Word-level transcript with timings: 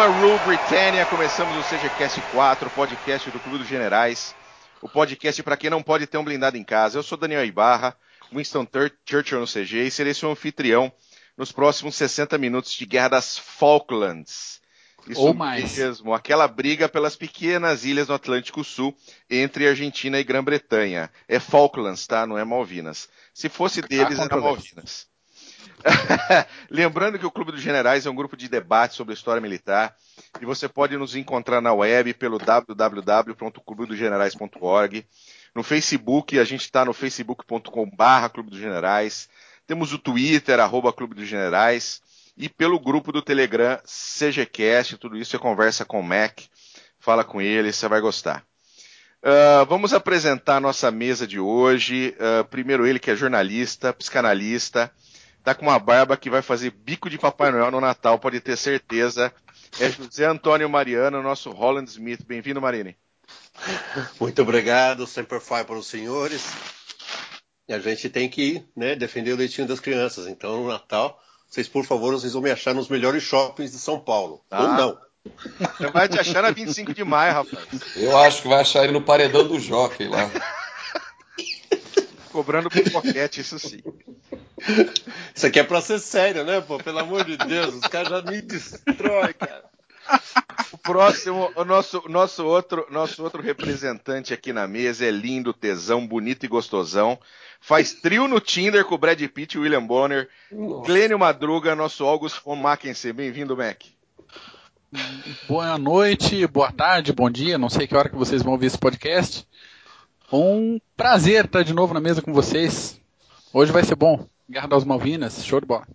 E 0.00 0.02
belíssima 0.02 0.06
Rule 0.06 0.38
Britannia, 0.46 1.04
começamos 1.04 1.54
o 1.56 1.68
CGCast 1.68 2.22
4, 2.32 2.68
o 2.68 2.70
podcast 2.70 3.30
do 3.30 3.38
Clube 3.38 3.58
dos 3.58 3.68
Generais. 3.68 4.34
O 4.80 4.88
podcast 4.88 5.42
para 5.42 5.58
quem 5.58 5.68
não 5.68 5.82
pode 5.82 6.06
ter 6.06 6.16
um 6.16 6.24
blindado 6.24 6.56
em 6.56 6.64
casa. 6.64 6.98
Eu 6.98 7.02
sou 7.02 7.18
Daniel 7.18 7.44
Ibarra, 7.44 7.94
Winston 8.32 8.66
Churchill 9.04 9.40
no 9.40 9.46
CG 9.46 9.86
e 9.86 9.90
serei 9.90 10.14
seu 10.14 10.30
anfitrião 10.30 10.90
nos 11.36 11.52
próximos 11.52 11.96
60 11.96 12.38
minutos 12.38 12.72
de 12.72 12.86
Guerra 12.86 13.08
das 13.08 13.36
Falklands. 13.36 14.60
Isso 15.06 15.20
Ou 15.20 15.34
mais. 15.34 15.76
mesmo, 15.76 16.14
aquela 16.14 16.48
briga 16.48 16.88
pelas 16.88 17.14
pequenas 17.14 17.84
ilhas 17.84 18.08
no 18.08 18.14
Atlântico 18.14 18.64
Sul 18.64 18.96
entre 19.28 19.68
Argentina 19.68 20.18
e 20.18 20.24
Grã-Bretanha. 20.24 21.10
É 21.28 21.38
Falklands, 21.38 22.06
tá? 22.06 22.26
Não 22.26 22.38
é 22.38 22.44
Malvinas. 22.44 23.08
Se 23.34 23.50
fosse 23.50 23.82
deles, 23.82 24.18
era 24.18 24.40
Malvinas. 24.40 25.09
Lembrando 26.70 27.18
que 27.18 27.26
o 27.26 27.30
Clube 27.30 27.52
dos 27.52 27.62
Generais 27.62 28.04
é 28.06 28.10
um 28.10 28.14
grupo 28.14 28.36
de 28.36 28.48
debate 28.48 28.94
sobre 28.94 29.14
história 29.14 29.40
militar 29.40 29.96
e 30.40 30.44
você 30.44 30.68
pode 30.68 30.96
nos 30.96 31.16
encontrar 31.16 31.60
na 31.60 31.72
web 31.72 32.14
pelo 32.14 32.38
www.clubedosgenerais.org. 32.38 35.04
No 35.54 35.62
Facebook, 35.62 36.36
a 36.38 36.44
gente 36.44 36.62
está 36.62 36.84
no 36.84 36.92
facebook.com.br 36.92 38.28
Clube 38.32 38.50
dos 38.50 38.58
Generais. 38.58 39.28
Temos 39.66 39.92
o 39.92 39.98
Twitter, 39.98 40.58
arroba 40.60 40.92
Clube 40.92 41.14
dos 41.14 41.28
Generais. 41.28 42.00
E 42.36 42.48
pelo 42.48 42.78
grupo 42.78 43.10
do 43.12 43.20
Telegram, 43.20 43.78
CGCast, 43.84 44.96
tudo 44.96 45.16
isso 45.16 45.32
você 45.32 45.38
conversa 45.38 45.84
com 45.84 46.00
o 46.00 46.02
Mac, 46.02 46.40
fala 46.98 47.24
com 47.24 47.40
ele, 47.40 47.72
você 47.72 47.88
vai 47.88 48.00
gostar. 48.00 48.44
Uh, 49.22 49.66
vamos 49.66 49.92
apresentar 49.92 50.56
a 50.56 50.60
nossa 50.60 50.90
mesa 50.90 51.26
de 51.26 51.38
hoje. 51.38 52.16
Uh, 52.18 52.42
primeiro 52.44 52.86
ele 52.86 52.98
que 52.98 53.10
é 53.10 53.16
jornalista, 53.16 53.92
psicanalista, 53.92 54.90
tá 55.42 55.54
com 55.54 55.66
uma 55.66 55.78
barba 55.78 56.16
que 56.16 56.30
vai 56.30 56.42
fazer 56.42 56.70
bico 56.70 57.08
de 57.08 57.18
Papai 57.18 57.50
Noel 57.50 57.70
no 57.70 57.80
Natal, 57.80 58.18
pode 58.18 58.40
ter 58.40 58.56
certeza. 58.56 59.32
É 59.78 59.88
José 59.88 60.26
Antônio 60.26 60.68
Mariano, 60.68 61.22
nosso 61.22 61.50
Holland 61.50 61.88
Smith. 61.88 62.24
Bem-vindo, 62.26 62.60
Marini. 62.60 62.96
Muito 64.18 64.42
obrigado, 64.42 65.06
sempre 65.06 65.40
faz 65.40 65.66
para 65.66 65.76
os 65.76 65.86
senhores. 65.86 66.44
E 67.68 67.72
a 67.72 67.78
gente 67.78 68.08
tem 68.08 68.28
que 68.28 68.64
né, 68.76 68.96
defender 68.96 69.32
o 69.32 69.36
leitinho 69.36 69.68
das 69.68 69.78
crianças. 69.78 70.26
Então, 70.26 70.62
no 70.62 70.68
Natal, 70.68 71.20
vocês, 71.48 71.68
por 71.68 71.84
favor, 71.84 72.12
vocês 72.12 72.32
vão 72.32 72.42
me 72.42 72.50
achar 72.50 72.74
nos 72.74 72.88
melhores 72.88 73.22
shoppings 73.22 73.72
de 73.72 73.78
São 73.78 74.00
Paulo. 74.00 74.44
Ah. 74.50 74.62
Ou 74.62 74.68
não. 74.68 74.98
Você 75.76 75.90
vai 75.90 76.08
te 76.08 76.18
achar 76.18 76.42
na 76.42 76.50
25 76.50 76.94
de 76.94 77.04
maio, 77.04 77.34
rapaz. 77.34 77.66
Eu 77.96 78.16
acho 78.18 78.42
que 78.42 78.48
vai 78.48 78.60
achar 78.60 78.84
ele 78.84 78.92
no 78.92 79.02
paredão 79.02 79.46
do 79.46 79.60
Jockey 79.60 80.08
lá. 80.08 80.30
Cobrando 82.32 82.70
pipoquete, 82.70 83.40
isso 83.40 83.58
sim. 83.58 83.80
Isso 85.34 85.46
aqui 85.46 85.58
é 85.58 85.64
pra 85.64 85.80
ser 85.80 85.98
sério, 85.98 86.44
né, 86.44 86.60
pô? 86.60 86.78
Pelo 86.78 86.98
amor 86.98 87.24
de 87.24 87.36
Deus, 87.36 87.74
os 87.74 87.80
caras 87.82 88.08
já 88.08 88.22
me 88.22 88.40
destroem, 88.42 89.32
cara. 89.32 89.64
O 90.72 90.78
próximo, 90.78 91.50
o 91.56 91.64
nosso, 91.64 92.02
nosso, 92.08 92.44
outro, 92.44 92.86
nosso 92.90 93.22
outro 93.22 93.42
representante 93.42 94.32
aqui 94.34 94.52
na 94.52 94.66
mesa 94.66 95.04
é 95.04 95.10
lindo, 95.10 95.52
tesão, 95.52 96.06
bonito 96.06 96.44
e 96.44 96.48
gostosão. 96.48 97.18
Faz 97.60 97.92
trio 97.92 98.26
no 98.26 98.40
Tinder 98.40 98.84
com 98.84 98.94
o 98.94 98.98
Brad 98.98 99.20
Pitt 99.28 99.56
e 99.56 99.60
William 99.60 99.84
Bonner. 99.84 100.28
Nossa. 100.50 100.86
Clênio 100.86 101.18
Madruga, 101.18 101.74
nosso 101.74 102.04
August 102.04 102.42
von 102.44 102.56
Mackensen. 102.56 103.12
Bem-vindo, 103.12 103.56
Mac. 103.56 103.82
Boa 105.46 105.78
noite, 105.78 106.46
boa 106.48 106.72
tarde, 106.72 107.12
bom 107.12 107.30
dia. 107.30 107.56
Não 107.56 107.68
sei 107.68 107.86
que 107.86 107.94
hora 107.94 108.08
que 108.08 108.16
vocês 108.16 108.42
vão 108.42 108.52
ouvir 108.52 108.66
esse 108.66 108.78
podcast. 108.78 109.46
Um 110.32 110.80
prazer 110.96 111.46
estar 111.46 111.64
de 111.64 111.74
novo 111.74 111.92
na 111.92 111.98
mesa 111.98 112.22
com 112.22 112.32
vocês. 112.32 113.00
Hoje 113.52 113.72
vai 113.72 113.82
ser 113.82 113.96
bom. 113.96 114.28
Guerra 114.48 114.68
das 114.68 114.84
Malvinas, 114.84 115.44
show 115.44 115.60
de 115.60 115.66
bola. 115.66 115.88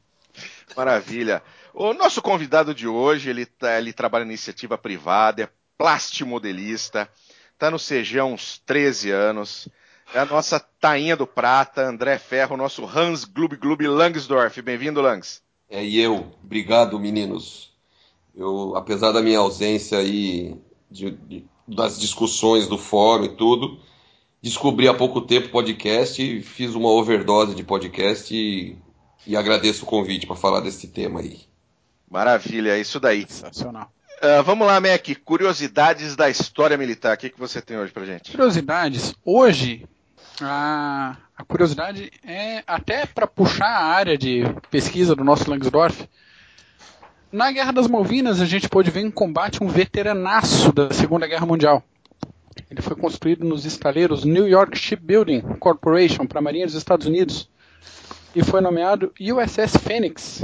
Maravilha. 0.75 1.41
O 1.73 1.93
nosso 1.93 2.21
convidado 2.21 2.75
de 2.75 2.85
hoje, 2.85 3.29
ele, 3.29 3.45
tá, 3.45 3.77
ele 3.77 3.93
trabalha 3.93 4.23
em 4.23 4.27
iniciativa 4.27 4.77
privada, 4.77 5.43
é 5.43 5.49
plastimodelista, 5.77 7.07
está 7.53 7.71
no 7.71 7.77
CG 7.77 8.19
há 8.19 8.25
uns 8.25 8.61
13 8.65 9.09
anos. 9.11 9.69
É 10.13 10.19
a 10.19 10.25
nossa 10.25 10.59
tainha 10.59 11.15
do 11.15 11.25
prata, 11.25 11.87
André 11.87 12.17
Ferro, 12.17 12.57
nosso 12.57 12.85
Hans 12.85 13.23
Glub 13.23 13.55
Glub 13.55 13.87
Langsdorff. 13.87 14.61
Bem-vindo, 14.61 15.01
Langs. 15.01 15.41
É, 15.69 15.83
e 15.83 15.97
eu. 15.97 16.33
Obrigado, 16.43 16.99
meninos. 16.99 17.71
Eu, 18.35 18.75
apesar 18.75 19.13
da 19.13 19.21
minha 19.21 19.39
ausência 19.39 19.97
aí 19.97 20.59
de, 20.91 21.11
de, 21.11 21.45
das 21.65 21.97
discussões 21.97 22.67
do 22.67 22.77
fórum 22.77 23.23
e 23.23 23.29
tudo, 23.29 23.79
descobri 24.45 24.87
há 24.87 24.93
pouco 24.93 25.21
tempo 25.21 25.49
podcast, 25.49 26.41
fiz 26.43 26.75
uma 26.75 26.89
overdose 26.89 27.55
de 27.55 27.63
podcast 27.63 28.31
e, 28.31 28.77
e 29.25 29.35
agradeço 29.35 29.83
o 29.83 29.87
convite 29.87 30.27
para 30.27 30.35
falar 30.35 30.59
desse 30.59 30.87
tema 30.87 31.19
aí. 31.19 31.39
Maravilha, 32.07 32.77
é 32.77 32.79
isso 32.79 32.99
daí. 32.99 33.25
Sensacional. 33.27 33.91
Uh, 34.21 34.43
vamos 34.43 34.67
lá, 34.67 34.79
Mac. 34.79 35.03
Curiosidades 35.25 36.15
da 36.15 36.29
história 36.29 36.77
militar. 36.77 37.15
O 37.15 37.17
que, 37.17 37.31
que 37.31 37.39
você 37.39 37.59
tem 37.59 37.75
hoje 37.75 37.91
pra 37.91 38.05
gente? 38.05 38.29
Curiosidades. 38.29 39.15
Hoje, 39.25 39.83
a, 40.39 41.17
a 41.35 41.43
curiosidade 41.43 42.11
é 42.23 42.63
até 42.67 43.07
para 43.07 43.25
puxar 43.25 43.65
a 43.65 43.83
área 43.83 44.15
de 44.15 44.43
pesquisa 44.69 45.15
do 45.15 45.23
nosso 45.23 45.49
Langsdorff. 45.49 46.07
Na 47.31 47.51
Guerra 47.51 47.73
das 47.73 47.87
Malvinas, 47.87 48.39
a 48.39 48.45
gente 48.45 48.69
pôde 48.69 48.91
ver 48.91 49.01
em 49.01 49.09
combate 49.09 49.63
um 49.63 49.67
veteranaço 49.67 50.71
da 50.71 50.93
Segunda 50.93 51.25
Guerra 51.25 51.47
Mundial. 51.47 51.83
Ele 52.69 52.81
foi 52.81 52.95
construído 52.95 53.45
nos 53.45 53.65
estaleiros 53.65 54.23
New 54.23 54.47
York 54.47 54.77
Shipbuilding 54.77 55.41
Corporation 55.59 56.25
para 56.25 56.39
a 56.39 56.41
Marinha 56.41 56.65
dos 56.65 56.75
Estados 56.75 57.05
Unidos 57.05 57.49
e 58.35 58.43
foi 58.43 58.61
nomeado 58.61 59.13
USS 59.19 59.77
Phoenix 59.77 60.43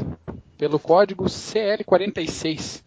pelo 0.57 0.79
código 0.79 1.25
CL-46 1.25 2.83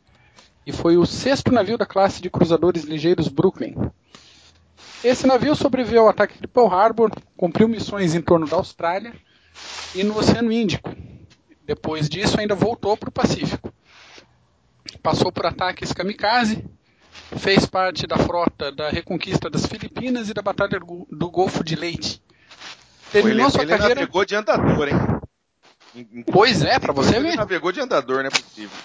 e 0.67 0.73
foi 0.73 0.97
o 0.97 1.05
sexto 1.05 1.53
navio 1.53 1.77
da 1.77 1.87
classe 1.87 2.23
de 2.23 2.31
cruzadores 2.31 2.85
ligeiros 2.85 3.29
Brooklyn. 3.29 3.75
Esse 5.03 5.27
navio 5.27 5.55
sobreviveu 5.55 6.03
ao 6.03 6.09
ataque 6.09 6.41
de 6.41 6.47
Pearl 6.47 6.73
Harbor, 6.73 7.11
cumpriu 7.37 7.69
missões 7.69 8.15
em 8.15 8.23
torno 8.23 8.47
da 8.47 8.56
Austrália 8.56 9.12
e 9.95 10.03
no 10.03 10.17
Oceano 10.19 10.51
Índico. 10.51 10.95
Depois 11.67 12.09
disso, 12.09 12.41
ainda 12.41 12.55
voltou 12.55 12.97
para 12.97 13.09
o 13.09 13.12
Pacífico. 13.12 13.73
Passou 15.03 15.31
por 15.31 15.45
ataques 15.45 15.93
kamikaze, 15.93 16.65
fez 17.39 17.67
parte 17.67 18.07
da 18.07 18.17
frota 18.17 18.71
da 18.71 18.91
reconquista 18.91 19.51
das 19.51 19.67
Filipinas 19.67 20.29
e 20.29 20.35
da 20.35 20.43
Batalha 20.43 20.79
do 20.79 21.31
Golfo 21.31 21.65
de 21.65 21.75
Leite. 21.77 22.23
Terminou 23.11 23.47
ele, 23.47 23.51
sua 23.51 23.63
ele 23.63 23.71
carreira. 23.71 23.95
navegou 23.95 24.25
de 24.25 24.35
andador, 24.35 24.89
hein? 24.89 26.25
Pois 26.33 26.63
é, 26.63 26.79
para 26.79 26.93
você 26.93 27.21
ver. 27.21 27.29
Ele 27.29 27.37
navegou 27.37 27.71
de 27.71 27.81
andador, 27.81 28.19
não 28.19 28.27
é 28.27 28.31
possível. 28.31 28.77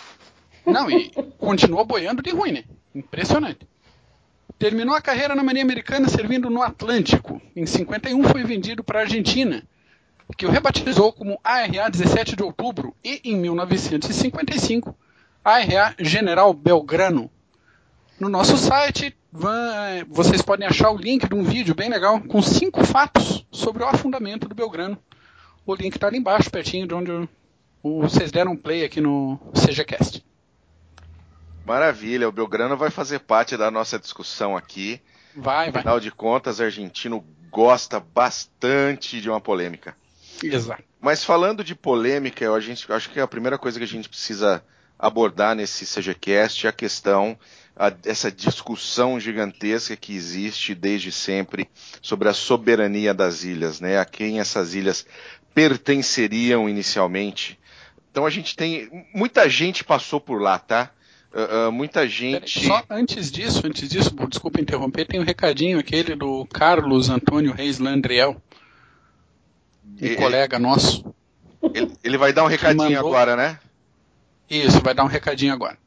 Não, 0.65 0.89
e 0.89 1.09
continuou 1.37 1.83
boiando 1.83 2.21
de 2.21 2.29
ruim, 2.29 2.51
né? 2.51 2.63
Impressionante. 2.93 3.67
Terminou 4.59 4.93
a 4.93 5.01
carreira 5.01 5.33
na 5.35 5.43
Marinha 5.43 5.63
Americana 5.63 6.09
servindo 6.09 6.49
no 6.49 6.61
Atlântico. 6.61 7.41
Em 7.55 7.65
51 7.65 8.23
foi 8.25 8.43
vendido 8.43 8.83
para 8.83 8.99
a 8.99 9.01
Argentina, 9.03 9.63
que 10.37 10.45
o 10.45 10.51
rebatizou 10.51 11.11
como 11.13 11.39
ARA 11.43 11.89
17 11.89 12.35
de 12.35 12.43
outubro 12.43 12.93
e 13.03 13.21
em 13.23 13.37
1955 13.37 14.95
ARA 15.43 15.95
General 15.97 16.53
Belgrano. 16.53 17.31
No 18.19 18.27
nosso 18.27 18.57
site 18.57 19.15
vocês 20.09 20.41
podem 20.41 20.67
achar 20.67 20.91
o 20.91 20.97
link 20.97 21.27
de 21.27 21.33
um 21.33 21.43
vídeo 21.43 21.73
bem 21.73 21.89
legal 21.89 22.19
com 22.19 22.41
cinco 22.41 22.83
fatos 22.83 23.45
sobre 23.49 23.81
o 23.81 23.87
afundamento 23.87 24.47
do 24.47 24.53
Belgrano. 24.53 24.97
O 25.65 25.73
link 25.73 25.95
está 25.95 26.07
ali 26.07 26.17
embaixo, 26.17 26.51
pertinho 26.51 26.85
de 26.85 26.93
onde 26.93 27.29
vocês 27.81 28.29
deram 28.29 28.57
play 28.57 28.83
aqui 28.83 28.99
no 28.99 29.39
CGCast. 29.53 30.25
Maravilha, 31.65 32.27
o 32.27 32.31
Belgrano 32.31 32.75
vai 32.75 32.89
fazer 32.89 33.19
parte 33.19 33.55
da 33.55 33.71
nossa 33.71 33.97
discussão 33.97 34.57
aqui. 34.57 34.99
Vai, 35.33 35.71
vai. 35.71 35.79
Afinal 35.79 35.99
de 35.99 36.11
contas, 36.11 36.59
o 36.59 36.63
argentino 36.63 37.23
gosta 37.49 37.99
bastante 37.99 39.21
de 39.21 39.29
uma 39.29 39.39
polêmica. 39.39 39.95
Exato. 40.43 40.83
Mas 40.99 41.23
falando 41.23 41.63
de 41.63 41.75
polêmica, 41.75 42.43
eu, 42.43 42.55
a 42.55 42.59
gente, 42.59 42.91
acho 42.91 43.09
que 43.11 43.19
a 43.19 43.27
primeira 43.27 43.57
coisa 43.57 43.77
que 43.77 43.85
a 43.85 43.87
gente 43.87 44.09
precisa 44.09 44.63
abordar 44.97 45.55
nesse 45.55 45.85
CGCast 45.85 46.65
é 46.65 46.69
a 46.69 46.73
questão, 46.73 47.37
a, 47.79 47.93
essa 48.03 48.29
discussão 48.29 49.17
gigantesca 49.17 49.95
que 49.95 50.13
existe 50.13 50.75
desde 50.75 51.13
sempre 51.13 51.69
sobre 52.01 52.27
a 52.27 52.33
soberania 52.33 53.13
das 53.13 53.45
ilhas, 53.45 53.79
né? 53.79 53.97
A 53.97 54.03
quem 54.03 54.41
essas 54.41 54.75
ilhas 54.75 55.05
pertenceriam 55.55 56.67
inicialmente. 56.67 57.57
Então 58.11 58.25
a 58.25 58.29
gente 58.29 58.53
tem. 58.53 59.05
Muita 59.15 59.47
gente 59.47 59.85
passou 59.85 60.19
por 60.19 60.41
lá, 60.41 60.59
tá? 60.59 60.91
Uh, 61.33 61.69
uh, 61.69 61.71
muita 61.71 62.05
gente. 62.07 62.65
Só 62.65 62.83
antes 62.89 63.31
disso, 63.31 63.65
antes 63.65 63.87
disso, 63.87 64.13
desculpa 64.27 64.59
interromper, 64.59 65.05
tem 65.05 65.19
um 65.19 65.23
recadinho 65.23 65.79
aquele 65.79 66.15
do 66.15 66.45
Carlos 66.47 67.09
Antônio 67.09 67.53
Reis 67.53 67.79
Landriel, 67.79 68.41
um 69.85 70.05
ele, 70.05 70.15
colega 70.15 70.59
nosso. 70.59 71.05
Ele, 71.73 71.91
ele, 72.03 72.17
vai 72.17 72.33
dar 72.33 72.43
um 72.43 72.47
recadinho 72.47 72.83
mandou... 72.83 73.07
agora, 73.07 73.35
né? 73.35 73.59
Isso, 74.49 74.81
vai 74.81 74.93
dar 74.95 75.03
um 75.03 75.07
recadinho 75.07 75.53
agora. 75.53 75.77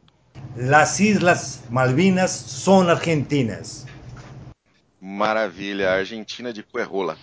Las 0.54 1.00
Islas 1.00 1.62
Malvinas 1.70 2.30
são 2.30 2.86
argentinas. 2.86 3.86
Maravilha, 5.00 5.90
Argentina 5.90 6.52
de 6.52 6.62
Cuerrola. 6.62 7.16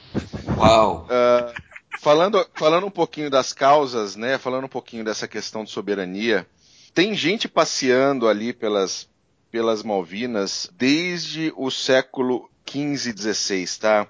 Uau! 0.57 1.05
Uh, 1.05 1.53
falando, 1.99 2.43
falando 2.55 2.87
um 2.87 2.91
pouquinho 2.91 3.29
das 3.29 3.53
causas, 3.53 4.15
né? 4.15 4.39
Falando 4.39 4.65
um 4.65 4.69
pouquinho 4.69 5.03
dessa 5.03 5.27
questão 5.27 5.63
de 5.63 5.69
soberania, 5.69 6.47
tem 6.93 7.13
gente 7.13 7.47
passeando 7.47 8.27
ali 8.27 8.51
pelas, 8.51 9.07
pelas 9.51 9.83
Malvinas 9.83 10.67
desde 10.75 11.53
o 11.55 11.69
século 11.69 12.49
XV, 12.67 13.13
XVI, 13.15 13.65
tá? 13.79 14.07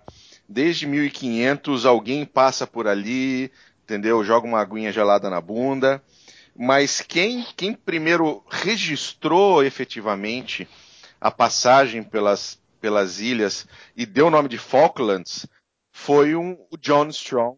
Desde 0.48 0.88
1500 0.88 1.86
alguém 1.86 2.26
passa 2.26 2.66
por 2.66 2.88
ali, 2.88 3.52
entendeu? 3.84 4.24
Joga 4.24 4.48
uma 4.48 4.62
aguinha 4.62 4.94
gelada 4.94 5.30
na 5.30 5.42
bunda. 5.42 6.02
Mas 6.62 7.00
quem, 7.00 7.48
quem 7.56 7.74
primeiro 7.74 8.44
registrou 8.50 9.64
efetivamente 9.64 10.68
a 11.22 11.32
passagem 11.32 12.04
pelas, 12.04 12.60
pelas 12.82 13.22
ilhas 13.22 13.66
e 13.96 14.06
deu 14.06 14.28
o 14.28 14.30
nome 14.30 14.50
de 14.50 14.58
Falklands 14.58 15.46
foi 15.90 16.36
um, 16.36 16.58
o 16.70 16.76
John 16.76 17.08
Strong, 17.08 17.58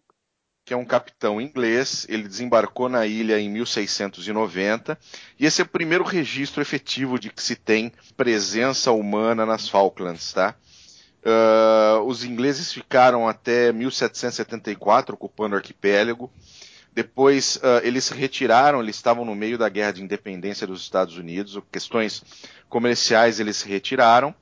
que 0.63 0.71
é 0.71 0.77
um 0.77 0.85
capitão 0.85 1.41
inglês. 1.41 2.05
Ele 2.09 2.27
desembarcou 2.27 2.87
na 2.87 3.07
ilha 3.07 3.39
em 3.39 3.49
1690 3.49 4.95
e 5.39 5.47
esse 5.47 5.61
é 5.61 5.65
o 5.65 5.67
primeiro 5.67 6.03
registro 6.03 6.61
efetivo 6.61 7.17
de 7.17 7.31
que 7.31 7.41
se 7.41 7.55
tem 7.55 7.91
presença 8.15 8.91
humana 8.91 9.47
nas 9.47 9.67
Falklands, 9.67 10.31
tá? 10.31 10.55
Uh, 11.23 12.03
os 12.03 12.23
ingleses 12.23 12.71
ficaram 12.71 13.27
até 13.27 13.71
1774 13.71 15.15
ocupando 15.15 15.55
o 15.55 15.57
arquipélago. 15.57 16.31
Depois 16.93 17.55
uh, 17.57 17.81
eles 17.83 18.05
se 18.05 18.13
retiraram, 18.13 18.81
eles 18.81 18.97
estavam 18.97 19.23
no 19.23 19.33
meio 19.33 19.57
da 19.57 19.69
guerra 19.69 19.93
de 19.93 20.03
independência 20.03 20.67
dos 20.67 20.81
Estados 20.81 21.17
Unidos, 21.17 21.57
questões 21.71 22.23
comerciais 22.67 23.39
eles 23.39 23.57
se 23.57 23.67
retiraram. 23.67 24.35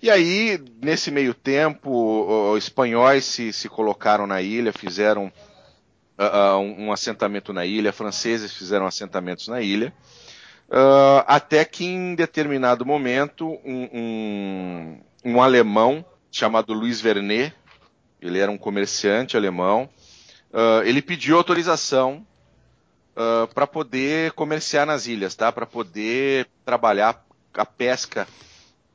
E 0.00 0.10
aí, 0.10 0.62
nesse 0.80 1.10
meio 1.10 1.34
tempo, 1.34 2.52
os 2.52 2.62
espanhóis 2.64 3.24
se, 3.24 3.52
se 3.52 3.68
colocaram 3.68 4.28
na 4.28 4.40
ilha, 4.40 4.72
fizeram 4.72 5.32
uh, 6.18 6.56
um, 6.58 6.86
um, 6.86 6.92
assentamento 6.92 7.52
na 7.52 7.64
ilha, 7.64 7.92
franceses 7.92 8.52
fizeram 8.52 8.86
assentamentos 8.86 9.48
na 9.48 9.60
ilha, 9.60 9.92
uh, 10.68 11.24
até 11.26 11.64
que 11.64 11.84
em 11.84 12.14
determinado 12.14 12.84
momento 12.84 13.58
um, 13.64 13.88
um, 13.92 15.00
um 15.24 15.42
alemão 15.42 16.04
chamado 16.30 16.72
Luiz 16.72 17.00
Vernet, 17.00 17.54
ele 18.20 18.38
era 18.38 18.50
um 18.50 18.58
comerciante 18.58 19.36
alemão, 19.36 19.88
uh, 20.52 20.82
ele 20.84 21.02
pediu 21.02 21.36
autorização 21.36 22.26
uh, 23.16 23.46
para 23.54 23.66
poder 23.66 24.32
comerciar 24.32 24.86
nas 24.86 25.06
ilhas, 25.06 25.34
tá? 25.34 25.50
Para 25.52 25.66
poder 25.66 26.48
trabalhar 26.64 27.24
a 27.54 27.66
pesca 27.66 28.26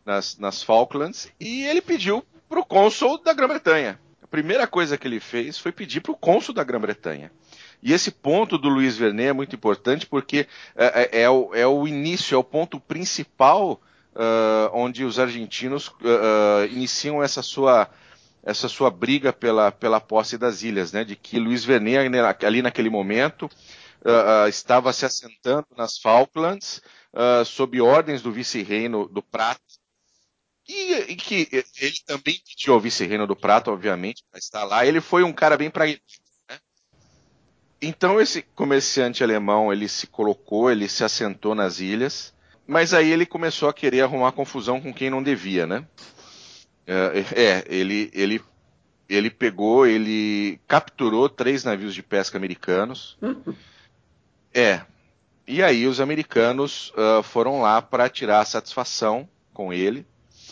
nas, 0.05 0.37
nas 0.37 0.63
Falklands 0.63 1.29
e 1.39 1.63
ele 1.65 1.81
pediu 1.81 2.23
para 2.47 2.59
o 2.59 2.65
cônsul 2.65 3.21
da 3.21 3.33
Grã-Bretanha. 3.33 3.99
A 4.21 4.27
primeira 4.27 4.65
coisa 4.67 4.97
que 4.97 5.07
ele 5.07 5.19
fez 5.19 5.57
foi 5.57 5.71
pedir 5.71 6.01
para 6.01 6.11
o 6.11 6.17
cônsul 6.17 6.53
da 6.53 6.63
Grã-Bretanha. 6.63 7.31
E 7.81 7.91
esse 7.91 8.11
ponto 8.11 8.57
do 8.57 8.69
Luiz 8.69 8.95
Vernet 8.95 9.29
é 9.29 9.33
muito 9.33 9.55
importante 9.55 10.05
porque 10.05 10.47
é, 10.75 11.19
é, 11.19 11.21
é, 11.23 11.29
o, 11.29 11.53
é 11.53 11.67
o, 11.67 11.85
início, 11.85 12.33
é 12.33 12.37
o 12.37 12.43
ponto 12.43 12.79
principal 12.79 13.81
uh, 14.15 14.69
onde 14.71 15.03
os 15.03 15.19
argentinos 15.19 15.91
iniciam 16.71 17.21
essa 17.21 17.41
sua 17.41 17.89
essa 18.43 18.67
sua 18.67 18.91
briga 18.91 19.31
pela, 19.31 19.71
pela 19.71 19.99
posse 19.99 20.37
das 20.37 20.63
ilhas, 20.63 20.91
né? 20.91 21.03
De 21.03 21.15
que 21.15 21.39
Luiz 21.39 21.63
Vernet 21.63 22.09
ali 22.45 22.61
naquele 22.61 22.89
momento 22.89 23.43
uh, 23.43 24.47
estava 24.47 24.91
se 24.91 25.05
assentando 25.05 25.67
nas 25.77 25.97
Falklands 25.97 26.81
sob 27.45 27.79
ordens 27.79 28.23
do 28.23 28.31
vice-reino 28.31 29.07
do 29.07 29.21
Prato 29.21 29.61
e, 30.67 31.11
e, 31.11 31.15
que 31.15 31.47
ele 31.79 31.95
também 32.07 32.41
pediu 32.43 32.73
ao 32.73 32.79
vice-reino 32.79 33.27
do 33.27 33.35
Prato, 33.35 33.69
obviamente, 33.69 34.23
para 34.31 34.39
estar 34.39 34.63
lá. 34.63 34.83
Ele 34.83 34.99
foi 34.99 35.21
um 35.21 35.31
cara 35.31 35.55
bem 35.55 35.69
pragmático. 35.69 36.23
Né? 36.49 36.57
Então 37.79 38.19
esse 38.19 38.41
comerciante 38.41 39.23
alemão 39.23 39.71
ele 39.71 39.87
se 39.87 40.07
colocou, 40.07 40.71
ele 40.71 40.89
se 40.89 41.03
assentou 41.03 41.53
nas 41.53 41.79
ilhas 41.79 42.33
mas 42.65 42.93
aí 42.93 43.11
ele 43.11 43.25
começou 43.25 43.69
a 43.69 43.73
querer 43.73 44.01
arrumar 44.01 44.31
confusão 44.31 44.79
com 44.79 44.93
quem 44.93 45.09
não 45.09 45.21
devia, 45.21 45.67
né? 45.67 45.85
É, 46.85 47.25
é, 47.35 47.63
ele, 47.67 48.09
ele, 48.13 48.41
ele 49.07 49.29
pegou, 49.29 49.85
ele 49.85 50.59
capturou 50.67 51.29
três 51.29 51.63
navios 51.63 51.93
de 51.93 52.03
pesca 52.03 52.37
americanos. 52.37 53.17
é. 54.53 54.81
E 55.45 55.61
aí 55.61 55.87
os 55.87 55.99
americanos 55.99 56.91
uh, 56.91 57.21
foram 57.21 57.61
lá 57.61 57.81
para 57.81 58.09
tirar 58.09 58.45
satisfação 58.45 59.27
com 59.53 59.73
ele. 59.73 60.05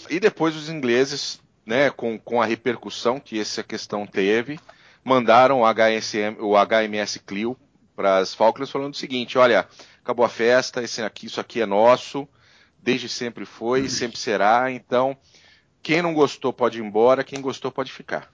E 0.10 0.20
depois 0.20 0.56
os 0.56 0.70
ingleses, 0.70 1.40
né, 1.66 1.90
com, 1.90 2.20
com 2.20 2.42
a 2.42 2.46
repercussão 2.46 3.20
que 3.20 3.40
essa 3.40 3.64
questão 3.64 4.06
teve, 4.06 4.60
mandaram 5.04 5.62
o, 5.62 5.66
HSM, 5.66 6.38
o 6.40 6.56
HMS 6.56 7.20
Clio 7.26 7.58
para 7.96 8.18
as 8.18 8.34
Falklands 8.34 8.72
falando 8.72 8.94
o 8.94 8.98
seguinte: 8.98 9.38
olha, 9.38 9.68
acabou 10.02 10.26
a 10.26 10.30
festa, 10.30 10.84
esse 10.84 11.02
aqui, 11.02 11.28
isso 11.28 11.40
aqui 11.40 11.62
é 11.62 11.66
nosso, 11.66 12.28
desde 12.82 13.08
sempre 13.08 13.46
foi, 13.46 13.88
sempre 13.90 14.18
será. 14.18 14.72
Então, 14.72 15.18
quem 15.82 16.02
não 16.02 16.14
gostou 16.14 16.54
pode 16.54 16.80
ir 16.80 16.84
embora, 16.84 17.24
quem 17.24 17.42
gostou 17.42 17.72
pode 17.72 17.92
ficar. 17.92 18.32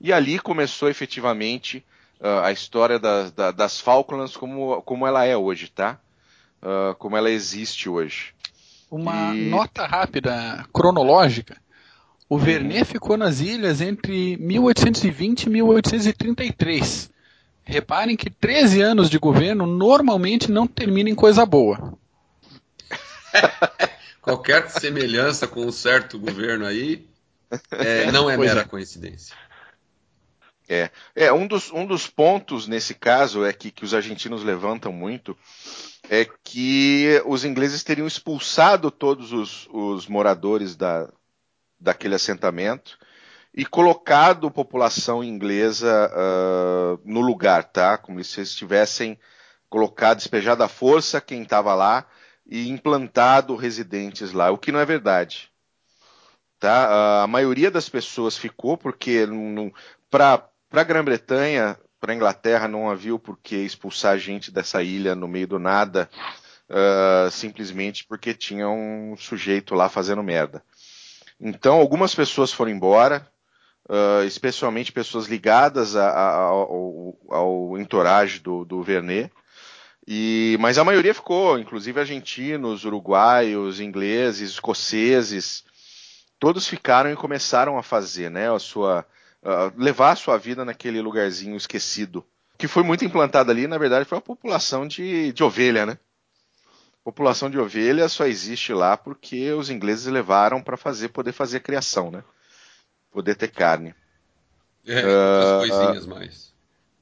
E 0.00 0.12
ali 0.12 0.38
começou 0.38 0.88
efetivamente 0.88 1.84
uh, 2.20 2.40
a 2.44 2.52
história 2.52 2.98
da, 2.98 3.30
da, 3.30 3.50
das 3.50 3.80
Falklands 3.80 4.36
como, 4.36 4.82
como 4.82 5.06
ela 5.06 5.24
é 5.24 5.36
hoje, 5.36 5.68
tá? 5.68 5.98
Uh, 6.62 6.94
como 6.96 7.16
ela 7.16 7.30
existe 7.30 7.88
hoje. 7.88 8.34
Uma 8.90 9.34
e... 9.34 9.48
nota 9.48 9.86
rápida, 9.86 10.66
cronológica. 10.72 11.56
O 12.28 12.38
Vernet 12.38 12.84
ficou 12.84 13.16
nas 13.16 13.40
ilhas 13.40 13.80
entre 13.80 14.36
1820 14.36 15.44
e 15.44 15.50
1833. 15.50 17.10
Reparem 17.64 18.16
que 18.16 18.30
13 18.30 18.80
anos 18.82 19.10
de 19.10 19.18
governo 19.18 19.66
normalmente 19.66 20.50
não 20.50 20.66
terminam 20.66 21.10
em 21.10 21.14
coisa 21.14 21.44
boa. 21.44 21.98
Qualquer 24.30 24.70
semelhança 24.70 25.48
com 25.48 25.64
um 25.64 25.72
certo 25.72 26.18
governo 26.18 26.64
aí 26.64 27.08
é, 27.70 28.10
não 28.12 28.30
é 28.30 28.36
pois 28.36 28.48
mera 28.48 28.60
é. 28.60 28.64
coincidência. 28.64 29.34
É, 30.68 30.88
é 31.16 31.32
um, 31.32 31.48
dos, 31.48 31.72
um 31.72 31.84
dos 31.84 32.06
pontos 32.06 32.68
nesse 32.68 32.94
caso 32.94 33.44
é 33.44 33.52
que, 33.52 33.72
que 33.72 33.84
os 33.84 33.92
argentinos 33.92 34.44
levantam 34.44 34.92
muito 34.92 35.36
é 36.08 36.24
que 36.44 37.20
os 37.26 37.44
ingleses 37.44 37.82
teriam 37.82 38.06
expulsado 38.06 38.88
todos 38.88 39.32
os, 39.32 39.68
os 39.72 40.06
moradores 40.06 40.76
da, 40.76 41.08
daquele 41.78 42.14
assentamento 42.14 42.96
e 43.52 43.66
colocado 43.66 44.48
população 44.48 45.24
inglesa 45.24 46.08
uh, 46.12 47.00
no 47.04 47.20
lugar, 47.20 47.64
tá? 47.64 47.98
Como 47.98 48.22
se 48.22 48.38
eles 48.38 48.54
tivessem 48.54 49.18
colocado, 49.68 50.18
despejado 50.18 50.62
à 50.62 50.68
força 50.68 51.20
quem 51.20 51.42
estava 51.42 51.74
lá 51.74 52.06
e 52.50 52.68
implantado 52.68 53.54
residentes 53.54 54.32
lá, 54.32 54.50
o 54.50 54.58
que 54.58 54.72
não 54.72 54.80
é 54.80 54.84
verdade. 54.84 55.48
Tá? 56.58 57.22
A 57.22 57.26
maioria 57.26 57.70
das 57.70 57.88
pessoas 57.88 58.36
ficou 58.36 58.76
porque 58.76 59.26
para 60.10 60.50
a 60.72 60.84
Grã-Bretanha, 60.84 61.78
para 62.00 62.12
a 62.12 62.16
Inglaterra, 62.16 62.66
não 62.66 62.90
havia 62.90 63.16
por 63.18 63.38
que 63.38 63.56
expulsar 63.56 64.18
gente 64.18 64.50
dessa 64.50 64.82
ilha 64.82 65.14
no 65.14 65.28
meio 65.28 65.46
do 65.46 65.58
nada, 65.58 66.10
uh, 66.68 67.30
simplesmente 67.30 68.04
porque 68.04 68.34
tinha 68.34 68.68
um 68.68 69.16
sujeito 69.16 69.74
lá 69.74 69.88
fazendo 69.88 70.22
merda. 70.22 70.62
Então, 71.40 71.76
algumas 71.76 72.14
pessoas 72.14 72.52
foram 72.52 72.70
embora, 72.70 73.26
uh, 73.88 74.24
especialmente 74.24 74.92
pessoas 74.92 75.26
ligadas 75.26 75.94
a, 75.94 76.08
a, 76.08 76.34
ao, 76.42 77.16
ao 77.28 77.78
entourage 77.78 78.40
do, 78.40 78.64
do 78.64 78.82
Vernet. 78.82 79.30
E, 80.12 80.56
mas 80.58 80.76
a 80.76 80.82
maioria 80.82 81.14
ficou, 81.14 81.56
inclusive 81.56 82.00
argentinos, 82.00 82.84
uruguaios, 82.84 83.78
ingleses, 83.78 84.50
escoceses, 84.50 85.64
todos 86.36 86.66
ficaram 86.66 87.12
e 87.12 87.14
começaram 87.14 87.78
a 87.78 87.82
fazer, 87.82 88.28
né, 88.28 88.52
a 88.52 88.58
sua, 88.58 89.06
uh, 89.40 89.72
levar 89.80 90.10
a 90.10 90.16
sua 90.16 90.36
vida 90.36 90.64
naquele 90.64 91.00
lugarzinho 91.00 91.56
esquecido. 91.56 92.26
Que 92.58 92.66
foi 92.66 92.82
muito 92.82 93.04
implantado 93.04 93.52
ali, 93.52 93.68
na 93.68 93.78
verdade, 93.78 94.04
foi 94.04 94.18
a 94.18 94.20
população 94.20 94.84
de, 94.84 95.32
de 95.32 95.44
ovelha, 95.44 95.86
né? 95.86 95.96
População 97.04 97.48
de 97.48 97.60
ovelha 97.60 98.08
só 98.08 98.26
existe 98.26 98.72
lá 98.72 98.96
porque 98.96 99.52
os 99.52 99.70
ingleses 99.70 100.06
levaram 100.06 100.60
para 100.60 100.76
fazer, 100.76 101.10
poder 101.10 101.30
fazer 101.30 101.58
a 101.58 101.60
criação, 101.60 102.10
né? 102.10 102.24
poder 103.12 103.36
ter 103.36 103.48
carne. 103.48 103.94
É, 104.84 105.04
uh, 105.04 105.58
coisinhas 105.60 106.06
mais. 106.06 106.52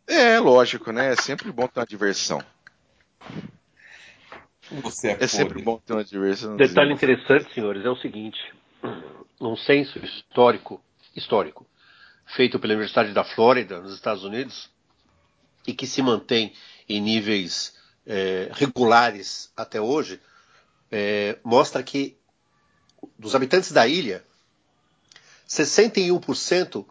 É, 0.06 0.38
lógico, 0.38 0.90
né? 0.90 1.12
É 1.12 1.16
sempre 1.16 1.50
bom 1.52 1.66
ter 1.68 1.80
uma 1.80 1.86
diversão. 1.86 2.42
Você 4.70 5.08
é, 5.08 5.18
é 5.20 5.26
sempre 5.26 5.62
bom 5.62 5.78
ter 5.78 5.94
uma 5.94 6.04
diversão. 6.04 6.56
Detalhe 6.56 6.92
interessante, 6.92 7.52
senhores, 7.54 7.84
é 7.84 7.90
o 7.90 7.96
seguinte: 7.96 8.38
um 9.40 9.56
censo 9.56 9.98
histórico, 9.98 10.82
histórico 11.16 11.66
feito 12.26 12.58
pela 12.58 12.74
Universidade 12.74 13.12
da 13.12 13.24
Flórida, 13.24 13.80
nos 13.80 13.94
Estados 13.94 14.22
Unidos, 14.22 14.70
e 15.66 15.72
que 15.72 15.86
se 15.86 16.02
mantém 16.02 16.52
em 16.88 17.00
níveis 17.00 17.74
é, 18.06 18.50
regulares 18.52 19.50
até 19.56 19.80
hoje, 19.80 20.20
é, 20.90 21.38
mostra 21.42 21.82
que 21.82 22.16
dos 23.18 23.34
habitantes 23.34 23.72
da 23.72 23.86
ilha, 23.86 24.24
61% 25.48 26.84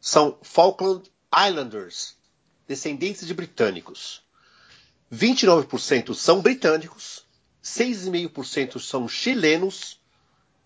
são 0.00 0.38
Falkland 0.42 1.10
Islanders, 1.34 2.16
descendentes 2.66 3.26
de 3.26 3.34
britânicos. 3.34 4.22
29% 5.12 6.14
são 6.14 6.40
britânicos, 6.40 7.24
6,5% 7.62 8.80
são 8.80 9.06
chilenos 9.06 10.00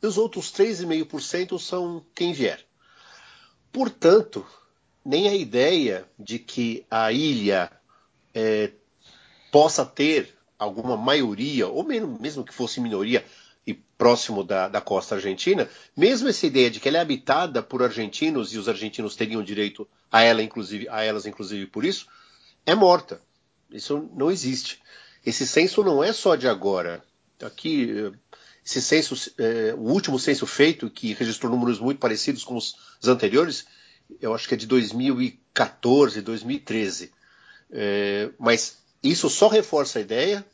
e 0.01 0.07
os 0.07 0.17
outros 0.17 0.53
3,5% 0.53 1.59
são 1.59 2.05
quem 2.15 2.33
vier. 2.33 2.65
Portanto, 3.73 4.47
nem 5.05 5.29
a 5.29 5.35
ideia 5.35 6.09
de 6.19 6.39
que 6.39 6.87
a 6.89 7.11
ilha 7.11 7.71
é, 8.33 8.71
possa 9.51 9.85
ter 9.85 10.35
alguma 10.59 10.97
maioria, 10.97 11.67
ou 11.67 11.83
mesmo, 11.83 12.19
mesmo 12.21 12.45
que 12.45 12.55
fosse 12.55 12.81
minoria, 12.81 13.25
e 13.67 13.75
próximo 13.75 14.45
da, 14.45 14.69
da 14.69 14.81
costa 14.81 15.17
argentina, 15.17 15.69
mesmo 15.97 16.29
essa 16.29 16.47
ideia 16.47 16.71
de 16.71 16.79
que 16.79 16.89
ela 16.89 16.99
é 16.99 17.01
habitada 17.01 17.63
por 17.63 17.83
argentinos 17.83 18.55
e 18.55 18.59
os 18.59 18.69
argentinos 18.69 19.17
teriam 19.17 19.43
direito 19.43 19.89
a 20.11 20.23
ela, 20.23 20.41
inclusive, 20.41 20.89
a 20.89 21.03
elas, 21.03 21.27
inclusive 21.27 21.67
por 21.67 21.85
isso, 21.85 22.07
é 22.65 22.75
morta. 22.75 23.21
Isso 23.71 24.09
não 24.15 24.31
existe. 24.31 24.81
Esse 25.25 25.47
censo 25.47 25.83
não 25.83 26.03
é 26.03 26.13
só 26.13 26.37
de 26.37 26.47
agora. 26.47 27.03
Aqui, 27.43 28.13
esse 28.65 28.81
censo, 28.81 29.15
é, 29.39 29.75
o 29.75 29.93
último 29.93 30.19
censo 30.19 30.47
feito, 30.47 30.89
que 30.91 31.13
registrou 31.13 31.51
números 31.51 31.79
muito 31.79 31.99
parecidos 31.99 32.45
com 32.45 32.57
os, 32.57 32.77
anteriores, 33.05 33.67
eu 34.21 34.35
acho 34.35 34.49
que 34.49 34.55
é 34.55 34.57
de 34.57 34.67
2014, 34.67 36.21
2013. 36.21 37.13
É, 37.71 38.31
mas 38.39 38.79
isso 39.03 39.29
só 39.29 39.49
reforça 39.49 39.99
a 39.99 40.03
ideia, 40.03 40.45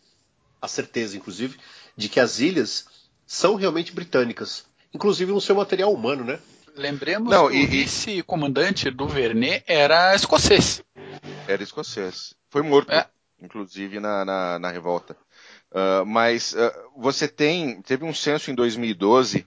a 0.61 0.69
certeza, 0.69 1.17
inclusive, 1.17 1.59
de 1.97 2.09
que 2.09 2.21
as 2.21 2.41
ilhas 2.41 2.87
são 3.27 3.55
realmente 3.55 3.93
britânicas, 3.93 4.65
inclusive 4.93 5.33
no 5.33 5.41
seu 5.41 5.55
material 5.55 5.93
humano, 5.93 6.25
né? 6.25 6.39
Lembremos 6.75 7.31
Não, 7.31 7.51
que 7.51 7.57
e, 7.57 7.65
o 7.65 7.69
vice-comandante 7.69 8.91
do 8.91 9.07
Vernet 9.07 9.63
era 9.67 10.15
escocês. 10.15 10.83
Era 11.47 11.63
escocês. 11.63 12.35
Foi 12.53 12.61
morto, 12.61 12.93
é. 12.93 13.07
inclusive, 13.41 13.99
na, 13.99 14.27
na, 14.27 14.59
na 14.59 14.71
revolta. 14.71 15.17
Uh, 15.71 16.05
mas 16.05 16.53
uh, 16.53 16.71
você 16.99 17.27
tem. 17.27 17.81
Teve 17.81 18.05
um 18.05 18.13
censo 18.13 18.51
em 18.51 18.55
2012. 18.55 19.47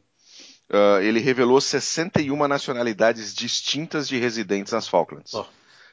Uh, 0.68 1.00
ele 1.04 1.20
revelou 1.20 1.62
61 1.62 2.48
nacionalidades 2.48 3.36
distintas 3.36 4.08
de 4.08 4.18
residentes 4.18 4.74
nas 4.74 4.88
Falklands. 4.88 5.36
Oh. 5.36 5.46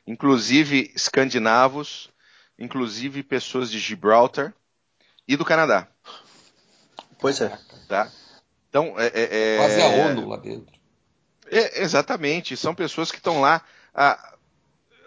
Inclusive 0.07 0.91
escandinavos, 0.97 2.09
inclusive 2.59 3.23
pessoas 3.23 3.71
de 3.71 3.79
Gibraltar 3.79 4.55
e 5.29 5.37
do 5.37 5.45
Canadá. 5.45 5.87
Pois 7.21 7.43
é. 7.43 7.59
Tá? 7.89 8.11
Então, 8.71 8.95
é, 8.99 9.09
é, 9.09 9.55
é 9.55 9.57
Quase 9.59 9.83
a 9.83 9.87
ONU 10.07 10.29
lá 10.31 10.39
dentro. 10.39 10.75
É, 11.51 11.83
exatamente. 11.83 12.57
São 12.57 12.75
pessoas 12.75 13.11
que 13.11 13.19
estão 13.19 13.43
lá 13.43 13.63
há 13.95 14.32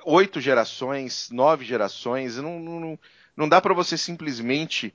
oito 0.06 0.40
gerações, 0.40 1.30
nove 1.32 1.66
gerações. 1.66 2.38
Não, 2.38 2.60
não, 2.60 3.00
não 3.36 3.50
dá 3.50 3.60
para 3.60 3.74
você 3.74 3.98
simplesmente, 3.98 4.94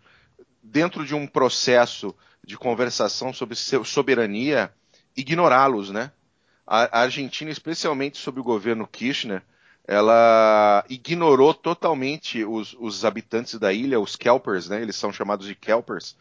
dentro 0.62 1.04
de 1.04 1.14
um 1.14 1.26
processo 1.26 2.14
de 2.44 2.56
conversação 2.56 3.32
sobre 3.32 3.56
soberania, 3.56 4.72
ignorá-los, 5.16 5.90
né? 5.90 6.10
A, 6.66 7.00
Argentina, 7.00 7.50
especialmente 7.50 8.16
sob 8.16 8.40
o 8.40 8.44
governo 8.44 8.86
Kirchner, 8.86 9.42
ela 9.86 10.84
ignorou 10.88 11.52
totalmente 11.52 12.44
os, 12.44 12.76
os 12.78 13.04
habitantes 13.04 13.58
da 13.58 13.72
ilha, 13.72 13.98
os 13.98 14.14
Kelpers, 14.14 14.68
né? 14.68 14.80
Eles 14.80 14.96
são 14.96 15.12
chamados 15.12 15.46
de 15.46 15.54
Kelpers 15.54 16.16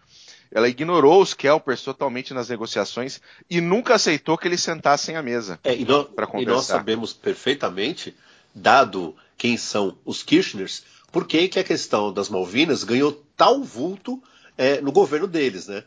ela 0.51 0.67
ignorou 0.67 1.21
os 1.21 1.33
Kelpers 1.33 1.83
totalmente 1.83 2.33
nas 2.33 2.49
negociações 2.49 3.21
e 3.49 3.61
nunca 3.61 3.95
aceitou 3.95 4.37
que 4.37 4.47
eles 4.47 4.61
sentassem 4.61 5.15
à 5.15 5.21
mesa 5.21 5.59
é, 5.63 5.75
para 6.15 6.25
conversar. 6.25 6.41
E 6.41 6.45
nós 6.45 6.65
sabemos 6.65 7.13
perfeitamente, 7.13 8.15
dado 8.53 9.15
quem 9.37 9.57
são 9.57 9.97
os 10.05 10.21
Kirchners, 10.23 10.83
por 11.11 11.25
que, 11.25 11.47
que 11.47 11.59
a 11.59 11.63
questão 11.63 12.13
das 12.13 12.29
Malvinas 12.29 12.83
ganhou 12.83 13.23
tal 13.35 13.63
vulto 13.63 14.21
é, 14.57 14.81
no 14.81 14.91
governo 14.91 15.27
deles, 15.27 15.67
né? 15.67 15.83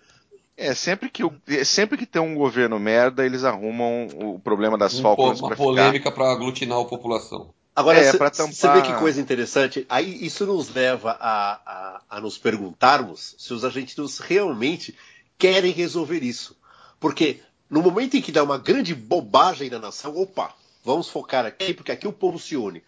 É, 0.56 0.74
sempre 0.74 1.08
que, 1.10 1.22
é, 1.48 1.64
sempre 1.64 1.96
que 1.96 2.06
tem 2.06 2.20
um 2.20 2.34
governo 2.34 2.78
merda, 2.78 3.24
eles 3.24 3.44
arrumam 3.44 4.06
o 4.14 4.38
problema 4.38 4.76
das 4.76 4.98
um, 4.98 5.02
Falklands 5.02 5.40
Uma 5.40 5.56
polêmica 5.56 6.10
para 6.10 6.30
aglutinar 6.30 6.78
a 6.78 6.84
população. 6.84 7.50
Agora, 7.74 7.98
é, 7.98 8.12
você 8.12 8.68
vê 8.68 8.82
que 8.82 8.92
coisa 8.98 9.18
interessante. 9.18 9.86
Aí 9.88 10.24
isso 10.24 10.44
nos 10.44 10.72
leva 10.74 11.16
a, 11.18 11.52
a, 11.64 12.00
a, 12.10 12.20
nos 12.20 12.36
perguntarmos 12.36 13.34
se 13.38 13.54
os 13.54 13.64
argentinos 13.64 14.18
realmente 14.18 14.94
querem 15.38 15.72
resolver 15.72 16.22
isso. 16.22 16.54
Porque 17.00 17.40
no 17.70 17.80
momento 17.80 18.14
em 18.14 18.20
que 18.20 18.30
dá 18.30 18.42
uma 18.42 18.58
grande 18.58 18.94
bobagem 18.94 19.70
na 19.70 19.78
nação, 19.78 20.14
opa, 20.14 20.54
vamos 20.84 21.08
focar 21.08 21.46
aqui, 21.46 21.72
porque 21.74 21.92
aqui 21.92 22.06
o 22.06 22.12
povo 22.12 22.38
se 22.38 22.56
une. 22.56 22.82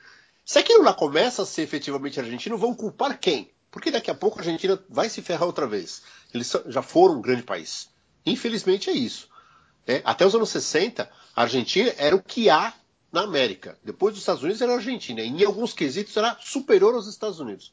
Se 0.45 0.59
aquilo 0.59 0.83
lá 0.83 0.93
começa 0.93 1.43
a 1.43 1.47
ser 1.47 1.63
efetivamente 1.63 2.21
argentino, 2.21 2.59
vão 2.59 2.75
culpar 2.75 3.19
quem? 3.19 3.51
Porque 3.71 3.91
daqui 3.91 4.11
a 4.11 4.15
pouco 4.15 4.39
a 4.39 4.43
Argentina 4.43 4.79
vai 4.89 5.09
se 5.09 5.23
ferrar 5.23 5.47
outra 5.47 5.67
vez. 5.67 6.03
Eles 6.33 6.53
já 6.67 6.83
foram 6.83 7.17
um 7.19 7.23
grande 7.23 7.43
país. 7.43 7.89
Infelizmente 8.27 8.91
é 8.91 8.93
isso. 8.93 9.29
É, 9.87 10.03
até 10.05 10.27
os 10.27 10.35
anos 10.35 10.51
60, 10.51 11.11
a 11.35 11.43
Argentina 11.43 11.93
era 11.97 12.15
o 12.15 12.23
que 12.23 12.49
há 12.49 12.73
na 13.11 13.23
América. 13.23 13.79
Depois 13.83 14.15
dos 14.15 14.23
Estados 14.23 14.43
Unidos 14.43 14.61
era 14.61 14.73
a 14.73 14.77
Argentina. 14.77 15.23
E 15.23 15.29
em 15.29 15.45
alguns 15.45 15.73
quesitos 15.73 16.17
era 16.17 16.37
superior 16.41 16.95
aos 16.95 17.07
Estados 17.07 17.41
Unidos. 17.41 17.73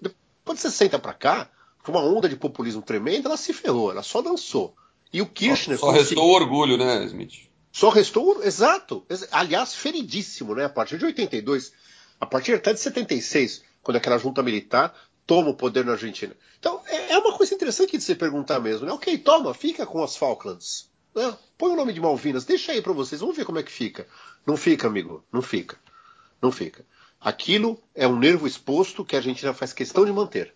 Depois 0.00 0.58
de 0.58 0.62
60 0.62 0.98
para 0.98 1.14
cá, 1.14 1.50
com 1.82 1.92
uma 1.92 2.02
onda 2.02 2.28
de 2.28 2.36
populismo 2.36 2.82
tremenda, 2.82 3.28
ela 3.28 3.36
se 3.36 3.52
ferrou, 3.52 3.90
ela 3.90 4.02
só 4.02 4.22
dançou. 4.22 4.74
E 5.12 5.20
o 5.20 5.26
Kirchner. 5.26 5.78
Só, 5.78 5.86
só 5.86 5.92
restou 5.92 6.24
o 6.24 6.32
orgulho, 6.32 6.76
né, 6.76 7.04
Smith? 7.04 7.48
Só 7.74 7.88
restou. 7.88 8.40
Exato. 8.44 9.04
Aliás, 9.32 9.74
feridíssimo, 9.74 10.54
né? 10.54 10.64
A 10.64 10.68
partir 10.68 10.96
de 10.96 11.06
82, 11.06 11.72
a 12.20 12.24
partir 12.24 12.54
até 12.54 12.72
de 12.72 12.78
76, 12.78 13.64
quando 13.82 13.96
aquela 13.96 14.16
junta 14.16 14.44
militar 14.44 14.94
toma 15.26 15.50
o 15.50 15.56
poder 15.56 15.84
na 15.84 15.92
Argentina. 15.92 16.36
Então, 16.56 16.80
é, 16.86 17.14
é 17.14 17.18
uma 17.18 17.36
coisa 17.36 17.52
interessante 17.52 17.98
de 17.98 18.04
se 18.04 18.14
perguntar 18.14 18.60
mesmo, 18.60 18.86
né? 18.86 18.92
Ok, 18.92 19.18
toma, 19.18 19.52
fica 19.52 19.84
com 19.84 20.04
as 20.04 20.16
Falklands. 20.16 20.88
Né? 21.16 21.36
Põe 21.58 21.72
o 21.72 21.76
nome 21.76 21.92
de 21.92 22.00
Malvinas, 22.00 22.44
deixa 22.44 22.70
aí 22.70 22.80
para 22.80 22.92
vocês, 22.92 23.20
vamos 23.20 23.36
ver 23.36 23.44
como 23.44 23.58
é 23.58 23.62
que 23.64 23.72
fica. 23.72 24.06
Não 24.46 24.56
fica, 24.56 24.86
amigo, 24.86 25.24
não 25.32 25.42
fica. 25.42 25.76
Não 26.40 26.52
fica. 26.52 26.86
Aquilo 27.20 27.82
é 27.92 28.06
um 28.06 28.16
nervo 28.16 28.46
exposto 28.46 29.04
que 29.04 29.16
a 29.16 29.18
Argentina 29.18 29.52
faz 29.52 29.72
questão 29.72 30.04
de 30.04 30.12
manter. 30.12 30.54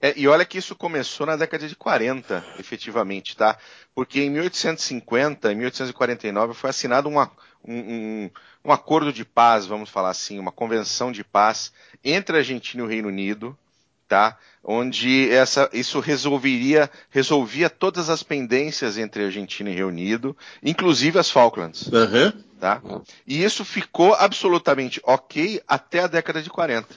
É, 0.00 0.14
e 0.16 0.28
olha 0.28 0.44
que 0.44 0.58
isso 0.58 0.76
começou 0.76 1.26
na 1.26 1.36
década 1.36 1.66
de 1.66 1.74
40, 1.74 2.44
efetivamente, 2.58 3.36
tá? 3.36 3.58
Porque 3.94 4.20
em 4.20 4.30
1850, 4.30 5.52
em 5.52 5.56
1849, 5.56 6.54
foi 6.54 6.70
assinado 6.70 7.08
uma, 7.08 7.30
um, 7.64 7.74
um, 7.74 8.30
um 8.66 8.72
acordo 8.72 9.12
de 9.12 9.24
paz, 9.24 9.66
vamos 9.66 9.90
falar 9.90 10.10
assim, 10.10 10.38
uma 10.38 10.52
convenção 10.52 11.10
de 11.10 11.24
paz 11.24 11.72
entre 12.04 12.36
a 12.36 12.38
Argentina 12.38 12.82
e 12.82 12.86
o 12.86 12.88
Reino 12.88 13.08
Unido, 13.08 13.58
tá? 14.06 14.38
Onde 14.62 15.30
essa, 15.32 15.68
isso 15.72 15.98
resolveria, 15.98 16.88
resolvia 17.10 17.68
todas 17.68 18.08
as 18.08 18.22
pendências 18.22 18.98
entre 18.98 19.24
Argentina 19.24 19.68
e 19.68 19.74
Reino 19.74 19.88
Unido, 19.88 20.36
inclusive 20.62 21.18
as 21.18 21.30
Falklands. 21.30 21.88
Uhum. 21.88 22.32
Tá? 22.58 22.82
E 23.26 23.42
isso 23.42 23.64
ficou 23.64 24.14
absolutamente 24.14 25.00
ok 25.04 25.60
até 25.66 26.00
a 26.00 26.06
década 26.06 26.42
de 26.42 26.50
40. 26.50 26.88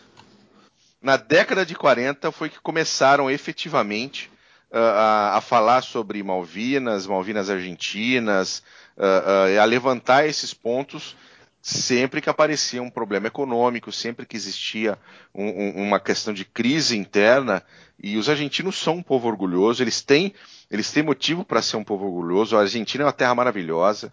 Na 1.01 1.17
década 1.17 1.65
de 1.65 1.73
40 1.73 2.31
foi 2.31 2.47
que 2.47 2.59
começaram 2.59 3.29
efetivamente 3.29 4.29
uh, 4.71 4.77
a, 4.77 5.37
a, 5.37 5.41
falar 5.41 5.81
sobre 5.81 6.21
Malvinas, 6.21 7.07
Malvinas 7.07 7.49
Argentinas, 7.49 8.61
uh, 8.95 9.55
uh, 9.57 9.59
a 9.59 9.65
levantar 9.65 10.27
esses 10.27 10.53
pontos 10.53 11.15
sempre 11.59 12.21
que 12.21 12.29
aparecia 12.29 12.83
um 12.83 12.89
problema 12.89 13.27
econômico, 13.27 13.91
sempre 13.91 14.27
que 14.27 14.35
existia 14.35 14.97
um, 15.33 15.45
um, 15.47 15.87
uma 15.87 15.99
questão 15.99 16.33
de 16.33 16.45
crise 16.45 16.97
interna, 16.97 17.63
e 18.01 18.17
os 18.17 18.29
argentinos 18.29 18.77
são 18.77 18.95
um 18.95 19.03
povo 19.03 19.27
orgulhoso, 19.27 19.83
eles 19.83 20.01
têm, 20.01 20.33
eles 20.69 20.91
têm 20.91 21.03
motivo 21.03 21.43
para 21.43 21.61
ser 21.61 21.77
um 21.77 21.83
povo 21.83 22.05
orgulhoso. 22.05 22.57
A 22.57 22.61
Argentina 22.61 23.03
é 23.03 23.05
uma 23.05 23.13
terra 23.13 23.35
maravilhosa. 23.35 24.11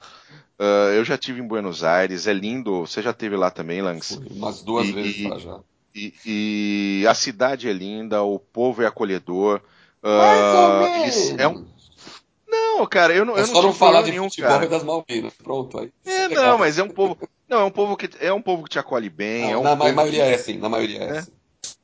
Eu 0.94 1.02
já 1.06 1.16
tive 1.16 1.40
em 1.40 1.46
Buenos 1.46 1.82
Aires, 1.82 2.26
é 2.26 2.34
lindo. 2.34 2.80
Você 2.80 3.00
já 3.00 3.12
esteve 3.12 3.34
lá 3.34 3.50
também, 3.50 3.80
Langs? 3.80 4.20
Umas 4.30 4.60
duas 4.60 4.88
e, 4.88 4.92
vezes 4.92 5.26
para 5.26 5.38
já. 5.38 5.58
E, 5.98 7.00
e, 7.02 7.06
a 7.06 7.14
cidade 7.14 7.68
é 7.68 7.72
linda, 7.72 8.22
o 8.22 8.38
povo 8.38 8.82
é 8.82 8.86
acolhedor. 8.86 9.60
Uh, 10.02 11.36
é 11.38 11.48
um, 11.48 11.66
não, 12.48 12.86
cara, 12.86 13.12
eu 13.12 13.24
não. 13.24 13.36
É 13.36 13.40
eu 13.40 13.46
só 13.46 13.60
não 13.60 13.72
falar 13.72 14.02
de 14.02 14.12
nenhum, 14.12 14.30
futebol 14.30 14.50
cara. 14.50 14.64
e 14.64 14.68
das 14.68 14.84
Malvinas. 14.84 15.32
Pronto, 15.42 15.78
aí. 15.78 15.92
É, 16.06 16.28
não, 16.28 16.58
mas 16.58 16.78
é 16.78 16.82
um 16.82 16.88
povo. 16.88 17.18
Não, 17.48 17.60
é 17.60 17.64
um 17.64 17.70
povo 17.70 17.96
que 17.96 18.08
é 18.20 18.32
um 18.32 18.42
povo 18.42 18.64
que 18.64 18.70
te 18.70 18.78
acolhe 18.78 19.10
bem. 19.10 19.42
Não, 19.42 19.50
é 19.50 19.56
um 19.58 19.62
na 19.62 19.76
maioria 19.76 20.24
que... 20.24 20.30
é 20.30 20.34
assim, 20.34 20.58
na 20.58 20.68
maioria 20.68 21.02
é, 21.02 21.08
é 21.08 21.18
assim. 21.18 21.32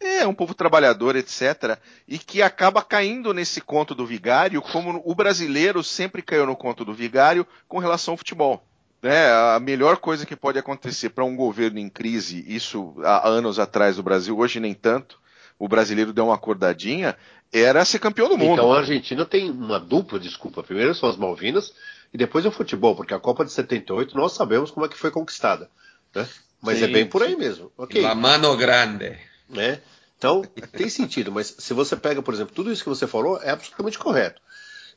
É, 0.00 0.26
um 0.26 0.34
povo 0.34 0.54
trabalhador, 0.54 1.16
etc. 1.16 1.78
E 2.06 2.18
que 2.18 2.42
acaba 2.42 2.82
caindo 2.82 3.34
nesse 3.34 3.60
conto 3.60 3.94
do 3.94 4.06
vigário, 4.06 4.62
como 4.62 5.02
o 5.04 5.14
brasileiro 5.14 5.82
sempre 5.82 6.22
caiu 6.22 6.46
no 6.46 6.56
conto 6.56 6.84
do 6.84 6.94
vigário 6.94 7.46
com 7.66 7.78
relação 7.78 8.12
ao 8.12 8.18
futebol. 8.18 8.62
Né, 9.04 9.30
a 9.30 9.60
melhor 9.60 9.98
coisa 9.98 10.24
que 10.24 10.34
pode 10.34 10.58
acontecer 10.58 11.10
para 11.10 11.26
um 11.26 11.36
governo 11.36 11.78
em 11.78 11.90
crise, 11.90 12.42
isso 12.48 12.94
há 13.04 13.28
anos 13.28 13.58
atrás 13.58 13.98
no 13.98 14.02
Brasil, 14.02 14.38
hoje 14.38 14.58
nem 14.58 14.72
tanto, 14.72 15.20
o 15.58 15.68
brasileiro 15.68 16.10
deu 16.10 16.24
uma 16.24 16.34
acordadinha, 16.34 17.14
era 17.52 17.84
ser 17.84 17.98
campeão 17.98 18.30
do 18.30 18.38
mundo. 18.38 18.54
Então 18.54 18.72
a 18.72 18.78
Argentina 18.78 19.26
tem 19.26 19.50
uma 19.50 19.78
dupla 19.78 20.18
desculpa. 20.18 20.62
Primeiro 20.62 20.94
são 20.94 21.06
as 21.06 21.18
Malvinas 21.18 21.74
e 22.14 22.16
depois 22.16 22.46
é 22.46 22.48
o 22.48 22.50
futebol, 22.50 22.96
porque 22.96 23.12
a 23.12 23.20
Copa 23.20 23.44
de 23.44 23.52
78 23.52 24.16
nós 24.16 24.32
sabemos 24.32 24.70
como 24.70 24.86
é 24.86 24.88
que 24.88 24.96
foi 24.96 25.10
conquistada. 25.10 25.68
Né? 26.14 26.26
Mas 26.62 26.78
é 26.78 26.86
sim, 26.86 26.90
é 26.90 26.94
bem 26.94 27.06
por 27.06 27.22
aí 27.22 27.32
sim. 27.32 27.36
mesmo. 27.36 27.70
Okay. 27.76 28.00
La 28.00 28.14
mano 28.14 28.56
grande. 28.56 29.18
Né? 29.50 29.82
Então, 30.16 30.40
tem 30.72 30.88
sentido, 30.88 31.30
mas 31.30 31.54
se 31.58 31.74
você 31.74 31.94
pega, 31.94 32.22
por 32.22 32.32
exemplo, 32.32 32.54
tudo 32.54 32.72
isso 32.72 32.82
que 32.82 32.88
você 32.88 33.06
falou 33.06 33.38
é 33.42 33.50
absolutamente 33.50 33.98
correto. 33.98 34.40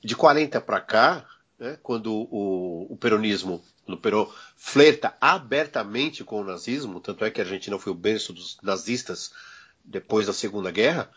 De 0.01 0.15
40 0.15 0.61
para 0.61 0.79
cá, 0.79 1.25
né, 1.59 1.77
quando 1.81 2.13
o, 2.13 2.91
o 2.91 2.97
peronismo, 2.97 3.63
no 3.87 3.97
Perón, 3.97 4.29
flerta 4.55 5.15
abertamente 5.19 6.23
com 6.23 6.41
o 6.41 6.43
nazismo, 6.43 6.99
tanto 6.99 7.25
é 7.25 7.31
que 7.31 7.41
a 7.41 7.43
Argentina 7.43 7.79
foi 7.79 7.91
o 7.91 7.95
berço 7.95 8.33
dos 8.33 8.57
nazistas 8.61 9.31
depois 9.83 10.27
da 10.27 10.33
Segunda 10.33 10.71
Guerra, 10.71 11.09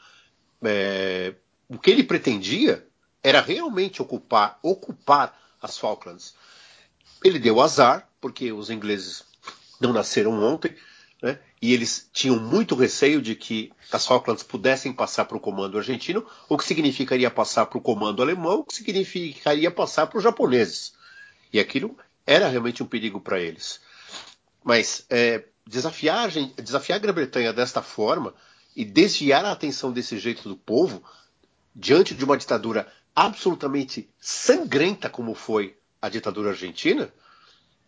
é, 0.62 1.34
o 1.68 1.78
que 1.78 1.90
ele 1.90 2.04
pretendia 2.04 2.86
era 3.22 3.40
realmente 3.40 4.00
ocupar, 4.00 4.58
ocupar 4.62 5.38
as 5.60 5.76
Falklands. 5.76 6.34
Ele 7.22 7.38
deu 7.38 7.60
azar, 7.60 8.08
porque 8.20 8.52
os 8.52 8.70
ingleses 8.70 9.24
não 9.80 9.92
nasceram 9.92 10.32
ontem, 10.42 10.74
né? 11.22 11.38
e 11.60 11.72
eles 11.72 12.08
tinham 12.12 12.38
muito 12.38 12.74
receio 12.74 13.20
de 13.20 13.34
que 13.34 13.72
as 13.92 14.06
Falklands 14.06 14.42
pudessem 14.42 14.92
passar 14.92 15.26
para 15.26 15.36
o 15.36 15.40
comando 15.40 15.76
argentino, 15.76 16.26
o 16.48 16.56
que 16.56 16.64
significaria 16.64 17.30
passar 17.30 17.66
para 17.66 17.78
o 17.78 17.80
comando 17.80 18.22
alemão, 18.22 18.60
o 18.60 18.64
que 18.64 18.74
significaria 18.74 19.70
passar 19.70 20.06
para 20.06 20.18
os 20.18 20.24
japoneses. 20.24 20.94
E 21.52 21.60
aquilo 21.60 21.96
era 22.26 22.48
realmente 22.48 22.82
um 22.82 22.86
perigo 22.86 23.20
para 23.20 23.40
eles. 23.40 23.80
Mas 24.64 25.04
é, 25.10 25.44
desafiar, 25.66 26.30
desafiar 26.56 26.98
a 26.98 27.02
Grã-Bretanha 27.02 27.52
desta 27.52 27.82
forma 27.82 28.34
e 28.74 28.84
desviar 28.84 29.44
a 29.44 29.52
atenção 29.52 29.92
desse 29.92 30.18
jeito 30.18 30.48
do 30.48 30.56
povo, 30.56 31.02
diante 31.74 32.14
de 32.14 32.24
uma 32.24 32.36
ditadura 32.36 32.90
absolutamente 33.14 34.08
sangrenta 34.20 35.10
como 35.10 35.34
foi 35.34 35.76
a 36.00 36.08
ditadura 36.08 36.50
argentina, 36.50 37.12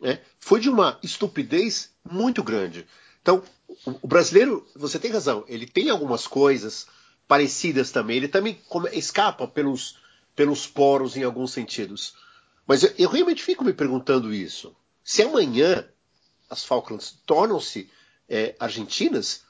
né, 0.00 0.20
foi 0.38 0.60
de 0.60 0.68
uma 0.68 0.98
estupidez 1.02 1.92
muito 2.04 2.42
grande. 2.42 2.86
Então, 3.22 3.42
o 4.02 4.06
brasileiro, 4.06 4.66
você 4.74 4.98
tem 4.98 5.10
razão, 5.10 5.44
ele 5.48 5.66
tem 5.66 5.88
algumas 5.88 6.26
coisas 6.26 6.86
parecidas 7.26 7.90
também, 7.90 8.18
ele 8.18 8.28
também 8.28 8.60
escapa 8.92 9.46
pelos, 9.46 9.96
pelos 10.36 10.66
poros 10.66 11.16
em 11.16 11.22
alguns 11.22 11.52
sentidos. 11.52 12.14
Mas 12.66 12.82
eu, 12.82 12.92
eu 12.98 13.08
realmente 13.08 13.42
fico 13.42 13.64
me 13.64 13.72
perguntando 13.72 14.34
isso. 14.34 14.74
Se 15.02 15.22
amanhã 15.22 15.88
as 16.50 16.64
Falklands 16.64 17.18
tornam-se 17.24 17.88
é, 18.28 18.54
argentinas, 18.58 19.42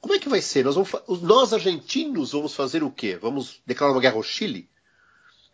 como 0.00 0.14
é 0.14 0.18
que 0.18 0.28
vai 0.28 0.42
ser? 0.42 0.64
Nós, 0.64 0.74
vamos, 0.74 1.22
nós, 1.22 1.52
argentinos, 1.52 2.32
vamos 2.32 2.54
fazer 2.54 2.82
o 2.82 2.90
quê? 2.90 3.16
Vamos 3.16 3.60
declarar 3.64 3.92
uma 3.92 4.00
guerra 4.00 4.16
ao 4.16 4.22
Chile? 4.22 4.68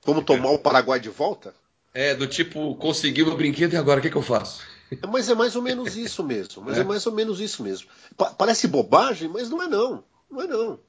Vamos 0.05 0.25
tomar 0.25 0.51
o 0.51 0.59
Paraguai 0.59 0.99
de 0.99 1.11
volta? 1.11 1.55
É, 1.93 2.15
do 2.15 2.27
tipo, 2.27 2.75
consegui 2.77 3.23
o 3.23 3.37
brinquedo 3.37 3.75
e 3.75 3.77
agora 3.77 4.01
o 4.01 4.03
que, 4.03 4.11
que 4.11 4.17
eu 4.17 4.23
faço? 4.23 4.63
Mas 5.09 5.29
é 5.29 5.35
mais 5.35 5.55
ou 5.57 5.63
menos 5.63 5.97
isso 5.97 6.25
mesmo. 6.25 6.63
Mas 6.65 6.79
é, 6.79 6.81
é 6.81 6.85
mais 6.85 7.07
ou 7.07 7.13
menos 7.13 7.41
isso 7.41 7.63
mesmo. 7.63 7.89
Pa 8.17 8.31
parece 8.31 8.67
bobagem, 8.67 9.29
mas 9.29 9.51
não 9.51 9.63
é 9.63 9.69
não. 9.69 10.05
Não 10.31 10.43
é 10.43 10.47
não. 10.47 10.81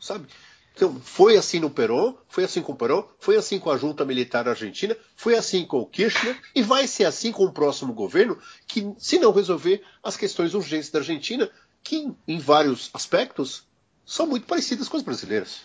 Sabe? 0.00 0.26
Então, 0.74 1.00
foi 1.00 1.36
assim 1.36 1.60
no 1.60 1.70
Perón, 1.70 2.14
foi 2.28 2.42
assim 2.42 2.60
com 2.60 2.72
o 2.72 2.76
Perón, 2.76 3.04
foi 3.20 3.36
assim 3.36 3.60
com 3.60 3.70
a 3.70 3.78
junta 3.78 4.04
militar 4.04 4.48
argentina, 4.48 4.96
foi 5.14 5.36
assim 5.36 5.64
com 5.64 5.78
o 5.78 5.86
Kirchner 5.86 6.36
e 6.52 6.62
vai 6.62 6.88
ser 6.88 7.04
assim 7.04 7.30
com 7.30 7.44
o 7.44 7.52
próximo 7.52 7.92
governo, 7.92 8.36
que 8.66 8.92
se 8.98 9.18
não 9.20 9.30
resolver 9.30 9.84
as 10.02 10.16
questões 10.16 10.52
urgentes 10.52 10.90
da 10.90 10.98
Argentina, 10.98 11.48
que 11.80 12.12
em 12.26 12.38
vários 12.38 12.90
aspectos 12.92 13.64
são 14.04 14.26
muito 14.26 14.46
parecidas 14.46 14.88
com 14.88 14.96
as 14.96 15.02
brasileiras. 15.02 15.62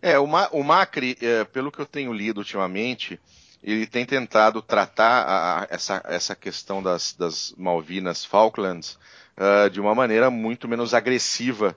É, 0.00 0.18
o, 0.18 0.26
Ma 0.26 0.48
o 0.50 0.62
Macri, 0.62 1.16
é, 1.20 1.44
pelo 1.44 1.70
que 1.70 1.78
eu 1.78 1.86
tenho 1.86 2.12
lido 2.12 2.38
ultimamente, 2.38 3.20
ele 3.64 3.86
tem 3.86 4.04
tentado 4.04 4.60
tratar 4.60 5.24
a, 5.26 5.66
essa, 5.70 6.02
essa 6.06 6.36
questão 6.36 6.82
das, 6.82 7.14
das 7.14 7.54
Malvinas 7.56 8.22
Falklands 8.22 8.98
uh, 9.38 9.70
de 9.70 9.80
uma 9.80 9.94
maneira 9.94 10.30
muito 10.30 10.68
menos 10.68 10.92
agressiva 10.92 11.74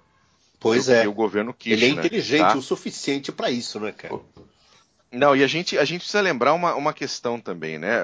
pois 0.59 0.87
do 0.87 0.93
é. 0.93 1.01
que 1.01 1.07
o 1.07 1.13
governo 1.13 1.53
quis. 1.53 1.73
Ele 1.73 1.85
é 1.85 1.89
inteligente 1.89 2.41
tá? 2.41 2.57
o 2.57 2.61
suficiente 2.61 3.31
para 3.31 3.49
isso, 3.49 3.79
né, 3.79 3.93
cara? 3.93 4.19
Não, 5.11 5.33
e 5.33 5.43
a 5.43 5.47
gente, 5.47 5.77
a 5.77 5.85
gente 5.85 6.01
precisa 6.01 6.19
lembrar 6.19 6.53
uma, 6.53 6.75
uma 6.75 6.93
questão 6.93 7.39
também, 7.39 7.79
né? 7.79 8.01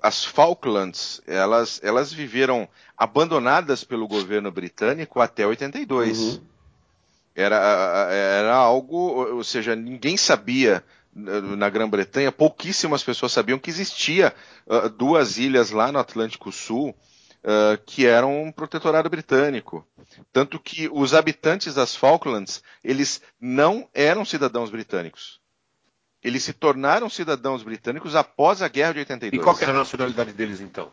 As 0.00 0.24
Falklands, 0.24 1.20
elas, 1.26 1.80
elas 1.82 2.12
viveram 2.12 2.68
abandonadas 2.96 3.82
pelo 3.82 4.06
governo 4.06 4.52
britânico 4.52 5.20
até 5.20 5.44
82. 5.44 6.18
Uhum. 6.18 6.40
Era, 7.34 7.56
era 8.12 8.54
algo, 8.54 8.96
ou 9.34 9.42
seja, 9.42 9.74
ninguém 9.74 10.16
sabia 10.16 10.84
na 11.14 11.68
Grã-Bretanha, 11.68 12.32
pouquíssimas 12.32 13.02
pessoas 13.02 13.32
sabiam 13.32 13.58
que 13.58 13.70
existia 13.70 14.34
uh, 14.66 14.88
duas 14.88 15.36
ilhas 15.36 15.70
lá 15.70 15.92
no 15.92 15.98
Atlântico 15.98 16.50
Sul 16.50 16.96
uh, 17.42 17.80
que 17.84 18.06
eram 18.06 18.44
um 18.44 18.52
protetorado 18.52 19.10
britânico. 19.10 19.86
Tanto 20.32 20.58
que 20.58 20.88
os 20.90 21.14
habitantes 21.14 21.74
das 21.74 21.94
Falklands, 21.94 22.62
eles 22.82 23.20
não 23.40 23.88
eram 23.92 24.24
cidadãos 24.24 24.70
britânicos. 24.70 25.40
Eles 26.22 26.44
se 26.44 26.52
tornaram 26.52 27.10
cidadãos 27.10 27.62
britânicos 27.62 28.14
após 28.14 28.62
a 28.62 28.68
Guerra 28.68 28.92
de 28.92 28.98
82. 29.00 29.40
E 29.40 29.44
qual 29.44 29.58
era 29.60 29.72
a 29.72 29.74
nacionalidade 29.74 30.32
deles, 30.32 30.60
então? 30.60 30.90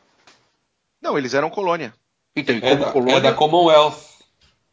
Não, 1.01 1.17
eles 1.17 1.33
eram 1.33 1.49
colônia. 1.49 1.93
Então, 2.35 2.55
é, 2.55 2.75
da, 2.75 2.91
colônia... 2.91 3.17
é 3.17 3.21
da 3.21 3.33
Commonwealth. 3.33 4.09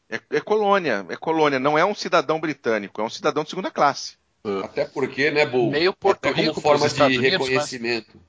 É, 0.09 0.21
é 0.31 0.41
colônia, 0.41 1.05
é 1.09 1.17
colônia, 1.17 1.59
não 1.59 1.77
é 1.77 1.85
um 1.85 1.95
cidadão 1.95 2.41
britânico, 2.41 3.01
é 3.01 3.05
um 3.05 3.11
cidadão 3.11 3.43
de 3.43 3.51
segunda 3.51 3.71
classe. 3.71 4.17
Até 4.65 4.85
porque, 4.85 5.31
né, 5.31 5.47
Bull? 5.47 5.71
Meio 5.71 5.93
Porto 5.93 6.31
Rico 6.31 6.61
como 6.61 6.79
forma 6.79 6.89
de 6.89 7.03
Unidos, 7.03 7.31
reconhecimento. 7.31 8.11
Mas... 8.15 8.27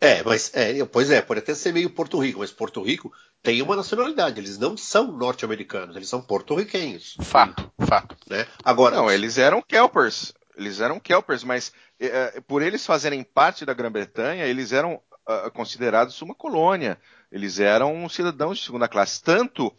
É, 0.00 0.22
mas 0.22 0.54
é, 0.54 0.84
pois 0.84 1.10
é, 1.10 1.20
pode 1.20 1.40
até 1.40 1.54
ser 1.54 1.72
meio 1.72 1.90
Porto 1.90 2.18
Rico, 2.18 2.38
mas 2.38 2.52
Porto 2.52 2.80
Rico 2.82 3.12
tem 3.42 3.60
uma 3.62 3.74
nacionalidade. 3.74 4.38
Eles 4.38 4.56
não 4.58 4.76
são 4.76 5.10
norte-americanos, 5.10 5.96
eles 5.96 6.08
são 6.08 6.22
porto-riquenhos. 6.22 7.16
Fato, 7.20 7.70
fato. 7.80 8.16
Né? 8.28 8.46
Agora, 8.64 8.96
não, 8.96 9.10
eles 9.10 9.38
eram 9.38 9.60
Kelpers, 9.60 10.32
eles 10.56 10.80
eram 10.80 11.00
Kelpers, 11.00 11.42
mas 11.42 11.72
é, 11.98 12.40
por 12.40 12.62
eles 12.62 12.86
fazerem 12.86 13.24
parte 13.24 13.64
da 13.64 13.74
Grã-Bretanha, 13.74 14.46
eles 14.46 14.72
eram 14.72 15.00
uh, 15.28 15.50
considerados 15.52 16.20
uma 16.22 16.34
colônia. 16.34 16.98
Eles 17.30 17.58
eram 17.58 18.08
cidadãos 18.08 18.58
de 18.58 18.64
segunda 18.64 18.88
classe, 18.88 19.22
tanto 19.22 19.74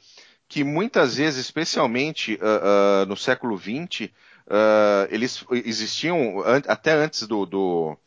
que 0.47 0.63
muitas 0.63 1.15
vezes, 1.15 1.39
especialmente 1.39 2.35
uh, 2.35 3.03
uh, 3.03 3.05
no 3.05 3.15
século 3.15 3.57
XX, 3.57 4.09
uh, 4.49 5.07
eles 5.09 5.45
existiam 5.51 6.41
an 6.41 6.61
até 6.67 6.93
antes 6.93 7.27
do, 7.27 7.45
do, 7.45 7.97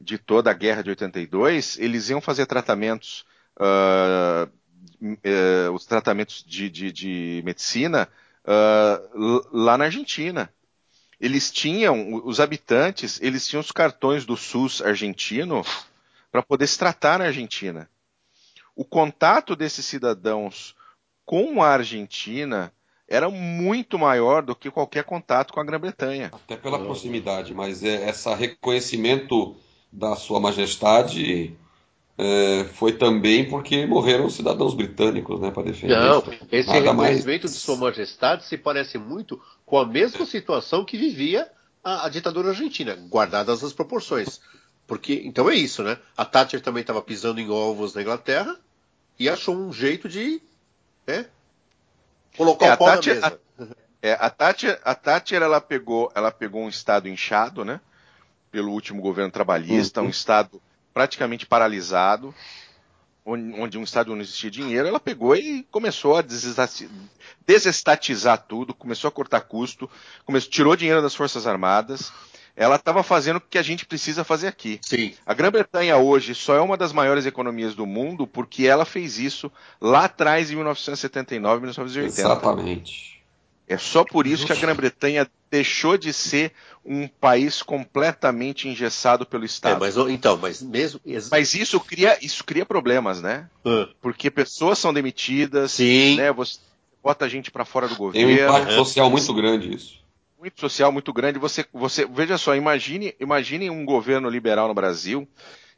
de 0.00 0.16
toda 0.16 0.50
a 0.50 0.54
guerra 0.54 0.82
de 0.82 0.90
82, 0.90 1.78
eles 1.78 2.08
iam 2.08 2.20
fazer 2.20 2.46
tratamentos, 2.46 3.24
uh, 3.60 4.48
uh, 5.02 5.72
os 5.72 5.84
tratamentos 5.84 6.44
de, 6.46 6.70
de, 6.70 6.92
de 6.92 7.42
medicina 7.44 8.08
lá 9.52 9.76
na 9.76 9.84
Argentina. 9.84 10.50
Eles 11.20 11.50
tinham, 11.50 12.14
os 12.24 12.40
habitantes, 12.40 13.20
eles 13.20 13.46
tinham 13.46 13.60
os 13.60 13.72
cartões 13.72 14.24
do 14.24 14.36
SUS 14.36 14.80
argentino 14.80 15.62
para 16.30 16.42
poder 16.42 16.66
se 16.66 16.78
tratar 16.78 17.18
na 17.18 17.26
Argentina. 17.26 17.90
O 18.74 18.84
contato 18.84 19.56
desses 19.56 19.84
cidadãos 19.84 20.74
com 21.26 21.62
a 21.62 21.68
Argentina 21.68 22.72
era 23.08 23.30
muito 23.30 23.98
maior 23.98 24.42
do 24.42 24.54
que 24.54 24.70
qualquer 24.70 25.02
contato 25.02 25.52
com 25.52 25.60
a 25.60 25.64
Grã-Bretanha. 25.64 26.30
Até 26.32 26.56
pela 26.56 26.78
proximidade, 26.78 27.54
mas 27.54 27.82
é, 27.82 28.08
esse 28.10 28.32
reconhecimento 28.34 29.56
da 29.90 30.14
Sua 30.14 30.38
Majestade 30.38 31.56
é, 32.18 32.64
foi 32.74 32.92
também 32.92 33.48
porque 33.48 33.86
morreram 33.86 34.28
cidadãos 34.28 34.74
britânicos, 34.74 35.40
né, 35.40 35.50
para 35.50 35.62
defender. 35.62 35.96
Não, 35.96 36.22
esse 36.52 36.68
Nada 36.68 36.90
reconhecimento 36.90 37.44
mais... 37.44 37.54
de 37.54 37.60
Sua 37.60 37.76
Majestade 37.76 38.44
se 38.44 38.58
parece 38.58 38.98
muito 38.98 39.40
com 39.64 39.78
a 39.78 39.86
mesma 39.86 40.26
situação 40.26 40.84
que 40.84 40.98
vivia 40.98 41.48
a, 41.82 42.06
a 42.06 42.08
ditadura 42.10 42.50
argentina, 42.50 42.94
guardadas 43.08 43.64
as 43.64 43.72
proporções. 43.72 44.40
Porque, 44.86 45.22
então 45.24 45.48
é 45.48 45.54
isso, 45.54 45.82
né? 45.82 45.98
A 46.16 46.24
Thatcher 46.24 46.60
também 46.60 46.80
estava 46.82 47.00
pisando 47.00 47.40
em 47.40 47.50
ovos 47.50 47.94
na 47.94 48.02
Inglaterra 48.02 48.56
e 49.18 49.28
achou 49.28 49.54
um 49.54 49.72
jeito 49.72 50.08
de 50.08 50.42
né, 51.06 51.26
Colocar 52.38 52.66
é, 52.66 52.74
o 52.74 52.76
pau 52.78 52.86
Thatcher, 52.86 53.20
na 53.20 53.30
mesa. 53.30 53.40
A, 53.58 54.06
é, 54.06 54.12
a 54.12 54.30
Thatcher, 54.30 54.80
a 54.84 54.94
Thatcher 54.94 55.42
ela 55.42 55.60
pegou, 55.60 56.10
ela 56.14 56.30
pegou 56.30 56.62
um 56.62 56.68
estado 56.68 57.08
inchado, 57.08 57.64
né? 57.64 57.80
Pelo 58.50 58.70
último 58.70 59.02
governo 59.02 59.30
trabalhista, 59.30 60.00
uhum. 60.00 60.06
um 60.06 60.10
estado 60.10 60.62
praticamente 60.94 61.44
paralisado, 61.44 62.34
onde 63.24 63.76
um 63.76 63.82
estado 63.82 64.14
não 64.14 64.22
existia 64.22 64.50
dinheiro, 64.50 64.88
ela 64.88 64.98
pegou 64.98 65.36
e 65.36 65.62
começou 65.64 66.16
a 66.16 66.22
desestatizar 67.46 68.38
tudo, 68.48 68.72
começou 68.72 69.08
a 69.08 69.12
cortar 69.12 69.42
custo, 69.42 69.90
começou, 70.24 70.50
tirou 70.50 70.74
dinheiro 70.74 71.02
das 71.02 71.14
Forças 71.14 71.46
Armadas, 71.46 72.10
ela 72.58 72.74
estava 72.74 73.04
fazendo 73.04 73.36
o 73.36 73.40
que 73.40 73.56
a 73.56 73.62
gente 73.62 73.86
precisa 73.86 74.24
fazer 74.24 74.48
aqui. 74.48 74.80
Sim. 74.82 75.14
A 75.24 75.32
Grã-Bretanha 75.32 75.96
hoje 75.96 76.34
só 76.34 76.56
é 76.56 76.60
uma 76.60 76.76
das 76.76 76.92
maiores 76.92 77.24
economias 77.24 77.72
do 77.72 77.86
mundo 77.86 78.26
porque 78.26 78.66
ela 78.66 78.84
fez 78.84 79.16
isso 79.16 79.50
lá 79.80 80.06
atrás, 80.06 80.50
em 80.50 80.56
1979, 80.56 81.60
1980. 81.60 82.20
Exatamente. 82.20 83.22
É 83.68 83.78
só 83.78 84.04
por 84.04 84.26
isso 84.26 84.44
que 84.44 84.52
a 84.52 84.56
Grã-Bretanha 84.56 85.30
deixou 85.48 85.96
de 85.96 86.12
ser 86.12 86.52
um 86.84 87.06
país 87.06 87.62
completamente 87.62 88.66
engessado 88.66 89.24
pelo 89.24 89.44
Estado. 89.44 89.76
É, 89.76 89.78
mas, 89.78 89.96
então, 90.10 90.36
mas 90.36 90.60
mesmo. 90.60 91.00
Mas 91.30 91.54
isso 91.54 91.78
cria, 91.78 92.18
isso 92.20 92.42
cria 92.42 92.66
problemas, 92.66 93.22
né? 93.22 93.48
Uh. 93.64 93.86
Porque 94.00 94.30
pessoas 94.30 94.78
são 94.78 94.92
demitidas, 94.92 95.72
Sim. 95.72 96.16
né? 96.16 96.32
Você 96.32 96.58
bota 97.04 97.24
a 97.24 97.28
gente 97.28 97.52
para 97.52 97.64
fora 97.64 97.86
do 97.86 97.94
Tem 98.10 98.24
um 98.24 98.28
governo. 98.30 98.58
impacto 98.58 98.74
social 98.74 99.08
muito 99.08 99.32
grande 99.32 99.76
isso. 99.76 99.97
Muito 100.38 100.60
social 100.60 100.92
muito 100.92 101.12
grande. 101.12 101.38
Você, 101.38 101.66
você 101.72 102.06
veja 102.06 102.38
só, 102.38 102.54
imagine, 102.54 103.14
imagine 103.18 103.68
um 103.70 103.84
governo 103.84 104.28
liberal 104.28 104.68
no 104.68 104.74
Brasil 104.74 105.28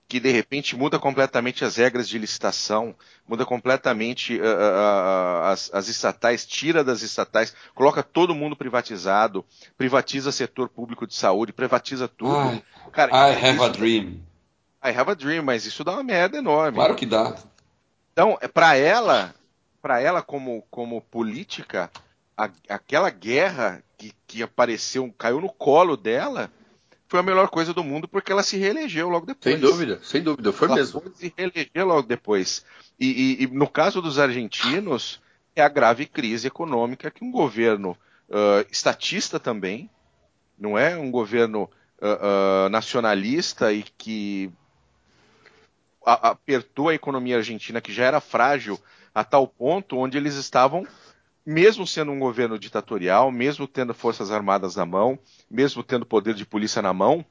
que 0.07 0.19
de 0.19 0.31
repente 0.33 0.75
muda 0.75 0.99
completamente 0.99 1.65
as 1.65 1.77
regras 1.77 2.09
de 2.09 2.19
licitação, 2.19 2.97
muda 3.29 3.47
completamente 3.47 4.37
uh, 4.41 4.43
uh, 4.43 5.45
as, 5.45 5.71
as, 5.73 5.87
estatais, 5.87 6.45
tira 6.45 6.83
das 6.83 7.03
estatais, 7.03 7.55
coloca 7.77 8.03
todo 8.03 8.35
mundo 8.35 8.57
privatizado, 8.57 9.45
privatiza 9.79 10.33
setor 10.33 10.69
público 10.69 11.07
de 11.07 11.15
saúde, 11.15 11.53
privatiza 11.53 12.09
tudo. 12.09 12.37
Ai, 12.37 12.65
Cara, 12.91 13.13
I 13.13 13.33
have 13.37 13.55
isso- 13.55 13.63
a 13.63 13.69
dream. 13.69 14.21
I 14.83 14.89
have 14.91 15.11
a 15.13 15.15
dream, 15.15 15.45
mas 15.45 15.65
isso 15.65 15.85
dá 15.85 15.93
uma 15.93 16.03
merda 16.03 16.39
enorme. 16.39 16.75
Claro 16.79 16.97
que 16.97 17.07
dá. 17.07 17.37
Então, 18.13 18.37
para 18.53 18.75
ela, 18.77 19.33
para 19.81 20.01
ela 20.01 20.23
como, 20.23 20.63
como 20.73 21.01
política, 21.03 21.89
a- 22.45 22.75
aquela 22.75 23.11
guerra 23.11 23.83
que, 23.99 24.13
que 24.27 24.43
apareceu, 24.43 25.13
caiu 25.19 25.41
no 25.41 25.49
colo 25.53 25.97
dela, 25.97 26.51
foi 27.09 27.21
a 27.21 27.23
melhor 27.23 27.49
coisa 27.49 27.75
do 27.75 27.83
mundo 27.85 28.07
porque 28.09 28.31
ela 28.33 28.43
se 28.43 28.57
reelegeu 28.57 29.09
logo 29.09 29.27
depois. 29.27 29.55
Sem 29.55 29.61
dúvida, 29.61 30.01
sem 30.03 30.23
dúvida, 30.23 30.53
foi 30.53 30.69
Ela 30.69 30.77
mesmo. 30.77 31.01
foi 31.01 31.13
se 31.15 31.35
reeleger 31.37 31.85
logo 31.87 32.03
depois. 32.07 32.65
E, 32.99 33.07
e- 33.41 33.45
e 33.45 33.47
no 33.49 33.69
caso 33.69 34.01
dos 34.01 34.19
argentinos, 34.19 35.21
é 35.57 35.63
a 35.63 35.69
grave 35.69 36.07
crise 36.07 36.47
econômica 36.47 37.11
que 37.11 37.25
um 37.25 37.31
governo 37.33 37.97
ah, 38.31 38.65
estatista 38.71 39.41
também, 39.41 39.91
não 40.59 40.79
é 40.79 40.97
um 40.97 41.11
governo 41.11 41.69
ah, 42.01 42.67
ah, 42.67 42.69
nacionalista 42.69 43.73
e 43.73 43.83
que 43.83 44.51
apertou 46.05 46.89
a 46.89 46.95
economia 46.95 47.37
argentina, 47.37 47.81
que 47.81 47.93
já 47.93 48.05
era 48.05 48.21
frágil, 48.21 48.81
a 49.15 49.23
tal 49.25 49.47
ponto 49.47 49.99
onde 49.99 50.17
eles 50.17 50.35
estavam, 50.35 50.87
mesmo 51.45 51.87
sendo 51.87 52.13
um 52.13 52.19
governo 52.19 52.59
ditatorial, 52.59 53.31
mesmo 53.31 53.67
tendo 53.67 53.95
forças 53.95 54.31
armadas 54.31 54.77
na 54.77 54.85
mão, 54.85 55.19
mesmo 55.51 55.83
tendo 55.83 56.05
poder 56.05 56.35
de 56.35 56.45
polícia 56.45 56.83
na 56.83 56.93
mão, 56.93 57.25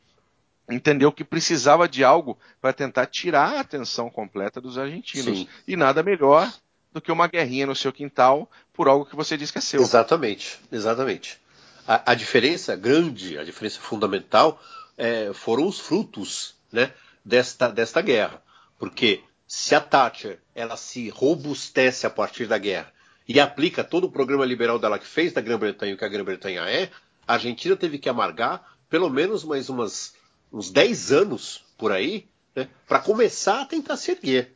entendeu 0.70 1.12
que 1.12 1.24
precisava 1.24 1.88
de 1.88 2.04
algo 2.04 2.38
para 2.62 2.74
tentar 2.74 3.06
tirar 3.06 3.58
a 3.58 3.60
atenção 3.62 4.10
completa 4.10 4.62
dos 4.62 4.78
argentinos. 4.78 5.40
Sim. 5.40 5.48
E 5.68 5.76
nada 5.76 6.04
melhor 6.04 6.52
do 6.92 7.02
que 7.02 7.12
uma 7.12 7.28
guerrinha 7.28 7.66
no 7.66 7.76
seu 7.76 7.94
quintal 7.94 8.50
por 8.74 8.88
algo 8.88 9.06
que 9.06 9.16
você 9.16 9.38
diz 9.38 9.52
que 9.52 9.60
é 9.60 9.62
seu. 9.62 9.82
Exatamente, 9.82 10.60
exatamente. 10.72 11.40
A, 11.88 12.12
a 12.12 12.16
diferença 12.16 12.76
grande, 12.76 13.38
a 13.38 13.44
diferença 13.44 13.80
fundamental 13.80 14.62
é, 14.98 15.32
foram 15.34 15.68
os 15.68 15.80
frutos 15.80 16.56
né, 16.72 16.92
desta, 17.24 17.70
desta 17.70 18.02
guerra. 18.02 18.42
Porque 18.78 19.22
se 19.48 19.76
a 19.76 19.82
Thatcher 19.82 20.40
ela 20.54 20.78
se 20.78 21.10
robustece 21.10 22.06
a 22.06 22.10
partir 22.10 22.48
da 22.48 22.58
guerra 22.58 22.92
e 23.30 23.40
aplica 23.40 23.84
todo 23.84 24.06
o 24.06 24.12
programa 24.12 24.44
liberal 24.44 24.80
dela 24.80 24.98
que 24.98 25.06
fez 25.06 25.32
da 25.32 25.40
Grã-Bretanha 25.40 25.94
o 25.94 25.98
que 25.98 26.04
a 26.04 26.08
Grã-Bretanha 26.10 26.64
é, 26.68 26.90
a 27.28 27.34
Argentina 27.34 27.76
teve 27.76 28.00
que 28.00 28.10
amargar 28.10 28.76
pelo 28.90 29.08
menos 29.08 29.44
mais 29.44 29.70
umas, 29.70 30.16
uns 30.52 30.72
10 30.72 31.12
anos 31.12 31.64
por 31.78 31.92
aí 31.92 32.28
né, 32.56 32.68
para 32.88 33.00
começar 33.00 33.62
a 33.62 33.66
tentar 33.66 33.98
se 33.98 34.10
erguer. 34.12 34.52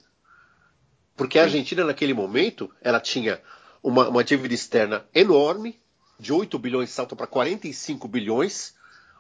Porque 1.16 1.38
a 1.38 1.44
Argentina, 1.44 1.86
naquele 1.86 2.16
momento, 2.16 2.68
ela 2.82 3.00
tinha 3.00 3.40
uma, 3.84 4.10
uma 4.10 4.24
dívida 4.24 4.56
externa 4.56 5.06
enorme, 5.14 5.80
de 6.20 6.34
8 6.34 6.58
bilhões 6.58 6.90
salta 6.90 7.16
para 7.16 7.28
45 7.28 8.08
bilhões, 8.08 8.74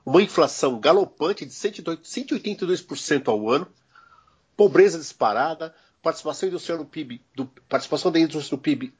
uma 0.03 0.19
inflação 0.23 0.79
galopante 0.79 1.45
de 1.45 1.53
108 1.53 2.01
182% 2.01 3.27
ao 3.27 3.47
ano, 3.47 3.67
pobreza 4.57 4.97
disparada, 4.97 5.75
participação 6.01 6.49
industrial 6.49 6.79
no 6.79 6.85
PIB, 6.85 7.21
do- 7.35 7.45
participação 7.69 8.11
da 8.11 8.19
indústria 8.19 8.55
no 8.57 8.61
PIB 8.61 8.93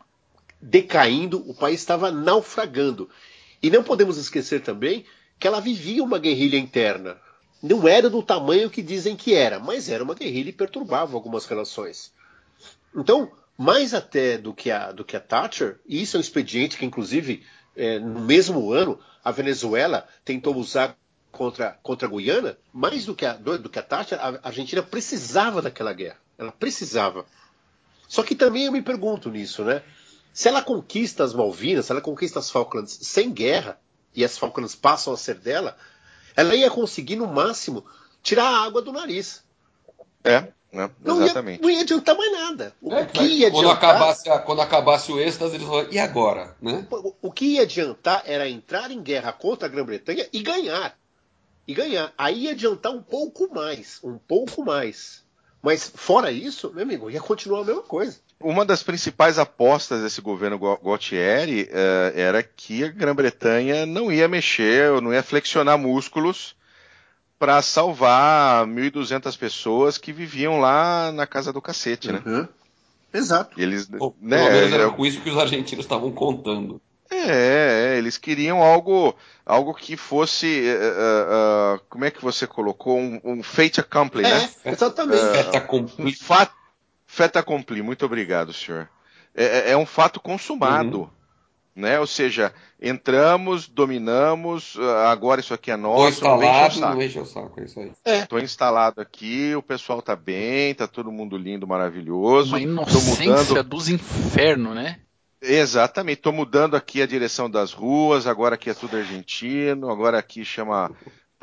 decaindo, 0.63 1.43
o 1.49 1.53
país 1.53 1.81
estava 1.81 2.09
naufragando. 2.09 3.09
E 3.61 3.69
não 3.69 3.83
podemos 3.83 4.17
esquecer 4.17 4.61
também 4.61 5.05
que 5.37 5.45
ela 5.45 5.59
vivia 5.59 6.03
uma 6.03 6.17
guerrilha 6.17 6.57
interna. 6.57 7.17
Não 7.61 7.87
era 7.87 8.09
do 8.09 8.23
tamanho 8.23 8.69
que 8.69 8.81
dizem 8.81 9.15
que 9.15 9.33
era, 9.33 9.59
mas 9.59 9.89
era 9.89 10.03
uma 10.03 10.15
guerrilha 10.15 10.49
e 10.49 10.53
perturbava 10.53 11.15
algumas 11.15 11.45
relações. 11.45 12.13
Então, 12.95 13.31
mais 13.57 13.93
até 13.93 14.37
do 14.37 14.53
que 14.53 14.71
a, 14.71 14.91
do 14.91 15.03
que 15.03 15.17
a 15.17 15.19
Thatcher, 15.19 15.79
e 15.85 16.01
isso 16.01 16.15
é 16.15 16.19
um 16.19 16.21
expediente 16.21 16.77
que, 16.77 16.85
inclusive, 16.85 17.43
é, 17.75 17.99
no 17.99 18.21
mesmo 18.21 18.71
ano, 18.71 18.99
a 19.23 19.31
Venezuela 19.31 20.07
tentou 20.23 20.55
usar 20.55 20.97
contra, 21.31 21.77
contra 21.83 22.07
a 22.07 22.11
Guiana, 22.11 22.57
mais 22.71 23.05
do 23.05 23.15
que 23.15 23.25
a, 23.25 23.33
do, 23.33 23.57
do 23.57 23.69
que 23.69 23.79
a 23.79 23.83
Thatcher, 23.83 24.19
a 24.19 24.39
Argentina 24.43 24.81
precisava 24.81 25.61
daquela 25.61 25.91
guerra. 25.91 26.17
Ela 26.37 26.51
precisava. 26.51 27.25
Só 28.07 28.23
que 28.23 28.35
também 28.35 28.65
eu 28.65 28.71
me 28.71 28.81
pergunto 28.81 29.29
nisso, 29.29 29.63
né? 29.63 29.81
Se 30.33 30.49
ela 30.49 30.61
conquista 30.63 31.23
as 31.23 31.33
Malvinas, 31.33 31.85
se 31.85 31.91
ela 31.91 32.01
conquista 32.01 32.39
as 32.39 32.49
Falklands 32.49 32.97
sem 33.03 33.31
guerra, 33.31 33.79
e 34.15 34.25
as 34.25 34.37
Falklands 34.37 34.75
passam 34.75 35.13
a 35.13 35.17
ser 35.17 35.35
dela, 35.35 35.77
ela 36.35 36.55
ia 36.55 36.69
conseguir, 36.69 37.15
no 37.15 37.27
máximo, 37.27 37.85
tirar 38.21 38.45
a 38.45 38.63
água 38.63 38.81
do 38.81 38.91
nariz. 38.91 39.43
É, 40.23 40.47
né? 40.71 40.89
Não 41.03 41.17
ia, 41.19 41.25
exatamente. 41.25 41.61
não 41.61 41.69
ia 41.69 41.81
adiantar 41.81 42.17
mais 42.17 42.31
nada. 42.31 42.73
O, 42.81 42.91
É, 42.93 43.05
que 43.05 43.21
ia 43.23 43.51
quando, 43.51 43.65
adiantar, 43.69 43.89
acabasse, 43.95 44.29
a- 44.29 44.39
quando 44.39 44.61
acabasse 44.61 45.11
o 45.11 45.19
êxtase, 45.19 45.55
eles 45.55 45.67
falaram, 45.67 45.91
e 45.91 45.99
agora? 45.99 46.55
Né? 46.61 46.87
o- 46.89 47.13
o 47.21 47.31
que 47.31 47.45
ia 47.45 47.61
adiantar 47.63 48.23
era 48.25 48.47
entrar 48.49 48.89
em 48.89 49.01
guerra 49.01 49.31
contra 49.33 49.67
a 49.67 49.71
Grã-Bretanha 49.71 50.27
e 50.33 50.41
ganhar. 50.41 50.97
E 51.67 51.73
ganhar. 51.73 52.11
Aí 52.17 52.43
ia 52.45 52.51
adiantar 52.51 52.91
um 52.91 53.01
pouco 53.03 53.53
mais. 53.53 53.99
Um 54.03 54.17
pouco 54.17 54.65
mais. 54.65 55.23
Mas 55.61 55.91
fora 55.95 56.31
isso, 56.31 56.71
meu 56.73 56.83
amigo, 56.83 57.09
ia 57.09 57.21
continuar 57.21 57.61
a 57.61 57.65
mesma 57.65 57.83
coisa. 57.83 58.19
Uma 58.43 58.65
das 58.65 58.83
principais 58.83 59.39
apostas 59.39 60.01
desse 60.01 60.19
governo 60.21 60.59
Gu- 60.59 60.79
Gualtieri 60.83 61.67
eh, 61.71 62.13
era 62.15 62.43
que 62.43 62.83
a 62.83 62.89
Grã-Bretanha 62.89 63.85
não 63.85 64.11
ia 64.11 64.27
mexer, 64.27 64.91
ou 64.91 65.01
não 65.01 65.13
ia 65.13 65.23
flexionar 65.23 65.77
músculos 65.77 66.55
para 67.39 67.61
salvar 67.61 68.65
1.200 68.67 69.35
pessoas 69.37 69.97
que 69.97 70.11
viviam 70.11 70.59
lá 70.59 71.11
na 71.11 71.25
casa 71.25 71.51
do 71.53 71.61
cacete, 71.61 72.11
né? 72.11 72.21
Uhum. 72.25 72.47
Exato. 73.13 73.59
Eles, 73.59 73.85
Pelo 73.85 74.15
né, 74.21 74.49
menos 74.49 74.73
era 74.73 74.83
é- 74.83 74.89
com 74.89 75.05
isso 75.05 75.21
que 75.21 75.29
os 75.29 75.37
argentinos 75.37 75.85
estavam 75.85 76.11
contando. 76.11 76.81
É, 77.11 77.93
é, 77.93 77.97
eles 77.97 78.17
queriam 78.17 78.61
algo, 78.63 79.15
algo 79.45 79.73
que 79.73 79.95
fosse, 79.95 80.47
eh, 80.67 80.79
eh, 80.79 81.79
como 81.87 82.05
é 82.05 82.09
que 82.11 82.23
você 82.23 82.47
colocou, 82.47 82.97
um, 82.97 83.21
um 83.23 83.43
fait 83.43 83.79
accompli, 83.79 84.23
né? 84.23 84.49
É, 84.65 84.71
exatamente. 84.71 85.21
Feta 85.21 85.63
Um 85.99 86.11
fato, 86.13 86.53
fait 87.13 87.35
accompli, 87.37 87.81
muito 87.81 88.05
obrigado, 88.05 88.51
senhor. 88.51 88.89
É, 89.35 89.43
é- 89.45 89.71
é 89.71 89.77
um 89.77 89.85
fato 89.85 90.19
consumado, 90.19 91.01
Uhum. 91.01 91.09
né? 91.75 91.99
Ou 91.99 92.07
seja, 92.07 92.53
entramos, 92.81 93.67
dominamos, 93.67 94.75
ah, 94.79 95.11
agora 95.11 95.39
isso 95.41 95.53
aqui 95.53 95.71
é 95.71 95.75
nosso, 95.77 96.03
o 96.05 96.09
instalado, 96.09 96.73
saco. 96.75 96.95
não 96.95 97.01
enche 97.01 97.19
o 97.19 97.25
saco, 97.25 97.59
é 97.59 97.63
isso 97.65 97.79
aí. 97.79 98.25
Tô 98.27 98.39
instalado 98.39 99.01
aqui, 99.01 99.55
o 99.55 99.61
pessoal 99.61 100.01
tá 100.01 100.15
bem, 100.15 100.73
tá 100.75 100.87
todo 100.87 101.11
mundo 101.11 101.37
lindo, 101.37 101.67
maravilhoso. 101.67 102.49
Uma 102.49 102.61
inocência 102.61 103.27
mudando, 103.31 103.63
dos 103.63 103.89
infernos, 103.89 104.75
né? 104.75 104.97
exatamente, 105.45 106.21
tô 106.21 106.31
mudando 106.31 106.73
aqui 106.75 107.01
a 107.01 107.05
direção 107.05 107.49
das 107.49 107.73
ruas, 107.73 108.25
agora 108.27 108.55
aqui 108.55 108.69
é 108.69 108.73
tudo 108.73 108.95
argentino, 108.95 109.89
agora 109.89 110.17
aqui 110.17 110.45
chama 110.45 110.89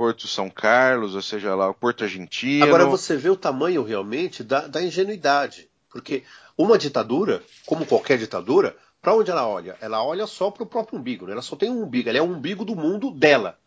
Porto 0.01 0.27
São 0.27 0.49
Carlos, 0.49 1.15
ou 1.15 1.21
seja 1.21 1.55
lá, 1.55 1.69
o 1.69 1.75
Porto 1.75 2.05
Argentino. 2.05 2.65
Agora 2.65 2.87
você 2.87 3.19
vê 3.19 3.29
o 3.29 3.37
tamanho 3.37 3.83
realmente 3.83 4.43
da, 4.43 4.67
da 4.67 4.83
ingenuidade. 4.83 5.69
Porque 5.91 6.23
uma 6.57 6.79
ditadura, 6.79 7.43
como 7.67 7.85
qualquer 7.85 8.17
ditadura, 8.17 8.75
para 9.03 9.15
onde 9.15 9.31
ela 9.31 9.47
olha? 9.47 9.77
Ela 9.79 10.03
olha 10.03 10.27
só 10.27 10.51
para 10.51 10.63
o 10.63 10.67
próprio 10.67 10.99
umbigo. 10.99 11.27
né? 11.27 11.33
Ela 11.33 11.43
só 11.43 11.55
tem 11.55 11.69
um 11.69 11.83
umbigo. 11.83 12.09
Ela 12.09 12.17
é 12.17 12.23
o 12.23 12.33
umbigo 12.33 12.65
do 12.65 12.75
mundo 12.75 13.11
dela. 13.11 13.59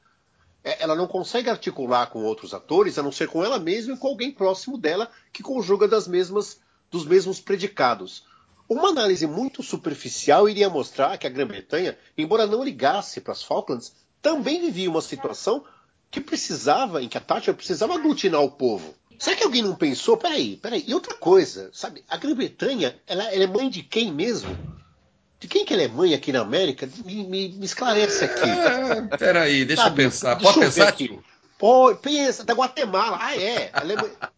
É, 0.64 0.82
Ela 0.82 0.96
não 0.96 1.06
consegue 1.06 1.52
articular 1.52 2.08
com 2.08 2.24
outros 2.24 2.52
atores, 2.52 2.98
a 2.98 3.04
não 3.04 3.12
ser 3.12 3.28
com 3.28 3.44
ela 3.46 3.60
mesma 3.60 3.94
e 3.94 3.98
com 3.98 4.08
alguém 4.08 4.32
próximo 4.32 4.76
dela 4.76 5.12
que 5.32 5.44
conjuga 5.44 5.88
das 5.88 6.08
mesmas, 6.08 6.60
dos 6.90 7.06
mesmos 7.06 7.40
predicados. 7.40 8.26
Uma 8.68 8.90
análise 8.90 9.28
muito 9.28 9.62
superficial 9.62 10.50
iria 10.50 10.68
mostrar 10.68 11.16
que 11.20 11.28
a 11.28 11.30
Grã-Bretanha, 11.30 11.96
embora 12.18 12.48
não 12.48 12.64
ligasse 12.64 13.22
para 13.22 13.34
as 13.34 13.44
Falklands, 13.44 13.94
também 14.20 14.62
vivia 14.62 14.90
uma 14.90 15.02
situação 15.02 15.64
que 16.14 16.22
precisava, 16.22 17.02
em 17.02 17.10
que 17.10 17.18
a 17.18 17.22
Thatcher 17.22 17.56
precisava 17.56 17.96
aglutinar 17.96 18.40
o 18.42 18.52
povo. 18.52 18.94
Será 19.18 19.36
que 19.36 19.44
alguém 19.44 19.64
não 19.64 19.74
pensou? 19.76 20.16
Peraí, 20.16 20.58
peraí. 20.58 20.84
E 20.88 20.94
outra 20.94 21.16
coisa, 21.16 21.70
sabe? 21.74 22.04
A 22.08 22.18
Grã-Bretanha, 22.18 22.96
ela, 23.08 23.24
ela 23.34 23.44
é 23.44 23.48
mãe 23.48 23.68
de 23.70 23.82
quem 23.82 24.12
mesmo? 24.14 24.56
De 25.40 25.48
quem 25.48 25.66
que 25.66 25.74
ela 25.74 25.82
é 25.82 25.88
mãe 25.88 26.14
aqui 26.14 26.32
na 26.32 26.42
América? 26.42 26.88
Me, 27.04 27.24
me- 27.26 27.50
me 27.50 27.66
esclarece 27.66 28.26
aqui. 28.26 28.50
É, 28.50 29.18
peraí, 29.18 29.66
deixa 29.66 29.84
Sabe? 29.84 30.04
eu 30.04 30.06
pensar. 30.10 30.36
Deixa 30.36 30.54
Pode 30.54 30.60
ver 30.60 30.74
pensar, 30.74 30.88
aqui. 30.90 31.08
tio? 31.08 31.24
Pô, 31.58 31.96
pensa, 31.96 32.44
da 32.44 32.54
Guatemala. 32.54 33.18
Ah, 33.20 33.36
é. 33.36 33.72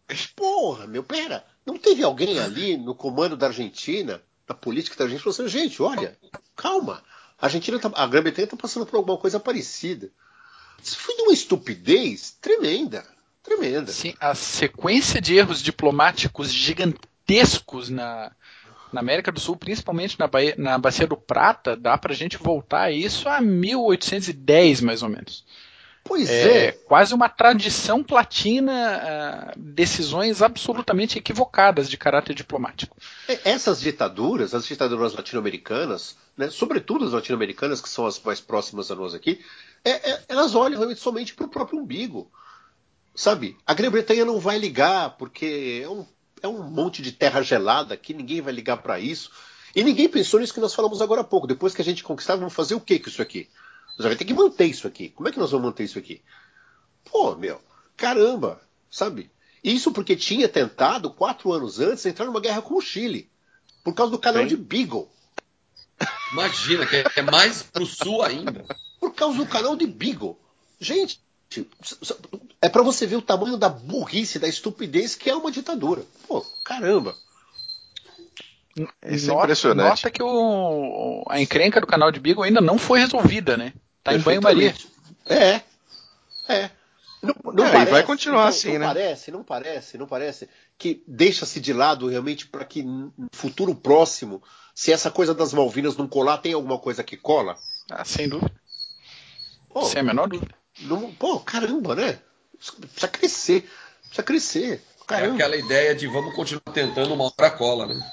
É 0.08 0.14
Porra, 0.34 0.86
meu, 0.86 1.02
pera. 1.04 1.44
Não 1.66 1.76
teve 1.76 2.02
alguém 2.02 2.38
ali 2.38 2.76
no 2.76 2.94
comando 2.94 3.36
da 3.36 3.48
Argentina, 3.48 4.22
da 4.46 4.54
política 4.54 4.96
da 4.96 5.04
Argentina, 5.04 5.32
falou 5.32 5.46
assim, 5.46 5.58
gente, 5.58 5.82
olha, 5.82 6.16
calma. 6.54 7.02
A 7.38 7.46
Argentina 7.46 7.78
tá, 7.78 7.90
a 7.94 8.06
Grã-Bretanha 8.06 8.44
está 8.44 8.56
passando 8.56 8.86
por 8.86 8.96
alguma 8.96 9.18
coisa 9.18 9.38
parecida. 9.40 10.10
Isso 10.82 10.98
foi 10.98 11.16
de 11.16 11.22
uma 11.22 11.32
estupidez 11.32 12.36
tremenda. 12.40 13.04
Tremenda. 13.42 13.92
Sim, 13.92 14.14
a 14.20 14.34
sequência 14.34 15.20
de 15.20 15.36
erros 15.36 15.62
diplomáticos 15.62 16.52
gigantescos 16.52 17.88
na, 17.88 18.32
na 18.92 19.00
América 19.00 19.30
do 19.30 19.38
Sul, 19.38 19.56
principalmente 19.56 20.18
na, 20.18 20.26
Bahia, 20.26 20.54
na 20.58 20.76
Bacia 20.78 21.06
do 21.06 21.16
Prata, 21.16 21.76
dá 21.76 21.96
pra 21.96 22.14
gente 22.14 22.36
voltar 22.36 22.82
a 22.82 22.90
isso 22.90 23.28
a 23.28 23.40
1810, 23.40 24.80
mais 24.80 25.02
ou 25.02 25.08
menos. 25.08 25.44
Pois 26.06 26.30
é. 26.30 26.66
é. 26.66 26.72
Quase 26.72 27.12
uma 27.14 27.28
tradição 27.28 28.02
platina, 28.02 29.52
uh, 29.54 29.60
decisões 29.60 30.40
absolutamente 30.40 31.18
equivocadas 31.18 31.90
de 31.90 31.96
caráter 31.96 32.34
diplomático. 32.34 32.96
Essas 33.44 33.80
ditaduras, 33.80 34.54
as 34.54 34.66
ditaduras 34.66 35.14
latino-americanas, 35.14 36.16
né, 36.36 36.48
sobretudo 36.48 37.04
as 37.04 37.12
latino-americanas, 37.12 37.80
que 37.80 37.88
são 37.88 38.06
as 38.06 38.20
mais 38.20 38.40
próximas 38.40 38.90
a 38.90 38.94
nós 38.94 39.14
aqui, 39.14 39.44
é, 39.86 40.10
é, 40.10 40.24
elas 40.28 40.56
olham 40.56 40.78
realmente 40.78 41.00
somente 41.00 41.32
para 41.32 41.46
o 41.46 41.48
próprio 41.48 41.78
umbigo. 41.78 42.28
Sabe? 43.14 43.56
A 43.64 43.72
Grã-Bretanha 43.72 44.24
não 44.24 44.40
vai 44.40 44.58
ligar, 44.58 45.16
porque 45.16 45.80
é 45.82 45.88
um, 45.88 46.04
é 46.42 46.48
um 46.48 46.64
monte 46.64 47.00
de 47.00 47.12
terra 47.12 47.40
gelada 47.40 47.94
aqui, 47.94 48.12
ninguém 48.12 48.40
vai 48.40 48.52
ligar 48.52 48.78
para 48.78 48.98
isso. 48.98 49.30
E 49.74 49.84
ninguém 49.84 50.08
pensou 50.08 50.40
nisso 50.40 50.52
que 50.52 50.60
nós 50.60 50.74
falamos 50.74 51.00
agora 51.00 51.20
há 51.20 51.24
pouco. 51.24 51.46
Depois 51.46 51.72
que 51.72 51.82
a 51.82 51.84
gente 51.84 52.02
conquistar, 52.02 52.34
vamos 52.34 52.52
fazer 52.52 52.74
o 52.74 52.80
que 52.80 52.98
com 52.98 53.08
isso 53.08 53.22
aqui? 53.22 53.48
Nós 53.90 54.04
vamos 54.04 54.18
ter 54.18 54.24
que 54.24 54.34
manter 54.34 54.66
isso 54.66 54.86
aqui. 54.88 55.08
Como 55.10 55.28
é 55.28 55.32
que 55.32 55.38
nós 55.38 55.52
vamos 55.52 55.66
manter 55.66 55.84
isso 55.84 55.98
aqui? 55.98 56.20
Pô, 57.10 57.36
meu, 57.36 57.60
caramba, 57.96 58.60
sabe? 58.90 59.30
Isso 59.62 59.92
porque 59.92 60.16
tinha 60.16 60.48
tentado, 60.48 61.10
quatro 61.10 61.52
anos 61.52 61.78
antes, 61.78 62.04
entrar 62.04 62.26
numa 62.26 62.40
guerra 62.40 62.60
com 62.60 62.74
o 62.74 62.80
Chile. 62.80 63.30
Por 63.84 63.94
causa 63.94 64.10
do 64.10 64.18
canal 64.18 64.42
Sim. 64.42 64.48
de 64.48 64.56
Beagle. 64.56 65.08
Imagina, 66.32 66.84
que 66.86 67.04
é 67.14 67.22
mais 67.22 67.62
pro 67.62 67.86
sul 67.86 68.22
ainda. 68.22 68.64
Por 69.00 69.14
causa 69.14 69.38
do 69.38 69.46
canal 69.46 69.76
de 69.76 69.86
Beagle. 69.86 70.38
Gente, 70.80 71.20
é 72.60 72.68
para 72.68 72.82
você 72.82 73.06
ver 73.06 73.16
o 73.16 73.22
tamanho 73.22 73.56
da 73.56 73.68
burrice, 73.68 74.38
da 74.38 74.48
estupidez 74.48 75.14
que 75.14 75.30
é 75.30 75.34
uma 75.36 75.50
ditadura. 75.50 76.02
Pô, 76.26 76.44
caramba. 76.64 77.14
Isso 79.06 79.30
é 79.30 79.34
impressionante. 79.34 79.88
Nota 79.88 80.10
que 80.10 80.22
o, 80.22 81.24
a 81.28 81.40
encrenca 81.40 81.80
do 81.80 81.86
canal 81.86 82.12
de 82.12 82.20
Beagle 82.20 82.44
ainda 82.44 82.60
não 82.60 82.76
foi 82.76 83.00
resolvida, 83.00 83.56
né? 83.56 83.72
Tá 84.02 84.14
em 84.14 84.18
banho-maria. 84.18 84.74
É. 85.26 85.62
É. 86.48 86.70
Não, 87.22 87.34
não 87.52 87.64
é, 87.64 87.72
parece, 87.72 87.90
e 87.90 87.92
vai 87.92 88.02
continuar 88.02 88.42
não, 88.42 88.48
assim, 88.48 88.72
não 88.72 88.80
né? 88.80 88.86
Parece, 88.86 89.30
não 89.30 89.42
parece, 89.42 89.98
não 89.98 90.06
parece 90.06 90.48
que 90.78 91.02
deixa-se 91.06 91.58
de 91.58 91.72
lado 91.72 92.06
realmente 92.06 92.46
para 92.46 92.64
que 92.64 92.82
no 92.82 93.12
futuro 93.32 93.74
próximo, 93.74 94.42
se 94.74 94.92
essa 94.92 95.10
coisa 95.10 95.34
das 95.34 95.52
Malvinas 95.52 95.96
não 95.96 96.06
colar, 96.06 96.38
tem 96.38 96.52
alguma 96.52 96.78
coisa 96.78 97.02
que 97.02 97.16
cola? 97.16 97.56
Ah, 97.90 98.04
sem 98.04 98.28
dúvida. 98.28 98.52
Pô, 99.76 99.84
sem 99.84 100.00
a 100.00 100.02
menor 100.02 100.26
dúvida. 100.26 100.54
Não, 100.80 101.12
pô, 101.12 101.38
caramba, 101.38 101.94
né? 101.94 102.18
Precisa 102.58 103.08
crescer. 103.08 103.70
Precisa 104.00 104.22
crescer. 104.22 104.82
Caramba. 105.06 105.32
É 105.32 105.34
aquela 105.34 105.56
ideia 105.56 105.94
de 105.94 106.06
vamos 106.06 106.34
continuar 106.34 106.72
tentando 106.72 107.12
uma 107.12 107.24
outra 107.24 107.50
cola, 107.50 107.86
né? 107.86 108.12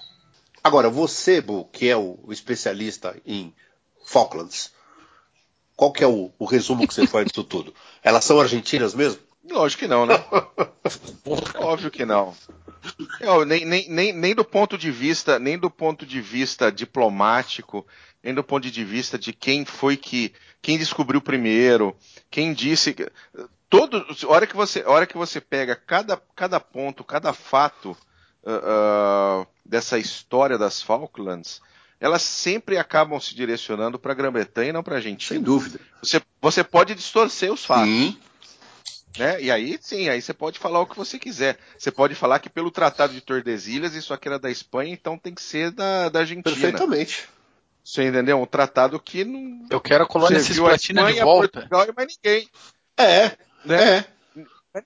Agora, 0.62 0.90
você, 0.90 1.40
Bu, 1.40 1.64
que 1.72 1.88
é 1.88 1.96
o 1.96 2.20
especialista 2.28 3.16
em 3.26 3.56
Falklands, 4.06 4.74
qual 5.74 5.94
que 5.94 6.04
é 6.04 6.08
o, 6.08 6.34
o 6.38 6.44
resumo 6.44 6.86
que 6.86 6.94
você 6.94 7.08
faz 7.08 7.28
disso 7.28 7.46
tudo? 7.46 7.74
Elas 8.04 8.26
são 8.26 8.42
argentinas 8.42 8.94
mesmo? 8.94 9.22
Lógico 9.50 9.84
que 9.84 9.88
não, 9.88 10.06
né? 10.06 10.16
Óbvio 11.56 11.90
que 11.90 12.06
não. 12.06 12.36
Eu, 13.22 13.46
nem, 13.46 13.64
nem, 13.64 13.90
nem, 13.90 14.12
nem 14.12 14.36
do 14.36 14.44
ponto 14.44 14.78
de 14.78 14.92
vista, 14.92 15.40
nem 15.40 15.58
do 15.58 15.72
ponto 15.72 16.06
de 16.06 16.20
vista 16.20 16.70
diplomático, 16.70 17.88
nem 18.22 18.34
do 18.34 18.44
ponto 18.44 18.70
de 18.70 18.84
vista 18.84 19.18
de 19.18 19.32
quem 19.32 19.64
foi 19.64 19.96
que, 19.98 20.34
quem 20.64 20.78
descobriu 20.78 21.22
primeiro, 21.22 21.94
quem 22.32 22.54
disse, 22.54 22.96
todo, 23.70 24.04
hora 24.26 24.48
que 24.48 24.56
você, 24.56 24.82
hora 24.86 25.06
que 25.06 25.18
você 25.18 25.42
pega 25.42 25.76
cada, 25.76 26.16
cada 26.34 26.58
ponto, 26.58 27.04
cada 27.04 27.34
fato 27.34 27.92
uh, 28.44 29.42
uh, 29.42 29.48
dessa 29.66 30.00
história 30.00 30.58
das 30.58 30.82
Falklands, 30.82 31.62
elas 32.00 32.22
sempre 32.22 32.78
acabam 32.78 33.20
se 33.20 33.36
direcionando 33.36 34.00
para 34.00 34.14
a 34.14 34.16
Grã-Bretanha 34.16 34.70
e 34.70 34.74
não 34.74 34.82
para 34.82 34.96
a 34.96 34.98
Argentina. 34.98 35.36
Sem 35.38 35.42
dúvida. 35.44 35.82
Você, 36.02 36.22
você 36.42 36.64
pode 36.64 36.96
distorcer 36.96 37.52
os 37.52 37.66
fatos. 37.66 37.90
Sim. 37.90 38.18
Né? 39.20 39.42
E 39.42 39.52
aí, 39.52 39.78
sim, 39.82 40.08
aí 40.08 40.22
você 40.22 40.34
pode 40.34 40.58
falar 40.60 40.80
o 40.80 40.88
que 40.88 40.96
você 40.96 41.20
quiser. 41.20 41.60
Você 41.78 41.92
pode 41.92 42.16
falar 42.16 42.40
que 42.40 42.50
pelo 42.50 42.72
Tratado 42.72 43.14
de 43.14 43.20
Tordesilhas 43.20 43.96
isso 43.96 44.14
aqui 44.14 44.30
era 44.30 44.40
da 44.40 44.50
Espanha, 44.50 44.94
então 44.94 45.18
tem 45.18 45.34
que 45.34 45.42
ser 45.42 45.72
da, 45.72 46.08
da 46.08 46.20
Argentina. 46.20 46.44
Perfeitamente. 46.44 47.28
Você 47.84 48.08
entendeu? 48.08 48.42
Um 48.42 48.46
tratado 48.46 49.00
que 49.00 49.26
não. 49.26 49.68
Eu 49.70 49.82
quero 49.82 50.06
a 50.06 50.08
colônia 50.08 50.40
cisplatina 50.40 51.12
de 51.12 51.20
volta. 51.20 51.60
Portugal 51.60 51.86
e 51.90 51.94
mais 51.96 52.18
ninguém. 52.24 52.50
É. 52.98 53.32
Né? 53.66 53.98
É. 53.98 54.06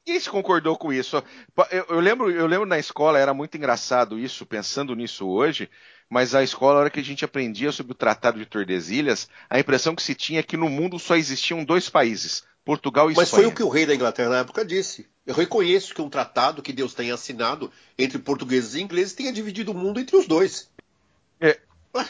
Ninguém 0.05 0.19
se 0.19 0.29
concordou 0.29 0.75
com 0.75 0.91
isso. 0.91 1.23
Eu, 1.71 1.85
eu, 1.89 1.99
lembro, 1.99 2.29
eu 2.29 2.45
lembro 2.45 2.65
na 2.65 2.77
escola, 2.77 3.19
era 3.19 3.33
muito 3.33 3.55
engraçado 3.55 4.19
isso, 4.19 4.45
pensando 4.45 4.95
nisso 4.95 5.27
hoje, 5.27 5.69
mas 6.09 6.35
a 6.35 6.43
escola, 6.43 6.73
na 6.73 6.79
hora 6.81 6.89
que 6.89 6.99
a 6.99 7.03
gente 7.03 7.23
aprendia 7.23 7.71
sobre 7.71 7.93
o 7.93 7.95
Tratado 7.95 8.37
de 8.37 8.45
Tordesilhas, 8.45 9.29
a 9.49 9.59
impressão 9.59 9.95
que 9.95 10.03
se 10.03 10.13
tinha 10.13 10.41
é 10.41 10.43
que 10.43 10.57
no 10.57 10.69
mundo 10.69 10.99
só 10.99 11.15
existiam 11.15 11.63
dois 11.63 11.89
países, 11.89 12.43
Portugal 12.65 13.09
e 13.09 13.15
mas 13.15 13.27
Espanha. 13.27 13.43
Mas 13.43 13.45
foi 13.45 13.53
o 13.53 13.55
que 13.55 13.63
o 13.63 13.69
rei 13.69 13.85
da 13.85 13.95
Inglaterra 13.95 14.29
na 14.29 14.39
época 14.39 14.65
disse. 14.65 15.07
Eu 15.25 15.35
reconheço 15.35 15.93
que 15.93 16.01
um 16.01 16.09
tratado 16.09 16.61
que 16.61 16.73
Deus 16.73 16.93
tenha 16.93 17.13
assinado 17.13 17.71
entre 17.97 18.17
portugueses 18.19 18.75
e 18.75 18.81
ingleses 18.81 19.13
tenha 19.13 19.31
dividido 19.31 19.71
o 19.71 19.75
mundo 19.75 19.99
entre 19.99 20.17
os 20.17 20.27
dois. 20.27 20.69
É. 21.39 21.59
Ué, 21.95 22.05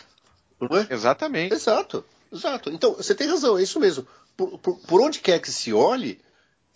não 0.59 0.77
é? 0.77 0.87
Exatamente. 0.89 1.53
Exato, 1.53 2.03
exato. 2.31 2.69
Então, 2.69 2.93
você 2.93 3.13
tem 3.13 3.27
razão, 3.27 3.57
é 3.57 3.63
isso 3.63 3.79
mesmo. 3.79 4.07
Por, 4.35 4.57
por, 4.59 4.79
por 4.79 5.01
onde 5.01 5.19
quer 5.19 5.39
que 5.39 5.51
se 5.51 5.73
olhe, 5.73 6.19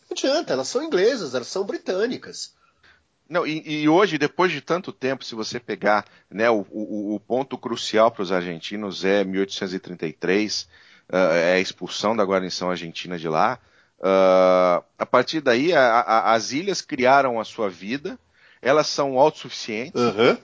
não 0.09 0.15
adianta, 0.15 0.53
elas 0.53 0.67
são 0.67 0.83
inglesas, 0.83 1.33
elas 1.33 1.47
são 1.47 1.63
britânicas. 1.63 2.53
Não, 3.29 3.47
e, 3.47 3.83
e, 3.83 3.87
hoje, 3.87 4.17
depois 4.17 4.51
de 4.51 4.59
tanto 4.59 4.91
tempo, 4.91 5.23
se 5.23 5.35
você 5.35 5.57
pegar 5.57 6.05
né, 6.29 6.49
o, 6.49 6.65
o, 6.69 7.15
o 7.15 7.19
ponto 7.19 7.57
crucial 7.57 8.11
para 8.11 8.23
os 8.23 8.31
argentinos 8.31 9.05
é 9.05 9.23
1833, 9.23 10.67
uh, 11.09 11.15
é 11.15 11.53
a 11.53 11.59
expulsão 11.59 12.13
da 12.13 12.25
guarnição 12.25 12.69
argentina 12.69 13.17
de 13.17 13.29
lá. 13.29 13.57
Uh, 13.99 14.83
a 14.99 15.05
partir 15.05 15.39
daí, 15.39 15.71
a, 15.71 15.81
a, 15.81 16.33
as 16.33 16.51
ilhas 16.51 16.81
criaram 16.81 17.39
a 17.39 17.45
sua 17.45 17.69
vida, 17.69 18.19
elas 18.61 18.87
são 18.87 19.17
autossuficientes. 19.17 20.01
Uhum. 20.01 20.37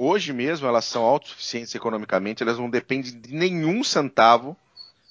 Hoje 0.00 0.32
mesmo, 0.32 0.68
elas 0.68 0.84
são 0.84 1.02
autossuficientes 1.02 1.74
economicamente, 1.74 2.40
elas 2.40 2.56
não 2.56 2.70
dependem 2.70 3.20
de 3.20 3.34
nenhum 3.34 3.82
centavo 3.82 4.56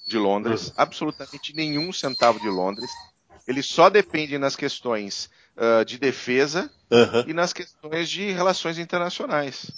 de 0.08 0.18
Londres, 0.18 0.70
uhum. 0.70 0.74
absolutamente 0.78 1.54
nenhum 1.54 1.92
centavo 1.92 2.40
de 2.40 2.48
Londres. 2.48 2.90
Eles 3.46 3.66
só 3.66 3.90
dependem 3.90 4.38
nas 4.38 4.56
questões 4.56 5.30
uh, 5.58 5.84
de 5.84 5.98
defesa 5.98 6.72
uhum. 6.90 7.26
e 7.28 7.34
nas 7.34 7.52
questões 7.52 8.10
de 8.10 8.32
relações 8.32 8.78
internacionais. 8.78 9.70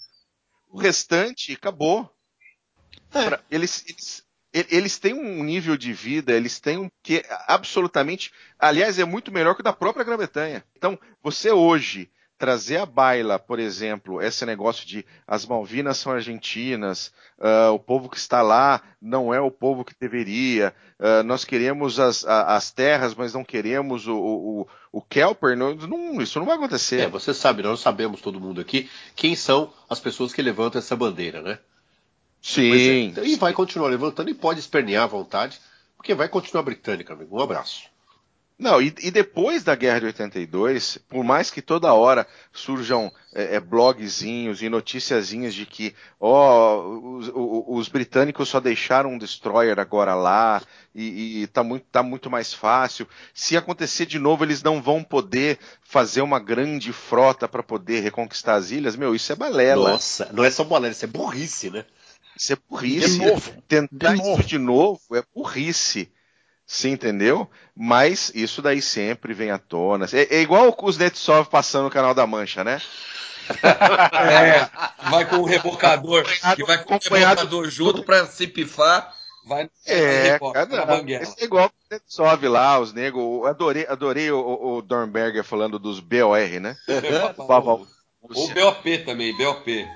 O 0.70 0.78
restante 0.78 1.54
acabou. 1.54 2.08
É. 3.12 3.40
Eles, 3.50 3.84
eles, 3.88 4.24
eles 4.54 5.00
têm 5.00 5.16
um 5.16 5.44
nível 5.44 5.76
de 5.76 5.92
vida, 5.92 6.34
eles 6.34 6.60
têm 6.60 6.78
um 6.78 6.92
que 7.02 7.26
absolutamente, 7.48 8.32
aliás, 8.60 9.00
é 9.00 9.06
muito 9.06 9.32
melhor 9.32 9.56
que 9.56 9.62
o 9.62 9.64
da 9.64 9.74
própria 9.74 10.06
Grã-Bretanha. 10.06 10.64
Então, 10.78 11.00
você 11.24 11.50
hoje 11.50 12.12
trazer 12.40 12.78
à 12.78 12.86
baila, 12.86 13.38
por 13.38 13.60
exemplo, 13.60 14.22
esse 14.22 14.46
negócio 14.46 14.88
de 14.88 15.06
as 15.28 15.46
Malvinas 15.46 15.98
são 15.98 16.14
argentinas, 16.14 17.12
uh, 17.38 17.74
o 17.74 17.78
povo 17.78 18.10
que 18.10 18.18
está 18.18 18.42
lá 18.42 18.82
não 19.02 19.34
é 19.34 19.42
o 19.42 19.52
povo 19.52 19.84
que 19.84 19.94
deveria, 20.00 20.74
uh, 20.98 21.22
nós 21.24 21.44
queremos 21.44 22.00
as, 22.00 22.26
as, 22.26 22.72
terras, 22.72 23.14
mas 23.14 23.34
não 23.34 23.44
queremos 23.44 24.08
o, 24.08 24.16
o, 24.16 24.68
o 24.90 25.02
Kelper, 25.02 25.58
não, 25.58 25.76
não, 25.76 26.22
isso 26.22 26.40
não 26.40 26.46
vai 26.46 26.56
acontecer. 26.56 27.02
É, 27.02 27.10
você 27.10 27.34
sabe, 27.34 27.62
nós 27.62 27.82
sabemos, 27.82 28.22
todo 28.22 28.40
mundo 28.40 28.62
aqui, 28.62 28.90
quem 29.18 29.36
são 29.36 29.74
as 29.90 30.00
pessoas 30.00 30.32
que 30.32 30.42
levantam 30.42 30.80
essa 30.80 30.96
bandeira, 30.96 31.42
né? 31.42 31.60
Sim. 32.42 33.14
É, 33.18 33.26
e 33.26 33.36
vai 33.36 33.52
continuar 33.52 33.90
levantando 33.90 34.30
e 34.30 34.34
pode 34.34 34.62
espernear 34.62 35.04
à 35.04 35.08
vontade, 35.08 35.60
porque 35.98 36.16
vai 36.16 36.30
continuar 36.30 36.64
britânica, 36.64 37.14
amigo. 37.14 37.38
Um 37.38 37.44
abraço. 37.44 37.84
Não, 38.60 38.82
e, 38.82 38.94
e, 39.02 39.10
depois 39.10 39.64
da 39.64 39.74
Guerra 39.74 40.02
de 40.02 40.06
82, 40.08 40.98
por 41.08 41.24
mais 41.24 41.50
que 41.50 41.62
toda 41.62 41.94
hora 41.94 42.28
surjam 42.52 43.10
é, 43.34 43.56
é, 43.56 43.60
blogzinhos 43.60 44.62
e 44.62 44.68
noticiazinhas 44.68 45.54
de 45.54 45.66
que 45.66 45.96
ó, 46.20 46.82
os, 46.82 47.32
os, 47.34 47.88
britânicos 47.88 48.50
só 48.50 48.60
deixaram 48.60 49.14
um 49.14 49.18
destroyer 49.18 49.80
agora 49.80 50.14
lá 50.14 50.62
e, 50.94 51.44
e 51.44 51.48
tá, 51.48 51.64
muito, 51.64 51.86
tá 51.90 52.04
muito 52.04 52.30
mais 52.30 52.54
fácil. 52.54 53.08
Se 53.34 53.56
acontecer 53.56 54.06
de 54.06 54.20
novo, 54.20 54.44
eles 54.44 54.62
não 54.62 54.82
vão 54.82 55.06
poder 55.06 55.58
fazer 55.82 56.22
uma 56.22 56.38
grande 56.38 56.92
frota 56.92 57.48
para 57.48 57.64
poder 57.64 58.02
reconquistar 58.02 58.56
as 58.56 58.72
ilhas. 58.72 58.98
Meu, 58.98 59.16
isso 59.16 59.32
é 59.32 59.38
balela. 59.38 59.92
Nossa, 59.92 60.30
não 60.34 60.44
é 60.44 60.52
só 60.52 60.66
balela, 60.66 60.92
isso 60.92 61.06
é 61.06 61.08
burrice, 61.08 61.70
né? 61.70 61.86
Isso 62.36 62.52
é 62.52 62.58
burrice. 62.70 63.20
De 63.20 63.26
novo. 63.26 63.54
Tentar 63.70 64.16
de 64.16 64.18
novo. 64.18 64.40
isso 64.40 64.50
de 64.50 64.58
novo 64.58 65.02
é 65.14 65.24
burrice. 65.34 66.12
Sim, 66.72 66.92
entendeu? 66.92 67.50
Mas 67.76 68.32
isso 68.36 68.62
daí 68.62 68.80
sempre 68.80 69.34
vem 69.34 69.50
à 69.50 69.58
tona. 69.58 70.06
É, 70.14 70.36
é 70.36 70.42
igual 70.42 70.68
o 70.68 70.74
Kuznetsov 70.74 71.50
passando 71.50 71.86
no 71.86 71.90
canal 71.90 72.14
da 72.14 72.28
Mancha, 72.28 72.64
né? 72.64 72.80
é, 74.14 74.70
vai 75.10 75.28
com 75.28 75.38
o 75.38 75.46
rebocador, 75.46 76.24
que 76.56 76.64
vai 76.64 76.78
com 76.84 76.94
o 76.94 77.00
rebocador 77.02 77.68
junto 77.72 78.04
para 78.04 78.28
se 78.28 78.46
pifar. 78.46 79.12
Vai 79.48 79.68
é, 79.88 80.38
cara, 80.38 81.04
é 81.40 81.44
igual 81.44 81.66
o 81.66 81.72
Kuznetsov 81.72 82.48
lá, 82.48 82.80
os 82.80 82.94
negros. 82.94 83.48
Adorei, 83.48 83.88
adorei 83.90 84.30
o, 84.30 84.78
o 84.78 84.82
Dornberger 84.84 85.44
falando 85.44 85.80
dos 85.80 86.00
BOR, 86.00 86.60
né? 86.62 86.78
o, 87.36 87.88
o 88.22 88.48
BOP 88.54 88.98
também, 89.06 89.36
BOP. 89.36 89.88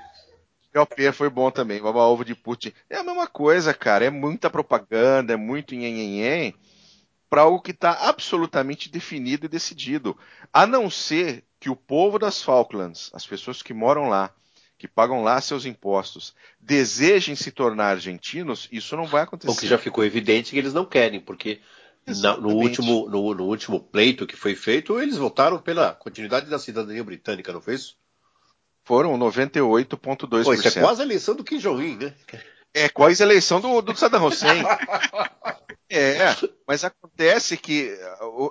POP 0.74 1.12
foi 1.12 1.30
bom 1.30 1.52
também. 1.52 1.80
Baba 1.80 2.00
ovo 2.00 2.24
de 2.24 2.34
Putin. 2.34 2.72
É 2.90 2.96
a 2.96 3.04
mesma 3.04 3.28
coisa, 3.28 3.72
cara. 3.72 4.06
É 4.06 4.10
muita 4.10 4.50
propaganda, 4.50 5.32
é 5.32 5.36
muito 5.36 5.74
nhenhenhen 5.74 6.54
para 7.30 7.42
algo 7.42 7.60
que 7.60 7.70
está 7.70 8.08
absolutamente 8.08 8.88
definido 8.88 9.46
e 9.46 9.48
decidido. 9.48 10.16
A 10.52 10.66
não 10.66 10.90
ser 10.90 11.44
que 11.58 11.70
o 11.70 11.76
povo 11.76 12.18
das 12.18 12.42
Falklands, 12.42 13.10
as 13.12 13.26
pessoas 13.26 13.62
que 13.62 13.72
moram 13.72 14.08
lá, 14.08 14.32
que 14.78 14.86
pagam 14.86 15.22
lá 15.22 15.40
seus 15.40 15.64
impostos, 15.64 16.34
desejem 16.60 17.34
se 17.34 17.50
tornar 17.50 17.90
argentinos, 17.90 18.68
isso 18.70 18.96
não 18.96 19.06
vai 19.06 19.22
acontecer. 19.22 19.52
O 19.52 19.56
que 19.56 19.66
já 19.66 19.78
ficou 19.78 20.04
evidente 20.04 20.50
que 20.50 20.58
eles 20.58 20.74
não 20.74 20.84
querem, 20.84 21.20
porque 21.20 21.60
na, 22.06 22.36
no, 22.36 22.50
último, 22.50 23.08
no, 23.08 23.34
no, 23.34 23.44
último 23.44 23.80
pleito 23.80 24.26
que 24.26 24.36
foi 24.36 24.54
feito, 24.54 25.00
eles 25.00 25.16
votaram 25.16 25.58
pela 25.58 25.92
continuidade 25.94 26.50
da 26.50 26.58
cidadania 26.58 27.02
britânica, 27.02 27.52
não 27.52 27.60
foi 27.60 27.74
isso? 27.74 27.96
Foram 28.84 29.18
98,2%. 29.18 30.66
Isso 30.66 30.78
é 30.78 30.82
quase 30.82 31.02
a 31.02 31.04
eleição 31.04 31.34
do 31.34 31.42
Kim 31.42 31.58
Jong-un, 31.58 31.96
né? 31.96 32.12
É 32.72 32.88
quase 32.88 33.22
a 33.22 33.26
eleição 33.26 33.60
do, 33.60 33.80
do 33.80 33.96
Saddam 33.96 34.26
Hussein. 34.26 34.62
é, 35.88 36.36
mas 36.66 36.84
acontece 36.84 37.56
que 37.56 37.96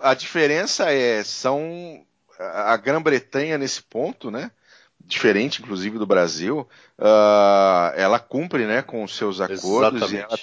a 0.01 0.13
diferença 0.13 0.91
é, 0.91 1.23
são 1.23 2.05
a 2.39 2.75
Grã-Bretanha 2.77 3.57
nesse 3.57 3.81
ponto, 3.83 4.31
né? 4.31 4.51
Diferente, 5.05 5.61
inclusive, 5.61 5.97
do 5.97 6.07
Brasil, 6.07 6.67
uh, 6.97 7.93
ela 7.95 8.19
cumpre 8.19 8.65
né, 8.65 8.81
com 8.81 9.03
os 9.03 9.15
seus 9.15 9.41
acordos 9.41 10.11
e 10.13 10.17
ela 10.17 10.39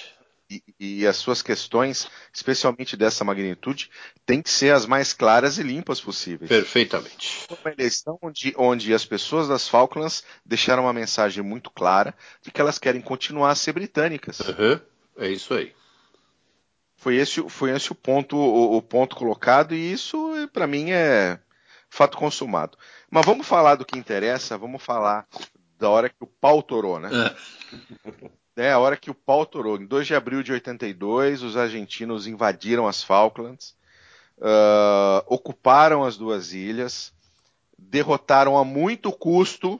e, 0.51 0.63
e, 0.79 1.07
as 1.07 1.15
suas 1.15 1.41
questões, 1.41 2.09
especialmente 2.33 2.97
dessa 2.97 3.23
magnitude, 3.23 3.89
têm 4.25 4.41
que 4.41 4.49
ser 4.49 4.73
as 4.73 4.85
mais 4.85 5.13
claras 5.13 5.57
e 5.57 5.63
limpas 5.63 6.01
possíveis. 6.01 6.49
Perfeitamente. 6.49 7.47
Uma 7.49 7.71
eleição 7.71 8.19
onde, 8.21 8.53
onde 8.57 8.93
as 8.93 9.05
pessoas 9.05 9.47
das 9.47 9.69
Falklands 9.69 10.23
deixaram 10.45 10.83
uma 10.83 10.93
mensagem 10.93 11.41
muito 11.41 11.69
clara 11.69 12.13
de 12.41 12.51
que 12.51 12.59
elas 12.59 12.77
querem 12.77 13.01
continuar 13.01 13.51
a 13.51 13.55
ser 13.55 13.71
britânicas. 13.71 14.39
Uhum. 14.41 14.79
É 15.17 15.29
isso 15.29 15.53
aí. 15.53 15.73
Foi 16.97 17.15
esse, 17.15 17.41
foi 17.49 17.71
esse 17.71 17.91
o 17.91 17.95
ponto, 17.95 18.35
o, 18.35 18.77
o 18.77 18.81
ponto 18.81 19.15
colocado 19.15 19.73
e 19.73 19.91
isso, 19.91 20.31
para 20.51 20.67
mim, 20.67 20.91
é 20.91 21.39
fato 21.89 22.17
consumado. 22.17 22.77
Mas 23.09 23.25
vamos 23.25 23.47
falar 23.47 23.75
do 23.75 23.85
que 23.85 23.97
interessa, 23.97 24.57
vamos 24.57 24.83
falar 24.83 25.27
da 25.79 25.89
hora 25.89 26.09
que 26.09 26.15
o 26.19 26.27
pau 26.27 26.61
torou, 26.61 26.99
né? 26.99 27.09
É 27.09 28.29
né, 28.55 28.71
a 28.71 28.79
hora 28.79 28.97
que 28.97 29.09
o 29.09 29.15
pau 29.15 29.45
torou. 29.45 29.77
Em 29.77 29.85
2 29.85 30.07
de 30.07 30.15
abril 30.15 30.43
de 30.43 30.51
82, 30.51 31.43
os 31.43 31.57
argentinos 31.57 32.27
invadiram 32.27 32.87
as 32.87 33.03
Falklands, 33.03 33.75
uh, 34.37 35.23
ocuparam 35.27 36.03
as 36.03 36.17
duas 36.17 36.53
ilhas, 36.53 37.13
derrotaram 37.77 38.57
a 38.57 38.63
muito 38.63 39.11
custo 39.11 39.79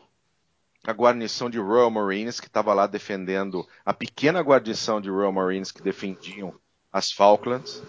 a 0.83 0.91
guarnição 0.91 1.49
de 1.49 1.59
Royal 1.59 1.91
Marines, 1.91 2.39
que 2.39 2.47
estava 2.47 2.73
lá 2.73 2.87
defendendo, 2.87 3.67
a 3.85 3.93
pequena 3.93 4.41
guarnição 4.41 4.99
de 4.99 5.09
Royal 5.09 5.31
Marines 5.31 5.71
que 5.71 5.81
defendiam 5.81 6.53
as 6.91 7.11
Falklands, 7.11 7.81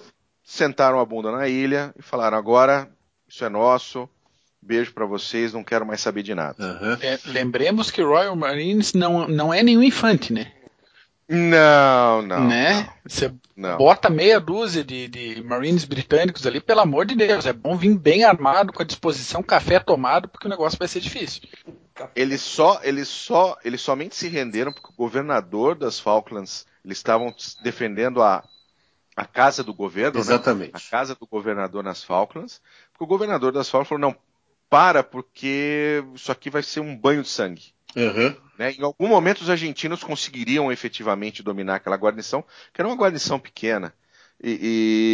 sentaram 0.44 1.00
a 1.00 1.04
bunda 1.04 1.32
na 1.32 1.48
ilha 1.48 1.94
e 1.98 2.02
falaram: 2.02 2.36
agora 2.36 2.90
isso 3.26 3.44
é 3.44 3.48
nosso, 3.48 4.08
beijo 4.60 4.92
para 4.92 5.06
vocês, 5.06 5.52
não 5.52 5.64
quero 5.64 5.86
mais 5.86 6.00
saber 6.00 6.22
de 6.22 6.34
nada. 6.34 6.56
Uhum. 6.62 6.98
É, 7.00 7.18
lembremos 7.24 7.90
que 7.90 8.02
Royal 8.02 8.36
Marines 8.36 8.92
não, 8.92 9.26
não 9.26 9.54
é 9.54 9.62
nenhum 9.62 9.82
infante, 9.82 10.32
né? 10.32 10.52
Não, 11.28 12.22
não. 12.22 12.46
Né? 12.46 12.88
Você 13.06 13.32
bota 13.78 14.10
meia 14.10 14.40
dúzia 14.40 14.84
de, 14.84 15.08
de 15.08 15.42
Marines 15.42 15.84
britânicos 15.84 16.46
ali, 16.46 16.60
pelo 16.60 16.80
amor 16.80 17.06
de 17.06 17.14
Deus. 17.14 17.46
É 17.46 17.52
bom 17.52 17.76
vir 17.76 17.96
bem 17.96 18.24
armado, 18.24 18.72
com 18.72 18.82
a 18.82 18.86
disposição 18.86 19.42
café 19.42 19.78
tomado, 19.78 20.28
porque 20.28 20.46
o 20.46 20.50
negócio 20.50 20.78
vai 20.78 20.88
ser 20.88 21.00
difícil. 21.00 21.42
Eles 22.14 22.40
só, 22.40 22.80
eles 22.82 23.08
só, 23.08 23.56
eles 23.64 23.80
somente 23.80 24.16
se 24.16 24.28
renderam 24.28 24.72
porque 24.72 24.88
o 24.88 24.96
governador 24.96 25.74
das 25.74 26.00
Falklands, 26.00 26.66
eles 26.84 26.98
estavam 26.98 27.34
defendendo 27.62 28.22
a, 28.22 28.42
a 29.16 29.24
casa 29.24 29.62
do 29.62 29.72
governo, 29.72 30.14
né? 30.14 30.20
Exatamente. 30.20 30.72
Né? 30.72 30.80
A 30.86 30.90
casa 30.90 31.14
do 31.14 31.26
governador 31.26 31.84
nas 31.84 32.02
Falklands. 32.02 32.60
Porque 32.92 33.04
o 33.04 33.06
governador 33.06 33.52
das 33.52 33.70
Falklands 33.70 33.88
falou, 33.88 34.12
não, 34.12 34.16
para, 34.68 35.02
porque 35.02 36.02
isso 36.14 36.32
aqui 36.32 36.50
vai 36.50 36.62
ser 36.62 36.80
um 36.80 36.96
banho 36.96 37.22
de 37.22 37.28
sangue. 37.28 37.74
Uhum. 37.96 38.34
Né? 38.58 38.72
Em 38.72 38.82
algum 38.82 39.08
momento 39.08 39.40
os 39.40 39.50
argentinos 39.50 40.02
conseguiriam 40.02 40.70
efetivamente 40.70 41.42
dominar 41.42 41.76
aquela 41.76 41.96
guarnição, 41.96 42.44
que 42.72 42.80
era 42.80 42.88
uma 42.88 42.96
guarnição 42.96 43.38
pequena. 43.38 43.92
E, 44.42 44.58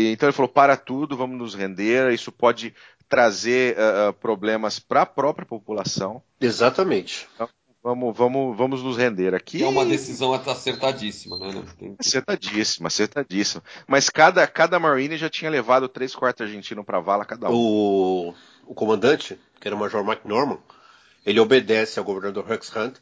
e, 0.08 0.12
então 0.12 0.28
ele 0.28 0.36
falou: 0.36 0.48
para 0.48 0.76
tudo, 0.76 1.16
vamos 1.16 1.38
nos 1.38 1.54
render. 1.54 2.12
Isso 2.12 2.32
pode 2.32 2.74
trazer 3.08 3.76
uh, 3.76 4.12
problemas 4.14 4.78
para 4.78 5.02
a 5.02 5.06
própria 5.06 5.46
população. 5.46 6.22
Exatamente. 6.40 7.28
Então, 7.34 7.48
vamos, 7.82 8.16
vamos, 8.16 8.56
vamos 8.56 8.82
nos 8.82 8.96
render 8.96 9.34
aqui. 9.34 9.62
É 9.62 9.66
uma 9.66 9.84
decisão 9.84 10.32
acertadíssima, 10.34 11.38
né? 11.38 11.62
Tem... 11.78 11.96
Acertadíssima, 11.98 12.88
acertadíssima. 12.88 13.62
Mas 13.86 14.10
cada, 14.10 14.46
cada 14.46 14.78
Marine 14.78 15.16
já 15.16 15.28
tinha 15.28 15.50
levado 15.50 15.88
três 15.88 16.14
quartos 16.14 16.46
argentinos 16.46 16.84
para 16.84 17.00
vala 17.00 17.24
cada 17.24 17.48
um. 17.48 17.54
O, 17.54 18.34
o 18.66 18.74
comandante, 18.74 19.38
que 19.60 19.68
era 19.68 19.74
o 19.74 19.78
Major 19.78 20.04
Mike 20.04 20.28
Norman, 20.28 20.58
ele 21.24 21.40
obedece 21.40 21.98
ao 21.98 22.04
governador 22.04 22.50
Hux 22.50 22.74
Hunt, 22.74 22.96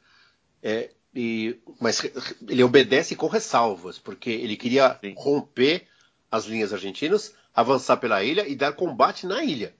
é, 0.62 0.90
e, 1.14 1.58
mas 1.80 2.02
ele 2.48 2.62
obedece 2.62 3.16
com 3.16 3.26
ressalvas, 3.26 3.98
porque 3.98 4.30
ele 4.30 4.56
queria 4.56 4.98
Sim. 5.00 5.14
romper 5.16 5.86
as 6.30 6.44
linhas 6.44 6.72
argentinas, 6.72 7.34
avançar 7.54 7.96
pela 7.96 8.22
ilha 8.22 8.46
e 8.46 8.54
dar 8.54 8.72
combate 8.72 9.26
na 9.26 9.42
ilha. 9.42 9.74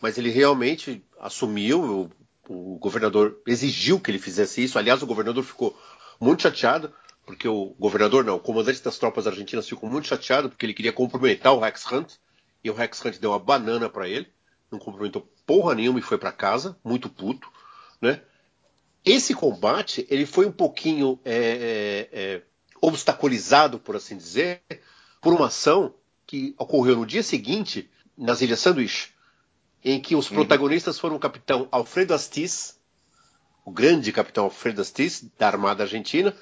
Mas 0.00 0.16
ele 0.16 0.30
realmente 0.30 1.04
assumiu, 1.20 2.10
o, 2.48 2.74
o 2.74 2.78
governador 2.78 3.42
exigiu 3.46 4.00
que 4.00 4.10
ele 4.10 4.18
fizesse 4.18 4.62
isso. 4.62 4.78
Aliás, 4.78 5.02
o 5.02 5.06
governador 5.06 5.44
ficou 5.44 5.78
muito 6.20 6.42
chateado, 6.42 6.94
porque 7.26 7.46
o 7.46 7.74
governador, 7.78 8.24
não, 8.24 8.36
o 8.36 8.40
comandante 8.40 8.82
das 8.82 8.96
tropas 8.96 9.26
argentinas 9.26 9.68
ficou 9.68 9.90
muito 9.90 10.08
chateado, 10.08 10.48
porque 10.48 10.64
ele 10.64 10.72
queria 10.72 10.92
cumprimentar 10.92 11.52
o 11.52 11.60
Rex 11.60 11.84
Hunt, 11.90 12.14
e 12.64 12.70
o 12.70 12.74
Rex 12.74 13.04
Hunt 13.04 13.18
deu 13.18 13.30
uma 13.30 13.38
banana 13.38 13.88
para 13.90 14.08
ele, 14.08 14.28
não 14.70 14.78
cumprimentou 14.78 15.28
porra 15.46 15.74
nenhuma 15.74 15.98
e 15.98 16.02
foi 16.02 16.18
para 16.18 16.32
casa, 16.32 16.76
muito 16.84 17.08
puto, 17.08 17.50
né? 18.00 18.22
Esse 19.04 19.34
combate 19.34 20.06
ele 20.10 20.26
foi 20.26 20.46
um 20.46 20.52
pouquinho 20.52 21.18
é, 21.24 21.34
é, 21.34 22.08
é, 22.12 22.42
obstaculizado, 22.80 23.78
por 23.78 23.96
assim 23.96 24.16
dizer, 24.16 24.60
por 25.20 25.32
uma 25.32 25.46
ação 25.46 25.94
que 26.26 26.54
ocorreu 26.58 26.96
no 26.96 27.06
dia 27.06 27.22
seguinte 27.22 27.90
nas 28.16 28.42
Ilhas 28.42 28.60
Sanduíche, 28.60 29.10
em 29.82 30.00
que 30.00 30.14
os 30.14 30.28
uhum. 30.28 30.36
protagonistas 30.36 30.98
foram 30.98 31.16
o 31.16 31.20
capitão 31.20 31.68
Alfredo 31.70 32.12
Astiz, 32.12 32.78
o 33.64 33.70
grande 33.70 34.12
capitão 34.12 34.44
Alfredo 34.44 34.82
Astiz, 34.82 35.24
da 35.38 35.46
Armada 35.46 35.84
Argentina, 35.84 36.34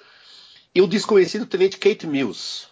e 0.74 0.80
o 0.80 0.86
desconhecido 0.86 1.46
tenente 1.46 1.78
Kate 1.78 2.06
Mills. 2.06 2.66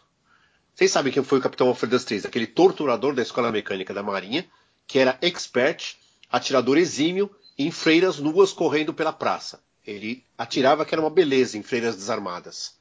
Vocês 0.74 0.90
sabem 0.90 1.12
quem 1.12 1.22
foi 1.22 1.38
o 1.38 1.42
capitão 1.42 1.68
Alfredo 1.68 1.94
Astiz, 1.94 2.26
aquele 2.26 2.46
torturador 2.46 3.14
da 3.14 3.22
Escola 3.22 3.52
Mecânica 3.52 3.94
da 3.94 4.02
Marinha, 4.02 4.44
que 4.86 4.98
era 4.98 5.18
expert, 5.20 5.96
atirador 6.30 6.78
exímio 6.78 7.30
em 7.58 7.70
freiras 7.70 8.18
nuas 8.18 8.52
correndo 8.52 8.92
pela 8.92 9.12
praça. 9.12 9.60
Ele 9.86 10.24
atirava 10.36 10.84
que 10.84 10.94
era 10.94 11.02
uma 11.02 11.10
beleza 11.10 11.58
em 11.58 11.62
freiras 11.62 11.96
desarmadas. 11.96 12.74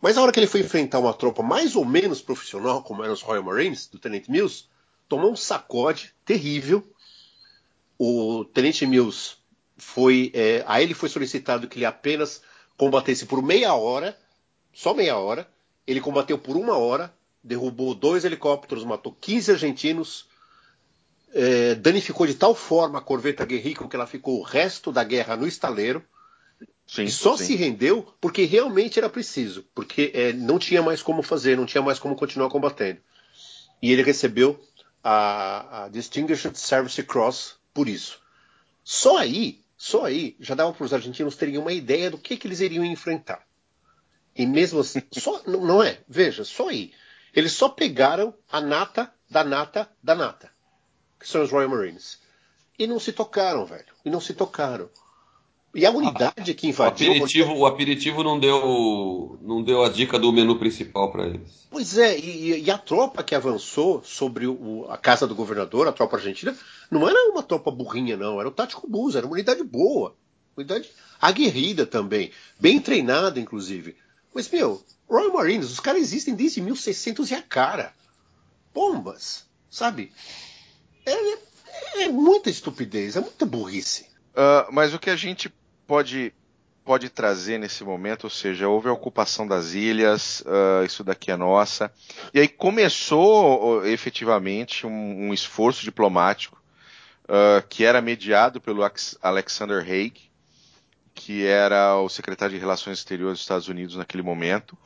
Mas 0.00 0.16
na 0.16 0.22
hora 0.22 0.32
que 0.32 0.40
ele 0.40 0.46
foi 0.46 0.60
enfrentar 0.60 0.98
uma 0.98 1.12
tropa 1.12 1.42
mais 1.42 1.76
ou 1.76 1.84
menos 1.84 2.22
profissional, 2.22 2.82
como 2.82 3.02
eram 3.02 3.12
os 3.12 3.20
Royal 3.20 3.44
Marines, 3.44 3.86
do 3.86 3.98
Tenente 3.98 4.30
Mills, 4.30 4.64
tomou 5.08 5.30
um 5.30 5.36
sacode 5.36 6.14
terrível. 6.24 6.82
O 7.98 8.44
Tenente 8.46 8.86
Mills 8.86 9.36
foi. 9.76 10.30
É, 10.32 10.64
a 10.66 10.80
ele 10.80 10.94
foi 10.94 11.08
solicitado 11.08 11.68
que 11.68 11.76
ele 11.76 11.84
apenas 11.84 12.40
combatesse 12.78 13.26
por 13.26 13.42
meia 13.42 13.74
hora, 13.74 14.18
só 14.72 14.94
meia 14.94 15.18
hora. 15.18 15.46
Ele 15.86 16.00
combateu 16.00 16.38
por 16.38 16.56
uma 16.56 16.78
hora, 16.78 17.12
derrubou 17.42 17.94
dois 17.94 18.24
helicópteros, 18.24 18.84
matou 18.84 19.14
15 19.20 19.52
argentinos, 19.52 20.28
é, 21.32 21.74
danificou 21.74 22.26
de 22.26 22.34
tal 22.34 22.54
forma 22.54 22.98
a 22.98 23.02
corveta 23.02 23.44
Guerrico 23.44 23.88
que 23.88 23.96
ela 23.96 24.06
ficou 24.06 24.38
o 24.38 24.42
resto 24.42 24.90
da 24.90 25.04
guerra 25.04 25.36
no 25.36 25.46
estaleiro. 25.46 26.04
Sim, 26.86 27.04
e 27.04 27.10
só 27.10 27.36
sim. 27.36 27.44
se 27.44 27.56
rendeu 27.56 28.14
porque 28.20 28.44
realmente 28.44 28.98
era 28.98 29.08
preciso, 29.08 29.64
porque 29.74 30.10
é, 30.12 30.32
não 30.32 30.58
tinha 30.58 30.82
mais 30.82 31.00
como 31.02 31.22
fazer, 31.22 31.56
não 31.56 31.66
tinha 31.66 31.82
mais 31.82 32.00
como 32.00 32.16
continuar 32.16 32.50
combatendo. 32.50 33.00
E 33.80 33.92
ele 33.92 34.02
recebeu 34.02 34.60
a, 35.02 35.84
a 35.84 35.88
Distinguished 35.88 36.56
Service 36.58 37.00
Cross 37.04 37.56
por 37.72 37.88
isso. 37.88 38.20
Só 38.82 39.18
aí, 39.18 39.60
só 39.76 40.04
aí, 40.04 40.36
já 40.40 40.56
dava 40.56 40.72
para 40.72 40.84
os 40.84 40.92
argentinos 40.92 41.36
terem 41.36 41.58
uma 41.58 41.72
ideia 41.72 42.10
do 42.10 42.18
que, 42.18 42.36
que 42.36 42.48
eles 42.48 42.60
iriam 42.60 42.84
enfrentar. 42.84 43.46
E 44.34 44.44
mesmo 44.44 44.80
assim, 44.80 45.00
só, 45.12 45.40
não, 45.46 45.64
não 45.64 45.82
é? 45.82 46.00
Veja, 46.08 46.44
só 46.44 46.68
aí. 46.68 46.92
Eles 47.32 47.52
só 47.52 47.68
pegaram 47.68 48.34
a 48.50 48.60
nata 48.60 49.14
da 49.30 49.44
nata 49.44 49.88
da 50.02 50.16
nata 50.16 50.50
que 51.20 51.28
são 51.28 51.42
os 51.42 51.50
Royal 51.50 51.68
Marines. 51.68 52.18
E 52.78 52.86
não 52.86 52.98
se 52.98 53.12
tocaram, 53.12 53.66
velho. 53.66 53.92
E 54.04 54.10
não 54.10 54.20
se 54.20 54.32
tocaram. 54.32 54.88
E 55.74 55.86
a 55.86 55.90
unidade 55.90 56.52
que 56.54 56.66
invadiu. 56.66 57.12
O 57.12 57.14
aperitivo, 57.14 57.54
o 57.54 57.66
aperitivo 57.66 58.24
não 58.24 58.40
deu 58.40 59.38
não 59.40 59.62
deu 59.62 59.84
a 59.84 59.88
dica 59.88 60.18
do 60.18 60.32
menu 60.32 60.58
principal 60.58 61.12
para 61.12 61.26
eles. 61.26 61.68
Pois 61.70 61.96
é, 61.96 62.18
e, 62.18 62.64
e, 62.64 62.70
a 62.70 62.78
tropa 62.78 63.22
que 63.22 63.36
avançou 63.36 64.02
sobre 64.02 64.48
o, 64.48 64.86
a 64.88 64.96
casa 64.96 65.28
do 65.28 65.34
governador, 65.34 65.86
a 65.86 65.92
tropa 65.92 66.16
argentina, 66.16 66.56
não 66.90 67.08
era 67.08 67.30
uma 67.30 67.42
tropa 67.42 67.70
burrinha, 67.70 68.16
não. 68.16 68.40
Era 68.40 68.48
o 68.48 68.52
tático 68.52 68.88
bus, 68.88 69.14
era 69.14 69.24
uma 69.24 69.34
unidade 69.34 69.62
boa. 69.62 70.16
unidade 70.56 70.90
aguerrida 71.20 71.86
também, 71.86 72.32
bem 72.58 72.80
treinada, 72.80 73.38
inclusive. 73.38 73.94
Mas, 74.34 74.50
meu, 74.50 74.82
Royal 75.08 75.32
Marines, 75.32 75.70
os 75.70 75.78
caras 75.78 76.00
existem 76.00 76.34
desde 76.34 76.60
1600 76.60 77.30
e 77.30 77.34
a 77.34 77.42
cara. 77.42 77.92
Bombas, 78.74 79.46
sabe? 79.68 80.12
É, 81.10 82.02
é, 82.02 82.02
é 82.04 82.08
muita 82.08 82.50
estupidez, 82.50 83.16
é 83.16 83.20
muita 83.20 83.44
burrice. 83.44 84.06
Uh, 84.32 84.72
mas 84.72 84.94
o 84.94 84.98
que 84.98 85.10
a 85.10 85.16
gente 85.16 85.52
pode 85.86 86.32
pode 86.82 87.08
trazer 87.08 87.58
nesse 87.58 87.84
momento, 87.84 88.24
ou 88.24 88.30
seja, 88.30 88.68
houve 88.68 88.88
a 88.88 88.92
ocupação 88.92 89.46
das 89.46 89.74
ilhas, 89.74 90.40
uh, 90.40 90.84
isso 90.84 91.04
daqui 91.04 91.30
é 91.30 91.36
nossa, 91.36 91.92
e 92.34 92.40
aí 92.40 92.48
começou 92.48 93.86
efetivamente 93.86 94.86
um, 94.86 95.28
um 95.28 95.32
esforço 95.32 95.84
diplomático 95.84 96.60
uh, 97.24 97.66
que 97.68 97.84
era 97.84 98.00
mediado 98.00 98.60
pelo 98.60 98.82
Alexander 99.22 99.84
Haig, 99.84 100.30
que 101.14 101.46
era 101.46 101.96
o 101.96 102.08
secretário 102.08 102.54
de 102.54 102.60
Relações 102.60 102.98
Exteriores 102.98 103.34
dos 103.34 103.42
Estados 103.42 103.68
Unidos 103.68 103.94
naquele 103.94 104.22
momento, 104.22 104.76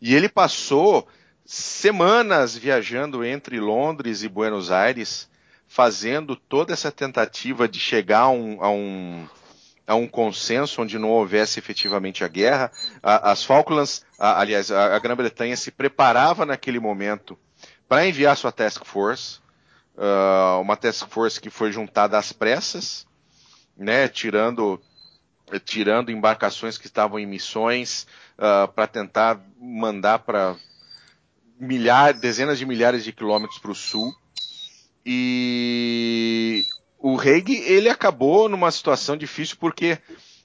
e 0.00 0.14
ele 0.14 0.28
passou 0.28 1.06
semanas 1.44 2.56
viajando 2.56 3.24
entre 3.24 3.60
Londres 3.60 4.22
e 4.22 4.28
Buenos 4.28 4.70
Aires, 4.70 5.28
fazendo 5.70 6.34
toda 6.34 6.72
essa 6.72 6.90
tentativa 6.90 7.68
de 7.68 7.78
chegar 7.78 8.22
a 8.22 8.30
um, 8.30 8.58
a 8.60 8.70
um 8.70 9.28
a 9.86 9.94
um 9.94 10.06
consenso 10.06 10.82
onde 10.82 10.98
não 10.98 11.10
houvesse 11.10 11.58
efetivamente 11.58 12.22
a 12.22 12.28
guerra. 12.28 12.70
as 13.02 13.42
Falklands, 13.42 14.04
aliás, 14.16 14.70
a, 14.70 14.96
Grã-Bretanha 15.00 15.56
se 15.56 15.72
preparava 15.72 16.46
naquele 16.46 16.78
momento 16.78 17.36
para 17.88 18.06
enviar 18.06 18.36
sua 18.36 18.52
task 18.52 18.84
force, 18.84 19.40
uh, 19.96 20.60
uma 20.60 20.76
task 20.76 21.08
force 21.08 21.40
que 21.40 21.50
foi 21.50 21.72
juntada 21.72 22.16
às 22.16 22.32
pressas, 22.32 23.04
né, 23.76 24.06
tirando 24.06 24.80
tirando 25.64 26.12
embarcações 26.12 26.78
que 26.78 26.86
estavam 26.86 27.18
em 27.18 27.26
missões 27.26 28.06
uh, 28.38 28.68
para 28.72 28.86
tentar 28.86 29.40
mandar 29.60 30.20
para 30.20 30.54
dezenas 32.20 32.60
de 32.60 32.66
milhares 32.66 33.02
de 33.02 33.12
quilômetros 33.12 33.58
para 33.58 33.72
o 33.72 33.74
sul. 33.74 34.14
E 35.12 36.62
o 37.00 37.18
Haig 37.18 37.50
ele 37.50 37.88
acabou 37.88 38.48
numa 38.48 38.70
situação 38.70 39.16
difícil 39.16 39.56
porque 39.58 39.98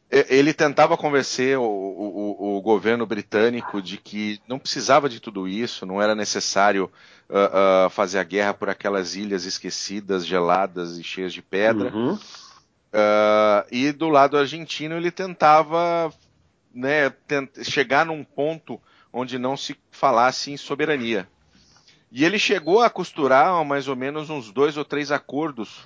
ele 0.09 0.55
tentava 0.55 0.97
convencer 0.97 1.55
o, 1.59 1.63
o, 1.63 2.57
o, 2.57 2.61
governo 2.63 3.05
britânico 3.05 3.80
de 3.80 3.97
que 3.97 4.41
não 4.47 4.57
precisava 4.57 5.07
de 5.07 5.20
tudo 5.20 5.47
isso, 5.47 5.86
não 5.86 6.01
era 6.01 6.16
necessário 6.16 6.91
uh, 7.30 7.86
uh, 7.86 7.89
fazer 7.91 8.18
a 8.18 8.24
guerra 8.24 8.55
por 8.55 8.68
aquelas 8.68 9.16
ilhas 9.16 9.45
esquecidas, 9.45 10.26
geladas 10.26 10.97
e 10.97 11.03
cheias 11.03 11.32
de 11.32 11.43
pedra. 11.43 11.93
Uhum. 11.93 12.13
Uh, 12.13 13.68
e 13.72 13.91
do 13.91 14.09
lado 14.09 14.36
argentino 14.36 14.95
ele 14.95 15.11
tentava 15.11 16.11
né, 16.74 17.11
tent 17.28 17.51
chegar 17.61 18.03
num 18.03 18.24
ponto 18.24 18.82
onde 19.13 19.38
não 19.38 19.55
se 19.55 19.78
falasse 19.91 20.51
em 20.51 20.57
soberania. 20.57 21.28
E 22.16 22.24
ele 22.24 22.39
chegou 22.39 22.82
a 22.82 22.89
costurar 22.89 23.66
mais 23.66 23.89
ou 23.89 23.95
menos 23.97 24.30
uns 24.30 24.49
dois 24.49 24.78
ou 24.78 24.86
três 24.86 25.11
acordos 25.11 25.84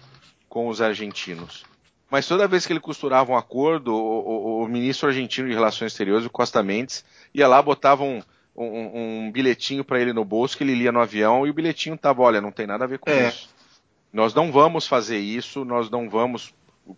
com 0.48 0.68
os 0.68 0.80
argentinos. 0.80 1.66
Mas 2.08 2.28
toda 2.28 2.48
vez 2.48 2.68
que 2.68 2.72
ele 2.72 2.80
costurava 2.80 3.32
um 3.32 3.36
acordo, 3.36 3.96
o, 3.96 4.60
o, 4.60 4.64
o 4.64 4.68
ministro 4.68 5.08
argentino 5.08 5.48
de 5.48 5.56
Relações 5.56 5.92
Exteriores, 5.92 6.28
o 6.28 6.30
Costa 6.30 6.62
Mendes, 6.62 7.04
ia 7.34 7.48
lá, 7.48 7.60
botava 7.60 8.04
um, 8.04 8.22
um, 8.56 9.26
um 9.26 9.32
bilhetinho 9.32 9.84
para 9.84 10.00
ele 10.00 10.14
no 10.14 10.24
bolso 10.24 10.56
que 10.56 10.64
ele 10.64 10.76
lia 10.76 10.92
no 10.92 11.00
avião 11.00 11.48
e 11.48 11.50
o 11.50 11.54
bilhetinho 11.54 11.98
tava, 11.98 12.22
olha, 12.22 12.40
não 12.40 12.52
tem 12.52 12.68
nada 12.68 12.84
a 12.84 12.88
ver 12.88 13.00
com 13.00 13.10
é. 13.10 13.30
isso. 13.30 13.50
Nós 14.14 14.32
não 14.32 14.52
vamos 14.52 14.86
fazer 14.86 15.18
isso, 15.18 15.66
nós 15.66 15.90
não 15.90 16.08
vamos 16.08 16.54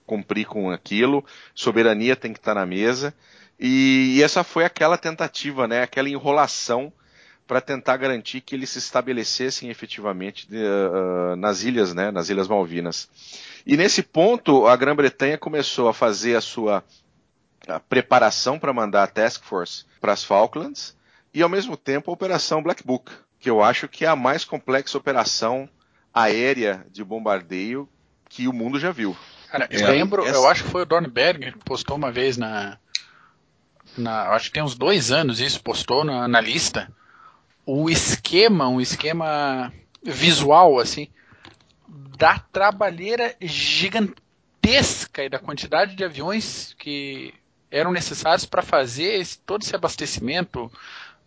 cumprir 0.06 0.46
com 0.46 0.70
aquilo, 0.72 1.24
soberania 1.56 2.18
tem 2.18 2.34
que 2.34 2.40
estar 2.40 2.54
tá 2.54 2.60
na 2.60 2.66
mesa. 2.66 3.14
E, 3.58 4.18
e 4.18 4.24
essa 4.24 4.44
foi 4.44 4.66
aquela 4.66 4.98
tentativa, 4.98 5.70
né, 5.70 5.84
aquela 5.84 6.10
enrolação 6.10 6.92
para 7.52 7.60
tentar 7.60 7.98
garantir 7.98 8.40
que 8.40 8.56
eles 8.56 8.70
se 8.70 8.80
estabelecessem 8.80 9.70
efetivamente 9.70 10.48
uh, 10.54 11.36
nas 11.36 11.64
ilhas, 11.64 11.94
né, 11.94 12.10
nas 12.10 12.30
Ilhas 12.30 12.48
Malvinas. 12.48 13.10
E 13.68 13.76
nesse 13.76 14.02
ponto, 14.02 14.68
a 14.68 14.76
Grã-Bretanha 14.78 15.38
começou 15.38 15.90
a 15.90 15.94
fazer 15.94 16.38
a 16.38 16.40
sua 16.40 16.82
a 17.68 17.78
preparação 17.78 18.58
para 18.58 18.72
mandar 18.72 19.04
a 19.04 19.08
Task 19.08 19.44
Force 19.44 19.84
para 20.00 20.14
as 20.14 20.24
Falklands 20.24 20.96
e, 21.34 21.42
ao 21.42 21.50
mesmo 21.50 21.76
tempo, 21.76 22.10
a 22.10 22.14
Operação 22.14 22.64
Black 22.64 22.88
Book, 22.88 23.12
que 23.38 23.50
eu 23.50 23.62
acho 23.62 23.90
que 23.90 24.06
é 24.06 24.08
a 24.08 24.16
mais 24.16 24.46
complexa 24.46 24.98
operação 24.98 25.68
aérea 26.14 26.86
de 26.90 27.04
bombardeio 27.04 27.86
que 28.30 28.48
o 28.48 28.54
mundo 28.54 28.80
já 28.80 28.94
viu. 28.94 29.14
Cara, 29.50 29.68
eu 29.70 29.88
é, 29.88 29.92
lembro, 29.92 30.26
essa... 30.26 30.38
eu 30.38 30.48
acho 30.48 30.64
que 30.64 30.70
foi 30.70 30.84
o 30.84 30.86
Dornberg 30.86 31.52
que 31.52 31.66
postou 31.66 31.98
uma 31.98 32.14
vez 32.14 32.38
na, 32.38 32.78
na, 33.98 34.30
acho 34.30 34.46
que 34.46 34.54
tem 34.54 34.64
uns 34.64 34.76
dois 34.76 35.12
anos 35.12 35.42
isso, 35.42 35.62
postou 35.62 36.06
na, 36.06 36.30
na 36.30 36.40
lista 36.40 36.90
o 37.66 37.90
esquema, 37.90 38.68
um 38.68 38.82
esquema 38.82 39.72
visual, 40.04 40.80
assim, 40.80 41.08
da 42.18 42.40
trabalheira 42.40 43.36
gigantesca 43.42 45.24
e 45.24 45.30
da 45.30 45.40
quantidade 45.40 45.96
de 45.96 46.04
aviões 46.04 46.76
que 46.78 47.34
eram 47.70 47.92
necessários 47.92 48.46
para 48.46 48.62
fazer 48.62 49.20
esse, 49.20 49.40
todo 49.40 49.64
esse 49.64 49.76
abastecimento, 49.76 50.72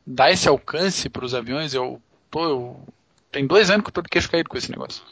dar 0.06 0.30
esse 0.30 0.48
alcance 0.48 1.08
para 1.08 1.24
os 1.24 1.34
aviões. 1.34 1.72
Eu, 1.72 2.00
tô, 2.30 2.44
eu, 2.44 2.80
tem 3.32 3.46
dois 3.46 3.70
anos 3.70 3.82
que 3.82 3.88
eu 3.88 3.90
estou 3.90 4.02
de 4.02 4.10
queixo 4.10 4.30
caído 4.30 4.48
com 4.48 4.58
esse 4.58 4.70
negócio. 4.70 5.02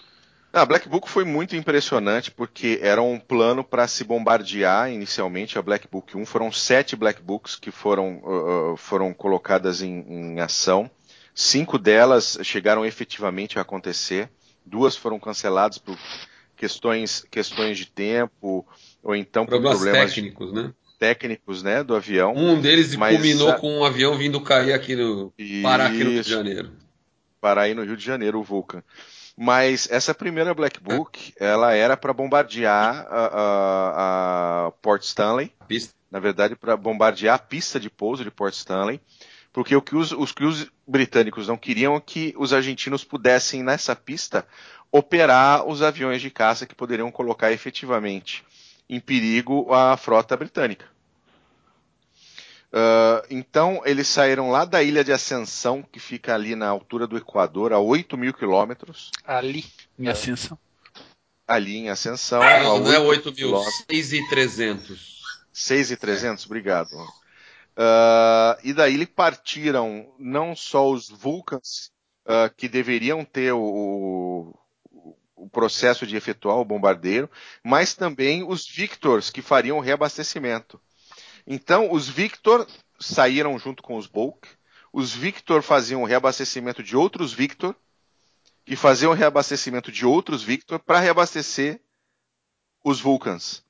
A 0.53 0.61
ah, 0.61 0.67
Black 0.67 0.87
Book 0.87 1.09
foi 1.09 1.25
muito 1.25 1.57
impressionante 1.57 2.31
porque 2.31 2.79
era 2.83 3.01
um 3.01 3.19
plano 3.19 3.65
para 3.65 3.89
se 3.89 4.05
bombardear 4.05 4.93
inicialmente 4.93 5.59
a 5.59 5.63
Black 5.63 5.89
Book 5.91 6.15
1. 6.15 6.27
Foram 6.27 6.53
sete 6.53 6.95
Black 6.95 7.23
Books 7.23 7.57
que 7.57 7.71
foram, 7.71 8.19
uh, 8.19 8.77
foram 8.77 9.15
colocadas 9.15 9.81
em, 9.81 10.05
em 10.07 10.41
ação. 10.41 10.91
Cinco 11.35 11.79
delas 11.79 12.39
chegaram 12.43 12.85
efetivamente 12.85 13.59
a 13.59 13.63
acontecer, 13.63 14.31
duas 14.65 14.97
foram 14.97 15.19
canceladas 15.19 15.79
por 15.79 15.99
questões, 16.57 17.27
questões 17.31 17.79
de 17.79 17.87
tempo, 17.87 18.67
ou 19.03 19.17
então 19.17 19.47
problemas 19.47 19.79
por 19.79 19.85
problemas 19.85 20.15
técnicos, 20.15 20.53
né? 20.53 20.73
técnicos 20.99 21.63
né, 21.63 21.83
do 21.83 21.97
avião. 21.97 22.35
Um 22.37 22.61
deles 22.61 22.95
mas, 22.95 23.17
culminou 23.17 23.51
a... 23.51 23.55
com 23.55 23.79
um 23.79 23.85
avião 23.85 24.17
vindo 24.17 24.41
cair 24.41 24.73
aqui 24.73 24.95
no. 24.95 25.33
Isso, 25.37 25.63
parar 25.63 25.87
aqui 25.87 26.05
no 26.05 26.11
Rio 26.11 26.23
de 26.23 26.31
Janeiro. 26.31 26.73
Parar 27.41 27.63
aí 27.63 27.75
no 27.75 27.83
Rio 27.83 27.97
de 27.97 28.05
Janeiro, 28.05 28.39
o 28.39 28.43
Vulcan. 28.45 28.85
Mas 29.37 29.89
essa 29.91 30.15
primeira 30.15 30.55
Black 30.55 30.79
Book, 30.81 31.33
é. 31.41 31.47
ela 31.47 31.73
era 31.73 31.97
para 31.97 32.13
bombardear 32.13 33.07
a, 33.11 33.27
a, 33.27 34.67
a, 34.67 34.71
Port 34.83 35.03
Stanley. 35.03 35.53
Na 36.11 36.21
verdade, 36.21 36.55
para 36.55 36.77
bombardear 36.77 37.35
a 37.35 37.39
pista 37.39 37.81
de 37.81 37.91
pouso 37.91 38.23
de 38.23 38.31
Port 38.31 38.55
Stanley 38.55 39.01
porque 39.53 39.77
o 39.77 39.83
que 39.83 39.95
os, 39.95 40.13
os, 40.13 40.33
que 40.33 40.45
os 40.45 40.67
britânicos 40.87 41.49
não 41.49 41.57
queriam 41.57 41.97
é 41.97 42.01
que 42.01 42.35
os 42.39 42.53
argentinos 42.53 43.05
pudessem, 43.05 43.63
nessa 43.63 43.95
pista, 43.95 44.47
operar 44.91 45.67
os 45.67 45.83
aviões 45.83 46.23
de 46.23 46.31
caça 46.31 46.67
que 46.67 46.75
poderiam 46.75 47.11
colocar 47.11 47.53
efetivamente 47.53 48.45
em 48.89 49.01
perigo 49.01 49.73
a 49.73 49.97
frota 49.97 50.37
britânica. 50.37 50.87
Uh, 52.73 53.21
então, 53.29 53.83
eles 53.85 54.09
saíram 54.09 54.51
lá 54.51 54.65
da 54.65 54.83
ilha 54.83 55.05
de 55.05 55.13
Ascensão, 55.13 55.83
que 55.83 56.01
fica 56.01 56.35
ali 56.35 56.57
na 56.57 56.69
altura 56.69 57.07
do 57.07 57.19
Equador, 57.19 57.73
a 57.73 57.79
8 57.79 58.17
mil 58.17 58.33
quilômetros. 58.33 59.11
Ali, 59.27 59.67
em 59.99 60.09
Ascensão. 60.09 60.59
Ali 61.47 61.77
em 61.77 61.91
Ascensão. 61.91 62.41
Não, 62.41 62.81
não 62.81 62.93
é 62.93 62.99
8 62.99 63.35
mil, 63.35 63.59
6,300. 63.91 65.21
6,300, 65.53 66.47
obrigado. 66.47 66.89
Uh, 67.77 68.61
e 68.63 68.73
daí 68.75 68.95
eles 68.95 69.09
partiram 69.09 70.15
não 70.19 70.55
só 70.55 70.91
os 70.91 71.09
Vulcans, 71.09 71.91
uh, 72.27 72.55
que 72.55 72.69
deveriam 72.69 73.25
ter 73.25 73.53
o, 73.53 74.55
o, 75.35 75.49
processo 75.49 76.07
de 76.07 76.17
efetuar 76.17 76.57
o 76.57 76.65
bombardeiro, 76.65 77.31
mas 77.65 77.95
também 77.95 78.43
os 78.43 78.67
Victors, 78.67 79.31
que 79.31 79.43
fariam 79.43 79.79
o 79.79 79.81
reabastecimento. 79.81 80.81
Então, 81.47 81.91
os 81.91 82.09
Victor 82.09 82.67
saíram 83.01 83.59
junto 83.59 83.83
com 83.83 83.97
os 83.97 84.07
Bulk, 84.07 84.49
os 84.93 85.13
Victor 85.13 85.63
faziam 85.63 86.03
o 86.03 86.07
reabastecimento 86.07 86.83
de 86.83 86.97
outros 86.97 87.33
Victor, 87.33 87.75
que 88.65 88.77
faziam 88.77 89.13
o 89.13 89.15
reabastecimento 89.15 89.91
de 89.91 90.07
outros 90.07 90.43
Victor 90.43 90.79
para 90.79 91.01
reabastecer 91.01 91.81
os 92.85 93.01
Vulcans 93.01 93.65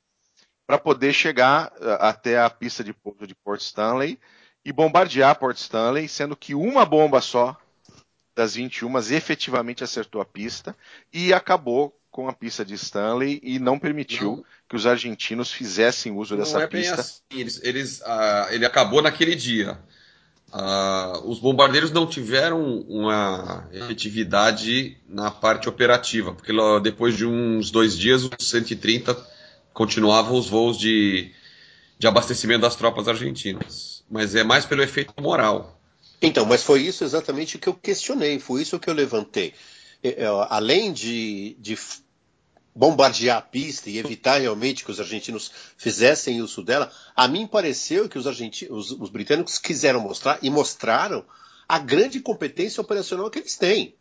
para 0.72 0.78
poder 0.78 1.12
chegar 1.12 1.70
uh, 1.82 2.00
até 2.00 2.40
a 2.40 2.48
pista 2.48 2.82
de 2.82 2.94
pouso 2.94 3.26
de 3.26 3.34
Port 3.34 3.60
Stanley 3.60 4.18
e 4.64 4.72
bombardear 4.72 5.38
Port 5.38 5.58
Stanley, 5.58 6.08
sendo 6.08 6.34
que 6.34 6.54
uma 6.54 6.86
bomba 6.86 7.20
só 7.20 7.54
das 8.34 8.54
21 8.54 8.98
efetivamente 9.10 9.84
acertou 9.84 10.18
a 10.18 10.24
pista 10.24 10.74
e 11.12 11.30
acabou 11.30 11.94
com 12.10 12.26
a 12.26 12.32
pista 12.32 12.64
de 12.64 12.72
Stanley 12.72 13.38
e 13.42 13.58
não 13.58 13.78
permitiu 13.78 14.36
não. 14.36 14.44
que 14.66 14.74
os 14.74 14.86
argentinos 14.86 15.52
fizessem 15.52 16.10
uso 16.10 16.36
não 16.36 16.42
dessa 16.42 16.62
é 16.62 16.66
pista. 16.66 17.02
Assim. 17.02 17.20
Eles, 17.30 17.60
eles, 17.62 18.00
uh, 18.00 18.50
ele 18.50 18.64
acabou 18.64 19.02
naquele 19.02 19.34
dia. 19.34 19.78
Uh, 20.54 21.28
os 21.28 21.38
bombardeiros 21.38 21.90
não 21.90 22.06
tiveram 22.06 22.80
uma 22.88 23.68
efetividade 23.72 24.96
na 25.06 25.30
parte 25.30 25.68
operativa, 25.68 26.32
porque 26.32 26.50
depois 26.82 27.14
de 27.14 27.26
uns 27.26 27.70
dois 27.70 27.94
dias, 27.94 28.24
os 28.24 28.48
130 28.48 29.32
continuavam 29.72 30.38
os 30.38 30.48
voos 30.48 30.78
de, 30.78 31.32
de 31.98 32.06
abastecimento 32.06 32.62
das 32.62 32.76
tropas 32.76 33.08
argentinas. 33.08 34.04
Mas 34.10 34.34
é 34.34 34.44
mais 34.44 34.64
pelo 34.64 34.82
efeito 34.82 35.14
moral. 35.20 35.78
Então, 36.20 36.44
mas 36.46 36.62
foi 36.62 36.82
isso 36.82 37.02
exatamente 37.02 37.58
que 37.58 37.68
eu 37.68 37.74
questionei, 37.74 38.38
foi 38.38 38.62
isso 38.62 38.78
que 38.78 38.88
eu 38.88 38.94
levantei. 38.94 39.54
É, 40.02 40.22
é, 40.22 40.26
além 40.48 40.92
de, 40.92 41.56
de 41.58 41.76
bombardear 42.74 43.38
a 43.38 43.42
pista 43.42 43.90
e 43.90 43.98
evitar 43.98 44.40
realmente 44.40 44.84
que 44.84 44.90
os 44.90 45.00
argentinos 45.00 45.50
fizessem 45.76 46.40
uso 46.40 46.62
dela, 46.62 46.90
a 47.14 47.26
mim 47.28 47.46
pareceu 47.46 48.08
que 48.08 48.18
os, 48.18 48.26
argentinos, 48.26 48.90
os, 48.90 49.00
os 49.00 49.10
britânicos 49.10 49.58
quiseram 49.58 50.00
mostrar 50.00 50.38
e 50.42 50.48
mostraram 50.48 51.24
a 51.68 51.78
grande 51.78 52.20
competência 52.20 52.80
operacional 52.80 53.30
que 53.30 53.38
eles 53.38 53.56
têm. 53.56 53.94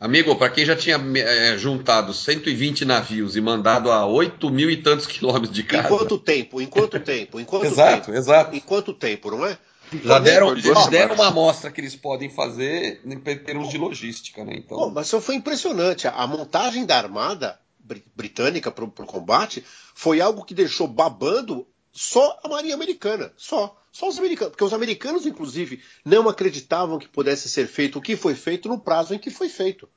Amigo, 0.00 0.36
para 0.36 0.50
quem 0.50 0.64
já 0.64 0.76
tinha 0.76 0.96
é, 1.16 1.58
juntado 1.58 2.14
120 2.14 2.84
navios 2.84 3.34
e 3.34 3.40
mandado 3.40 3.90
a 3.90 4.06
8 4.06 4.48
mil 4.48 4.70
e 4.70 4.76
tantos 4.76 5.06
quilômetros 5.06 5.52
de 5.52 5.64
casa. 5.64 5.88
Em 5.88 5.88
quanto 5.88 6.18
tempo? 6.18 6.60
Em 6.60 6.66
quanto 6.66 7.00
tempo? 7.00 7.40
Em 7.40 7.44
quanto 7.44 7.66
exato, 7.66 8.06
tempo? 8.06 8.18
exato. 8.18 8.56
Em 8.56 8.60
quanto 8.60 8.94
tempo, 8.94 9.30
não 9.30 9.44
é? 9.44 9.58
Já 10.04 10.18
deram, 10.18 10.52
eles 10.52 10.86
deram 10.88 11.14
uma 11.14 11.28
amostra 11.28 11.70
que 11.70 11.80
eles 11.80 11.96
podem 11.96 12.28
fazer 12.28 13.00
em 13.04 13.18
termos 13.18 13.70
de 13.70 13.78
logística, 13.78 14.44
né? 14.44 14.56
Então... 14.56 14.76
Bom, 14.76 14.90
mas 14.90 15.06
isso 15.06 15.20
foi 15.20 15.34
impressionante. 15.34 16.06
A 16.06 16.26
montagem 16.26 16.84
da 16.84 16.96
armada 16.96 17.58
britânica 18.14 18.70
para 18.70 18.84
o 18.84 18.90
combate 18.90 19.64
foi 19.94 20.20
algo 20.20 20.44
que 20.44 20.54
deixou 20.54 20.86
babando 20.86 21.66
só 21.90 22.38
a 22.44 22.48
Marinha 22.48 22.74
Americana. 22.74 23.32
Só. 23.36 23.77
Só 23.92 24.08
os 24.08 24.18
americanos. 24.18 24.50
Porque 24.50 24.64
os 24.64 24.72
americanos, 24.72 25.26
inclusive, 25.26 25.82
não 26.04 26.28
acreditavam 26.28 26.98
que 26.98 27.08
pudesse 27.08 27.48
ser 27.48 27.66
feito 27.66 27.98
o 27.98 28.02
que 28.02 28.16
foi 28.16 28.34
feito 28.34 28.68
no 28.68 28.78
prazo 28.78 29.14
em 29.14 29.18
que 29.18 29.30
foi 29.30 29.48
feito. 29.48 29.88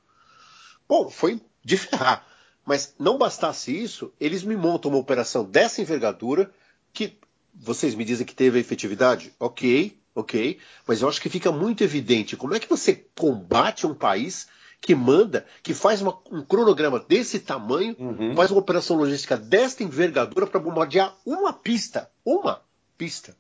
Bom, 0.88 1.10
foi 1.10 1.42
de 1.64 1.78
ferrar. 1.78 2.26
Mas 2.66 2.94
não 3.00 3.18
bastasse 3.18 3.76
isso, 3.76 4.14
eles 4.20 4.44
me 4.44 4.56
montam 4.56 4.92
uma 4.92 5.00
operação 5.00 5.44
dessa 5.44 5.82
envergadura 5.82 6.52
que 6.94 7.18
vocês 7.54 7.96
me 7.96 8.06
dizem 8.06 8.26
que 8.26 8.36
teve 8.36 8.60
efetividade? 8.60 9.34
Ok, 9.40 9.98
ok. 10.16 10.60
Mas 10.88 11.02
eu 11.02 11.10
acho 11.10 11.22
que 11.22 11.30
fica 11.30 11.52
muito 11.52 11.84
evidente 11.84 12.38
como 12.38 12.54
é 12.54 12.60
que 12.60 12.70
você 12.70 13.06
combate 13.16 13.88
um 13.88 13.94
país 13.94 14.48
que 14.80 14.96
manda, 14.96 15.46
que 15.62 15.74
faz 15.74 16.02
uma, 16.02 16.18
um 16.32 16.44
cronograma 16.44 17.00
desse 17.00 17.40
tamanho, 17.40 17.96
uhum. 18.00 18.36
faz 18.36 18.50
uma 18.50 18.60
operação 18.60 18.98
logística 18.98 19.38
desta 19.38 19.84
envergadura 19.84 20.48
para 20.48 20.60
bombardear 20.60 21.16
uma 21.24 21.54
pista. 21.54 22.10
Uma 22.26 22.62
pista. 22.98 23.38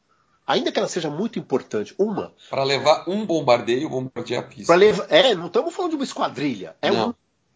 Ainda 0.52 0.72
que 0.72 0.78
ela 0.78 0.88
seja 0.88 1.10
muito 1.10 1.40
importante, 1.40 1.96
uma. 1.98 2.34
Para 2.50 2.64
levar 2.64 3.06
um 3.08 3.26
bombardeio, 3.26 3.88
bombardear 3.88 4.44
a 4.44 4.46
pista. 4.46 4.76
Levar, 4.76 5.06
é, 5.10 5.34
não 5.34 5.48
estamos 5.48 5.74
falando 5.74 5.92
de 5.92 5.96
uma 5.96 6.04
esquadrilha. 6.04 6.76
É 6.82 6.92
não. 6.92 7.10
um 7.10 7.14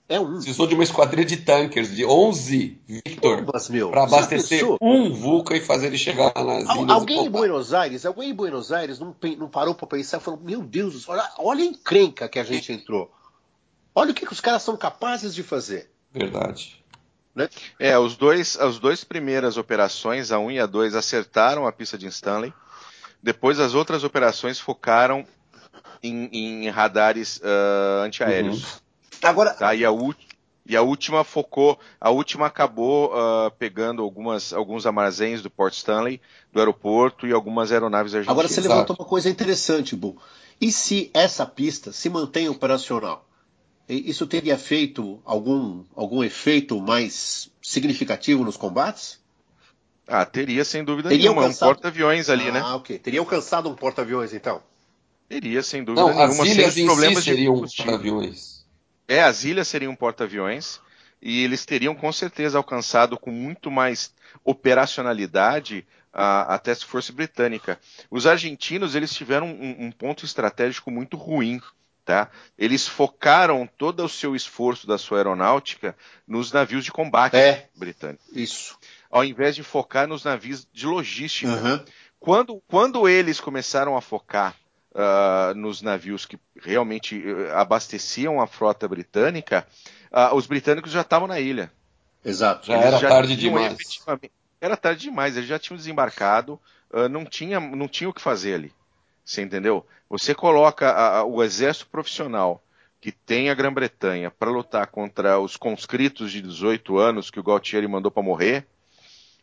é 0.07 0.19
um. 0.19 0.35
Precisou 0.35 0.67
de 0.67 0.75
uma 0.75 0.83
esquadrilha 0.83 1.25
de 1.25 1.37
tankers, 1.37 1.93
de 1.93 2.05
11, 2.05 2.79
Victor, 2.87 3.43
para 3.89 4.03
abastecer 4.03 4.63
um 4.79 5.11
Vulca 5.11 5.57
e 5.57 5.59
fazer 5.59 5.87
ele 5.87 5.97
chegar 5.97 6.31
nas 6.35 6.69
Al, 6.69 6.89
Alguém 6.89 7.25
em 7.25 7.29
Buenos 7.29 7.73
Aires, 7.73 8.05
alguém 8.05 8.29
em 8.29 8.33
Buenos 8.33 8.71
Aires 8.71 8.99
não, 8.99 9.15
não 9.37 9.49
parou 9.49 9.73
para 9.73 9.87
pensar 9.87 10.17
e 10.17 10.21
falou: 10.21 10.39
Meu 10.41 10.61
Deus, 10.61 11.09
olha, 11.09 11.27
olha 11.39 11.63
a 11.63 11.65
encrenca 11.65 12.29
que 12.29 12.39
a 12.39 12.43
gente 12.43 12.71
entrou. 12.71 13.11
Olha 13.93 14.11
o 14.11 14.13
que, 14.13 14.25
que 14.25 14.33
os 14.33 14.41
caras 14.41 14.61
são 14.61 14.77
capazes 14.77 15.33
de 15.33 15.41
fazer. 15.41 15.89
Verdade. 16.13 16.83
Né? 17.33 17.49
É, 17.77 17.97
os 17.97 18.15
dois, 18.15 18.57
as 18.57 18.79
duas 18.79 19.03
primeiras 19.03 19.57
operações, 19.57 20.31
a 20.31 20.39
1 20.39 20.51
e 20.51 20.59
a 20.59 20.65
2, 20.65 20.95
acertaram 20.95 21.67
a 21.67 21.71
pista 21.71 21.97
de 21.97 22.07
Stanley. 22.07 22.53
Depois 23.25 23.59
as 23.59 23.73
outras 23.73 24.03
operações 24.03 24.59
focaram 24.59 25.25
em, 26.03 26.29
em 26.31 26.69
radares 26.69 27.37
uh, 27.37 28.03
antiaéreos. 28.03 28.63
Uhum. 28.63 28.79
Agora. 29.23 29.51
Tá, 29.55 29.73
e, 29.73 29.83
a 29.83 29.89
e 30.63 30.75
a 30.75 30.83
última 30.83 31.23
focou, 31.23 31.79
a 31.99 32.11
última 32.11 32.45
acabou 32.45 33.07
uh, 33.07 33.49
pegando 33.57 34.03
algumas, 34.03 34.53
alguns 34.53 34.85
armazéns 34.85 35.41
do 35.41 35.49
Port 35.49 35.73
Stanley, 35.73 36.21
do 36.53 36.59
aeroporto 36.59 37.25
e 37.25 37.33
algumas 37.33 37.71
aeronaves 37.71 38.13
argentinas. 38.13 38.31
Agora 38.31 38.47
você 38.47 38.61
levantou 38.61 38.95
uma 38.99 39.07
coisa 39.07 39.27
interessante, 39.27 39.95
Bu. 39.95 40.21
E 40.61 40.71
se 40.71 41.09
essa 41.11 41.47
pista 41.47 41.91
se 41.91 42.07
mantém 42.11 42.47
operacional? 42.47 43.27
Isso 43.89 44.27
teria 44.27 44.55
feito 44.55 45.19
algum, 45.25 45.83
algum 45.95 46.23
efeito 46.23 46.79
mais 46.79 47.49
significativo 47.59 48.43
nos 48.43 48.55
combates? 48.55 49.19
Ah, 50.07 50.25
teria 50.25 50.63
sem 50.63 50.83
dúvida 50.83 51.09
teria 51.09 51.23
nenhuma. 51.23 51.43
Alcançado... 51.43 51.69
Um 51.69 51.73
porta-aviões 51.73 52.29
ali, 52.29 52.49
ah, 52.49 52.51
né? 52.51 52.61
Ah, 52.63 52.75
ok. 52.75 52.99
Teria 52.99 53.19
alcançado 53.19 53.69
um 53.69 53.75
porta-aviões, 53.75 54.33
então? 54.33 54.61
Teria, 55.27 55.63
sem 55.63 55.83
dúvida 55.83 56.01
Não, 56.01 56.13
nenhuma. 56.13 56.43
As 56.43 56.49
ilhas 56.49 56.73
sem 56.73 56.85
problemas 56.85 57.23
si 57.23 57.29
seriam 57.29 57.65
de 57.65 57.75
porta-aviões. 57.75 58.65
É, 59.07 59.23
as 59.23 59.43
ilhas 59.43 59.67
seriam 59.67 59.95
porta-aviões 59.95 60.79
e 61.21 61.43
eles 61.43 61.65
teriam 61.65 61.95
com 61.95 62.11
certeza 62.11 62.57
alcançado 62.57 63.17
com 63.17 63.31
muito 63.31 63.71
mais 63.71 64.13
operacionalidade 64.43 65.85
a, 66.13 66.55
a 66.55 66.59
Task 66.59 66.87
Force 66.87 67.11
britânica. 67.11 67.79
Os 68.09 68.27
argentinos 68.27 68.95
eles 68.95 69.13
tiveram 69.13 69.47
um, 69.47 69.85
um 69.85 69.91
ponto 69.91 70.23
estratégico 70.23 70.91
muito 70.91 71.17
ruim. 71.17 71.59
Tá? 72.05 72.29
Eles 72.55 72.87
focaram 72.87 73.67
todo 73.79 74.05
o 74.05 74.09
seu 74.09 74.35
esforço 74.35 74.85
da 74.85 74.95
sua 74.95 75.17
aeronáutica 75.17 75.97
nos 76.27 76.51
navios 76.51 76.85
de 76.85 76.91
combate 76.91 77.35
é, 77.35 77.67
britânicos. 77.75 78.27
Isso. 78.31 78.77
Ao 79.15 79.23
invés 79.23 79.55
de 79.55 79.63
focar 79.63 80.07
nos 80.07 80.25
navios 80.25 80.67
de 80.73 80.85
logística. 80.85 81.53
Uhum. 81.53 81.85
Quando, 82.19 82.61
quando 82.67 83.07
eles 83.07 83.39
começaram 83.39 83.95
a 83.95 84.01
focar 84.01 84.55
uh, 84.91 85.53
nos 85.55 85.81
navios 85.81 86.25
que 86.25 86.37
realmente 86.59 87.17
uh, 87.17 87.53
abasteciam 87.53 88.41
a 88.41 88.47
frota 88.47 88.85
britânica, 88.89 89.65
uh, 90.11 90.35
os 90.35 90.45
britânicos 90.45 90.91
já 90.91 90.99
estavam 90.99 91.29
na 91.29 91.39
ilha. 91.39 91.71
Exato. 92.25 92.67
Já 92.67 92.73
eles 92.73 92.85
era 92.87 92.97
já 92.97 93.07
tarde 93.07 93.37
demais. 93.37 93.77
Era 94.59 94.75
tarde 94.75 95.03
demais, 95.03 95.37
eles 95.37 95.47
já 95.47 95.59
tinham 95.59 95.77
desembarcado, 95.77 96.59
não, 97.09 97.23
tinha, 97.23 97.59
não 97.59 97.87
tinha 97.87 98.09
o 98.09 98.13
que 98.13 98.21
fazer 98.21 98.55
ali. 98.55 98.73
Você 99.23 99.41
entendeu? 99.41 99.85
Você 100.09 100.33
coloca 100.33 100.89
a, 100.89 101.19
a, 101.19 101.23
o 101.23 101.41
exército 101.43 101.87
profissional 101.87 102.61
que 102.99 103.11
tem 103.11 103.49
a 103.49 103.53
Grã-Bretanha 103.53 104.31
para 104.31 104.49
lutar 104.49 104.87
contra 104.87 105.39
os 105.39 105.55
conscritos 105.55 106.31
de 106.31 106.41
18 106.41 106.97
anos 106.97 107.29
que 107.29 107.39
o 107.39 107.43
Galtieri 107.43 107.87
mandou 107.87 108.09
para 108.09 108.23
morrer, 108.23 108.65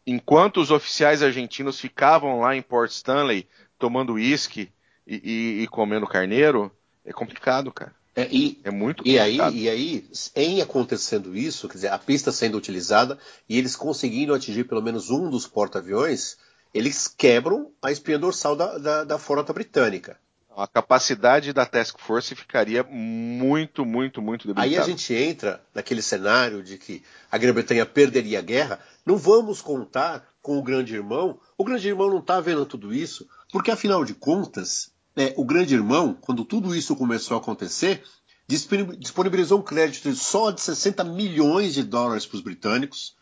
enquanto 0.07 0.61
os 0.61 0.71
oficiais 0.71 1.23
argentinos 1.23 1.79
ficavam 1.79 2.41
lá 2.41 2.57
em 2.57 2.63
Port 2.63 2.91
Stanley 2.91 3.47
tomando 3.79 4.15
uísque 4.15 4.71
e, 5.07 5.15
e, 5.15 5.63
e 5.63 5.69
comendo 5.69 6.07
carneiro, 6.07 6.71
é 7.05 7.13
complicado, 7.13 7.73
cara. 7.73 7.95
É, 8.15 8.29
e, 8.31 8.61
é 8.63 8.71
muito 8.71 9.03
complicado. 9.03 9.29
E 9.29 9.41
aí, 9.41 9.63
e 9.63 9.69
aí, 9.69 10.07
em 10.37 10.61
acontecendo 10.61 11.37
isso, 11.37 11.67
quer 11.67 11.75
dizer, 11.75 11.89
a 11.89 11.99
pista 11.99 12.31
sendo 12.31 12.59
utilizada 12.59 13.19
e 13.49 13.59
eles 13.59 13.75
conseguindo 13.75 14.35
atingir 14.35 14.65
pelo 14.65 14.83
menos 14.83 15.11
um 15.11 15.31
dos 15.31 15.47
porta-aviões, 15.47 16.37
eles 16.75 17.09
quebram 17.09 17.71
a 17.81 17.91
espinha 17.91 18.19
dorsal 18.19 18.55
da, 18.55 18.79
da, 18.79 19.05
da 19.05 19.19
frota 19.19 19.53
britânica. 19.53 20.19
A 20.55 20.67
capacidade 20.67 21.51
da 21.55 21.65
Task 21.65 21.99
Force 21.99 22.35
ficaria 22.35 22.83
muito, 22.85 23.87
muito, 23.87 24.21
muito 24.21 24.47
debilitada. 24.47 24.77
Aí 24.77 24.79
a 24.79 24.87
gente 24.87 25.15
entra 25.15 25.63
naquele 25.75 26.03
cenário 26.03 26.63
de 26.63 26.77
que 26.77 27.03
a 27.31 27.39
Grã-Bretanha 27.39 27.87
perderia 27.87 28.39
a 28.39 28.43
guerra. 28.43 28.79
Não 29.05 29.17
vamos 29.17 29.61
contar 29.61 30.27
com 30.41 30.59
o 30.59 30.63
grande 30.63 30.95
irmão. 30.95 31.41
O 31.57 31.65
grande 31.65 31.89
irmão 31.89 32.11
não 32.11 32.19
está 32.19 32.41
vendo 32.41 32.67
tudo 32.67 32.93
isso, 32.93 33.29
porque 33.51 33.71
afinal 33.71 34.05
de 34.05 34.15
contas, 34.15 34.93
é, 35.17 35.35
o 35.37 35.45
grande 35.45 35.75
irmão, 35.75 36.17
quando 36.21 36.45
tudo 36.45 36.75
isso 36.75 36.97
começou 36.97 37.37
a 37.37 37.41
acontecer, 37.41 38.03
disponibilizou 38.47 39.61
um 39.61 39.63
crédito 39.63 40.15
só 40.15 40.51
de 40.51 40.61
60 40.61 41.05
milhões 41.05 41.75
de 41.75 41.83
dólares 41.83 42.27
para 42.27 42.37
os 42.37 42.43
britânicos, 42.43 43.17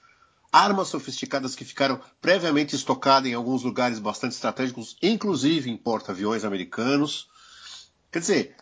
armas 0.53 0.89
sofisticadas 0.89 1.55
que 1.55 1.64
ficaram 1.64 2.01
previamente 2.20 2.74
estocadas 2.74 3.31
em 3.31 3.35
alguns 3.35 3.62
lugares 3.62 3.99
bastante 3.99 4.33
estratégicos, 4.33 4.97
inclusive 5.01 5.70
em 5.70 5.76
porta-aviões 5.76 6.45
americanos. 6.45 7.28
Quer 8.11 8.18
dizer, 8.18 8.57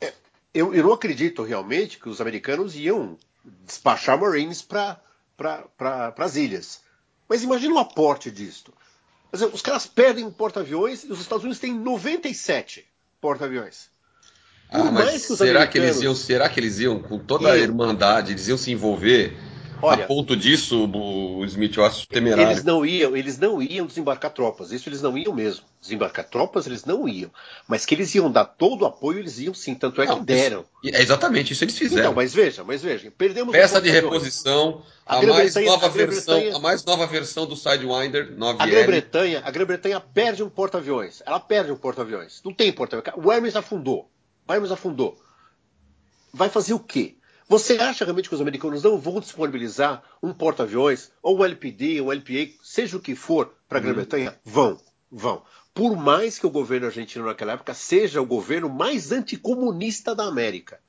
é, 0.00 0.14
eu, 0.54 0.72
eu, 0.74 0.84
não 0.84 0.92
acredito 0.92 1.42
realmente 1.42 1.98
que 1.98 2.08
os 2.08 2.20
americanos 2.20 2.74
iam 2.74 3.18
despachar 3.66 4.18
Marines 4.18 4.62
para 4.62 4.98
pra, 5.36 6.14
as 6.16 6.36
ilhas. 6.36 6.80
Mas 7.28 7.42
imagina 7.42 7.74
o 7.74 7.78
aporte 7.78 8.30
disto. 8.30 8.72
Dizer, 9.32 9.46
os 9.46 9.62
caras 9.62 9.86
perdem 9.86 10.24
um 10.24 10.30
porta-aviões 10.30 11.04
e 11.04 11.12
os 11.12 11.20
Estados 11.20 11.44
Unidos 11.44 11.58
têm 11.58 11.74
97 11.74 12.86
porta-aviões. 13.20 13.88
Ah, 14.70 14.84
mas 14.84 15.26
que 15.26 15.36
será, 15.36 15.60
americanos... 15.60 15.68
que 15.70 15.78
eles 15.78 16.02
iam, 16.02 16.14
será 16.14 16.48
que 16.48 16.60
eles 16.60 16.78
iam, 16.78 17.00
com 17.00 17.18
toda 17.18 17.52
a 17.52 17.56
irmandade, 17.56 18.32
eles 18.32 18.48
iam 18.48 18.58
se 18.58 18.70
envolver 18.70 19.36
Olha, 19.84 20.04
a 20.04 20.06
ponto 20.06 20.36
disso, 20.36 20.86
o 20.86 21.44
Smith 21.44 21.76
eu 21.76 21.84
acho 21.84 22.06
temerário. 22.08 22.50
Eles 22.50 22.64
não 22.64 22.84
iam, 22.84 23.16
eles 23.16 23.38
não 23.38 23.60
iam 23.60 23.86
desembarcar 23.86 24.30
tropas. 24.32 24.72
Isso 24.72 24.88
eles 24.88 25.02
não 25.02 25.16
iam 25.16 25.34
mesmo. 25.34 25.64
Desembarcar 25.80 26.24
tropas 26.24 26.66
eles 26.66 26.84
não 26.84 27.06
iam. 27.06 27.30
Mas 27.68 27.84
que 27.84 27.94
eles 27.94 28.14
iam 28.14 28.30
dar 28.30 28.44
todo 28.44 28.82
o 28.82 28.86
apoio, 28.86 29.18
eles 29.18 29.38
iam 29.38 29.52
sim. 29.52 29.74
Tanto 29.74 30.00
é 30.00 30.06
não, 30.06 30.20
que 30.20 30.24
deram. 30.24 30.64
Isso, 30.82 30.96
é 30.96 31.02
exatamente 31.02 31.52
isso 31.52 31.64
eles 31.64 31.76
fizeram. 31.76 32.02
Então, 32.02 32.14
mas 32.14 32.32
veja, 32.32 32.64
mas 32.64 32.82
veja, 32.82 33.12
perdemos 33.16 33.52
peça 33.52 33.80
de 33.80 33.90
reposição, 33.90 34.82
a, 35.06 35.18
a 35.18 35.22
mais 35.26 35.54
nova 35.54 35.86
a 35.86 35.88
versão, 35.88 36.56
a 36.56 36.58
mais 36.58 36.84
nova 36.84 37.06
versão 37.06 37.46
do 37.46 37.54
Sidewinder 37.54 38.34
9L. 38.36 38.56
A 38.58 38.66
Grã-Bretanha, 38.66 39.42
a 39.44 39.50
Grã-Bretanha 39.50 40.00
perde 40.00 40.42
um 40.42 40.48
porta-aviões. 40.48 41.22
Ela 41.26 41.38
perde 41.38 41.70
um 41.70 41.76
porta-aviões. 41.76 42.40
Não 42.44 42.52
tem 42.52 42.72
porta-aviões. 42.72 43.16
O 43.22 43.30
Hermes 43.30 43.54
afundou. 43.54 44.08
O 44.48 44.52
Hermes 44.52 44.70
afundou. 44.70 45.18
Vai 46.32 46.48
fazer 46.48 46.74
o 46.74 46.80
quê? 46.80 47.16
Você 47.48 47.74
acha 47.74 48.04
realmente 48.04 48.28
que 48.28 48.34
os 48.34 48.40
americanos 48.40 48.82
não 48.82 48.98
vão 48.98 49.20
disponibilizar 49.20 50.02
um 50.22 50.32
porta-aviões, 50.32 51.10
ou 51.22 51.38
um 51.38 51.44
LPD, 51.44 52.00
ou 52.00 52.08
um 52.08 52.12
LPA, 52.12 52.52
seja 52.62 52.96
o 52.96 53.00
que 53.00 53.14
for, 53.14 53.54
para 53.68 53.78
a 53.78 53.80
Grã-Bretanha? 53.80 54.38
Vão, 54.44 54.80
vão. 55.10 55.42
Por 55.74 55.96
mais 55.96 56.38
que 56.38 56.46
o 56.46 56.50
governo 56.50 56.86
argentino 56.86 57.26
naquela 57.26 57.52
época 57.52 57.74
seja 57.74 58.22
o 58.22 58.26
governo 58.26 58.68
mais 58.68 59.12
anticomunista 59.12 60.14
da 60.14 60.24
América. 60.24 60.80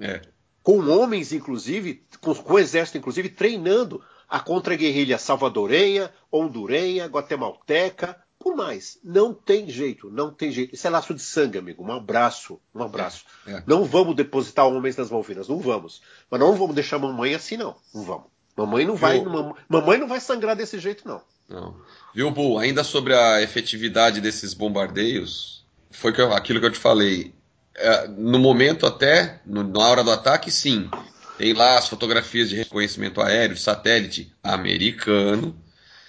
É. 0.00 0.22
Com 0.62 0.80
homens, 0.88 1.32
inclusive, 1.32 2.04
com, 2.20 2.34
com 2.34 2.54
o 2.54 2.58
exército, 2.58 2.98
inclusive, 2.98 3.28
treinando 3.28 4.02
a 4.28 4.40
contra-guerrilha 4.40 5.18
salvadorenha, 5.18 6.10
hondurenha, 6.32 7.06
guatemalteca, 7.06 8.16
por 8.42 8.56
mais. 8.56 8.98
Não 9.04 9.32
tem 9.32 9.68
jeito, 9.70 10.10
não 10.10 10.30
tem 10.32 10.50
jeito. 10.50 10.74
Isso 10.74 10.86
é 10.86 10.90
laço 10.90 11.14
de 11.14 11.22
sangue, 11.22 11.58
amigo. 11.58 11.82
Um 11.82 11.92
abraço, 11.92 12.60
um 12.74 12.82
abraço. 12.82 13.24
É, 13.46 13.52
é. 13.54 13.62
Não 13.66 13.84
vamos 13.84 14.14
depositar 14.16 14.66
homens 14.66 14.96
nas 14.96 15.10
Malvinas, 15.10 15.48
não 15.48 15.58
vamos. 15.58 16.02
Mas 16.30 16.40
não 16.40 16.54
vamos 16.56 16.74
deixar 16.74 16.98
mamãe 16.98 17.34
assim, 17.34 17.56
não. 17.56 17.74
Não 17.94 18.02
vamos. 18.02 18.26
Mamãe 18.56 18.84
não 18.86 18.96
vai, 18.96 19.18
Eu- 19.18 19.24
mam- 19.24 19.54
mamãe 19.68 19.98
não 19.98 20.06
vai 20.08 20.20
sangrar 20.20 20.54
desse 20.56 20.78
jeito, 20.78 21.06
não. 21.08 21.22
Não. 21.48 21.76
Viu, 22.14 22.30
Bu? 22.30 22.58
Ainda 22.58 22.84
sobre 22.84 23.14
a 23.14 23.40
efetividade 23.42 24.20
desses 24.20 24.52
bombardeios, 24.54 25.64
foi 25.90 26.12
aquilo 26.34 26.60
que 26.60 26.66
eu 26.66 26.72
te 26.72 26.78
falei. 26.78 27.34
É, 27.74 28.06
no 28.08 28.38
momento 28.38 28.84
até, 28.86 29.40
na 29.46 29.80
hora 29.80 30.04
do 30.04 30.10
ataque, 30.10 30.50
sim. 30.50 30.90
Tem 31.38 31.54
lá 31.54 31.78
as 31.78 31.88
fotografias 31.88 32.50
de 32.50 32.56
reconhecimento 32.56 33.20
aéreo, 33.20 33.54
de 33.56 33.60
satélite 33.62 34.30
americano, 34.42 35.56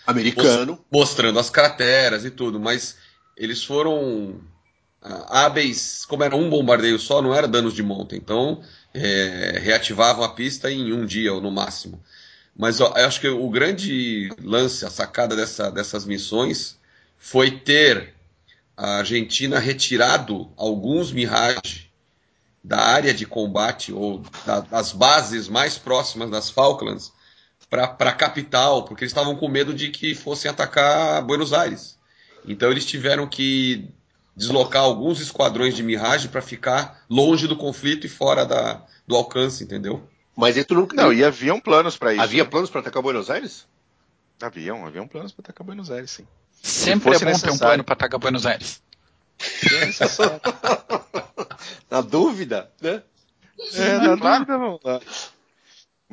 Americano. 0.05 0.83
mostrando 0.91 1.39
as 1.39 1.49
crateras 1.49 2.25
e 2.25 2.31
tudo, 2.31 2.59
mas 2.59 2.97
eles 3.37 3.63
foram 3.63 4.39
ah, 5.01 5.45
hábeis, 5.45 6.05
como 6.05 6.23
era 6.23 6.35
um 6.35 6.49
bombardeio 6.49 6.99
só, 6.99 7.21
não 7.21 7.33
era 7.33 7.47
danos 7.47 7.73
de 7.73 7.83
monta, 7.83 8.15
então 8.15 8.61
é, 8.93 9.59
reativavam 9.61 10.23
a 10.23 10.29
pista 10.29 10.71
em 10.71 10.93
um 10.93 11.05
dia 11.05 11.33
ou 11.33 11.41
no 11.41 11.51
máximo. 11.51 12.01
Mas 12.55 12.79
ó, 12.79 12.93
eu 12.95 13.05
acho 13.07 13.19
que 13.19 13.27
o 13.27 13.49
grande 13.49 14.29
lance, 14.41 14.85
a 14.85 14.89
sacada 14.89 15.35
dessa- 15.35 15.71
dessas 15.71 16.05
missões 16.05 16.77
foi 17.17 17.51
ter 17.51 18.13
a 18.77 18.97
Argentina 18.97 19.59
retirado 19.59 20.51
alguns 20.57 21.11
Mirage 21.11 21.91
da 22.63 22.79
área 22.79 23.13
de 23.13 23.25
combate 23.25 23.91
ou 23.91 24.23
da- 24.45 24.61
das 24.61 24.91
bases 24.91 25.47
mais 25.47 25.77
próximas 25.77 26.29
das 26.29 26.49
Falklands 26.49 27.11
para 27.97 28.09
a 28.09 28.13
capital, 28.13 28.83
porque 28.85 29.03
eles 29.03 29.11
estavam 29.11 29.35
com 29.35 29.47
medo 29.47 29.73
de 29.73 29.89
que 29.89 30.13
fossem 30.15 30.49
atacar 30.49 31.21
Buenos 31.23 31.53
Aires. 31.53 31.97
Então 32.45 32.69
eles 32.69 32.85
tiveram 32.85 33.27
que 33.27 33.87
deslocar 34.35 34.83
alguns 34.83 35.19
esquadrões 35.19 35.75
de 35.75 35.83
Mirage 35.83 36.27
para 36.27 36.41
ficar 36.41 37.03
longe 37.09 37.47
do 37.47 37.55
conflito 37.55 38.05
e 38.05 38.09
fora 38.09 38.45
da- 38.45 38.81
do 39.07 39.15
alcance, 39.15 39.63
entendeu? 39.63 40.07
Mas 40.35 40.57
isso 40.57 40.73
nunca. 40.73 40.95
Não, 40.95 41.13
e 41.13 41.23
haviam 41.23 41.59
planos 41.59 41.95
para 41.97 42.13
isso. 42.13 42.21
Havia 42.23 42.43
planos 42.45 42.69
para 42.69 42.81
atacar 42.81 43.01
Buenos 43.03 43.29
Aires? 43.29 43.65
Haviam, 44.41 44.85
haviam 44.85 45.07
planos 45.07 45.31
para 45.31 45.43
atacar 45.43 45.65
Buenos 45.65 45.91
Aires, 45.91 46.11
sim. 46.11 46.27
Sempre 46.61 47.09
é 47.11 47.13
fosse 47.13 47.25
bom 47.25 47.31
ter 47.31 47.31
um 47.31 47.31
necessário. 47.47 47.59
plano 47.59 47.83
para 47.83 47.93
atacar 47.93 48.19
Buenos 48.19 48.45
Aires. 48.45 48.81
Se 49.37 49.75
é 49.75 49.85
necessário. 49.85 50.41
Na 51.89 52.01
dúvida, 52.01 52.71
né? 52.81 53.03
É, 53.75 53.97
na 53.99 54.17
claro. 54.17 54.39
dúvida, 54.45 54.57
vamos 54.57 54.79
lá. 54.83 54.99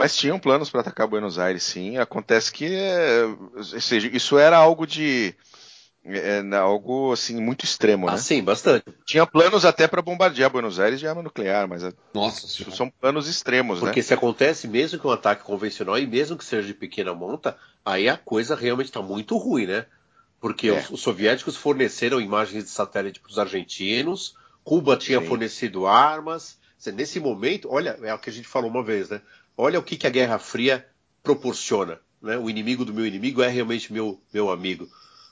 Mas 0.01 0.17
tinham 0.17 0.39
planos 0.39 0.71
para 0.71 0.81
atacar 0.81 1.07
Buenos 1.07 1.39
Aires, 1.39 1.63
sim. 1.63 1.99
Acontece 1.99 2.51
que, 2.51 2.65
é, 2.65 3.25
ou 3.55 3.63
seja, 3.63 4.09
isso 4.13 4.39
era 4.39 4.57
algo 4.57 4.87
de, 4.87 5.35
é, 6.05 6.41
na- 6.43 6.61
algo 6.61 7.13
assim 7.13 7.41
muito 7.41 7.65
extremo, 7.65 8.07
né? 8.07 8.15
Ah, 8.15 8.19
sim, 8.19 8.43
bastante. 8.43 8.85
Tinha 9.05 9.27
planos 9.27 9.65
até 9.65 9.87
para 9.87 10.01
bombardear 10.01 10.51
Buenos 10.51 10.81
Aires 10.81 10.99
de 10.99 11.07
arma 11.07 11.23
nuclear, 11.23 11.69
mas 11.69 11.85
é, 11.85 11.93
Nossa 12.15 12.47
senhora. 12.49 12.75
são 12.75 12.91
planos 12.91 13.29
extremos, 13.29 13.81
Porque 13.81 13.97
né? 14.01 14.03
se 14.03 14.15
acontece 14.15 14.67
mesmo 14.67 14.99
que 14.99 15.07
um 15.07 15.11
ataque 15.11 15.45
convencional 15.45 15.99
e 15.99 16.07
mesmo 16.07 16.39
que 16.39 16.45
seja 16.45 16.67
de 16.67 16.75
pequena 16.75 17.13
monta, 17.13 17.57
aí 17.85 18.09
a 18.09 18.17
coisa 18.17 18.55
realmente 18.55 18.87
está 18.87 19.03
muito 19.03 19.37
ruim, 19.37 19.67
né? 19.67 19.85
Porque 20.41 20.71
É. 20.71 20.79
os, 20.81 20.91
os 20.91 21.01
soviéticos 21.03 21.57
forneceram 21.57 22.21
imagens 22.21 22.65
de 22.65 22.71
satélite 22.71 23.21
para 23.21 23.31
os 23.31 23.39
argentinos, 23.39 24.35
Cuba 24.65 24.97
tinha 24.97 25.21
Sim. 25.21 25.27
fornecido 25.27 25.87
armas. 25.87 26.59
Nesse 26.95 27.21
momento, 27.21 27.69
olha, 27.71 27.99
é 28.03 28.15
o 28.15 28.19
que 28.19 28.31
a 28.31 28.33
gente 28.33 28.49
falou 28.49 28.71
uma 28.71 28.83
vez, 28.83 29.11
né? 29.11 29.21
Olha 29.61 29.79
o 29.79 29.83
que, 29.83 29.97
que 29.97 30.07
a 30.07 30.11
Guerra 30.11 30.39
Fria 30.39 30.87
proporciona. 31.23 31.99
Né? 32.23 32.37
O 32.37 32.49
inimigo 32.49 32.85
do 32.85 32.95
meu 32.95 33.07
inimigo 33.07 33.43
é 33.43 33.49
realmente 33.49 33.93
meu, 33.93 34.21
meu 34.33 34.51
amigo. 34.51 34.89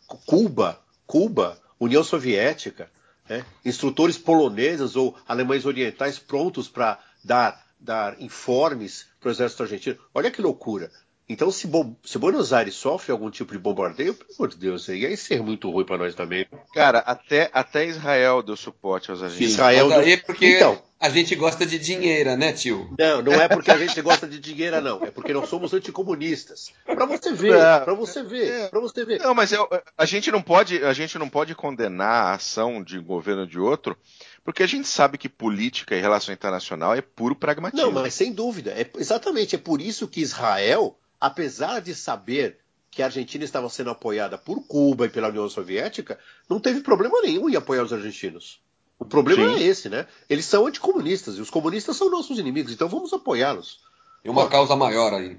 Cu- 0.06 0.18
Cuba, 0.26 0.80
Cuba, 1.06 1.58
União 1.80 2.02
Soviética, 2.04 2.90
né? 3.28 3.44
instrutores 3.64 4.18
poloneses 4.18 4.96
ou 4.96 5.16
alemães 5.26 5.64
orientais 5.64 6.18
prontos 6.18 6.68
para 6.68 6.98
dar, 7.24 7.66
dar 7.80 8.20
informes 8.20 9.06
para 9.20 9.28
o 9.28 9.32
exército 9.32 9.62
argentino. 9.62 9.98
Olha 10.14 10.30
que 10.30 10.42
loucura. 10.42 10.90
Então, 11.28 11.50
se, 11.50 11.66
Bo- 11.66 11.94
se 12.04 12.16
Buenos 12.18 12.52
Aires 12.54 12.74
sofre 12.74 13.12
algum 13.12 13.30
tipo 13.30 13.52
de 13.52 13.58
bombardeio, 13.58 14.14
pelo 14.14 14.30
amor 14.38 14.48
de 14.48 14.56
Deus, 14.56 14.88
aí 14.88 15.00
ia 15.02 15.16
ser 15.16 15.42
muito 15.42 15.70
ruim 15.70 15.84
para 15.84 15.98
nós 15.98 16.14
também. 16.14 16.46
Cara, 16.72 17.00
até, 17.00 17.50
até 17.52 17.84
Israel 17.86 18.42
deu 18.42 18.56
suporte 18.56 19.10
aos 19.10 19.22
argentinos. 19.22 19.52
Israel 19.52 19.88
Mas 19.90 19.98
aí 19.98 20.16
do- 20.16 20.24
porque 20.24 20.56
Então. 20.56 20.82
a 20.98 21.10
gente 21.10 21.34
gosta 21.34 21.66
de 21.66 21.78
dinheiro, 21.78 22.34
né, 22.34 22.52
tio? 22.54 22.94
Não, 22.98 23.20
não 23.20 23.34
é 23.34 23.46
porque 23.46 23.70
a 23.70 23.76
gente 23.76 24.00
gosta 24.00 24.26
de 24.26 24.40
dinheiro, 24.40 24.80
não. 24.80 25.04
É 25.04 25.10
porque 25.10 25.34
nós 25.34 25.50
somos 25.50 25.74
anticomunistas. 25.74 26.72
Para 26.86 27.04
você 27.04 27.32
ver, 27.34 27.54
É. 27.56 27.80
para 27.80 27.92
você 27.94 28.22
ver, 28.22 28.48
É. 28.50 28.68
para 28.68 28.80
você 28.80 29.04
ver. 29.04 29.20
Não, 29.20 29.34
mas 29.34 29.52
eu- 29.52 29.68
a 29.98 30.06
gente 30.06 30.30
não 30.32 30.40
pode, 30.40 30.82
a 30.82 30.94
gente 30.94 31.18
não 31.18 31.28
pode 31.28 31.54
condenar 31.54 32.26
a 32.28 32.34
ação 32.36 32.82
de 32.82 32.98
um 32.98 33.04
governo 33.04 33.46
de 33.46 33.58
outro, 33.60 33.94
porque 34.42 34.62
a 34.62 34.66
gente 34.66 34.88
sabe 34.88 35.18
que 35.18 35.28
política 35.28 35.94
e 35.94 36.00
relação 36.00 36.32
internacional 36.32 36.94
é 36.94 37.02
puro 37.02 37.34
pragmatismo. 37.36 37.84
Não, 37.84 37.92
mas 37.92 38.14
sem 38.14 38.32
dúvida. 38.32 38.70
É, 38.70 38.88
exatamente. 38.96 39.54
É 39.54 39.58
por 39.58 39.82
isso 39.82 40.08
que 40.08 40.22
Israel, 40.22 40.96
apesar 41.20 41.80
de 41.80 41.94
saber 41.94 42.58
que 42.90 43.02
a 43.02 43.06
Argentina 43.06 43.44
estava 43.44 43.68
sendo 43.68 43.90
apoiada 43.90 44.38
por 44.38 44.62
Cuba 44.66 45.06
e 45.06 45.10
pela 45.10 45.28
União 45.28 45.48
Soviética, 45.48 46.18
não 46.48 46.58
teve 46.58 46.80
problema 46.80 47.20
nenhum 47.20 47.48
em 47.48 47.56
apoiar 47.56 47.82
os 47.84 47.92
argentinos. 47.92 48.60
O 48.98 49.04
problema 49.04 49.46
Sim. 49.46 49.62
é 49.62 49.66
esse, 49.66 49.88
né? 49.88 50.06
Eles 50.28 50.44
são 50.46 50.66
anticomunistas 50.66 51.36
e 51.36 51.40
os 51.40 51.50
comunistas 51.50 51.96
são 51.96 52.10
nossos 52.10 52.38
inimigos, 52.38 52.72
então 52.72 52.88
vamos 52.88 53.12
apoiá-los. 53.12 53.80
Tem 54.22 54.32
uma 54.32 54.48
causa 54.48 54.74
maior 54.74 55.14
aí. 55.14 55.38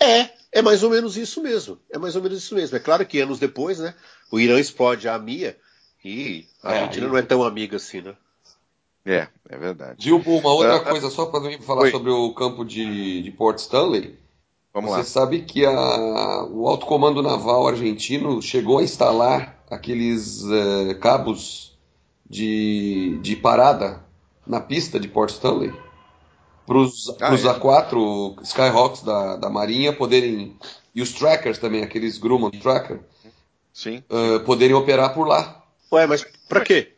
É, 0.00 0.30
é 0.50 0.62
mais 0.62 0.82
ou 0.82 0.88
menos 0.90 1.16
isso 1.16 1.42
mesmo. 1.42 1.78
É 1.90 1.98
mais 1.98 2.16
ou 2.16 2.22
menos 2.22 2.38
isso 2.38 2.54
mesmo. 2.54 2.76
É 2.76 2.80
claro 2.80 3.04
que 3.04 3.20
anos 3.20 3.38
depois, 3.38 3.78
né? 3.78 3.94
O 4.32 4.40
Irã 4.40 4.58
explode 4.58 5.06
a 5.06 5.14
AMIA 5.14 5.58
e 6.02 6.46
a 6.62 6.72
É, 6.72 6.78
Argentina 6.78 7.06
aí- 7.06 7.12
não 7.12 7.18
é 7.18 7.22
tão 7.22 7.44
amiga 7.44 7.76
assim, 7.76 8.00
né? 8.00 8.16
É, 9.04 9.28
é 9.48 9.58
verdade. 9.58 10.10
Bu, 10.10 10.38
uma 10.38 10.52
outra 10.52 10.76
ah, 10.76 10.80
coisa, 10.80 11.10
só 11.10 11.26
para 11.26 11.58
falar 11.62 11.82
oi. 11.82 11.90
sobre 11.90 12.10
o 12.10 12.32
campo 12.34 12.64
de, 12.64 13.22
de 13.22 13.30
Port 13.30 13.58
Stanley. 13.58 14.18
Vamos 14.72 14.90
Você 14.90 14.98
lá. 14.98 15.04
sabe 15.04 15.42
que 15.42 15.64
a- 15.66 16.44
o 16.50 16.68
alto 16.68 16.86
comando 16.86 17.22
naval 17.22 17.66
argentino 17.66 18.40
chegou 18.40 18.78
a 18.78 18.82
instalar 18.82 19.58
aqueles 19.70 20.42
eh, 20.44 20.94
cabos 20.94 21.76
de, 22.28 23.18
de 23.22 23.34
parada 23.36 24.04
na 24.46 24.60
pista 24.60 24.98
de 25.00 25.08
Port 25.08 25.30
Stanley 25.30 25.72
para 26.66 26.78
os 26.78 27.08
Ah, 27.20 27.34
é? 27.34 27.36
A4 27.36 28.40
Skyhawks 28.42 29.02
da, 29.02 29.36
da 29.36 29.50
Marinha 29.50 29.92
poderem 29.92 30.56
e 30.94 31.02
os 31.02 31.12
trackers 31.12 31.58
também, 31.58 31.82
aqueles 31.82 32.18
Grumman 32.18 32.50
Tracker, 32.50 33.00
Sim. 33.72 34.02
eh, 34.08 34.38
poderem 34.40 34.74
operar 34.74 35.14
por 35.14 35.26
lá. 35.26 35.64
Ué, 35.92 36.06
mas 36.06 36.24
pra 36.48 36.60
quê? 36.60 36.94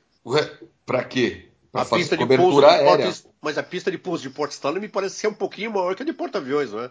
Para 0.84 1.04
quê? 1.04 1.48
Para 1.70 1.82
A 1.82 1.84
fazer 1.84 2.02
pista 2.02 2.16
de 2.16 2.26
pouso 2.26 2.42
cobertura 2.42 2.70
aérea. 2.72 3.06
Port... 3.06 3.22
Mas 3.40 3.56
a 3.58 3.62
pista 3.62 3.90
de 3.90 3.96
pouso 3.98 4.22
de 4.22 4.30
Port 4.30 4.50
Stanley 4.50 4.80
me 4.80 4.88
parece 4.88 5.16
ser 5.16 5.28
um 5.28 5.34
pouquinho 5.34 5.70
maior 5.72 5.94
que 5.94 6.02
a 6.02 6.06
de 6.06 6.12
porta-aviões, 6.12 6.72
não 6.72 6.80
é? 6.80 6.90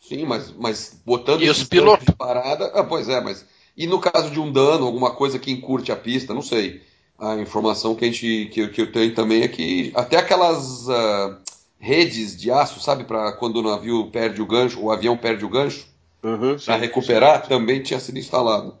Sim, 0.00 0.24
mas, 0.24 0.50
mas 0.52 1.00
botando 1.04 1.42
E 1.42 1.50
os 1.50 1.64
pilotos? 1.64 2.06
de 2.06 2.12
parada. 2.12 2.66
Ah, 2.74 2.84
pois 2.84 3.08
é, 3.08 3.20
mas. 3.20 3.44
E 3.76 3.86
no 3.86 4.00
caso 4.00 4.30
de 4.30 4.40
um 4.40 4.50
dano, 4.50 4.86
alguma 4.86 5.14
coisa 5.14 5.38
que 5.38 5.50
encurte 5.50 5.92
a 5.92 5.96
pista, 5.96 6.34
não 6.34 6.42
sei. 6.42 6.82
A 7.18 7.36
informação 7.36 7.94
que, 7.94 8.04
a 8.04 8.08
gente, 8.08 8.46
que, 8.52 8.60
eu- 8.60 8.70
que 8.72 8.80
eu 8.80 8.92
tenho 8.92 9.14
também 9.14 9.42
é 9.42 9.48
que 9.48 9.92
até 9.94 10.16
aquelas 10.16 10.88
ah, 10.88 11.38
redes 11.78 12.36
de 12.36 12.50
aço, 12.50 12.80
sabe, 12.80 13.04
para 13.04 13.32
quando 13.32 13.56
o 13.56 13.62
navio 13.62 14.10
perde 14.10 14.40
o 14.40 14.46
gancho, 14.46 14.80
o 14.80 14.90
avião 14.90 15.16
perde 15.16 15.44
o 15.44 15.48
gancho, 15.48 15.86
Uhum, 16.22 16.58
para 16.64 16.76
recuperar, 16.76 17.46
também 17.48 17.82
tinha 17.82 18.00
sido 18.00 18.18
instalado. 18.18 18.76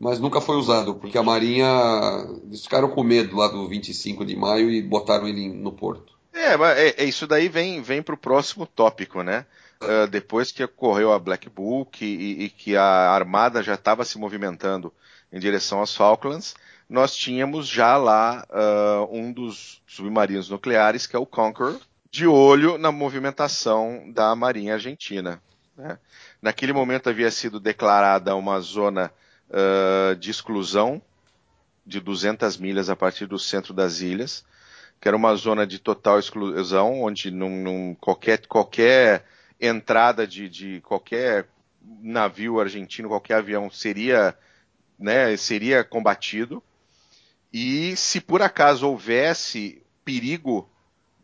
Mas 0.00 0.20
nunca 0.20 0.40
foi 0.40 0.56
usado, 0.56 0.96
porque 0.96 1.18
a 1.18 1.22
Marinha. 1.22 1.66
Eles 2.46 2.62
ficaram 2.64 2.88
com 2.90 3.02
medo 3.04 3.36
lá 3.36 3.48
do 3.48 3.68
25 3.68 4.24
de 4.24 4.36
maio 4.36 4.70
e 4.70 4.82
botaram 4.82 5.28
ele 5.28 5.48
no 5.48 5.72
porto. 5.72 6.14
É, 6.32 6.56
mas 6.56 6.78
é, 6.78 6.94
é 7.02 7.04
isso 7.04 7.26
daí 7.26 7.48
vem, 7.48 7.82
vem 7.82 8.02
para 8.02 8.14
o 8.14 8.18
próximo 8.18 8.66
tópico, 8.66 9.22
né? 9.22 9.46
Ah, 9.82 10.06
depois 10.06 10.52
que 10.52 10.62
ocorreu 10.64 11.12
a 11.12 11.18
Black 11.18 11.48
Book 11.48 12.04
e, 12.04 12.44
e 12.44 12.50
que 12.50 12.76
a 12.76 13.10
Armada 13.10 13.62
já 13.62 13.74
estava 13.74 14.04
se 14.04 14.18
movimentando 14.18 14.92
em 15.32 15.38
direção 15.40 15.78
aos 15.80 15.94
Falklands, 15.96 16.54
nós 16.88 17.16
tínhamos 17.16 17.66
já 17.66 17.96
lá 17.96 18.46
ah, 18.50 19.06
um 19.10 19.32
dos 19.32 19.82
submarinos 19.86 20.48
nucleares, 20.48 21.06
que 21.06 21.16
é 21.16 21.18
o 21.18 21.26
Conqueror, 21.26 21.80
de 22.10 22.26
olho 22.26 22.76
na 22.78 22.92
movimentação 22.92 24.10
da 24.12 24.34
Marinha 24.36 24.74
Argentina. 24.74 25.42
né? 25.76 25.98
Naquele 26.40 26.72
momento 26.72 27.08
havia 27.08 27.30
sido 27.30 27.58
declarada 27.58 28.36
uma 28.36 28.60
zona 28.60 29.12
ah, 29.50 30.14
de 30.14 30.30
exclusão 30.30 31.00
de 31.84 31.98
200 31.98 32.56
milhas 32.58 32.88
a 32.88 32.94
partir 32.94 33.26
do 33.26 33.38
centro 33.38 33.74
das 33.74 34.00
ilhas, 34.00 34.44
que 35.00 35.08
era 35.08 35.16
uma 35.16 35.34
zona 35.34 35.66
de 35.66 35.80
total 35.80 36.18
exclusão, 36.20 37.02
onde 37.02 37.30
não- 37.30 37.96
qualquer, 38.00 38.46
qualquer 38.46 39.24
entrada 39.62 40.26
de, 40.26 40.48
de 40.48 40.80
qualquer 40.80 41.48
navio 42.02 42.60
argentino, 42.60 43.08
qualquer 43.08 43.36
avião 43.36 43.70
seria 43.70 44.36
né, 44.98 45.36
seria 45.36 45.84
combatido. 45.84 46.62
E 47.52 47.94
se 47.96 48.20
por 48.20 48.42
acaso 48.42 48.88
houvesse 48.88 49.82
perigo 50.04 50.68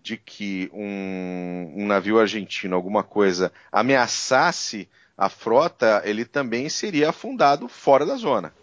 de 0.03 0.17
que 0.17 0.71
um, 0.73 1.73
um, 1.77 1.87
navio 1.87 2.19
argentino, 2.19 2.75
alguma 2.75 3.03
coisa, 3.03 3.53
ameaçasse 3.71 4.89
a 5.17 5.29
frota, 5.29 6.03
ele 6.05 6.25
também 6.25 6.69
seria 6.69 7.11
afundado 7.11 7.69
fora 7.69 8.07
da 8.07 8.17
zona. 8.17 8.55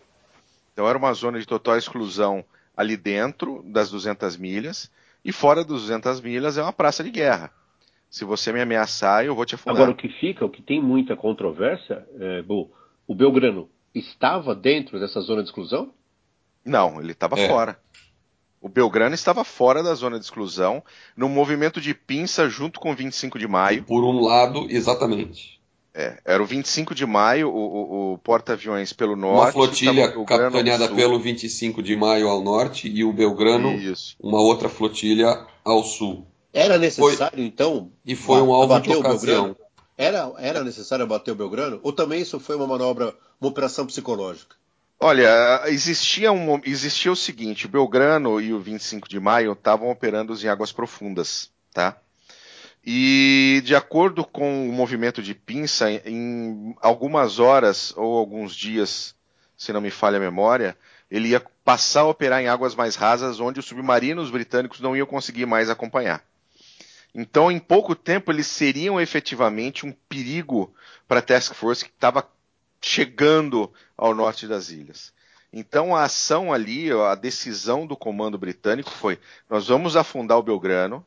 Então 0.74 0.88
era 0.88 0.98
uma 0.98 1.14
zona 1.14 1.40
de 1.40 1.46
total 1.46 1.78
exclusão 1.78 2.44
ali 2.76 2.98
dentro 2.98 3.64
das 3.68 3.90
200 3.90 4.38
milhas, 4.38 4.92
e 5.24 5.32
fora 5.32 5.64
das 5.64 5.82
200 5.82 6.22
milhas 6.22 6.58
é 6.58 6.62
uma 6.62 6.74
praça 6.74 7.04
de 7.04 7.10
guerra. 7.10 7.52
Se 8.10 8.24
você 8.24 8.54
me 8.54 8.62
ameaçar, 8.62 9.26
eu 9.26 9.36
vou 9.36 9.46
te 9.46 9.56
afundar. 9.56 9.76
Agora, 9.76 9.92
o 9.92 9.96
que 9.96 10.10
fica, 10.10 10.46
o 10.46 10.50
que 10.50 10.62
tem 10.62 10.82
muita 10.82 11.16
controvérsia, 11.16 12.06
é, 12.20 12.42
Bo, 12.42 12.72
o 13.08 13.14
Belgrano 13.14 13.70
estava 13.94 14.56
dentro 14.56 15.00
dessa 15.00 15.20
zona 15.22 15.42
de 15.42 15.50
exclusão? 15.50 15.92
Não, 16.64 17.00
ele 17.00 17.12
estava 17.12 17.38
é. 17.40 17.48
fora. 17.48 17.80
O 18.62 18.68
Belgrano 18.68 19.14
estava 19.14 19.44
fora 19.44 19.84
da 19.84 19.94
zona 19.94 20.18
de 20.18 20.26
exclusão, 20.26 20.84
no 21.16 21.30
movimento 21.30 21.80
de 21.80 21.94
pinça 21.94 22.50
junto 22.50 22.80
com 22.80 22.92
o 22.92 22.96
25 22.96 23.38
de 23.38 23.48
maio. 23.48 23.84
Por 23.84 24.04
um 24.04 24.22
lado, 24.22 24.66
exatamente. 24.70 25.62
É, 25.94 26.20
era 26.26 26.44
o 26.44 26.46
25 26.46 26.94
de 26.94 27.06
maio, 27.06 27.48
o, 27.48 27.54
o, 27.54 28.14
o 28.14 28.18
porta-aviões 28.18 28.92
pelo 28.92 29.16
norte. 29.16 29.56
Uma 29.56 29.66
flotilha 29.66 30.12
capitaneada 30.26 30.90
pelo 30.90 31.20
25 31.20 31.82
de 31.82 31.96
maio 31.96 32.28
ao 32.28 32.42
norte 32.42 32.90
e 32.90 33.04
o 33.04 33.14
Belgrano, 33.14 33.72
Isso. 33.72 34.18
uma 34.20 34.42
outra 34.42 34.68
flotilha 34.68 35.46
ao 35.64 35.84
sul. 35.84 36.28
Era 36.56 36.78
necessário, 36.78 37.36
foi, 37.36 37.46
então, 37.46 37.92
e 38.06 38.16
foi 38.16 38.42
um 38.42 38.54
alvo 38.54 38.80
de 38.80 38.96
ocasião. 38.96 39.58
Era, 39.98 40.32
era 40.38 40.64
necessário 40.64 41.04
abater 41.04 41.34
o 41.34 41.38
Belgrano? 41.38 41.82
Ou 41.84 41.92
também 41.92 42.22
isso 42.22 42.40
foi 42.40 42.56
uma 42.56 42.66
manobra, 42.66 43.14
uma 43.42 43.50
operação 43.50 43.86
psicológica? 43.86 44.56
Olha, 44.98 45.64
existia, 45.66 46.32
um, 46.32 46.62
existia 46.64 47.12
o 47.12 47.16
seguinte: 47.16 47.66
o 47.66 47.70
Belgrano 47.70 48.40
e 48.40 48.54
o 48.54 48.60
25 48.60 49.10
de 49.10 49.20
maio 49.20 49.52
estavam 49.52 49.90
operando 49.90 50.34
em 50.34 50.48
águas 50.48 50.72
profundas, 50.72 51.52
tá? 51.74 51.98
E 52.86 53.62
de 53.66 53.76
acordo 53.76 54.24
com 54.24 54.70
o 54.70 54.72
movimento 54.72 55.22
de 55.22 55.36
pinça, 55.36 55.92
em 55.92 56.74
algumas 56.80 57.38
horas 57.38 57.94
ou 57.98 58.18
alguns 58.18 58.56
dias, 58.56 59.14
se 59.58 59.74
não 59.74 59.82
me 59.82 59.92
falha 59.92 60.16
a 60.16 60.22
memória, 60.22 60.78
ele 61.12 61.30
ia 61.30 61.44
passar 61.66 62.02
a 62.02 62.08
operar 62.08 62.42
em 62.42 62.48
águas 62.48 62.76
mais 62.76 62.96
rasas, 62.96 63.42
onde 63.42 63.60
os 63.60 63.66
submarinos 63.66 64.32
britânicos 64.32 64.80
não 64.80 64.96
iam 64.96 65.06
conseguir 65.06 65.46
mais 65.46 65.70
acompanhar. 65.70 66.24
Então, 67.18 67.50
em 67.50 67.60
pouco 67.60 67.96
tempo, 67.96 68.30
eles 68.30 68.46
seriam 68.46 69.00
efetivamente 69.00 69.86
um 69.86 69.94
perigo 70.10 70.74
para 71.08 71.20
a 71.20 71.22
Task 71.22 71.54
Force 71.54 71.86
que 71.86 71.90
estava 71.90 72.28
chegando 72.82 73.72
ao 73.96 74.14
norte 74.14 74.46
das 74.46 74.70
ilhas. 74.70 75.14
Então, 75.52 75.96
a 75.96 76.04
ação 76.04 76.52
ali, 76.52 76.92
a 76.92 77.16
decisão 77.16 77.88
do 77.88 77.96
comando 77.96 78.38
britânico 78.38 78.92
foi: 78.92 79.18
nós 79.50 79.70
vamos 79.70 79.96
afundar 79.96 80.38
o 80.38 80.44
Belgrano 80.44 81.06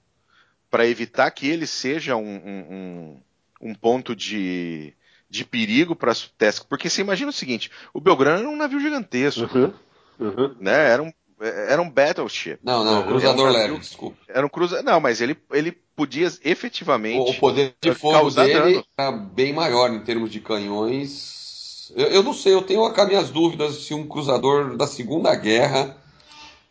para 0.71 0.87
evitar 0.87 1.31
que 1.31 1.47
ele 1.47 1.67
seja 1.67 2.17
um, 2.17 2.37
um, 2.37 3.21
um 3.61 3.75
ponto 3.75 4.17
de, 4.17 4.95
de 5.29 5.45
perigo 5.45 5.95
para 5.95 6.13
as 6.13 6.27
Task. 6.39 6.65
Porque 6.67 6.89
você 6.89 7.03
imagina 7.03 7.29
o 7.29 7.35
seguinte: 7.35 7.71
o 7.93 8.01
Belgrano 8.01 8.39
era 8.39 8.49
um 8.49 8.57
navio 8.57 8.81
gigantesco. 8.81 9.43
Uhum, 9.55 9.75
uhum. 10.19 10.57
Né? 10.59 10.91
Era 10.91 11.03
um, 11.03 11.13
era 11.39 11.83
um 11.83 11.91
battleship. 11.91 12.59
Não, 12.63 12.83
não, 12.83 13.07
cruzador 13.07 13.51
um 13.51 13.53
leve, 13.53 13.79
desculpa. 13.79 14.17
Era 14.27 14.47
um 14.47 14.49
cruza... 14.49 14.83
Não, 14.83 14.99
mas 14.99 15.21
ele, 15.21 15.37
ele 15.53 15.79
podia 15.99 16.33
efetivamente. 16.45 17.29
O 17.29 17.41
poder 17.41 17.75
de 17.83 17.93
fogo 17.93 18.31
dele 18.31 18.85
era 18.97 19.11
bem 19.11 19.53
maior 19.53 19.93
em 19.93 19.99
termos 19.99 20.31
de 20.31 20.39
canhões. 20.39 21.93
Eu, 21.97 22.07
eu 22.07 22.23
não 22.23 22.33
sei, 22.33 22.55
eu 22.55 22.63
tenho 22.63 22.87
as 22.87 23.09
minhas 23.09 23.31
dúvidas 23.31 23.83
se 23.83 23.93
um 23.95 24.07
cruzador 24.07 24.77
da 24.77 24.87
Segunda 24.87 25.35
Guerra 25.35 25.97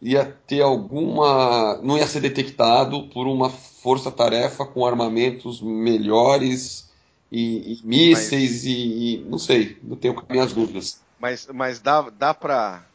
ia 0.02 0.24
ter 0.24 0.62
alguma. 0.62 1.78
não 1.84 1.98
ia 1.98 2.08
ser 2.08 2.22
detectado 2.22 3.10
por 3.10 3.28
uma 3.28 3.50
força-tarefa 3.50 4.66
com 4.66 4.86
armamentos 4.86 5.62
melhores 5.62 6.90
e, 7.30 7.74
e 7.74 7.80
mísseis 7.84 8.52
mas... 8.52 8.64
e, 8.64 8.70
e, 8.70 9.26
não 9.28 9.38
sei, 9.38 9.78
não 9.84 9.98
tenho 9.98 10.24
minhas 10.30 10.54
dúvidas. 10.54 11.02
Mas, 11.20 11.50
mas 11.54 11.82
dá, 11.82 12.10
dá 12.10 12.34
para 12.34 12.86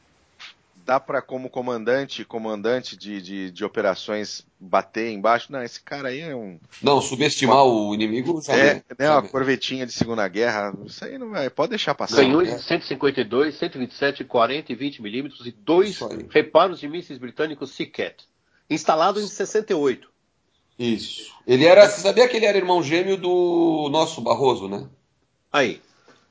dá 0.85 0.99
para 1.01 1.23
como 1.23 1.49
comandante, 1.49 2.25
comandante 2.25 2.97
de, 2.97 3.21
de, 3.23 3.51
de, 3.51 3.65
operações 3.65 4.47
bater 4.59 5.11
embaixo? 5.11 5.53
Não, 5.53 5.63
esse 5.63 5.81
cara 5.81 6.09
aí 6.09 6.21
é 6.21 6.35
um. 6.35 6.59
Não, 6.83 7.01
subestimar 7.01 7.65
uma... 7.65 7.89
o 7.89 7.95
inimigo 7.95 8.41
já 8.43 8.55
é, 8.55 8.83
né, 8.99 9.11
uma 9.11 9.23
corvetinha 9.23 9.87
de 9.87 9.93
Segunda 9.93 10.27
Guerra, 10.29 10.75
isso 10.85 11.05
aí 11.05 11.19
não 11.19 11.31
vai, 11.31 11.49
pode 11.51 11.71
deixar 11.71 11.95
passar. 11.95 12.17
Canhões 12.17 12.55
de 12.55 12.63
152, 12.63 13.59
127, 13.59 14.25
40 14.25 14.73
e 14.73 14.75
20 14.75 15.03
milímetros 15.03 15.47
e 15.47 15.53
dois 15.53 15.99
reparos 16.31 16.81
de 16.81 16.89
mísseis 16.89 17.19
britânicos 17.19 17.71
Seacat, 17.73 18.25
instalado 18.69 19.21
em 19.21 19.27
68. 19.27 20.11
Isso. 20.79 21.33
Ele 21.47 21.65
era, 21.65 21.89
você 21.89 22.01
sabia 22.01 22.27
que 22.29 22.37
ele 22.37 22.47
era 22.47 22.59
irmão 22.59 22.83
gêmeo 22.83 23.17
do 23.17 23.89
nosso 23.91 24.21
Barroso, 24.21 24.69
né? 24.69 24.89
Aí. 25.53 25.81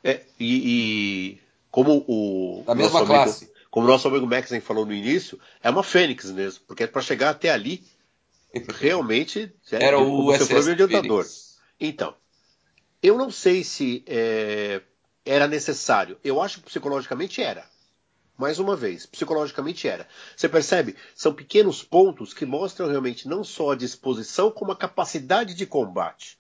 É, 0.04 0.22
e, 0.40 1.36
e, 1.36 1.40
como 1.70 2.04
o 2.08 2.64
da 2.66 2.76
mesma 2.76 3.06
classe. 3.06 3.46
Amigo, 3.46 3.51
como 3.72 3.88
o 3.88 3.90
nosso 3.90 4.08
amigo 4.08 4.28
Maxen 4.28 4.60
falou 4.60 4.86
no 4.86 4.94
início, 4.94 5.40
é 5.64 5.70
uma 5.70 5.82
fênix 5.82 6.30
mesmo, 6.30 6.66
porque 6.68 6.86
para 6.86 7.02
chegar 7.02 7.30
até 7.30 7.50
ali, 7.50 7.82
realmente 8.76 9.52
é, 9.72 9.84
era 9.86 9.98
o 9.98 10.26
você 10.26 10.46
foi 10.46 10.62
o 10.62 10.72
adiantador. 10.72 11.26
Então, 11.80 12.14
eu 13.02 13.18
não 13.18 13.32
sei 13.32 13.64
se 13.64 14.04
é, 14.06 14.82
era 15.26 15.48
necessário. 15.48 16.20
Eu 16.22 16.42
acho 16.42 16.60
que 16.60 16.66
psicologicamente 16.66 17.42
era. 17.42 17.66
Mais 18.38 18.60
uma 18.60 18.76
vez, 18.76 19.06
psicologicamente 19.06 19.88
era. 19.88 20.08
Você 20.36 20.50
percebe? 20.50 20.96
São 21.16 21.34
pequenos 21.34 21.82
pontos 21.82 22.34
que 22.34 22.46
mostram 22.46 22.90
realmente 22.90 23.28
não 23.28 23.44
só 23.44 23.72
a 23.72 23.76
disposição, 23.76 24.52
como 24.52 24.72
a 24.72 24.76
capacidade 24.76 25.54
de 25.54 25.66
combate. 25.66 26.38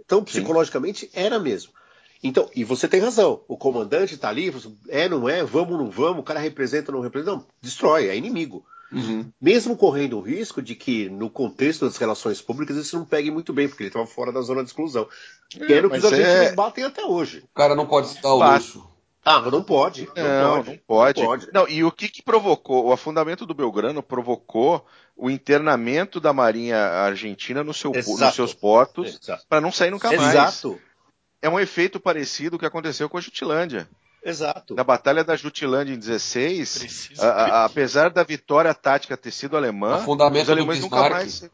Então, 0.00 0.24
psicologicamente, 0.24 1.06
Sim. 1.06 1.10
era 1.12 1.38
mesmo. 1.38 1.72
Então, 2.22 2.48
e 2.54 2.62
você 2.62 2.86
tem 2.86 3.00
razão. 3.00 3.42
O 3.48 3.56
comandante 3.56 4.14
está 4.14 4.28
ali, 4.28 4.52
é, 4.88 5.08
não 5.08 5.28
é, 5.28 5.42
vamos, 5.42 5.76
não 5.76 5.90
vamos, 5.90 6.20
o 6.20 6.22
cara 6.22 6.38
representa, 6.38 6.92
não 6.92 7.00
representa. 7.00 7.32
Não, 7.32 7.46
destrói, 7.60 8.08
é 8.08 8.16
inimigo. 8.16 8.64
Uhum. 8.92 9.32
Mesmo 9.40 9.76
correndo 9.76 10.18
o 10.18 10.20
risco 10.20 10.62
de 10.62 10.74
que, 10.74 11.08
no 11.08 11.28
contexto 11.28 11.84
das 11.84 11.96
relações 11.96 12.40
públicas, 12.40 12.76
isso 12.76 12.96
não 12.96 13.04
pegue 13.04 13.30
muito 13.30 13.52
bem, 13.52 13.66
porque 13.66 13.82
ele 13.82 13.88
estava 13.88 14.06
fora 14.06 14.30
da 14.30 14.42
zona 14.42 14.62
de 14.62 14.68
exclusão. 14.68 15.08
É, 15.58 15.66
que 15.66 15.72
era 15.72 15.86
o 15.86 15.90
que 15.90 15.96
os 15.96 16.04
argentinos 16.04 16.46
é... 16.46 16.54
batem 16.54 16.84
até 16.84 17.04
hoje. 17.04 17.42
O 17.50 17.54
cara 17.54 17.74
não 17.74 17.86
pode 17.86 18.08
citar 18.08 18.32
o 18.32 18.38
luxo. 18.38 18.86
Ah, 19.24 19.40
não 19.40 19.62
pode. 19.62 20.08
Não, 20.16 20.24
não, 20.24 20.56
pode, 20.56 20.70
não 20.70 20.78
pode. 20.86 21.20
Não 21.20 21.26
pode. 21.26 21.48
Não, 21.52 21.68
e 21.68 21.84
o 21.84 21.92
que, 21.92 22.08
que 22.08 22.22
provocou? 22.22 22.86
O 22.86 22.92
afundamento 22.92 23.46
do 23.46 23.54
Belgrano 23.54 24.02
provocou 24.02 24.84
o 25.16 25.30
internamento 25.30 26.20
da 26.20 26.32
Marinha 26.32 26.76
Argentina 26.76 27.62
no 27.62 27.72
seu, 27.72 27.92
nos 27.92 28.34
seus 28.34 28.52
portos 28.52 29.20
para 29.48 29.60
não 29.60 29.70
sair 29.70 29.90
nunca 29.90 30.08
mais. 30.08 30.34
Exato 30.34 30.78
é 31.42 31.48
um 31.48 31.58
efeito 31.58 31.98
parecido 31.98 32.58
que 32.58 32.64
aconteceu 32.64 33.08
com 33.08 33.18
a 33.18 33.20
Jutilândia. 33.20 33.88
Exato. 34.24 34.74
Na 34.76 34.84
Batalha 34.84 35.24
da 35.24 35.34
Jutilândia 35.34 35.92
em 35.92 35.98
16, 35.98 37.10
a, 37.18 37.26
a, 37.26 37.64
apesar 37.64 38.08
da 38.08 38.22
vitória 38.22 38.72
tática 38.72 39.16
ter 39.16 39.32
sido 39.32 39.56
alemã, 39.56 40.04
os 40.06 40.48
alemães 40.48 40.78
nunca 40.78 41.10
mais, 41.10 41.50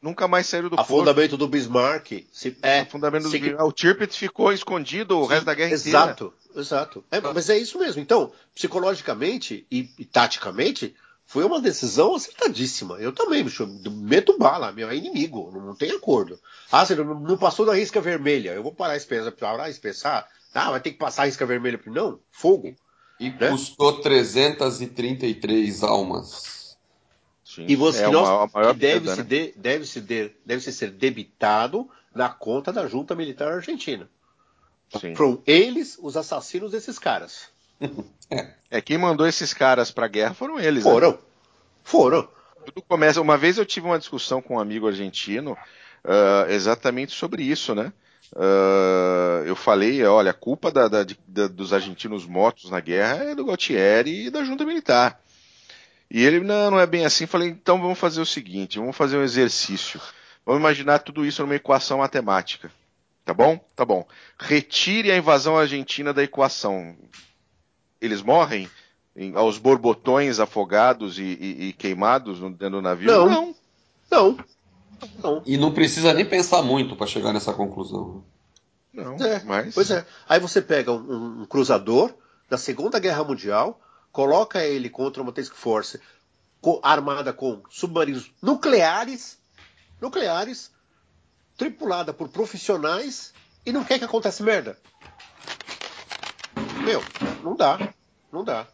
nunca 0.00 0.26
mais 0.26 0.46
saíram 0.46 0.70
do 0.70 0.80
Afundamento 0.80 1.36
do 1.36 1.46
Bismarck. 1.46 2.26
Se, 2.32 2.56
é, 2.62 2.80
Afundamento 2.80 3.24
do 3.24 3.30
Bismarck. 3.30 3.62
O 3.62 3.70
Tirpitz 3.70 4.16
ficou 4.16 4.50
escondido 4.50 5.18
o 5.18 5.26
resto 5.26 5.44
da 5.44 5.52
guerra 5.52 5.72
exato, 5.72 6.24
inteira. 6.24 6.34
Exato, 6.56 7.00
exato. 7.00 7.04
É, 7.10 7.20
mas 7.20 7.50
é 7.50 7.58
isso 7.58 7.78
mesmo. 7.78 8.00
Então, 8.00 8.32
psicologicamente 8.54 9.66
e, 9.70 9.90
e 9.98 10.04
taticamente, 10.06 10.96
foi 11.30 11.44
uma 11.44 11.60
decisão 11.60 12.16
acertadíssima. 12.16 12.96
Eu 12.96 13.12
também, 13.12 13.44
bicho, 13.44 13.64
meto 13.88 14.36
bala, 14.36 14.72
meu, 14.72 14.90
é 14.90 14.96
inimigo, 14.96 15.48
não, 15.54 15.64
não 15.66 15.76
tem 15.76 15.92
acordo. 15.92 16.40
Ah, 16.72 16.84
você 16.84 16.96
não, 16.96 17.20
não, 17.20 17.38
passou 17.38 17.64
da 17.64 17.72
risca 17.72 18.00
vermelha, 18.00 18.50
eu 18.50 18.64
vou 18.64 18.74
parar 18.74 18.96
a 18.96 19.00
pensar, 19.00 19.30
parar 19.30 19.70
a 19.70 19.74
pensar, 19.74 20.28
ah, 20.52 20.70
vai 20.72 20.80
ter 20.80 20.90
que 20.90 20.98
passar 20.98 21.22
a 21.22 21.26
risca 21.26 21.46
vermelha. 21.46 21.80
Não, 21.86 22.18
fogo. 22.32 22.74
E 23.20 23.30
né? 23.30 23.48
custou 23.48 24.00
333 24.00 25.84
almas. 25.84 26.76
Sim, 27.44 27.66
e 27.68 27.76
você, 27.76 28.02
é 28.02 28.06
que 28.06 28.10
nós, 28.10 28.50
que 28.50 28.58
deve, 28.74 28.80
perda, 28.80 29.14
se 29.14 29.22
né? 29.22 29.28
de, 29.28 29.54
deve, 29.56 29.86
se 29.86 30.00
de, 30.00 30.32
deve 30.44 30.60
se 30.62 30.72
ser 30.72 30.90
debitado 30.90 31.88
na 32.12 32.28
conta 32.28 32.72
da 32.72 32.88
junta 32.88 33.14
militar 33.14 33.52
argentina. 33.52 34.10
Sim. 35.00 35.14
Foram 35.14 35.40
eles 35.46 35.96
os 36.02 36.16
assassinos 36.16 36.72
desses 36.72 36.98
caras. 36.98 37.50
É. 38.70 38.80
quem 38.80 38.98
mandou 38.98 39.26
esses 39.26 39.52
caras 39.52 39.90
pra 39.90 40.06
guerra 40.06 40.34
foram 40.34 40.60
eles. 40.60 40.84
Né? 40.84 40.90
Foram. 40.90 41.10
Né? 41.12 41.18
Foram. 41.82 42.28
Tudo 42.64 42.82
começa. 42.82 43.20
Uma 43.20 43.36
vez 43.36 43.58
eu 43.58 43.66
tive 43.66 43.86
uma 43.86 43.98
discussão 43.98 44.40
com 44.40 44.56
um 44.56 44.60
amigo 44.60 44.86
argentino 44.86 45.52
uh, 46.04 46.50
exatamente 46.50 47.12
sobre 47.12 47.42
isso, 47.42 47.74
né? 47.74 47.92
Uh, 48.32 49.44
eu 49.44 49.56
falei, 49.56 50.04
olha, 50.04 50.30
a 50.30 50.34
culpa 50.34 50.70
da, 50.70 50.86
da, 50.86 51.04
da, 51.26 51.48
dos 51.48 51.72
argentinos 51.72 52.26
mortos 52.26 52.70
na 52.70 52.78
guerra 52.78 53.24
é 53.24 53.34
do 53.34 53.44
Gautieri 53.44 54.26
e 54.26 54.30
da 54.30 54.44
junta 54.44 54.64
militar. 54.64 55.20
E 56.08 56.24
ele, 56.24 56.40
não, 56.40 56.72
não 56.72 56.80
é 56.80 56.86
bem 56.86 57.04
assim. 57.04 57.26
Falei, 57.26 57.48
então 57.48 57.80
vamos 57.80 57.98
fazer 57.98 58.20
o 58.20 58.26
seguinte, 58.26 58.78
vamos 58.78 58.96
fazer 58.96 59.16
um 59.16 59.22
exercício. 59.22 60.00
Vamos 60.44 60.60
imaginar 60.60 61.00
tudo 61.00 61.24
isso 61.24 61.42
numa 61.42 61.56
equação 61.56 61.98
matemática. 61.98 62.70
Tá 63.24 63.34
bom? 63.34 63.58
Tá 63.76 63.84
bom. 63.84 64.06
Retire 64.38 65.10
a 65.10 65.16
invasão 65.16 65.56
argentina 65.56 66.12
da 66.12 66.22
equação 66.22 66.96
eles 68.00 68.22
morrem? 68.22 68.68
em- 69.16 69.34
aos 69.34 69.58
borbotões 69.58 70.38
afogados 70.38 71.18
e, 71.18 71.22
e- 71.22 71.68
e 71.68 71.72
queimados 71.72 72.38
no- 72.38 72.48
dentro 72.48 72.76
do 72.76 72.82
navio? 72.82 73.10
Não. 73.10 73.28
não. 73.28 73.54
Não. 74.10 74.38
Não. 75.22 75.42
E 75.44 75.56
não 75.58 75.72
precisa 75.74 76.14
nem 76.14 76.24
pensar 76.24 76.62
muito 76.62 76.94
para 76.94 77.06
chegar 77.08 77.32
nessa 77.32 77.52
conclusão. 77.52 78.22
Não, 78.94 79.16
É, 79.16 79.42
mas 79.44 79.74
Pois 79.74 79.90
é. 79.90 80.06
Aí 80.28 80.38
você 80.38 80.62
pega 80.62 80.92
um, 80.92 81.42
um 81.42 81.44
cruzador 81.46 82.14
da 82.48 82.56
Segunda 82.56 83.00
Guerra 83.00 83.24
Mundial, 83.24 83.80
coloca 84.12 84.64
ele 84.64 84.88
contra 84.88 85.20
uma 85.22 85.32
task 85.32 85.54
force 85.54 86.00
co- 86.60 86.80
armada 86.82 87.32
com 87.32 87.60
submarinos 87.68 88.30
nucleares, 88.40 89.38
nucleares, 90.00 90.70
tripulada 91.58 92.12
por 92.14 92.28
profissionais 92.28 93.32
e 93.66 93.72
não 93.72 93.84
quer 93.84 93.98
que 93.98 94.04
aconteça 94.04 94.42
merda. 94.44 94.78
Meu, 96.84 97.02
não 97.42 97.54
dá, 97.54 97.78
não 98.32 98.44
dá. 98.44 98.66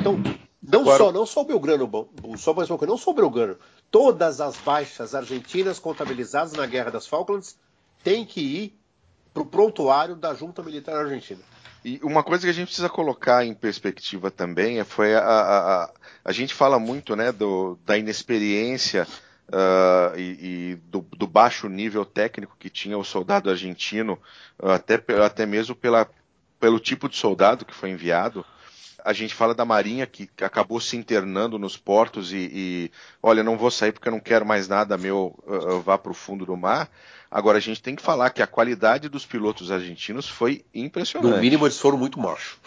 Então, 0.00 0.18
não 0.62 0.80
Agora- 0.80 0.98
só, 0.98 1.12
não 1.12 1.26
só 1.26 1.40
o 1.42 1.44
Belgrano, 1.44 2.08
só 2.36 2.54
mais 2.54 2.70
uma 2.70 2.78
coisa, 2.78 2.90
não 2.90 2.98
só 2.98 3.10
o 3.10 3.14
Belgrano, 3.14 3.56
todas 3.90 4.40
as 4.40 4.56
baixas 4.56 5.14
argentinas 5.14 5.78
contabilizadas 5.78 6.52
na 6.52 6.66
Guerra 6.66 6.90
das 6.90 7.06
Falklands 7.06 7.56
têm 8.02 8.24
que 8.24 8.40
ir 8.40 8.78
para 9.32 9.42
o 9.42 9.46
prontuário 9.46 10.14
da 10.14 10.32
Junta 10.34 10.62
Militar 10.62 10.96
Argentina. 10.96 11.40
E 11.84 12.00
uma 12.02 12.22
coisa 12.22 12.44
que 12.44 12.50
a 12.50 12.54
gente 12.54 12.68
precisa 12.68 12.88
colocar 12.88 13.44
em 13.44 13.52
perspectiva 13.52 14.30
também 14.30 14.78
é, 14.78 14.84
foi 14.84 15.14
a, 15.14 15.20
a, 15.20 15.84
a, 15.84 15.90
a 16.24 16.32
gente 16.32 16.54
fala 16.54 16.78
muito 16.78 17.14
né, 17.14 17.30
do, 17.30 17.78
da 17.84 17.98
inexperiência 17.98 19.06
ah, 19.52 20.12
e, 20.16 20.22
e 20.72 20.74
do, 20.86 21.00
do 21.16 21.26
baixo 21.26 21.68
nível 21.68 22.06
técnico 22.06 22.56
que 22.58 22.70
tinha 22.70 22.96
o 22.96 23.04
soldado 23.04 23.50
argentino, 23.50 24.18
ah, 24.58 24.76
até, 24.76 24.94
até 25.22 25.44
mesmo 25.44 25.74
pela, 25.74 26.08
pelo 26.64 26.80
tipo 26.80 27.10
de 27.10 27.16
soldado 27.16 27.66
que 27.66 27.74
foi 27.74 27.90
enviado. 27.90 28.42
A 29.04 29.12
gente 29.12 29.34
fala 29.34 29.54
da 29.54 29.66
Marinha 29.66 30.06
que 30.06 30.30
acabou 30.40 30.80
se 30.80 30.96
internando 30.96 31.58
nos 31.58 31.76
portos 31.76 32.32
e, 32.32 32.48
e, 32.50 32.90
olha, 33.22 33.42
não 33.42 33.58
vou 33.58 33.70
sair 33.70 33.92
porque 33.92 34.08
eu 34.08 34.12
não 34.12 34.18
quero 34.18 34.46
mais 34.46 34.66
nada 34.66 34.96
meu 34.96 35.38
vá 35.84 35.98
para 35.98 36.10
o 36.10 36.14
fundo 36.14 36.46
do 36.46 36.56
mar. 36.56 36.88
Agora 37.30 37.58
a 37.58 37.60
gente 37.60 37.82
tem 37.82 37.94
que 37.94 38.00
falar 38.00 38.30
que 38.30 38.40
a 38.40 38.46
qualidade 38.46 39.10
dos 39.10 39.26
pilotos 39.26 39.70
argentinos 39.70 40.26
foi 40.26 40.64
impressionante 40.74 41.34
No 41.34 41.38
mínimo, 41.38 41.66
eles 41.66 41.78
foram 41.78 41.98
muito 41.98 42.18
macho. 42.18 42.58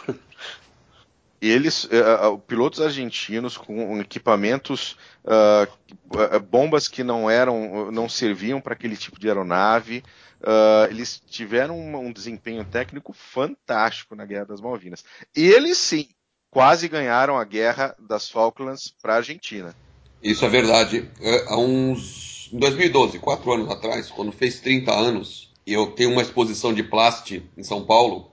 eles, 1.41 1.89
eh, 1.89 2.37
pilotos 2.45 2.81
argentinos 2.81 3.57
com 3.57 3.99
equipamentos, 3.99 4.95
eh, 5.25 6.39
bombas 6.51 6.87
que 6.87 7.03
não 7.03 7.27
eram, 7.27 7.91
não 7.91 8.07
serviam 8.07 8.61
para 8.61 8.73
aquele 8.73 8.95
tipo 8.95 9.19
de 9.19 9.27
aeronave, 9.27 10.03
ah, 10.43 10.87
eles 10.89 11.21
tiveram 11.27 11.77
um, 11.77 12.07
um 12.07 12.11
desempenho 12.11 12.63
técnico 12.65 13.13
fantástico 13.13 14.15
na 14.15 14.25
Guerra 14.25 14.45
das 14.45 14.61
Malvinas. 14.61 15.03
Eles 15.35 15.77
sim, 15.77 16.07
quase 16.49 16.87
ganharam 16.87 17.37
a 17.37 17.43
Guerra 17.43 17.95
das 17.99 18.29
Falklands 18.29 18.93
para 19.01 19.13
a 19.13 19.17
Argentina. 19.17 19.75
Isso 20.21 20.45
é 20.45 20.49
verdade. 20.49 21.09
É, 21.21 21.45
há 21.47 21.57
uns. 21.57 22.49
Em 22.51 22.59
2012, 22.59 23.19
quatro 23.19 23.51
anos 23.51 23.69
atrás, 23.69 24.09
quando 24.09 24.31
fez 24.31 24.61
30 24.61 24.93
anos, 24.93 25.53
eu 25.65 25.87
tenho 25.87 26.11
uma 26.11 26.21
exposição 26.21 26.73
de 26.73 26.81
plástico 26.81 27.45
em 27.57 27.63
São 27.63 27.85
Paulo, 27.85 28.31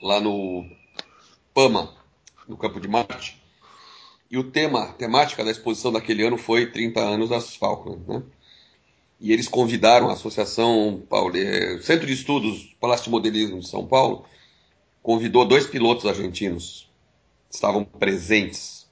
lá 0.00 0.20
no 0.20 0.64
PAMA, 1.52 1.92
no 2.46 2.56
Campo 2.56 2.78
de 2.78 2.86
Marte. 2.86 3.42
E 4.30 4.38
o 4.38 4.44
tema, 4.44 4.84
a 4.84 4.92
temática 4.92 5.44
da 5.44 5.50
exposição 5.50 5.90
daquele 5.90 6.24
ano 6.24 6.38
foi 6.38 6.70
30 6.70 7.00
anos 7.00 7.30
das 7.30 7.56
Falklands, 7.56 8.06
né? 8.06 8.22
E 9.22 9.32
eles 9.32 9.46
convidaram 9.46 10.10
a 10.10 10.14
Associação 10.14 11.00
Pauli... 11.08 11.40
eh, 11.40 11.78
Centro 11.80 12.08
de 12.08 12.12
Estudos 12.12 12.74
Plastimodelismo 12.80 13.60
de 13.60 13.68
São 13.68 13.86
Paulo, 13.86 14.26
convidou 15.00 15.44
dois 15.44 15.64
pilotos 15.64 16.06
argentinos, 16.06 16.90
estavam 17.48 17.84
presentes. 17.84 18.90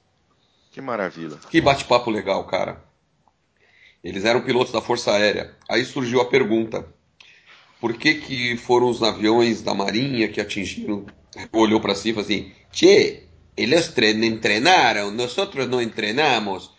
Que 0.71 0.79
maravilha. 0.79 1.37
Que 1.49 1.59
bate-papo 1.59 2.09
legal, 2.09 2.45
cara. 2.45 2.81
Eles 4.01 4.23
eram 4.23 4.39
pilotos 4.41 4.71
da 4.71 4.79
Força 4.81 5.11
Aérea. 5.11 5.53
Aí 5.69 5.83
surgiu 5.83 6.21
a 6.21 6.25
pergunta: 6.29 6.87
por 7.81 7.93
que 7.97 8.15
que 8.15 8.55
foram 8.55 8.89
os 8.89 9.03
aviões 9.03 9.61
da 9.61 9.73
Marinha 9.73 10.29
que 10.29 10.39
atingiram? 10.39 11.05
Olhou 11.51 11.81
para 11.81 11.93
si 11.93 12.09
e 12.09 12.13
falou 12.13 12.23
assim: 12.25 12.53
Che, 12.71 13.23
eles 13.57 13.89
tre- 13.89 14.37
treinaram, 14.37 15.11
nós 15.11 15.35
não 15.67 15.89
treinamos. 15.89 16.71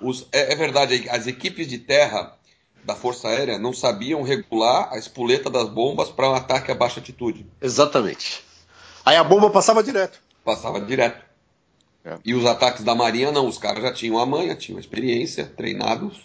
Os- 0.00 0.26
é, 0.32 0.54
é 0.54 0.56
verdade, 0.56 1.06
as 1.10 1.26
equipes 1.26 1.68
de 1.68 1.78
terra 1.78 2.35
da 2.86 2.94
Força 2.94 3.28
Aérea 3.28 3.58
não 3.58 3.72
sabiam 3.72 4.22
regular 4.22 4.88
a 4.92 4.96
espoleta 4.96 5.50
das 5.50 5.68
bombas 5.68 6.08
para 6.08 6.30
um 6.30 6.34
ataque 6.34 6.70
a 6.70 6.74
baixa 6.74 7.00
altitude. 7.00 7.44
Exatamente. 7.60 8.44
Aí 9.04 9.16
a 9.16 9.24
bomba 9.24 9.50
passava 9.50 9.82
direto. 9.82 10.20
Passava 10.44 10.80
direto. 10.80 11.24
É. 12.04 12.16
E 12.24 12.34
os 12.34 12.46
ataques 12.46 12.84
da 12.84 12.94
Marinha 12.94 13.32
não, 13.32 13.48
os 13.48 13.58
caras 13.58 13.82
já 13.82 13.92
tinham 13.92 14.18
a 14.18 14.24
manha, 14.24 14.54
tinham 14.54 14.78
a 14.78 14.80
experiência, 14.80 15.44
treinados, 15.44 16.20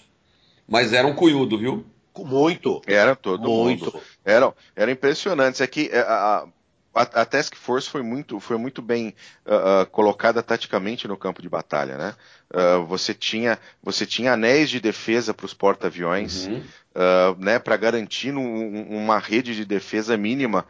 mas 0.67 0.93
eram 0.93 1.15
cunhudo, 1.15 1.57
viu? 1.57 1.83
Muito. 2.17 2.81
Era 2.85 3.15
todo 3.15 3.49
Muito. 3.49 3.85
mundo. 3.85 4.01
Eram, 4.23 4.53
eram 4.75 4.91
impressionantes. 4.91 5.61
É 5.61 5.67
que 5.67 5.89
é, 5.91 5.99
a, 6.01 6.45
a, 6.93 7.01
a 7.01 7.25
Task 7.25 7.55
Force 7.55 7.89
foi 7.89 8.01
muito, 8.01 8.39
foi 8.39 8.57
muito 8.57 8.81
bem 8.81 9.13
ah, 9.45 9.81
ah, 9.81 9.85
colocada 9.85 10.41
taticamente 10.43 11.07
no 11.07 11.15
campo 11.17 11.41
de 11.41 11.49
batalha, 11.49 11.97
né? 11.97 12.15
Ah, 12.53 12.77
você 12.79 13.13
tinha, 13.13 13.57
você 13.81 14.05
tinha 14.05 14.33
anéis 14.33 14.69
de 14.69 14.79
defesa 14.79 15.33
para 15.33 15.45
os 15.45 15.53
porta-aviões, 15.53 16.47
Uhum. 16.47 16.63
né? 17.37 17.59
Para 17.59 17.77
garantir 17.77 18.33
um- 18.35 18.41
um- 18.41 18.97
uma 19.03 19.17
rede 19.19 19.55
de 19.55 19.63
defesa 19.65 20.17
mínima 20.17 20.65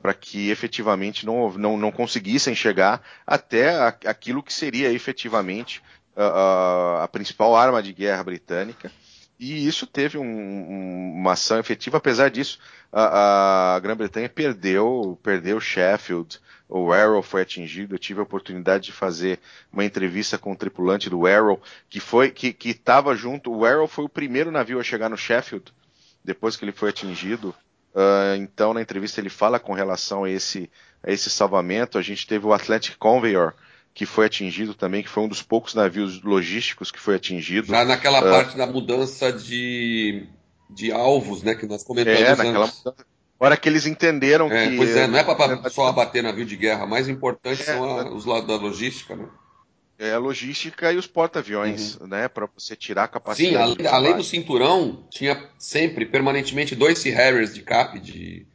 para 0.00 0.14
que 0.14 0.48
efetivamente 0.50 1.26
não, 1.26 1.52
não, 1.54 1.76
não 1.76 1.90
conseguissem 1.90 2.54
chegar 2.54 3.02
até 3.26 3.70
a- 3.70 3.88
aquilo 4.06 4.42
que 4.42 4.52
seria 4.52 4.92
efetivamente 4.92 5.82
a 6.16 7.08
principal 7.12 7.54
arma 7.56 7.82
de 7.82 7.92
guerra 7.92 8.22
britânica. 8.24 8.90
E 9.38 9.66
isso 9.66 9.86
teve 9.86 10.16
um- 10.16 10.22
um- 10.24 11.12
uma 11.14 11.32
ação 11.32 11.58
efetiva, 11.58 11.98
apesar 11.98 12.30
disso, 12.30 12.58
a, 12.92 13.74
a 13.76 13.80
Grã-Bretanha 13.80 14.28
perdeu, 14.30 15.18
perdeu 15.22 15.60
Sheffield, 15.60 16.38
o 16.68 16.90
Arrow 16.92 17.22
foi 17.22 17.42
atingido, 17.42 17.94
eu 17.94 17.98
tive 17.98 18.18
a 18.20 18.22
oportunidade 18.22 18.84
de 18.84 18.92
fazer 18.92 19.38
uma 19.72 19.84
entrevista 19.84 20.38
com 20.38 20.52
o 20.52 20.56
tripulante 20.56 21.10
do 21.10 21.26
Arrow, 21.26 21.60
que 21.88 22.00
foi, 22.00 22.30
que 22.30 22.56
estava 22.64 23.14
junto, 23.14 23.52
o 23.52 23.64
Arrow 23.66 23.86
foi 23.86 24.04
o 24.06 24.08
primeiro 24.08 24.50
navio 24.50 24.80
a 24.80 24.82
chegar 24.82 25.10
no 25.10 25.16
Sheffield, 25.18 25.72
depois 26.24 26.56
que 26.56 26.64
ele 26.64 26.72
foi 26.72 26.88
atingido, 26.90 27.54
Ah, 27.98 28.36
então 28.36 28.74
na 28.74 28.82
entrevista 28.82 29.20
ele 29.22 29.30
fala 29.30 29.58
com 29.58 29.72
relação 29.72 30.24
a 30.24 30.30
esse, 30.30 30.70
a 31.02 31.10
esse 31.10 31.30
salvamento, 31.30 31.96
a 31.96 32.02
gente 32.02 32.26
teve 32.26 32.44
o 32.46 32.52
Atlantic 32.52 32.94
Conveyor, 32.98 33.54
que 33.96 34.04
foi 34.04 34.26
atingido 34.26 34.74
também, 34.74 35.02
que 35.02 35.08
foi 35.08 35.22
um 35.22 35.28
dos 35.28 35.40
poucos 35.42 35.72
navios 35.74 36.22
logísticos 36.22 36.90
que 36.90 37.00
foi 37.00 37.14
atingido. 37.16 37.68
Já 37.68 37.82
naquela 37.82 38.18
Ah. 38.18 38.30
parte 38.30 38.54
da 38.54 38.66
mudança 38.66 39.32
de, 39.32 40.28
de 40.68 40.92
alvos, 40.92 41.42
né, 41.42 41.54
que 41.54 41.64
nós 41.64 41.82
comentamos 41.82 42.20
É, 42.20 42.36
naquela 42.36 42.66
antes. 42.66 42.82
mudança. 42.84 43.06
hora 43.40 43.56
que 43.56 43.66
eles 43.66 43.86
entenderam 43.86 44.52
É, 44.52 44.68
que. 44.68 44.76
pois 44.76 44.94
é, 44.94 45.06
não 45.06 45.18
é 45.18 45.24
para 45.24 45.70
só 45.70 45.86
abater 45.86 46.22
navio 46.22 46.44
de 46.44 46.56
guerra, 46.56 46.86
mais 46.86 47.08
importante 47.08 47.62
É, 47.62 47.64
são 47.64 47.84
a- 47.98 48.10
os 48.12 48.26
lados 48.26 48.46
da 48.46 48.56
logística, 48.56 49.16
né? 49.16 49.26
É 49.98 50.12
a 50.12 50.18
logística 50.18 50.92
e 50.92 50.98
os 50.98 51.06
porta-aviões, 51.06 51.98
né? 52.00 52.28
Para 52.28 52.46
você 52.54 52.76
tirar 52.76 53.04
a 53.04 53.08
capacidade. 53.08 53.54
Sim, 53.54 53.56
além, 53.56 53.86
além 53.86 54.16
do 54.18 54.22
cinturão, 54.22 55.06
tinha 55.10 55.42
sempre, 55.58 56.04
permanentemente, 56.04 56.74
dois 56.76 56.98
Sea 56.98 57.16
Harriers 57.16 57.54
de 57.54 57.62
CAP, 57.62 57.98
de 57.98 58.46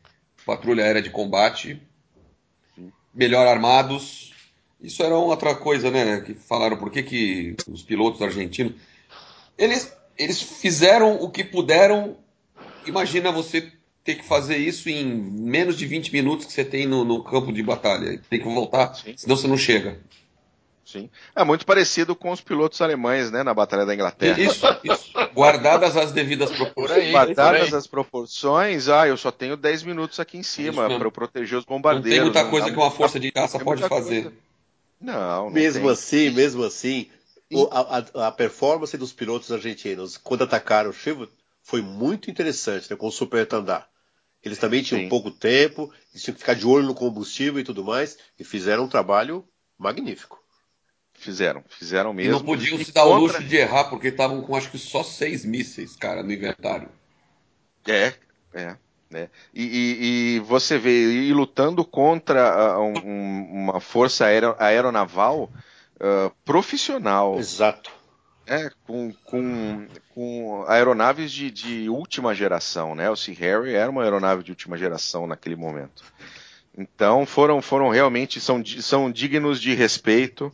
patrulha 0.46 0.84
aérea 0.84 1.02
de 1.02 1.10
combate, 1.10 1.82
melhor 3.12 3.48
armados. 3.48 4.31
Isso 4.82 5.04
era 5.04 5.16
outra 5.16 5.54
coisa, 5.56 5.92
né? 5.92 6.22
Que 6.22 6.34
falaram 6.34 6.78
por 6.78 6.90
que, 6.90 7.04
que 7.04 7.56
os 7.68 7.84
pilotos 7.84 8.22
argentinos. 8.22 8.74
Eles, 9.58 9.96
eles 10.18 10.42
fizeram 10.42 11.16
o 11.22 11.30
que 11.30 11.44
puderam. 11.44 12.18
Imagina 12.86 13.32
você 13.32 13.72
ter 14.04 14.16
que 14.16 14.26
fazer 14.26 14.58
isso 14.58 14.90
em 14.90 15.06
menos 15.06 15.78
de 15.78 15.86
20 15.86 16.12
minutos 16.12 16.46
que 16.48 16.54
você 16.54 16.66
tem 16.66 16.88
no, 16.88 17.04
no 17.06 17.24
campo 17.24 17.54
de 17.54 17.62
batalha. 17.62 18.20
Tem 18.30 18.40
que 18.40 18.46
voltar, 18.46 18.96
Sim. 18.96 19.14
senão 19.16 19.36
você 19.38 19.48
não 19.48 19.58
chega. 19.58 20.00
Sim. 20.84 21.10
É 21.36 21.44
muito 21.44 21.66
parecido 21.66 22.16
com 22.16 22.32
os 22.32 22.42
pilotos 22.42 22.82
alemães, 22.82 23.32
né? 23.32 23.44
Na 23.44 23.54
Batalha 23.54 23.86
da 23.86 23.94
Inglaterra. 23.94 24.42
Isso, 24.42 24.66
isso. 24.84 25.12
Guardadas 25.34 25.96
as 25.96 26.12
devidas 26.12 26.50
Por 26.50 26.58
proporções. 26.58 27.00
aí, 27.00 27.12
Guardadas 27.12 27.74
as 27.74 27.88
proporções, 27.88 28.90
ah, 28.90 29.08
eu 29.08 29.16
só 29.16 29.32
tenho 29.32 29.56
10 29.56 29.84
minutos 29.84 30.20
aqui 30.20 30.38
em 30.38 30.44
cima 30.44 30.88
para 30.90 31.08
eu 31.08 31.12
proteger 31.12 31.58
os 31.60 31.66
Não 31.66 31.76
bombardeiros. 31.78 32.12
tem 32.18 32.22
muita 32.24 32.44
não 32.44 32.50
coisa 32.50 32.66
dá 32.68 32.74
que 32.74 32.78
uma 32.80 32.92
força 32.92 33.20
de 33.20 33.32
caça 33.32 33.60
pode 33.60 33.84
fazer. 33.88 34.24
coisa. 34.24 34.34
Não, 35.02 35.45
não 35.45 35.52
Mesmo 35.52 35.82
tem. 35.82 35.89
assim, 35.91 36.30
mesmo 36.30 36.64
assim, 36.64 37.10
o- 37.52 37.68
a, 37.72 38.28
a- 38.28 38.32
performance 38.32 38.95
dos 38.97 39.12
pilotos 39.12 39.52
argentinos 39.52 40.16
quando 40.18 40.43
atacaram 40.43 40.89
o 40.91 40.93
Chivot 40.93 41.32
foi 41.64 41.82
muito 41.82 42.30
interessante, 42.30 42.89
né, 42.89 42.95
com 42.95 43.08
o 43.08 43.12
Super 43.12 43.45
Tandar. 43.47 43.89
Eles 44.43 44.58
também 44.58 44.82
tinham 44.82 45.02
Sim. 45.02 45.10
pouco 45.10 45.30
tempo, 45.32 45.91
eles 46.12 46.24
tinham 46.24 46.34
que 46.36 46.39
ficar 46.41 46.56
de 46.56 46.66
olho 46.66 46.86
no 46.86 46.95
combustível 46.95 47.60
e 47.60 47.64
tudo 47.64 47.84
mais, 47.84 48.18
e 48.39 48.43
fizeram 48.43 48.86
um 48.86 48.89
trabalho 48.89 49.47
magnífico. 49.78 50.39
Fizeram, 51.14 51.64
fizeram 51.68 52.12
E 52.12 52.14
mesmo. 52.14 52.32
não 52.34 52.43
podiam 52.43 52.80
E 52.80 52.86
se 52.86 52.91
dar 52.91 53.06
o 53.06 53.10
contra- 53.20 53.38
luxo 53.39 53.43
de 53.43 53.56
errar, 53.56 53.86
porque 53.86 54.08
estavam 54.08 54.41
com 54.41 54.56
acho 54.56 54.72
que 54.72 54.78
só 54.80 55.04
seis 55.04 55.45
mísseis, 55.45 55.95
cara, 55.95 56.24
no 56.24 56.32
inventário. 56.32 56.89
É, 57.88 58.14
é. 58.54 58.78
Né? 59.12 59.30
E, 59.53 59.64
e, 59.64 60.36
e, 60.36 60.39
você 60.39 60.78
vê, 60.78 61.12
e 61.12 61.34
lutando 61.34 61.84
contra 61.84 62.78
uh, 62.78 62.82
um, 62.82 63.64
uma 63.64 63.82
força 63.82 64.26
aer 64.26 64.55
aeronaval 64.57 65.51
uh, 65.97 66.32
profissional. 66.45 67.38
Exato. 67.38 67.91
É, 68.47 68.72
com, 68.88 69.14
com, 69.26 69.88
com 70.16 70.64
aeronaves 70.68 71.32
de, 71.32 71.51
de, 71.51 71.89
última 71.89 72.34
geração, 72.34 72.95
né? 72.95 73.09
O 73.09 73.16
Sea 73.16 73.36
Harry 73.36 73.74
era 73.74 73.91
uma 73.91 74.03
aeronave 74.03 74.43
de 74.43 74.51
última 74.51 74.78
geração 74.78 75.28
naquele 75.28 75.55
momento. 75.57 76.03
Então 76.78 77.26
foram, 77.26 77.62
foram 77.62 77.89
realmente 77.89 78.39
são, 78.39 78.64
são 78.66 79.12
dignos 79.12 79.59
de 79.59 79.74
respeito 79.74 80.53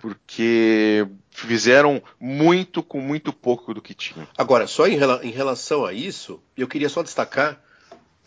porque 0.00 1.06
fizeram 1.30 2.00
muito 2.20 2.82
com 2.82 3.00
muito 3.00 3.32
pouco 3.32 3.74
do 3.74 3.82
que 3.82 3.92
tinham. 3.92 4.26
Agora, 4.36 4.68
só 4.68 4.86
em, 4.86 4.96
em 5.22 5.30
relação 5.30 5.84
a 5.84 5.92
isso, 5.92 6.40
eu 6.56 6.68
queria 6.68 6.88
só 6.88 7.02
destacar 7.02 7.60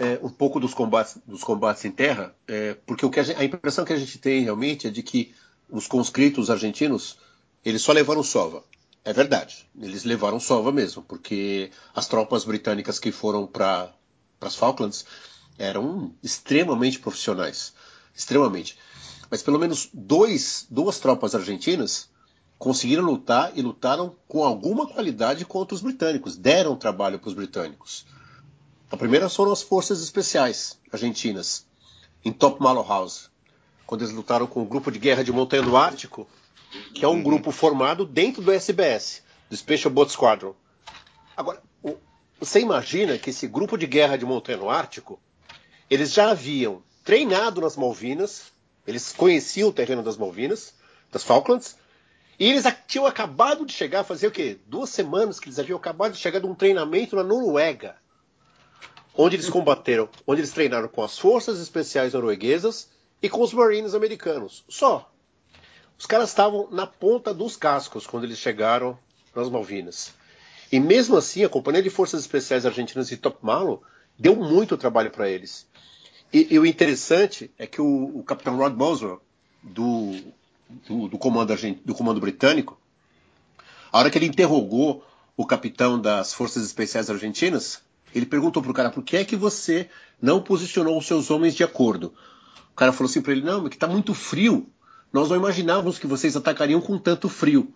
é, 0.02 0.20
um 0.24 0.30
pouco 0.30 0.60
dos 0.60 0.74
combates, 0.74 1.20
dos 1.28 1.44
combates 1.44 1.86
em 1.86 1.92
terra, 1.92 2.36
é, 2.48 2.74
porque 2.88 3.06
o 3.06 3.10
que 3.12 3.20
a, 3.20 3.24
gente, 3.24 3.40
a, 3.40 3.44
impressão 3.44 3.86
que 3.86 3.94
a 3.94 3.98
gente 3.98 4.18
tem 4.18 4.42
realmente 4.42 4.88
é 4.88 4.90
de 4.90 5.04
que 5.04 5.32
os 5.70 5.86
conscritos 5.86 6.50
argentinos 6.50 7.20
eles 7.64 7.84
só 7.84 7.92
levaram 7.92 8.24
sova. 8.24 8.64
É 9.06 9.14
verdade, 9.14 9.70
eles 9.80 10.04
levaram 10.04 10.40
sova 10.40 10.72
mesmo, 10.72 11.04
porque 11.04 11.70
as 11.94 12.08
tropas 12.08 12.44
britânicas 12.44 12.98
que 12.98 13.12
foram 13.12 13.46
para 13.46 13.94
as 14.42 14.56
Falklands 14.56 15.06
eram 15.56 16.16
extremamente 16.24 16.98
profissionais, 16.98 17.72
extremamente. 18.16 18.80
Mas 19.30 19.44
pelo 19.44 19.60
menos 19.60 19.88
dois, 19.94 20.66
duas 20.68 20.98
tropas 20.98 21.36
argentinas 21.36 22.10
conseguiram 22.58 23.04
lutar 23.04 23.52
e 23.56 23.62
lutaram 23.62 24.16
com 24.28 24.44
alguma 24.44 24.88
qualidade 24.88 25.46
contra 25.46 25.76
os 25.76 25.82
britânicos, 25.82 26.36
deram 26.36 26.76
trabalho 26.76 27.20
para 27.20 27.28
os 27.28 27.36
britânicos. 27.36 28.04
A 28.92 28.98
primeira 28.98 29.30
foram 29.30 29.54
as 29.54 29.62
forças 29.62 30.04
especiais 30.04 30.78
argentinas, 30.92 31.66
em 32.26 32.34
Top 32.34 32.62
Malo 32.62 32.86
House, 32.86 33.32
quando 33.88 34.02
eles 34.02 34.14
lutaram 34.14 34.46
com 34.46 34.62
o 34.62 34.66
grupo 34.66 34.92
de 34.92 35.00
guerra 35.00 35.24
de 35.24 35.32
montanha 35.32 35.64
do 35.64 35.78
Ártico, 35.78 36.28
que 36.94 37.06
é 37.06 37.08
um 37.08 37.24
grupo 37.24 37.52
formado 37.52 38.06
dentro 38.06 38.42
do 38.42 38.52
SBS, 38.52 39.24
do 39.50 39.56
Special 39.56 39.94
Boat 39.94 40.12
Squadron. 40.12 40.54
Agora, 41.38 41.64
você 42.38 42.60
imagina 42.60 43.18
que 43.18 43.30
esse 43.30 43.48
grupo 43.48 43.78
de 43.78 43.88
guerra 43.88 44.18
de 44.18 44.26
montanha 44.26 44.58
no 44.58 44.70
Ártico, 44.70 45.22
eles 45.90 46.12
já 46.12 46.32
haviam 46.32 46.84
treinado 47.02 47.62
nas 47.62 47.78
Malvinas, 47.78 48.52
eles 48.86 49.14
conheciam 49.14 49.70
o 49.70 49.74
terreno 49.74 50.04
das 50.04 50.18
Malvinas, 50.18 50.74
das 51.10 51.24
Falklands, 51.24 51.78
e 52.38 52.50
eles 52.50 52.66
tinham 52.90 53.06
acabado 53.06 53.66
de 53.66 53.72
chegar, 53.72 54.04
fazer 54.04 54.28
o 54.28 54.32
quê? 54.32 54.60
Duas 54.68 54.90
semanas 54.90 55.40
que 55.40 55.48
eles 55.48 55.60
haviam 55.60 55.78
acabado 55.78 56.12
de 56.12 56.20
chegar 56.20 56.40
de 56.42 56.46
um 56.46 56.54
treinamento 56.54 57.16
na 57.16 57.24
Noruega 57.24 58.01
onde 59.16 59.36
eles 59.36 59.50
combateram, 59.50 60.10
onde 60.26 60.42
eles 60.42 60.52
treinaram 60.52 60.88
com 60.88 61.04
as 61.04 61.18
forças 61.18 61.60
especiais 61.60 62.14
norueguesas 62.14 62.90
e 63.22 63.30
com 63.30 63.42
os 63.42 63.54
marines 63.54 63.94
americanos. 63.94 64.64
Só. 64.68 65.12
Os 65.98 66.06
caras 66.06 66.30
estavam 66.30 66.68
na 66.72 66.88
ponta 66.88 67.34
dos 67.34 67.56
cascos 67.56 68.08
quando 68.08 68.24
eles 68.24 68.40
chegaram 68.40 68.98
nas 69.36 69.50
Malvinas. 69.50 70.14
E 70.72 70.80
mesmo 70.80 71.18
assim, 71.18 71.44
a 71.44 71.50
Companhia 71.50 71.84
de 71.84 71.90
Forças 71.90 72.22
Especiais 72.22 72.66
Argentinas 72.66 73.10
de 73.10 73.18
Top 73.18 73.38
Malo 73.42 73.84
deu 74.18 74.36
muito 74.36 74.78
trabalho 74.78 75.12
para 75.12 75.30
eles. 75.30 75.68
E, 76.34 76.48
e, 76.50 76.58
o 76.58 76.66
interessante 76.66 77.52
é 77.58 77.68
que 77.68 77.82
o, 77.82 78.20
o 78.20 78.24
capitão 78.24 78.56
Rod 78.56 78.74
Boswell, 78.74 79.22
do, 79.62 80.16
do, 80.88 81.10
do, 81.10 81.18
comando 81.18 81.54
do 81.84 81.94
comando 81.94 82.22
britânico, 82.22 82.80
a 83.92 84.00
hora 84.00 84.10
que 84.10 84.18
ele 84.18 84.28
interrogou 84.28 85.06
o 85.36 85.46
capitão 85.46 86.00
das 86.00 86.34
Forças 86.34 86.64
Especiais 86.64 87.10
Argentinas, 87.10 87.82
ele 88.14 88.26
perguntou 88.26 88.62
pro 88.62 88.74
cara, 88.74 88.90
por 88.90 89.04
que 89.04 89.18
é 89.18 89.26
que 89.26 89.36
você 89.36 89.90
não 90.22 90.42
posicionou 90.42 90.98
os 90.98 91.08
seus 91.08 91.32
homens 91.32 91.56
de 91.56 91.64
acordo? 91.64 92.14
O 92.72 92.76
cara 92.76 92.94
falou 92.94 93.10
assim 93.10 93.22
para 93.22 93.34
ele, 93.34 93.42
não, 93.42 93.68
é 93.68 93.70
que 93.70 93.78
tá 93.78 93.88
muito 93.88 94.14
frio. 94.14 94.70
Nós 95.12 95.30
não 95.30 95.36
imaginávamos 95.36 96.00
que 96.00 96.08
vocês 96.08 96.36
atacariam 96.36 96.80
com 96.80 96.98
tanto 96.98 97.28
frio. 97.28 97.74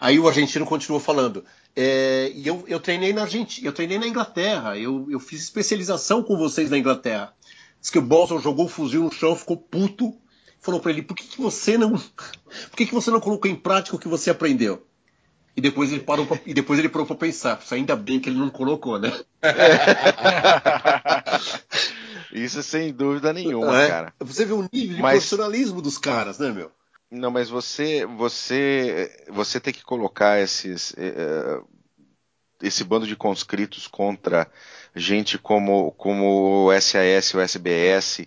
Aí 0.00 0.18
o 0.18 0.26
argentino 0.26 0.66
continuou 0.66 1.00
falando, 1.00 1.44
é, 1.76 2.32
e 2.34 2.46
eu, 2.46 2.64
eu, 2.66 2.80
treinei 2.80 3.12
na 3.12 3.22
Argentina, 3.22 3.68
eu 3.68 3.72
treinei 3.72 3.98
na 3.98 4.08
Inglaterra, 4.08 4.76
eu, 4.76 5.06
eu 5.08 5.20
fiz 5.20 5.42
especialização 5.42 6.22
com 6.22 6.36
vocês 6.36 6.70
na 6.70 6.78
Inglaterra. 6.78 7.32
Diz 7.80 7.90
que 7.90 7.98
o 7.98 8.02
Bolson 8.02 8.40
jogou 8.40 8.64
o 8.64 8.68
fuzil 8.68 9.04
no 9.04 9.12
chão, 9.12 9.36
ficou 9.36 9.56
puto, 9.56 10.12
falou 10.60 10.80
para 10.80 10.90
ele, 10.90 11.02
por 11.02 11.14
que, 11.14 11.24
que 11.24 11.40
você 11.40 11.78
não, 11.78 11.92
por 12.70 12.76
que, 12.76 12.86
que 12.86 12.94
você 12.94 13.10
não 13.10 13.20
colocou 13.20 13.48
em 13.50 13.54
prática 13.54 13.94
o 13.94 13.98
que 13.98 14.08
você 14.08 14.30
aprendeu? 14.30 14.84
E 15.56 15.60
depois 15.60 15.92
ele 15.92 16.00
parou 16.00 16.26
pra, 16.26 16.38
e 16.46 16.54
depois 16.54 16.78
ele 16.78 16.88
parou 16.88 17.06
para 17.06 17.16
pensar, 17.16 17.60
ainda 17.70 17.94
bem 17.94 18.18
que 18.18 18.30
ele 18.30 18.38
não 18.38 18.48
colocou, 18.48 18.98
né? 18.98 19.12
Isso 22.32 22.62
sem 22.62 22.92
dúvida 22.92 23.32
nenhuma, 23.32 23.82
é. 23.82 23.88
cara. 23.88 24.14
Você 24.20 24.46
vê 24.46 24.54
o 24.54 24.66
nível 24.72 24.96
de 24.96 25.02
mas... 25.02 25.12
profissionalismo 25.12 25.82
dos 25.82 25.98
caras, 25.98 26.38
né, 26.38 26.50
meu? 26.50 26.72
Não, 27.10 27.30
mas 27.30 27.50
você, 27.50 28.06
você, 28.06 29.26
você 29.28 29.60
tem 29.60 29.74
que 29.74 29.84
colocar 29.84 30.40
esses, 30.40 30.92
uh, 30.92 31.62
esse 32.62 32.82
bando 32.82 33.06
de 33.06 33.14
conscritos 33.14 33.86
contra 33.86 34.50
gente 34.96 35.36
como, 35.36 35.92
como 35.92 36.68
o 36.68 36.80
SAS, 36.80 37.34
o 37.34 37.40
SBS, 37.40 38.22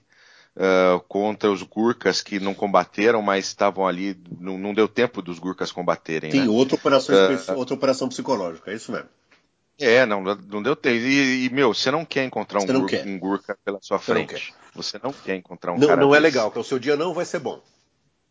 uh, 0.56 1.00
contra 1.08 1.52
os 1.52 1.62
Gurkas 1.64 2.22
que 2.22 2.40
não 2.40 2.54
combateram, 2.54 3.22
mas 3.22 3.48
estavam 3.48 3.88
ali, 3.88 4.18
não, 4.40 4.58
não, 4.58 4.74
deu 4.74 4.88
tempo 4.88 5.22
dos 5.22 5.40
Gurkas 5.40 5.72
combaterem. 5.72 6.32
Tem 6.32 6.42
né? 6.42 6.50
outra, 6.50 6.76
operação, 6.76 7.16
uh, 7.16 7.58
outra 7.58 7.76
operação 7.76 8.10
psicológica, 8.10 8.72
é 8.72 8.76
isso 8.76 8.92
mesmo. 8.92 9.10
É, 9.80 10.06
não, 10.06 10.24
não 10.24 10.64
deu 10.64 10.76
tempo. 10.76 10.96
E, 10.96 11.46
e 11.46 11.50
meu, 11.50 11.74
você 11.74 11.92
não 11.92 12.06
quer 12.06 12.24
encontrar 12.24 12.62
um, 12.62 12.66
gur, 12.66 12.88
quer. 12.88 13.06
um 13.06 13.20
Gurka 13.20 13.58
pela 13.64 13.80
sua 13.82 14.00
frente. 14.00 14.54
Você 14.74 15.00
não 15.04 15.12
quer 15.12 15.36
encontrar 15.36 15.74
um 15.74 15.78
não, 15.78 15.88
cara. 15.88 16.02
Não 16.02 16.10
desse. 16.10 16.18
é 16.18 16.22
legal, 16.22 16.50
porque 16.50 16.60
o 16.60 16.64
seu 16.64 16.80
dia 16.80 16.96
não 16.96 17.14
vai 17.14 17.26
ser 17.26 17.40
bom. 17.40 17.62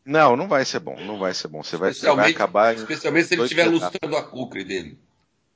Não, 0.04 0.36
não 0.36 0.48
vai 0.48 0.64
ser 0.64 0.80
bom, 0.80 0.98
não 1.00 1.18
vai 1.18 1.32
ser 1.32 1.48
bom. 1.48 1.62
Você 1.62 1.76
vai, 1.76 1.92
você 1.92 2.10
vai 2.14 2.30
acabar. 2.30 2.74
Especialmente 2.74 3.28
se 3.28 3.34
ele 3.34 3.42
estiver 3.42 3.66
lustrando 3.66 4.16
a 4.16 4.22
cucre 4.22 4.64
dele. 4.64 4.98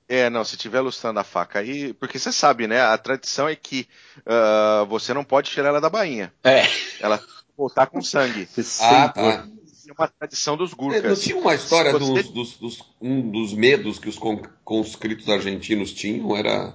É, 0.09 0.31
não, 0.31 0.43
se 0.43 0.55
estiver 0.55 0.81
lustrando 0.81 1.21
a 1.21 1.25
faca 1.25 1.59
aí, 1.59 1.93
porque 1.93 2.19
você 2.19 2.33
sabe, 2.33 2.67
né? 2.67 2.81
A 2.81 2.97
tradição 2.97 3.47
é 3.47 3.55
que 3.55 3.87
uh, 4.21 4.87
você 4.87 5.13
não 5.13 5.23
pode 5.23 5.51
tirar 5.51 5.69
ela 5.69 5.81
da 5.81 5.91
bainha. 5.91 6.33
É. 6.43 6.63
Ela 6.99 7.23
voltar 7.57 7.87
com 7.87 8.01
sangue. 8.01 8.49
ah, 8.81 9.09
tá. 9.11 9.47
É 9.89 9.93
uma 9.93 10.09
tradição 10.09 10.57
dos 10.57 10.73
gurkas. 10.73 11.05
É, 11.05 11.09
não 11.09 11.17
tinha 11.17 11.37
uma 11.37 11.55
história 11.55 11.93
você... 11.93 12.23
dos, 12.23 12.31
dos, 12.31 12.57
dos, 12.57 12.95
um 13.01 13.31
dos 13.31 13.53
medos 13.53 13.99
que 13.99 14.09
os 14.09 14.19
conscritos 14.65 15.29
argentinos 15.29 15.93
tinham? 15.93 16.37
Era 16.37 16.75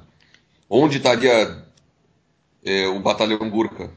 onde 0.69 0.97
estaria 0.97 1.63
é, 2.63 2.88
o 2.88 2.99
batalhão? 2.99 3.39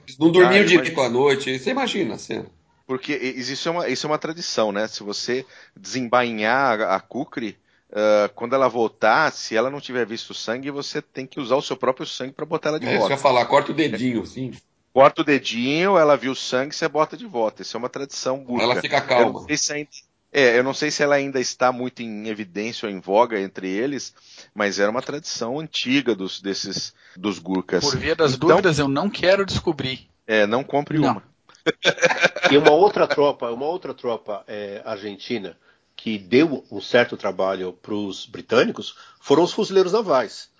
Eles 0.07 0.19
não 0.19 0.31
dormiam 0.31 0.63
ah, 0.63 0.67
direito 0.67 1.01
à 1.01 1.09
noite. 1.09 1.59
Você 1.59 1.71
imagina 1.71 2.15
a 2.15 2.19
cena. 2.19 2.47
Porque 2.87 3.15
isso 3.15 3.69
é, 3.69 3.73
uma, 3.73 3.89
isso 3.89 4.07
é 4.07 4.11
uma 4.11 4.19
tradição, 4.19 4.71
né? 4.71 4.87
Se 4.87 5.03
você 5.03 5.45
desembainhar 5.75 6.81
a, 6.81 6.97
a 6.97 7.01
cucre, 7.01 7.59
Uh, 7.91 8.29
quando 8.35 8.55
ela 8.55 8.69
voltar, 8.69 9.31
se 9.33 9.57
ela 9.57 9.71
não 9.71 9.81
tiver 9.81 10.05
visto 10.05 10.35
sangue, 10.35 10.71
você 10.71 11.01
tem 11.01 11.27
que 11.27 11.39
usar 11.39 11.55
o 11.57 11.63
seu 11.63 11.77
próprio 11.77 12.07
sangue 12.07 12.33
para 12.33 12.45
botar 12.45 12.71
ela 12.71 12.81
de 12.81 12.87
é, 12.87 12.99
volta. 12.99 13.15
Você 13.15 13.23
falar, 13.23 13.45
corta 13.47 13.71
o 13.71 13.75
dedinho, 13.75 14.23
assim. 14.23 14.53
Corta 14.93 15.21
o 15.21 15.25
dedinho, 15.25 15.97
ela 15.97 16.17
viu 16.17 16.35
sangue, 16.35 16.75
você 16.75 16.89
bota 16.89 17.17
de 17.17 17.27
volta. 17.27 17.63
Isso 17.63 17.77
é 17.77 17.79
uma 17.79 17.89
tradição 17.89 18.39
burca. 18.39 18.65
Ela 18.65 18.81
fica 18.81 19.01
calma. 19.01 19.47
Eu 19.49 19.75
ainda, 19.75 19.89
é, 20.33 20.59
eu 20.59 20.65
não 20.65 20.75
sei 20.75 20.91
se 20.91 21.03
ela 21.03 21.15
ainda 21.15 21.41
está 21.41 21.71
muito 21.71 22.03
em 22.03 22.29
evidência 22.29 22.89
ou 22.89 22.95
em 22.95 22.99
voga 22.99 23.41
entre 23.41 23.69
eles, 23.69 24.15
mas 24.55 24.79
era 24.79 24.91
uma 24.91 25.03
tradição 25.03 25.61
antiga 25.61 26.15
dos 26.15 26.41
desses 26.41 26.93
dos 27.17 27.39
gurkas. 27.39 27.85
Por 27.85 27.97
via 27.97 28.17
das 28.17 28.35
então, 28.35 28.49
dúvidas, 28.49 28.79
eu 28.79 28.89
não 28.89 29.09
quero 29.09 29.47
descobrir. 29.47 30.09
É, 30.27 30.47
não 30.47 30.65
compre 30.65 30.99
não. 30.99 31.13
uma. 31.13 31.23
e 32.51 32.57
uma 32.57 32.73
outra 32.73 33.07
tropa, 33.07 33.51
uma 33.51 33.67
outra 33.67 33.95
tropa 33.95 34.45
é, 34.47 34.83
argentina 34.85 35.57
que 35.97 36.19
deu 36.19 36.65
um 36.71 36.81
certo 36.81 37.17
trabalho 37.17 37.73
para 37.73 37.95
os 37.95 38.27
britânicos 38.27 38.95
foram 39.21 39.43
os 39.43 39.53
fuzileiros 39.53 39.93
navais. 39.93 40.51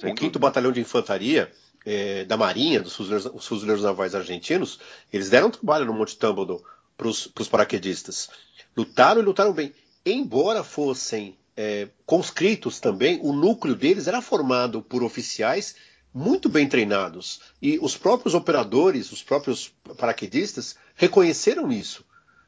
Sem 0.00 0.14
o 0.14 0.18
5 0.18 0.38
Batalhão 0.38 0.70
de 0.70 0.80
Infantaria 0.80 1.52
é, 1.84 2.24
da 2.24 2.36
Marinha, 2.36 2.80
dos 2.80 2.94
fuzileiros, 2.94 3.30
os 3.34 3.46
fuzileiros 3.46 3.82
navais 3.82 4.14
argentinos, 4.14 4.78
eles 5.12 5.28
deram 5.28 5.50
trabalho 5.50 5.84
no 5.84 5.92
Monte 5.92 6.16
Tumbledore 6.16 6.62
para 6.96 7.08
os 7.08 7.48
paraquedistas. 7.50 8.30
Lutaram 8.76 9.20
e 9.20 9.24
lutaram 9.24 9.52
bem. 9.52 9.72
Embora 10.06 10.62
fossem 10.62 11.36
é, 11.56 11.88
conscritos 12.06 12.78
também, 12.78 13.18
o 13.22 13.32
núcleo 13.32 13.74
deles 13.74 14.06
era 14.06 14.22
formado 14.22 14.80
por 14.80 15.02
oficiais 15.02 15.74
muito 16.14 16.48
bem 16.48 16.68
treinados. 16.68 17.40
E 17.60 17.78
os 17.80 17.96
próprios 17.96 18.34
operadores, 18.34 19.12
os 19.12 19.22
próprios 19.22 19.72
paraquedistas, 19.96 20.76
reconheceram 20.94 21.70
isso. 21.70 22.04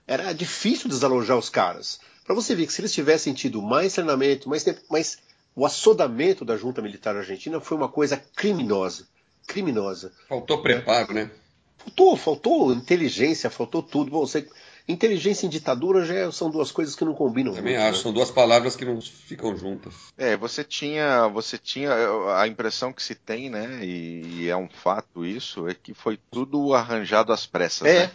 Era 0.07 0.33
difícil 0.33 0.89
desalojar 0.89 1.37
os 1.37 1.51
caras. 1.51 2.01
Para 2.31 2.37
você 2.37 2.55
ver 2.55 2.65
que 2.65 2.73
se 2.73 2.81
eles 2.81 2.93
tivessem 2.93 3.35
tido 3.35 3.61
mais 3.61 3.93
treinamento, 3.93 4.49
mais 4.49 4.63
tempo, 4.63 4.81
mas 4.89 5.19
o 5.53 5.67
assodamento 5.67 6.45
da 6.45 6.57
junta 6.57 6.81
militar 6.81 7.17
argentina 7.17 7.59
foi 7.61 7.77
uma 7.77 7.89
coisa 7.89 8.23
criminosa. 8.37 9.09
Criminosa. 9.49 10.13
Faltou 10.29 10.63
preparo, 10.63 11.13
né? 11.13 11.29
Faltou, 11.77 12.17
faltou 12.17 12.73
inteligência, 12.73 13.51
faltou 13.51 13.83
tudo. 13.83 14.13
Bom, 14.13 14.21
você, 14.21 14.49
inteligência 14.87 15.47
e 15.47 15.49
ditadura 15.49 16.05
já 16.05 16.31
são 16.31 16.49
duas 16.49 16.71
coisas 16.71 16.95
que 16.95 17.05
não 17.05 17.15
combinam. 17.15 17.53
Também 17.53 17.75
muito, 17.75 17.89
acho, 17.89 17.99
né? 17.99 18.03
são 18.05 18.13
duas 18.13 18.31
palavras 18.31 18.77
que 18.77 18.85
não 18.85 19.01
ficam 19.01 19.57
juntas. 19.57 19.93
É, 20.17 20.37
você 20.37 20.63
tinha, 20.63 21.27
você 21.27 21.59
tinha 21.59 21.91
a 22.37 22.47
impressão 22.47 22.93
que 22.93 23.03
se 23.03 23.17
tem, 23.17 23.51
né? 23.51 23.81
E, 23.83 24.43
e 24.43 24.49
é 24.49 24.57
um 24.57 24.69
fato 24.69 25.27
isso, 25.27 25.67
é 25.67 25.75
que 25.75 25.93
foi 25.95 26.17
tudo 26.31 26.75
arranjado 26.75 27.33
às 27.33 27.45
pressas. 27.45 27.89
É, 27.89 28.07
né? 28.07 28.13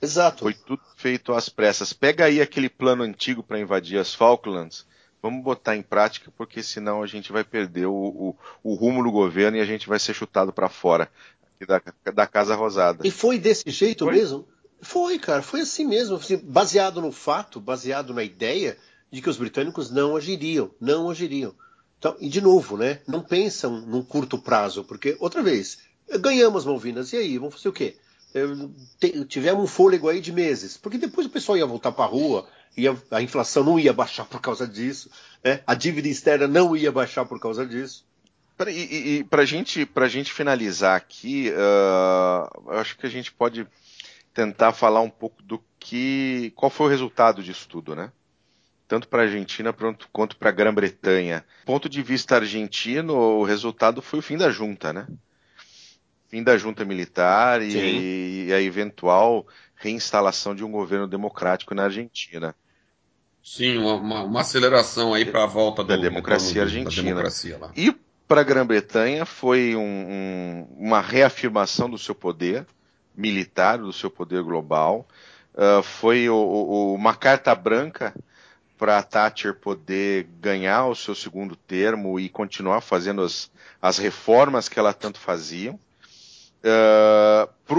Exato. 0.00 0.44
Foi 0.44 0.54
tudo 0.54 0.82
feito 0.96 1.32
às 1.32 1.48
pressas. 1.48 1.92
Pega 1.92 2.24
aí 2.24 2.40
aquele 2.40 2.68
plano 2.68 3.02
antigo 3.02 3.42
para 3.42 3.60
invadir 3.60 3.98
as 3.98 4.14
Falklands. 4.14 4.86
Vamos 5.22 5.44
botar 5.44 5.76
em 5.76 5.82
prática, 5.82 6.32
porque 6.36 6.62
senão 6.62 7.02
a 7.02 7.06
gente 7.06 7.30
vai 7.30 7.44
perder 7.44 7.86
o, 7.86 7.92
o, 7.92 8.36
o 8.62 8.74
rumo 8.74 9.02
do 9.02 9.10
governo 9.10 9.58
e 9.58 9.60
a 9.60 9.66
gente 9.66 9.86
vai 9.86 9.98
ser 9.98 10.14
chutado 10.14 10.52
para 10.52 10.68
fora 10.68 11.10
da, 11.66 11.82
da 12.12 12.26
Casa 12.26 12.54
Rosada. 12.54 13.06
E 13.06 13.10
foi 13.10 13.38
desse 13.38 13.70
jeito 13.70 14.04
Foi? 14.06 14.14
mesmo? 14.14 14.48
Foi, 14.82 15.18
cara, 15.18 15.42
foi 15.42 15.60
assim 15.60 15.86
mesmo, 15.86 16.16
assim, 16.16 16.38
baseado 16.38 17.02
no 17.02 17.12
fato, 17.12 17.60
baseado 17.60 18.14
na 18.14 18.24
ideia 18.24 18.78
de 19.10 19.20
que 19.20 19.28
os 19.28 19.36
britânicos 19.36 19.90
não 19.90 20.16
agiriam, 20.16 20.70
não 20.80 21.10
agiriam. 21.10 21.54
Então, 21.98 22.16
e 22.18 22.30
de 22.30 22.40
novo, 22.40 22.78
né, 22.78 23.00
não 23.06 23.20
pensam 23.20 23.78
num 23.78 24.02
curto 24.02 24.38
prazo, 24.38 24.82
porque, 24.84 25.18
outra 25.20 25.42
vez, 25.42 25.80
ganhamos 26.20 26.64
Malvinas, 26.64 27.12
e 27.12 27.16
aí, 27.16 27.36
vamos 27.36 27.56
fazer 27.56 27.68
o 27.68 27.74
quê? 27.74 27.96
Tivemos 29.28 29.64
um 29.64 29.66
fôlego 29.66 30.08
aí 30.08 30.20
de 30.20 30.32
meses, 30.32 30.76
porque 30.76 30.98
depois 30.98 31.26
o 31.26 31.30
pessoal 31.30 31.58
ia 31.58 31.66
voltar 31.66 31.92
para 31.92 32.04
a 32.04 32.08
rua, 32.08 32.48
ia, 32.76 32.96
a 33.10 33.20
inflação 33.20 33.64
não 33.64 33.78
ia 33.78 33.92
baixar 33.92 34.24
por 34.24 34.40
causa 34.40 34.66
disso, 34.66 35.10
né, 35.42 35.60
a 35.66 35.74
dívida 35.74 36.08
externa 36.08 36.46
não 36.46 36.76
ia 36.76 36.92
baixar 36.92 37.24
por 37.24 37.40
causa 37.40 37.66
disso. 37.66 38.04
E, 38.68 38.70
e, 38.70 39.18
e 39.18 39.24
pra 39.24 39.44
gente, 39.44 39.86
pra 39.86 40.06
gente 40.06 40.32
finalizar 40.32 40.94
aqui, 40.96 41.46
eu 41.46 42.78
acho 42.78 42.96
que 42.98 43.06
a 43.06 43.10
gente 43.10 43.32
pode 43.32 43.66
tentar 44.34 44.72
falar 44.72 45.00
um 45.00 45.10
pouco 45.10 45.42
do 45.42 45.62
que, 45.78 46.52
qual 46.54 46.70
foi 46.70 46.86
o 46.86 46.90
resultado 46.90 47.42
disso 47.42 47.66
tudo, 47.68 47.96
né? 47.96 48.12
Tanto 48.86 49.08
para 49.08 49.22
a 49.22 49.24
Argentina 49.24 49.74
quanto 50.12 50.36
para 50.36 50.50
a 50.50 50.52
Grã-Bretanha. 50.52 51.44
Do 51.60 51.66
ponto 51.66 51.88
de 51.88 52.02
vista 52.02 52.36
argentino, 52.36 53.14
o 53.14 53.44
resultado 53.44 54.02
foi 54.02 54.18
o 54.18 54.22
fim 54.22 54.36
da 54.36 54.50
junta, 54.50 54.92
né? 54.92 55.06
Fim 56.30 56.44
da 56.44 56.56
junta 56.56 56.84
militar 56.84 57.60
e, 57.60 58.46
e 58.46 58.52
a 58.52 58.62
eventual 58.62 59.44
reinstalação 59.74 60.54
de 60.54 60.64
um 60.64 60.70
governo 60.70 61.08
democrático 61.08 61.74
na 61.74 61.84
Argentina. 61.84 62.54
Sim, 63.42 63.78
uma, 63.78 64.22
uma- 64.22 64.40
aceleração 64.40 65.12
aí 65.12 65.24
para 65.24 65.42
a 65.42 65.46
volta 65.46 65.82
do, 65.82 65.88
Da 65.88 65.96
democracia 65.96 66.62
do- 66.62 66.66
argentina. 66.66 66.90
Da 67.02 67.02
democracia 67.02 67.58
lá. 67.58 67.72
E 67.74 67.92
para 68.28 68.42
a 68.42 68.44
Grã-Bretanha 68.44 69.26
foi 69.26 69.74
um- 69.74 69.80
um- 69.82 70.68
uma 70.78 71.00
reafirmação 71.00 71.90
do 71.90 71.98
seu 71.98 72.14
poder 72.14 72.64
militar, 73.16 73.78
do 73.78 73.92
seu 73.92 74.08
poder 74.08 74.42
global. 74.44 75.08
Ah, 75.56 75.82
foi 75.82 76.28
o- 76.28 76.34
o- 76.36 76.94
uma 76.94 77.16
carta 77.16 77.52
branca 77.56 78.14
para 78.78 78.98
a 78.98 79.02
Thatcher 79.02 79.54
poder 79.54 80.28
ganhar 80.40 80.86
o 80.86 80.94
seu 80.94 81.14
segundo 81.14 81.56
termo 81.56 82.20
e 82.20 82.28
continuar 82.28 82.80
fazendo 82.82 83.20
as, 83.22 83.50
as 83.82 83.98
reformas 83.98 84.68
que 84.68 84.78
ela 84.78 84.92
tanto 84.94 85.18
fazia. 85.18 85.76
Para 86.62 87.78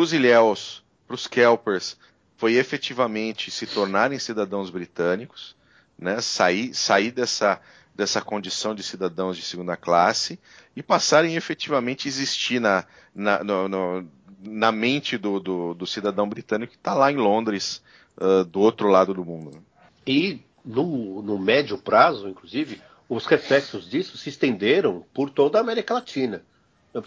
os 0.00 0.12
ilhéus, 0.12 0.82
para 1.06 1.14
os 1.14 1.26
Kelpers, 1.26 1.96
foi 2.36 2.54
efetivamente 2.54 3.50
se 3.50 3.66
tornarem 3.66 4.18
cidadãos 4.18 4.70
britânicos, 4.70 5.54
né, 5.98 6.20
sair, 6.20 6.74
sair 6.74 7.10
dessa, 7.12 7.60
dessa 7.94 8.20
condição 8.20 8.74
de 8.74 8.82
cidadãos 8.82 9.36
de 9.36 9.42
segunda 9.42 9.76
classe 9.76 10.38
e 10.74 10.82
passarem 10.82 11.36
efetivamente 11.36 12.06
a 12.06 12.10
existir 12.10 12.60
na, 12.60 12.84
na, 13.14 13.44
no- 13.44 13.68
no- 13.68 14.08
na 14.44 14.72
mente 14.72 15.16
do, 15.16 15.38
do, 15.38 15.72
do 15.74 15.86
cidadão 15.86 16.28
britânico 16.28 16.72
que 16.72 16.78
está 16.78 16.94
lá 16.94 17.12
em 17.12 17.16
Londres, 17.16 17.80
ah, 18.20 18.42
do 18.42 18.58
outro 18.58 18.88
lado 18.88 19.14
do 19.14 19.24
mundo. 19.24 19.62
E 20.04 20.40
no, 20.64 21.22
no 21.22 21.38
médio 21.38 21.78
prazo, 21.78 22.28
inclusive, 22.28 22.82
os 23.08 23.24
reflexos 23.26 23.88
disso 23.88 24.18
se 24.18 24.30
estenderam 24.30 25.04
por 25.14 25.30
toda 25.30 25.58
a 25.58 25.60
América 25.60 25.94
Latina, 25.94 26.42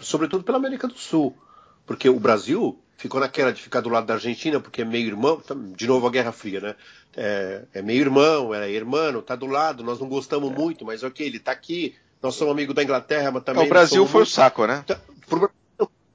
sobretudo 0.00 0.42
pela 0.44 0.58
América 0.58 0.86
do 0.88 0.98
Sul, 0.98 1.36
porque 1.84 2.08
o 2.08 2.18
Brasil 2.18 2.78
ficou 2.96 3.20
naquela 3.20 3.52
de 3.52 3.60
ficar 3.62 3.80
do 3.80 3.88
lado 3.90 4.06
da 4.06 4.14
Argentina 4.14 4.58
porque 4.58 4.82
é 4.82 4.84
meio 4.84 5.06
irmão, 5.06 5.40
de 5.76 5.86
novo 5.86 6.06
a 6.06 6.10
Guerra 6.10 6.32
Fria, 6.32 6.60
né? 6.60 6.74
É, 7.16 7.62
é 7.74 7.82
meio 7.82 8.00
irmão, 8.00 8.54
é 8.54 8.70
irmão, 8.70 9.22
tá 9.22 9.36
do 9.36 9.46
lado, 9.46 9.82
nós 9.84 10.00
não 10.00 10.08
gostamos 10.08 10.50
muito, 10.52 10.84
mas 10.84 11.02
ok, 11.02 11.26
ele 11.26 11.38
tá 11.38 11.52
aqui, 11.52 11.94
nós 12.22 12.34
somos 12.34 12.52
amigos 12.52 12.74
da 12.74 12.82
Inglaterra, 12.82 13.30
mas 13.30 13.44
também 13.44 13.62
É, 13.62 13.66
o 13.66 13.68
Brasil 13.68 14.06
foi 14.06 14.20
o 14.22 14.24
muito- 14.24 14.30
saco, 14.32 14.66
né? 14.66 14.82
Tá, 14.86 14.98
pro 15.28 15.50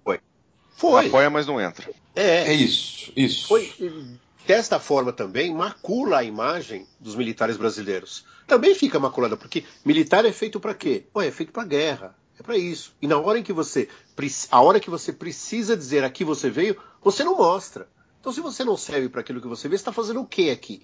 foi. 0.03 0.19
Foi. 0.75 1.07
Apoia, 1.07 1.29
mas 1.29 1.45
não 1.47 1.61
entra. 1.61 1.89
É, 2.15 2.51
É 2.51 2.53
isso, 2.53 3.11
isso. 3.15 3.47
foi 3.47 3.71
desta 4.45 4.79
forma 4.79 5.13
também 5.13 5.53
macula 5.53 6.17
a 6.17 6.23
imagem 6.23 6.85
dos 6.99 7.15
militares 7.15 7.55
brasileiros. 7.57 8.25
Também 8.47 8.75
fica 8.75 8.99
maculada 8.99 9.37
porque 9.37 9.63
militar 9.85 10.25
é 10.25 10.31
feito 10.31 10.59
para 10.59 10.73
quê? 10.73 11.03
Ué, 11.15 11.27
é 11.27 11.31
feito 11.31 11.53
para 11.53 11.63
guerra. 11.63 12.15
É 12.41 12.43
para 12.43 12.57
isso. 12.57 12.95
E 12.99 13.07
na 13.07 13.19
hora 13.19 13.37
em 13.37 13.43
que 13.43 13.53
você 13.53 13.87
a 14.49 14.61
hora 14.61 14.79
que 14.79 14.89
você 14.89 15.13
precisa 15.13 15.77
dizer 15.77 16.03
aqui 16.03 16.23
você 16.23 16.49
veio, 16.49 16.75
você 17.03 17.23
não 17.23 17.37
mostra. 17.37 17.87
Então 18.19 18.33
se 18.33 18.41
você 18.41 18.63
não 18.63 18.75
serve 18.75 19.09
para 19.09 19.21
aquilo 19.21 19.39
que 19.39 19.47
você 19.47 19.69
vê, 19.69 19.77
você 19.77 19.81
está 19.81 19.93
fazendo 19.93 20.21
o 20.21 20.25
quê 20.25 20.49
aqui? 20.49 20.81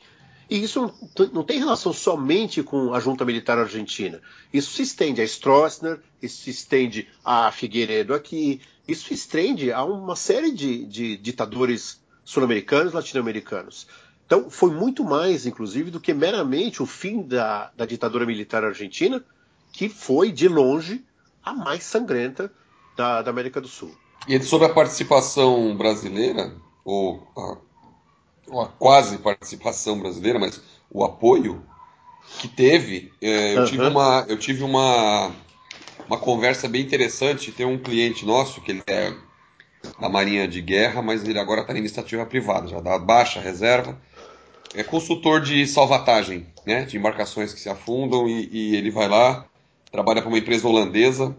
E 0.47 0.64
isso 0.64 0.93
não 1.34 1.43
tem 1.43 1.58
relação 1.58 1.91
somente 1.91 2.62
com 2.62 2.93
a 2.93 2.99
junta 2.99 3.26
militar 3.26 3.58
argentina. 3.58 4.22
Isso 4.53 4.72
se 4.72 4.84
estende 4.84 5.20
a 5.20 5.26
Stroessner, 5.26 5.99
isso 6.22 6.43
se 6.43 6.51
estende 6.51 7.10
a 7.26 7.51
Figueiredo 7.51 8.14
aqui, 8.14 8.62
isso 8.88 9.08
se 9.08 9.16
estende 9.16 9.72
a 9.72 9.84
uma 9.84 10.16
série 10.16 10.51
de, 10.51 10.86
de 10.86 11.18
ditadores 11.18 11.99
sul-americanos, 12.24 12.93
latino-americanos. 12.93 13.88
Então, 14.26 14.49
foi 14.49 14.72
muito 14.72 15.03
mais, 15.03 15.45
inclusive, 15.45 15.89
do 15.89 15.99
que 15.99 16.14
meramente 16.14 16.82
o 16.84 16.86
fim 16.86 17.24
da, 17.24 17.72
da 17.76 17.86
ditadura 17.86 18.26
militar 18.26 18.64
argentina, 18.64 19.23
que 19.73 19.90
foi, 19.90 20.32
de 20.32 20.48
longe, 20.48 21.03
a 21.49 21.53
mais 21.53 21.84
sangrenta 21.84 22.52
da, 22.95 23.22
da 23.22 23.32
América 23.32 23.61
do 23.61 23.68
Sul. 23.68 23.94
E 24.28 24.41
sobre 24.41 24.68
a 24.68 24.74
participação 24.74 25.76
brasileira, 25.76 26.52
ou 26.84 27.22
a, 27.38 27.57
ou 28.49 28.61
a 28.61 28.68
quase 28.68 29.18
participação 29.18 29.99
brasileira, 29.99 30.40
mas 30.40 30.61
o 30.91 31.03
apoio 31.03 31.64
que 32.41 32.48
teve, 32.48 33.11
é, 33.22 33.56
eu, 33.56 33.57
Aham. 33.60 33.65
tive 33.65 33.88
uma, 33.88 34.26
eu 34.28 34.38
tive 34.38 34.64
uma, 34.64 35.32
uma 36.07 36.18
conversa 36.18 36.68
bem 36.68 36.82
interessante. 36.82 37.52
Tem 37.52 37.65
um 37.65 37.78
cliente 37.78 38.26
nosso 38.26 38.61
que 38.61 38.72
ele 38.72 38.84
é 38.88 39.14
da 39.99 40.10
Marinha 40.10 40.48
de 40.48 40.61
Guerra, 40.61 41.02
mas 41.02 41.28
ele 41.28 41.40
agora 41.40 41.61
está 41.61 41.74
em 41.74 41.78
iniciativa 41.78 42.26
privada, 42.26 42.68
já 42.68 42.80
dá 42.80 42.99
baixa 42.99 43.40
reserva. 43.40 43.98
É 44.76 44.84
consultor 44.84 45.41
de 45.41 45.65
salvatagem, 45.65 46.45
né, 46.65 46.84
de 46.84 46.98
embarcações 46.98 47.53
que 47.53 47.60
se 47.60 47.69
afundam 47.69 48.28
e, 48.28 48.49
e 48.52 48.76
ele 48.76 48.91
vai 48.91 49.07
lá, 49.07 49.45
trabalha 49.91 50.22
para 50.22 50.30
uma 50.30 50.38
empresa 50.38 50.68
holandesa, 50.68 51.35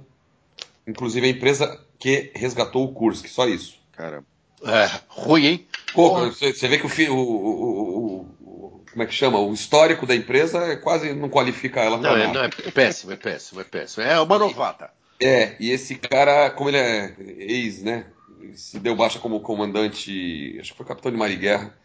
inclusive 0.87 1.27
a 1.27 1.31
empresa 1.31 1.81
que 1.99 2.31
resgatou 2.35 2.85
o 2.85 2.93
Kursk, 2.93 3.27
só 3.29 3.47
isso. 3.49 3.79
Cara, 3.93 4.25
É, 4.65 4.91
ruim, 5.09 5.47
hein? 5.47 5.67
Pô, 5.95 6.27
você, 6.31 6.53
vê 6.69 6.79
que 6.79 7.09
o, 7.09 7.15
o- 7.17 8.21
o- 8.41 8.85
como 8.91 9.03
é 9.03 9.07
que 9.07 9.15
chama? 9.15 9.39
O 9.39 9.53
histórico 9.53 10.07
da 10.07 10.15
empresa 10.15 10.59
é 10.59 10.77
quase 10.77 11.13
não 11.13 11.29
qualifica 11.29 11.81
ela 11.81 11.99
para 11.99 12.11
Não, 12.11 12.17
é, 12.17 12.27
nada. 12.27 12.39
não, 12.39 12.45
é 12.45 12.71
péssimo, 12.71 13.13
é 13.13 13.17
péssimo, 13.17 13.61
é 13.61 13.65
péssimo. 13.65 14.03
É 14.05 14.21
uma 14.21 14.39
novata. 14.39 14.91
É, 15.21 15.57
e 15.61 15.71
esse 15.71 15.95
cara, 15.97 16.51
como 16.51 16.71
ele 16.71 16.79
é 16.79 17.15
ex, 17.39 17.83
né? 17.83 18.07
Se 18.55 18.79
deu 18.79 18.97
baixa 18.97 19.19
como 19.19 19.41
comandante, 19.41 20.57
acho 20.61 20.73
que 20.73 20.77
foi 20.77 20.87
capitão 20.87 21.11
de 21.13 21.19
mar 21.19 21.31
e 21.31 21.37
guerra, 21.37 21.77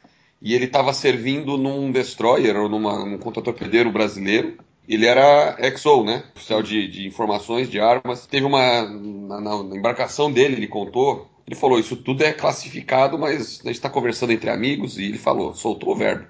e 0.41 0.53
ele 0.53 0.65
estava 0.65 0.93
servindo 0.93 1.57
num 1.57 1.91
destroyer 1.91 2.55
ou 2.55 2.69
numa, 2.69 3.05
num 3.05 3.17
contra-torpedeiro 3.17 3.91
brasileiro. 3.91 4.57
Ele 4.87 5.05
era 5.05 5.57
XO, 5.61 6.03
né? 6.03 6.23
Oficial 6.35 6.61
de, 6.61 6.87
de 6.87 7.07
informações, 7.07 7.69
de 7.69 7.79
armas. 7.79 8.25
Teve 8.27 8.45
uma. 8.45 8.83
Na, 8.83 9.41
na- 9.41 9.77
embarcação 9.77 10.31
dele, 10.31 10.55
ele 10.55 10.67
contou. 10.67 11.29
Ele 11.47 11.55
falou: 11.55 11.79
Isso 11.79 11.95
tudo 11.97 12.23
é 12.23 12.33
classificado, 12.33 13.17
mas 13.17 13.59
a 13.61 13.67
gente 13.67 13.71
está 13.75 13.89
conversando 13.89 14.31
entre 14.33 14.49
amigos. 14.49 14.97
E 14.97 15.05
ele 15.05 15.17
falou: 15.17 15.55
soltou 15.55 15.91
o 15.93 15.95
verbo. 15.95 16.27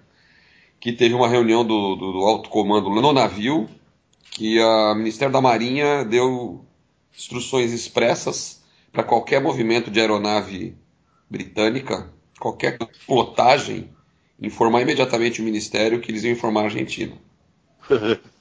Que 0.79 0.91
teve 0.93 1.15
uma 1.15 1.27
reunião 1.29 1.65
do, 1.65 1.95
do, 1.95 2.11
do 2.13 2.19
alto 2.19 2.49
comando 2.49 2.89
no 2.89 3.13
navio, 3.13 3.69
que 4.31 4.59
o 4.61 4.95
Ministério 4.95 5.33
da 5.33 5.41
Marinha 5.41 6.03
deu 6.05 6.65
instruções 7.17 7.71
expressas 7.73 8.61
para 8.91 9.03
qualquer 9.03 9.41
movimento 9.41 9.91
de 9.91 9.99
aeronave 10.01 10.77
britânica, 11.29 12.11
qualquer 12.39 12.77
plotagem, 13.07 13.89
informar 14.41 14.81
imediatamente 14.81 15.41
o 15.41 15.45
Ministério 15.45 16.01
que 16.01 16.11
eles 16.11 16.23
iam 16.23 16.33
informar 16.33 16.61
a 16.61 16.65
Argentina. 16.65 17.17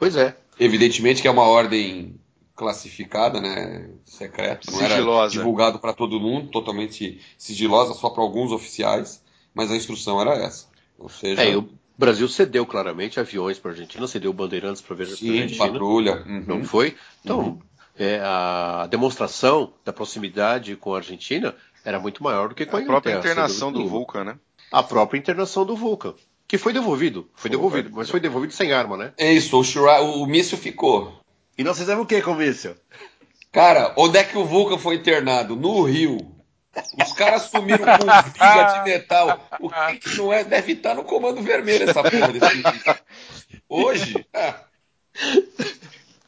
Pois 0.00 0.16
é. 0.16 0.34
Evidentemente 0.58 1.22
que 1.22 1.28
é 1.28 1.30
uma 1.30 1.46
ordem 1.46 2.18
classificada, 2.56 3.40
né, 3.40 3.88
secreta, 4.04 4.70
não 4.70 4.80
era 4.82 5.28
divulgado 5.28 5.78
para 5.78 5.92
todo 5.92 6.20
mundo, 6.20 6.50
totalmente 6.50 7.20
sigilosa, 7.38 7.94
só 7.94 8.10
para 8.10 8.22
alguns 8.22 8.50
oficiais, 8.52 9.22
mas 9.54 9.70
a 9.70 9.76
instrução 9.76 10.20
era 10.20 10.34
essa. 10.34 10.66
Ou 10.98 11.08
seja, 11.08 11.42
É, 11.42 11.56
o 11.56 11.68
Brasil 11.96 12.28
cedeu 12.28 12.66
claramente 12.66 13.20
aviões 13.20 13.58
para 13.58 13.70
a 13.70 13.74
Argentina, 13.74 14.06
cedeu 14.06 14.32
bandeirantes 14.32 14.82
para 14.82 14.94
a 15.02 15.06
sim, 15.06 15.40
Argentina. 15.40 15.66
patrulha. 15.66 16.24
uhum. 16.26 16.44
Não 16.46 16.64
foi? 16.64 16.96
Então, 17.24 17.60
é, 17.98 18.20
a 18.22 18.86
demonstração 18.90 19.72
da 19.84 19.92
proximidade 19.92 20.76
com 20.76 20.94
a 20.94 20.98
Argentina 20.98 21.54
era 21.84 21.98
muito 21.98 22.22
maior 22.22 22.50
do 22.50 22.54
que 22.54 22.66
com 22.66 22.76
a 22.76 22.80
a 22.80 22.84
própria 22.84 23.18
internação 23.18 23.72
do. 23.72 23.86
Vulcan, 23.86 24.24
né? 24.24 24.38
A 24.70 24.82
própria 24.82 25.18
internação 25.18 25.64
do 25.64 25.74
Vulcan. 25.74 26.14
Que 26.50 26.58
foi 26.58 26.72
devolvido. 26.72 27.30
Foi 27.36 27.48
devolvido, 27.48 27.90
mas 27.92 28.10
foi 28.10 28.18
devolvido 28.18 28.52
sem 28.52 28.72
arma, 28.72 28.96
né? 28.96 29.12
É 29.16 29.32
isso, 29.32 29.56
o, 29.56 29.62
Shura, 29.62 30.00
o 30.02 30.26
míssil 30.26 30.58
ficou. 30.58 31.20
E 31.56 31.62
nós 31.62 31.78
fizemos 31.78 32.02
o 32.02 32.06
que 32.06 32.20
com 32.20 32.32
o 32.32 32.34
míssil? 32.34 32.74
Cara, 33.52 33.94
onde 33.96 34.18
é 34.18 34.24
que 34.24 34.36
o 34.36 34.44
Vulcan 34.44 34.76
foi 34.76 34.96
internado? 34.96 35.54
No 35.54 35.84
Rio. 35.84 36.18
Os 37.00 37.12
caras 37.12 37.42
sumiram 37.42 37.84
com 37.84 38.02
viga 38.34 38.64
de 38.72 38.90
metal. 38.90 39.48
O 39.60 39.70
que, 39.70 39.98
que 40.00 40.16
não 40.16 40.32
é? 40.32 40.42
Deve 40.42 40.72
estar 40.72 40.96
no 40.96 41.04
comando 41.04 41.40
vermelho 41.40 41.88
essa 41.88 42.02
porra 42.02 42.32
desse 42.32 43.62
Hoje. 43.68 44.26
Ah. 44.34 44.56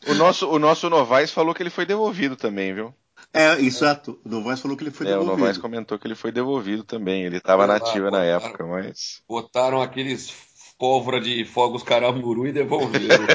O 0.07 0.15
nosso, 0.15 0.49
o 0.49 0.57
nosso 0.57 0.89
Novaes 0.89 1.33
falou 1.33 1.53
que 1.53 1.65
ele 1.65 1.71
foi 1.71 1.85
devolvido 1.85 2.37
também, 2.37 2.73
viu? 2.73 2.95
É, 3.35 3.59
exato. 3.61 4.21
O 4.25 4.29
Novaes 4.29 4.61
falou 4.61 4.77
que 4.77 4.85
ele 4.85 4.91
foi 4.91 5.07
É, 5.07 5.11
o 5.11 5.21
devolvido. 5.21 5.39
Novaes 5.39 5.59
comentou 5.59 5.99
que 5.99 6.07
ele 6.07 6.15
foi 6.15 6.31
devolvido 6.31 6.85
também. 6.85 7.25
Ele 7.25 7.39
estava 7.39 7.67
nativa 7.67 8.11
na 8.11 8.23
época, 8.23 8.67
mas. 8.67 9.23
Botaram 9.29 9.81
aqueles 9.81 10.35
pólvora 10.79 11.21
de 11.21 11.45
fogos 11.45 11.83
caramuru 11.83 12.47
e 12.47 12.53
devolveram. 12.53 13.25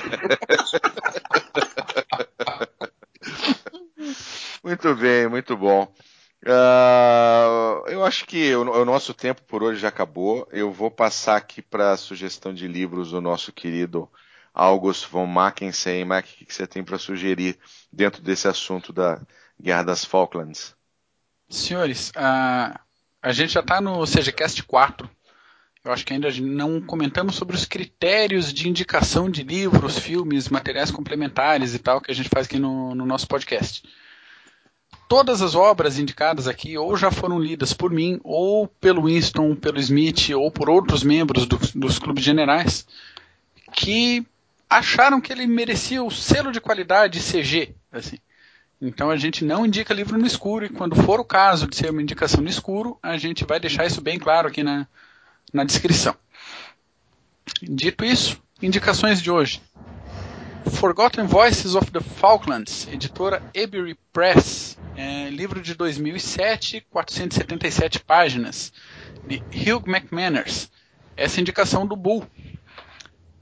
Muito 4.64 4.94
bem, 4.96 5.30
muito 5.30 5.56
bom. 5.56 5.88
Ah, 6.46 7.82
eu 7.88 8.04
acho 8.04 8.26
que 8.26 8.54
o, 8.54 8.62
o 8.62 8.86
nosso 8.86 9.14
tempo 9.14 9.42
por 9.44 9.64
hoje 9.64 9.80
já 9.80 9.88
acabou. 9.88 10.46
Eu 10.52 10.72
vou 10.72 10.92
passar 10.92 11.38
aqui 11.38 11.62
para 11.62 11.92
a 11.94 11.98
sugestão 11.98 12.54
de 12.54 12.68
livros 12.68 13.12
do 13.12 13.22
nosso 13.22 13.54
querido 13.54 14.10
August 14.54 15.08
von 15.08 15.26
Mackensen. 15.26 16.04
Mac, 16.04 16.26
o 16.26 16.28
que 16.28 16.46
que 16.46 16.54
você 16.54 16.68
tem 16.68 16.84
para 16.84 16.98
sugerir 16.98 17.58
dentro 17.92 18.22
desse 18.22 18.48
assunto 18.48 18.92
da 18.92 19.22
Guerra 19.62 19.84
das 19.84 20.06
Falklands? 20.06 20.76
Senhores, 21.50 22.12
a, 22.16 22.80
a 23.22 23.32
gente 23.32 23.54
já 23.54 23.62
está 23.62 23.80
no 23.82 24.06
CGCast 24.06 24.64
4. 24.64 25.10
Eu 25.84 25.94
acho 25.94 26.06
que 26.06 26.12
ainda 26.14 26.30
não 26.42 26.82
comentamos 26.82 27.36
sobre 27.36 27.56
os 27.56 27.64
critérios 27.64 28.52
de 28.54 28.68
indicação 28.68 29.30
de 29.30 29.42
livros, 29.44 29.98
filmes, 29.98 30.50
materiais 30.50 30.92
complementares 30.92 31.74
e 31.74 31.80
tal 31.80 32.02
que 32.02 32.12
a 32.12 32.14
gente 32.14 32.28
faz 32.28 32.46
aqui 32.46 32.60
no, 32.60 32.94
no 32.94 33.06
nosso 33.06 33.26
podcast. 33.28 33.84
Todas 35.08 35.42
as 35.42 35.56
obras 35.56 35.98
indicadas 35.98 36.46
aqui 36.48 36.78
ou 36.78 36.98
já 36.98 37.10
foram 37.10 37.40
lidas 37.40 37.72
por 37.72 37.90
mim, 37.92 38.20
ou 38.24 38.68
pelo 38.68 39.04
Winston, 39.06 39.56
pelo 39.56 39.80
Smith, 39.80 40.30
ou 40.36 40.52
por 40.52 40.70
outros 40.70 41.02
membros 41.04 41.46
do- 41.46 41.58
dos 41.76 41.98
clubes 41.98 42.26
generais, 42.26 42.86
que 43.72 44.28
acharam 44.70 45.22
que 45.22 45.32
ele 45.32 45.48
merecia 45.48 46.04
o 46.04 46.12
selo 46.12 46.52
de 46.52 46.60
qualidade 46.60 47.22
CG. 47.22 47.74
Assim. 47.90 48.18
Então 48.80 49.10
a 49.10 49.18
gente 49.18 49.44
não 49.44 49.66
indica 49.66 49.94
livro 49.94 50.18
no 50.18 50.28
escuro 50.28 50.66
e 50.66 50.70
quando 50.70 50.96
for 50.96 51.20
o 51.20 51.26
caso 51.26 51.68
de 51.68 51.76
ser 51.76 51.90
uma 51.90 52.02
indicação 52.02 52.42
no 52.42 52.50
escuro, 52.50 52.98
a 53.02 53.18
gente 53.18 53.44
vai 53.44 53.60
deixar 53.60 53.86
isso 53.86 54.02
bem 54.02 54.20
claro 54.20 54.48
aqui 54.48 54.62
na, 54.62 54.88
na 55.52 55.64
descrição. 55.64 56.16
Dito 57.62 58.06
isso, 58.06 58.42
indicações 58.62 59.22
de 59.22 59.32
hoje. 59.32 59.62
Forgotten 60.70 61.26
Voices 61.26 61.76
of 61.76 61.90
the 61.92 62.02
Falklands, 62.02 62.88
editora 62.92 63.42
Ebury 63.54 63.98
Press, 64.12 64.78
é, 64.96 65.30
livro 65.30 65.62
de 65.62 65.74
2007, 65.74 66.86
477 66.90 68.00
páginas, 68.02 68.74
de 69.26 69.38
Hugh 69.38 69.84
McManus. 69.88 70.70
Essa 71.16 71.40
é 71.40 71.42
indicação 71.42 71.88
do 71.88 71.96
Bull. 71.96 72.28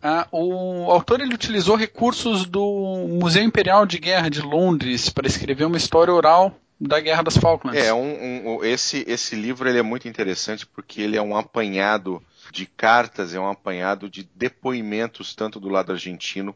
Ah, 0.08 0.28
o 0.32 0.92
autor 0.92 1.20
ele 1.20 1.34
utilizou 1.34 1.76
recursos 1.76 2.46
do 2.46 3.08
Museu 3.10 3.42
Imperial 3.42 3.88
de 3.88 3.98
Guerra 3.98 4.30
de 4.30 4.40
Londres 4.40 5.10
para 5.10 5.26
escrever 5.26 5.66
uma 5.66 5.78
história 5.78 6.14
oral 6.14 6.56
da 6.80 7.00
Guerra 7.00 7.24
das 7.24 7.38
Falklands. 7.38 7.84
É, 7.84 7.92
um, 7.92 8.58
um- 8.58 8.64
esse, 8.64 9.04
esse 9.08 9.36
livro 9.36 9.68
ele 9.68 9.80
é 9.80 9.82
muito 9.82 10.08
interessante 10.08 10.64
porque 10.66 11.02
ele 11.02 11.18
é 11.18 11.22
um 11.22 11.36
apanhado 11.36 12.22
de 12.52 12.68
cartas, 12.68 13.34
é 13.34 13.40
um 13.40 13.50
apanhado 13.50 14.08
de 14.08 14.30
depoimentos 14.36 15.34
tanto 15.34 15.60
do 15.60 15.70
lado 15.70 15.92
argentino 15.92 16.56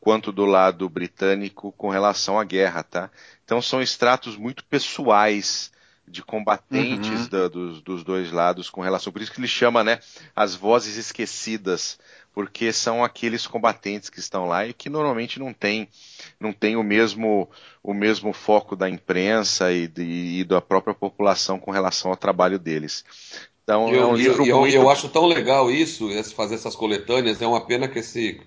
quanto 0.00 0.32
do 0.32 0.44
lado 0.44 0.88
britânico 0.88 1.70
com 1.72 1.90
relação 1.90 2.40
à 2.40 2.44
guerra, 2.44 2.82
tá? 2.82 3.08
Então 3.44 3.62
são 3.62 3.80
extratos 3.80 4.36
muito 4.36 4.64
pessoais 4.64 5.70
de 6.08 6.22
combatentes 6.24 7.28
da- 7.28 7.46
dos, 7.46 7.80
dos 7.82 8.02
dois 8.02 8.32
lados 8.32 8.68
com 8.68 8.80
relação, 8.80 9.12
por 9.12 9.22
isso 9.22 9.30
que 9.30 9.38
ele 9.38 9.46
chama, 9.46 9.84
né, 9.84 10.00
as 10.34 10.56
vozes 10.56 10.96
esquecidas, 10.96 11.98
porque 12.34 12.72
são 12.72 13.04
aqueles 13.04 13.46
combatentes 13.46 14.10
que 14.10 14.20
estão 14.20 14.46
lá 14.46 14.66
e 14.66 14.72
que 14.74 14.88
normalmente 14.88 15.38
não 15.38 15.52
têm 15.52 15.88
não 16.38 16.52
tem 16.52 16.76
o 16.76 16.82
mesmo 16.82 17.48
o 17.82 17.94
mesmo 17.94 18.32
foco 18.32 18.76
da 18.76 18.88
imprensa 18.88 19.72
e, 19.72 19.88
de- 19.88 20.40
e 20.40 20.44
da 20.44 20.60
própria 20.60 20.94
população 20.94 21.58
com 21.58 21.70
relação 21.70 22.10
ao 22.10 22.16
trabalho 22.16 22.58
deles. 22.58 23.04
Então 23.64 23.96
é 23.98 24.06
um 24.06 24.14
Eu, 24.14 24.16
livro 24.16 24.44
eu, 24.44 24.46
eu, 24.46 24.66
muito 24.66 24.82
eu 24.82 24.90
acho 24.90 25.08
tão 25.08 25.26
legal 25.26 25.70
isso, 25.70 26.08
fazer 26.34 26.54
essas 26.56 26.76
coletâneas. 26.76 27.40
É 27.40 27.46
uma 27.46 27.64
pena 27.66 27.88
que 27.88 27.98
esse, 27.98 28.40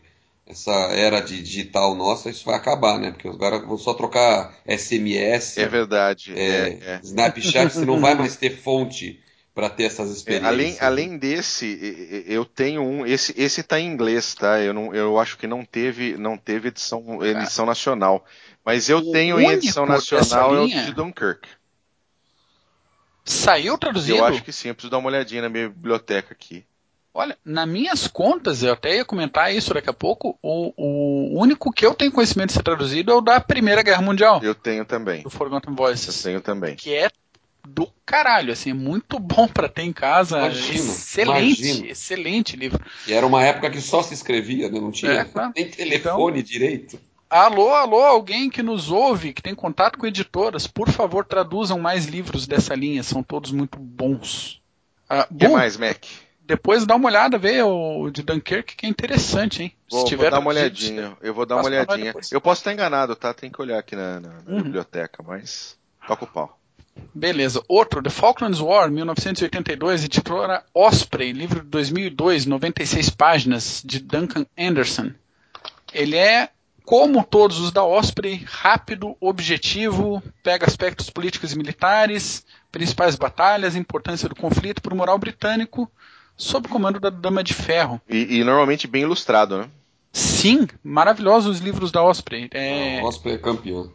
essa 0.46 0.72
era 0.72 1.20
de 1.22 1.42
digital 1.42 1.96
nossa, 1.96 2.30
isso 2.30 2.46
vai 2.46 2.56
acabar, 2.56 3.00
né? 3.00 3.12
Porque 3.12 3.28
os 3.28 3.38
caras 3.38 3.62
vão 3.66 3.78
só 3.78 3.94
trocar 3.94 4.56
SMS, 4.68 5.60
é 5.60 5.68
verdade. 5.68 6.34
é, 6.46 6.78
é, 6.82 6.96
é. 6.96 7.04
Snapchat, 7.04 7.74
você 7.74 7.86
não 7.86 8.00
vai 8.00 8.16
mais 8.16 8.36
ter 8.38 8.52
fonte 8.52 9.23
para 9.54 9.70
ter 9.70 9.84
essas 9.84 10.10
É, 10.10 10.14
experiências. 10.14 10.48
além, 10.48 10.78
além 10.80 11.18
desse, 11.18 12.24
eu 12.28 12.44
tenho 12.46 12.82
um. 12.82 13.06
Esse, 13.06 13.34
esse 13.38 13.62
tá 13.64 13.80
em 13.80 13.88
inglês, 13.88 14.34
tá? 14.34 14.60
Eu, 14.60 14.74
não, 14.74 14.94
eu 14.94 15.20
acho 15.20 15.38
que 15.38 15.48
não 15.48 15.64
teve, 15.64 16.18
não 16.18 16.38
teve 16.38 16.70
edição, 16.70 17.24
edição 17.24 17.66
nacional. 17.66 18.26
Mas 18.66 18.90
eu 18.90 19.00
O 19.00 19.12
tenho 19.12 19.40
em 19.40 19.48
edição 19.50 19.86
nacional 19.86 20.56
é 20.56 20.62
o 20.62 20.68
de 20.68 20.92
Dunkirk. 20.94 21.48
Saiu 23.26 23.78
traduzido? 23.78 24.18
Eu 24.18 24.26
acho 24.26 24.44
que 24.44 24.52
sim, 24.52 24.70
eu 24.70 24.76
preciso 24.76 24.92
dar 24.92 24.98
uma 24.98 25.08
olhadinha 25.10 25.42
na 25.42 25.50
minha 25.50 25.70
biblioteca 25.70 26.34
aqui. 26.34 26.66
Olha, 27.14 27.38
nas 27.46 27.68
minhas 27.68 28.08
contas, 28.08 28.64
eu 28.64 28.74
até 28.74 28.96
ia 28.96 29.06
comentar 29.06 29.54
isso 29.54 29.72
daqui 29.74 29.90
a 29.90 29.94
pouco, 29.94 30.38
o, 30.42 30.74
o 30.76 31.40
único 31.40 31.72
que 31.72 31.86
eu 31.86 31.94
tenho 31.94 32.12
conhecimento 32.12 32.48
de 32.48 32.54
ser 32.56 32.64
traduzido 32.64 33.12
é 33.12 33.16
o 33.16 33.22
da 33.22 33.40
Primeira 33.40 33.84
Guerra 33.84 34.02
Mundial, 34.02 34.42
Eu 34.44 34.56
tenho 34.56 34.84
também. 34.84 35.22
do 35.22 35.30
Forgotten 35.30 35.72
Eu 35.72 35.76
Voices, 35.76 36.22
tenho 36.24 36.42
também. 36.42 36.76
que 36.76 36.94
é 36.96 37.10
do 37.68 37.88
caralho, 38.06 38.52
assim, 38.52 38.72
é 38.72 38.74
muito 38.74 39.18
bom 39.20 39.48
pra 39.48 39.70
ter 39.70 39.84
em 39.84 39.94
casa, 39.94 40.38
Imagino, 40.38 40.74
excelente, 40.74 41.62
imagino. 41.62 41.86
excelente 41.88 42.56
livro. 42.56 42.84
E 43.08 43.14
era 43.14 43.26
uma 43.26 43.44
época 43.44 43.70
que 43.70 43.82
só 43.82 44.04
se 44.04 44.14
escrevia, 44.14 44.70
né? 44.70 44.80
Não 44.80 44.92
tinha 44.92 45.12
É, 45.14 45.24
tá. 45.24 45.52
nem 45.56 45.70
telefone 45.70 46.44
direito. 46.44 47.00
Alô, 47.30 47.74
alô, 47.74 48.04
alguém 48.04 48.50
que 48.50 48.62
nos 48.62 48.92
ouve, 48.92 49.34
que 49.34 49.42
tem 49.42 49.56
contato 49.56 49.98
com 49.98 50.06
editoras, 50.06 50.68
por 50.68 50.90
favor, 50.92 51.26
traduzam 51.26 51.80
mais 51.80 52.06
livros 52.06 52.46
dessa 52.46 52.76
linha, 52.76 53.02
são 53.02 53.24
todos 53.24 53.52
muito 53.52 53.80
bons. 53.80 54.62
Ah, 55.10 55.28
O 55.32 55.36
que 55.36 55.48
bom, 55.48 55.54
mais, 55.54 55.76
Mac? 55.78 56.04
depois 56.42 56.86
dá 56.86 56.96
uma 56.96 57.08
olhada, 57.10 57.38
vê 57.40 57.64
o 57.64 58.10
de 58.12 58.22
Dunkirk, 58.22 58.76
que 58.76 58.86
é 58.86 58.90
interessante, 58.90 59.64
hein? 59.64 59.74
Vou, 59.90 60.02
vou 60.02 60.10
tiver 60.10 60.30
dar 60.30 60.40
uma 60.40 60.50
olhadinha. 60.50 61.18
Eu 61.22 61.34
vou 61.34 61.46
dar 61.46 61.56
uma 61.56 61.66
olhadinha. 61.66 62.14
Eu 62.32 62.40
posso 62.42 62.62
estar 62.62 62.72
enganado, 62.74 63.16
tá? 63.16 63.34
Tem 63.34 63.50
que 63.50 63.60
olhar 63.62 63.80
aqui 63.80 63.96
na, 63.96 64.20
na- 64.20 64.30
na 64.30 64.52
Uhum. 64.52 64.64
biblioteca, 64.64 65.24
mas 65.24 65.76
toca 66.08 66.26
o 66.26 66.28
pau. 66.28 66.60
Beleza. 67.14 67.64
Outro, 67.68 68.02
The 68.02 68.10
Falklands 68.10 68.60
War, 68.60 68.90
1982, 68.90 70.06
editora 70.06 70.64
Osprey, 70.74 71.32
livro 71.32 71.62
de 71.62 71.68
2002, 71.68 72.46
96 72.46 73.10
páginas, 73.12 73.82
de 73.86 74.00
Duncan 74.00 74.46
Anderson. 74.58 75.12
Ele 75.94 76.18
é, 76.18 76.50
como 76.84 77.24
todos 77.24 77.60
os 77.60 77.72
da 77.72 77.84
Osprey, 77.84 78.44
rápido, 78.46 79.16
objetivo, 79.20 80.22
pega 80.42 80.66
aspectos 80.66 81.10
políticos 81.10 81.54
e 81.54 81.58
militares, 81.58 82.46
principais 82.72 83.16
batalhas, 83.16 83.76
importância 83.76 84.28
do 84.28 84.36
conflito 84.36 84.82
por 84.82 84.94
moral 84.94 85.18
britânico, 85.18 85.90
sob 86.36 86.68
comando 86.68 87.00
da 87.00 87.10
Dama 87.10 87.44
de 87.44 87.54
Ferro. 87.54 88.02
E, 88.10 88.40
e 88.40 88.44
normalmente 88.44 88.88
bem 88.88 89.04
ilustrado, 89.04 89.60
né? 89.60 89.70
Sim, 90.12 90.68
maravilhosos 90.84 91.58
os 91.58 91.62
livros 91.62 91.92
da 91.92 92.04
Osprey. 92.04 92.48
É, 92.52 93.00
O 93.02 93.08
Osprey 93.08 93.36
é 93.36 93.38
campeão. 93.38 93.92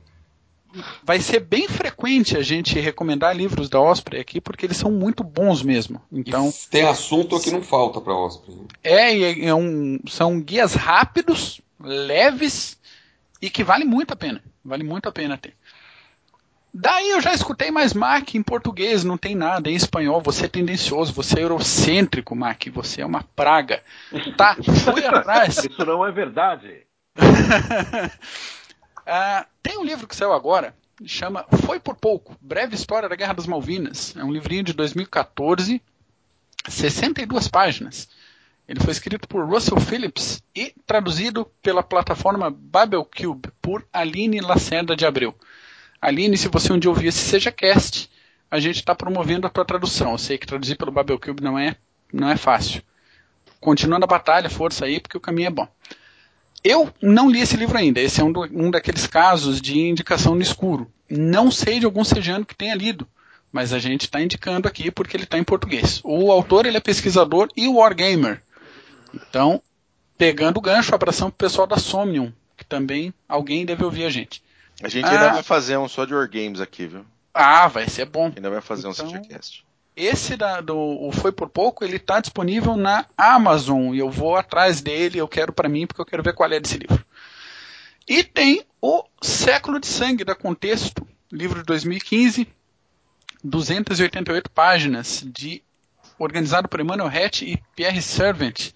Vai 1.02 1.20
ser 1.20 1.40
bem 1.40 1.66
frequente 1.68 2.36
a 2.36 2.42
gente 2.42 2.78
recomendar 2.78 3.36
livros 3.36 3.68
da 3.68 3.80
Osprey 3.80 4.20
aqui, 4.20 4.40
porque 4.40 4.66
eles 4.66 4.76
são 4.76 4.90
muito 4.90 5.24
bons 5.24 5.62
mesmo. 5.62 6.00
Então, 6.12 6.48
E 6.48 6.70
tem 6.70 6.84
assunto 6.84 7.40
que 7.40 7.50
não 7.50 7.62
falta 7.62 8.00
para 8.00 8.14
Osprey. 8.14 8.56
né? 8.56 8.64
é, 8.82 9.16
e 9.16 9.44
é 9.46 9.54
um, 9.54 9.98
são 10.08 10.40
guias 10.40 10.74
rápidos, 10.74 11.60
leves 11.80 12.78
e 13.40 13.48
que 13.50 13.64
vale 13.64 13.84
muito 13.84 14.12
a 14.12 14.16
pena. 14.16 14.42
Vale 14.64 14.84
muito 14.84 15.08
a 15.08 15.12
pena 15.12 15.38
ter. 15.38 15.54
Daí 16.72 17.08
eu 17.08 17.20
já 17.20 17.32
escutei 17.32 17.70
mais 17.70 17.94
Mac 17.94 18.34
em 18.34 18.42
português, 18.42 19.02
não 19.02 19.16
tem 19.16 19.34
nada. 19.34 19.70
Em 19.70 19.74
espanhol, 19.74 20.20
você 20.20 20.44
é 20.44 20.48
tendencioso, 20.48 21.12
você 21.14 21.40
é 21.40 21.42
eurocêntrico, 21.42 22.36
Mac, 22.36 22.66
você 22.72 23.00
é 23.00 23.06
uma 23.06 23.24
praga. 23.34 23.82
Tá, 24.36 24.54
fui 24.84 25.02
atrás. 25.06 25.56
Isso 25.64 25.84
não 25.84 26.06
é 26.06 26.12
verdade. 26.12 26.82
Ah, 29.10 29.47
tem 29.62 29.78
um 29.78 29.85
livro 29.85 30.06
que 30.06 30.14
saiu 30.14 30.35
agora, 30.35 30.74
chama 31.06 31.47
Foi 31.64 31.80
por 31.80 31.97
Pouco, 31.97 32.36
Breve 32.43 32.74
História 32.74 33.09
da 33.09 33.16
Guerra 33.16 33.32
das 33.32 33.47
Malvinas. 33.47 34.14
É 34.14 34.22
um 34.22 34.30
livrinho 34.30 34.62
de 34.62 34.74
2014, 34.74 35.80
62 36.68 37.48
páginas. 37.48 38.06
Ele 38.68 38.80
foi 38.80 38.93
escrito 38.93 39.26
por 39.26 39.48
Russell 39.48 39.80
Phillips 39.80 40.43
e 40.55 40.74
traduzido 40.86 41.47
pela 41.62 41.82
plataforma 41.82 42.51
Babelcube 42.51 43.51
por 43.62 43.82
Aline 43.90 44.43
Lacerda 44.43 44.94
de 44.94 45.06
Abreu. 45.06 45.35
Aline, 46.02 46.36
se 46.36 46.48
você 46.48 46.70
um 46.70 46.78
dia 46.78 46.90
ouvir 46.90 47.06
esse 47.06 47.30
SejaCast, 47.30 48.10
a 48.51 48.60
gente 48.60 48.76
está 48.76 48.94
promovendo 48.94 49.47
a 49.47 49.51
tua 49.51 49.64
tradução. 49.64 50.12
Eu 50.12 50.18
sei 50.18 50.36
que 50.36 50.47
traduzir 50.47 50.76
pelo 50.76 50.93
Babelcube 50.93 51.43
não 51.43 51.59
é 51.59 51.76
não 52.12 52.28
é 52.28 52.36
fácil. 52.36 52.82
Continuando 53.59 54.05
a 54.05 54.09
batalha, 54.09 54.51
força 54.51 54.85
aí, 54.85 55.01
porque 55.01 55.16
o 55.16 55.20
caminho 55.20 55.47
é 55.47 55.51
bom. 55.51 55.68
Eu 56.70 56.92
não 57.00 57.30
li 57.30 57.40
esse 57.40 57.56
livro 57.56 57.78
ainda. 57.78 57.98
Esse 57.98 58.20
é 58.20 58.24
um, 58.24 58.30
do, 58.30 58.42
um 58.42 58.70
daqueles 58.70 59.06
casos 59.06 59.58
de 59.58 59.78
indicação 59.78 60.34
no 60.34 60.42
escuro. 60.42 60.92
Não 61.08 61.50
sei 61.50 61.80
de 61.80 61.86
algum 61.86 62.04
sejano 62.04 62.44
que 62.44 62.54
tenha 62.54 62.74
lido, 62.74 63.08
mas 63.50 63.72
a 63.72 63.78
gente 63.78 64.02
está 64.02 64.20
indicando 64.20 64.68
aqui 64.68 64.90
porque 64.90 65.16
ele 65.16 65.24
está 65.24 65.38
em 65.38 65.44
português. 65.44 66.02
O 66.04 66.30
autor 66.30 66.66
ele 66.66 66.76
é 66.76 66.80
pesquisador 66.80 67.48
e 67.56 67.66
wargamer. 67.68 68.42
Então, 69.14 69.62
pegando 70.18 70.58
o 70.58 70.60
gancho, 70.60 70.94
abração 70.94 71.30
pro 71.30 71.46
pessoal 71.48 71.66
da 71.66 71.78
Somnium, 71.78 72.30
que 72.54 72.66
também 72.66 73.14
alguém 73.26 73.64
deve 73.64 73.82
ouvir 73.82 74.04
a 74.04 74.10
gente. 74.10 74.42
A 74.82 74.88
gente 74.88 75.06
ainda 75.06 75.32
vai 75.32 75.42
fazer 75.42 75.78
um 75.78 75.88
só 75.88 76.04
de 76.04 76.12
wargames 76.14 76.60
aqui, 76.60 76.86
viu? 76.86 77.06
Ah, 77.32 77.66
vai 77.68 77.88
ser 77.88 78.04
bom. 78.04 78.30
Ainda 78.36 78.50
vai 78.50 78.60
fazer 78.60 78.88
Então- 78.88 79.06
um 79.06 79.10
CGCast. 79.12 79.64
Esse 80.00 80.36
da, 80.36 80.60
do 80.60 81.10
Foi 81.12 81.32
por 81.32 81.48
Pouco, 81.48 81.84
ele 81.84 81.96
está 81.96 82.20
disponível 82.20 82.76
na 82.76 83.04
Amazon 83.16 83.92
e 83.94 83.98
eu 83.98 84.08
vou 84.08 84.36
atrás 84.36 84.80
dele, 84.80 85.18
eu 85.18 85.26
quero 85.26 85.52
para 85.52 85.68
mim 85.68 85.86
porque 85.88 86.00
eu 86.00 86.06
quero 86.06 86.22
ver 86.22 86.34
qual 86.34 86.50
é 86.52 86.60
desse 86.60 86.78
livro. 86.78 87.04
E 88.06 88.22
tem 88.22 88.64
o 88.80 89.04
Século 89.20 89.80
de 89.80 89.86
Sangue 89.88 90.24
da 90.24 90.36
Contexto, 90.36 91.06
livro 91.32 91.58
de 91.58 91.64
2015, 91.66 92.46
288 93.42 94.50
páginas, 94.50 95.22
de 95.26 95.62
organizado 96.18 96.68
por 96.68 96.80
Emmanuel 96.80 97.08
Hatch 97.08 97.42
e 97.42 97.60
Pierre 97.76 98.00
Servant, 98.00 98.70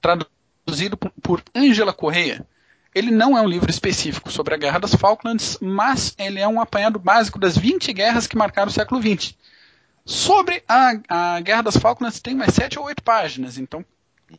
traduzido 0.00 0.96
por- 0.96 1.12
por 1.22 1.42
Angela 1.54 1.92
Correia. 1.92 2.46
Ele 2.94 3.10
não 3.10 3.36
é 3.36 3.40
um 3.40 3.48
livro 3.48 3.70
específico 3.70 4.30
sobre 4.30 4.54
a 4.54 4.58
Guerra 4.58 4.78
das 4.80 4.94
Falklands, 4.94 5.58
mas 5.60 6.14
ele 6.18 6.40
é 6.40 6.48
um 6.48 6.60
apanhado 6.60 6.98
básico 6.98 7.38
das 7.38 7.56
20 7.56 7.92
guerras 7.92 8.26
que 8.26 8.36
marcaram 8.36 8.68
o 8.68 8.72
século 8.72 9.00
XX. 9.00 9.34
Sobre 10.08 10.64
a, 10.66 10.94
a 11.06 11.40
Guerra 11.40 11.60
das 11.60 11.76
Falklands 11.76 12.18
tem 12.18 12.34
mais 12.34 12.54
7 12.54 12.78
ou 12.78 12.86
8 12.86 13.02
páginas, 13.02 13.58
então 13.58 13.84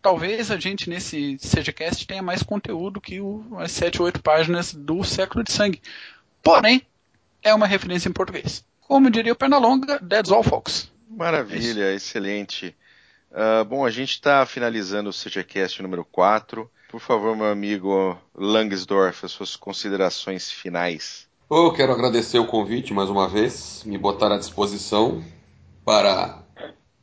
talvez 0.02 0.50
a 0.50 0.58
gente 0.58 0.90
nesse 0.90 1.38
CGCast 1.38 2.08
tenha 2.08 2.24
mais 2.24 2.41
conteúdo 2.41 3.00
que 3.00 3.22
o, 3.22 3.46
as 3.60 3.72
7 3.74 4.02
ou 4.02 4.08
8 4.08 4.20
páginas 4.24 4.74
do 4.74 5.04
Século 5.04 5.44
de 5.44 5.52
Sangue. 5.52 5.80
Porém, 6.41 6.82
é 7.44 7.54
uma 7.54 7.68
referência 7.68 8.10
em 8.10 8.12
português. 8.12 8.66
Como 8.82 9.12
diria 9.12 9.32
o 9.32 9.36
Pernalonga, 9.36 10.00
that's 10.00 10.32
all 10.32 10.41
folks. 10.41 10.91
Maravilha, 11.08 11.94
excelente. 11.94 12.76
Ah, 13.32 13.64
bom, 13.64 13.86
a 13.86 13.91
gente 13.91 14.14
está 14.14 14.44
finalizando 14.48 15.12
o 15.12 15.14
CGCast 15.14 15.84
número 15.84 16.04
4. 16.04 16.68
Por 16.90 17.00
favor, 17.00 17.38
meu 17.38 17.46
amigo 17.46 18.18
Langsdorff, 18.34 19.24
as 19.24 19.32
suas 19.32 19.56
considerações 19.56 20.50
finais. 20.50 21.28
Eu 21.48 21.72
quero 21.74 21.94
agradecer 21.94 22.40
o 22.40 22.48
convite 22.48 22.91
mais 22.91 23.12
uma 23.12 23.30
vez, 23.30 23.84
me 23.86 24.00
botar 24.00 24.34
à 24.34 24.38
disposição 24.40 25.24
para 25.90 26.44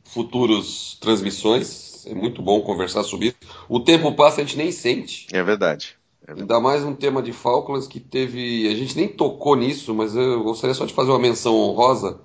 futuros 0.05 0.97
transmissões. 1.01 2.05
É 2.07 2.13
muito 2.15 2.41
bom 2.41 2.61
conversar 2.61 3.03
sobre 3.03 3.27
isso. 3.27 3.35
O 3.67 3.81
tempo 3.81 4.13
passa, 4.13 4.39
a 4.39 4.45
gente 4.45 4.55
nem 4.55 4.71
sente. 4.71 5.27
É 5.33 5.43
verdade. 5.43 5.97
É 6.23 6.27
verdade. 6.27 6.41
Ainda 6.43 6.59
mais 6.61 6.85
um 6.85 6.95
tema 6.95 7.21
de 7.21 7.33
Falklands 7.33 7.85
que 7.85 7.99
teve. 7.99 8.65
A 8.69 8.73
gente 8.75 8.95
nem 8.95 9.09
tocou 9.09 9.57
nisso, 9.57 9.93
mas 9.93 10.15
eu 10.15 10.41
gostaria 10.41 10.73
só 10.73 10.85
de 10.85 10.93
fazer 10.93 11.09
uma 11.11 11.19
menção 11.19 11.53
honrosa. 11.53 12.21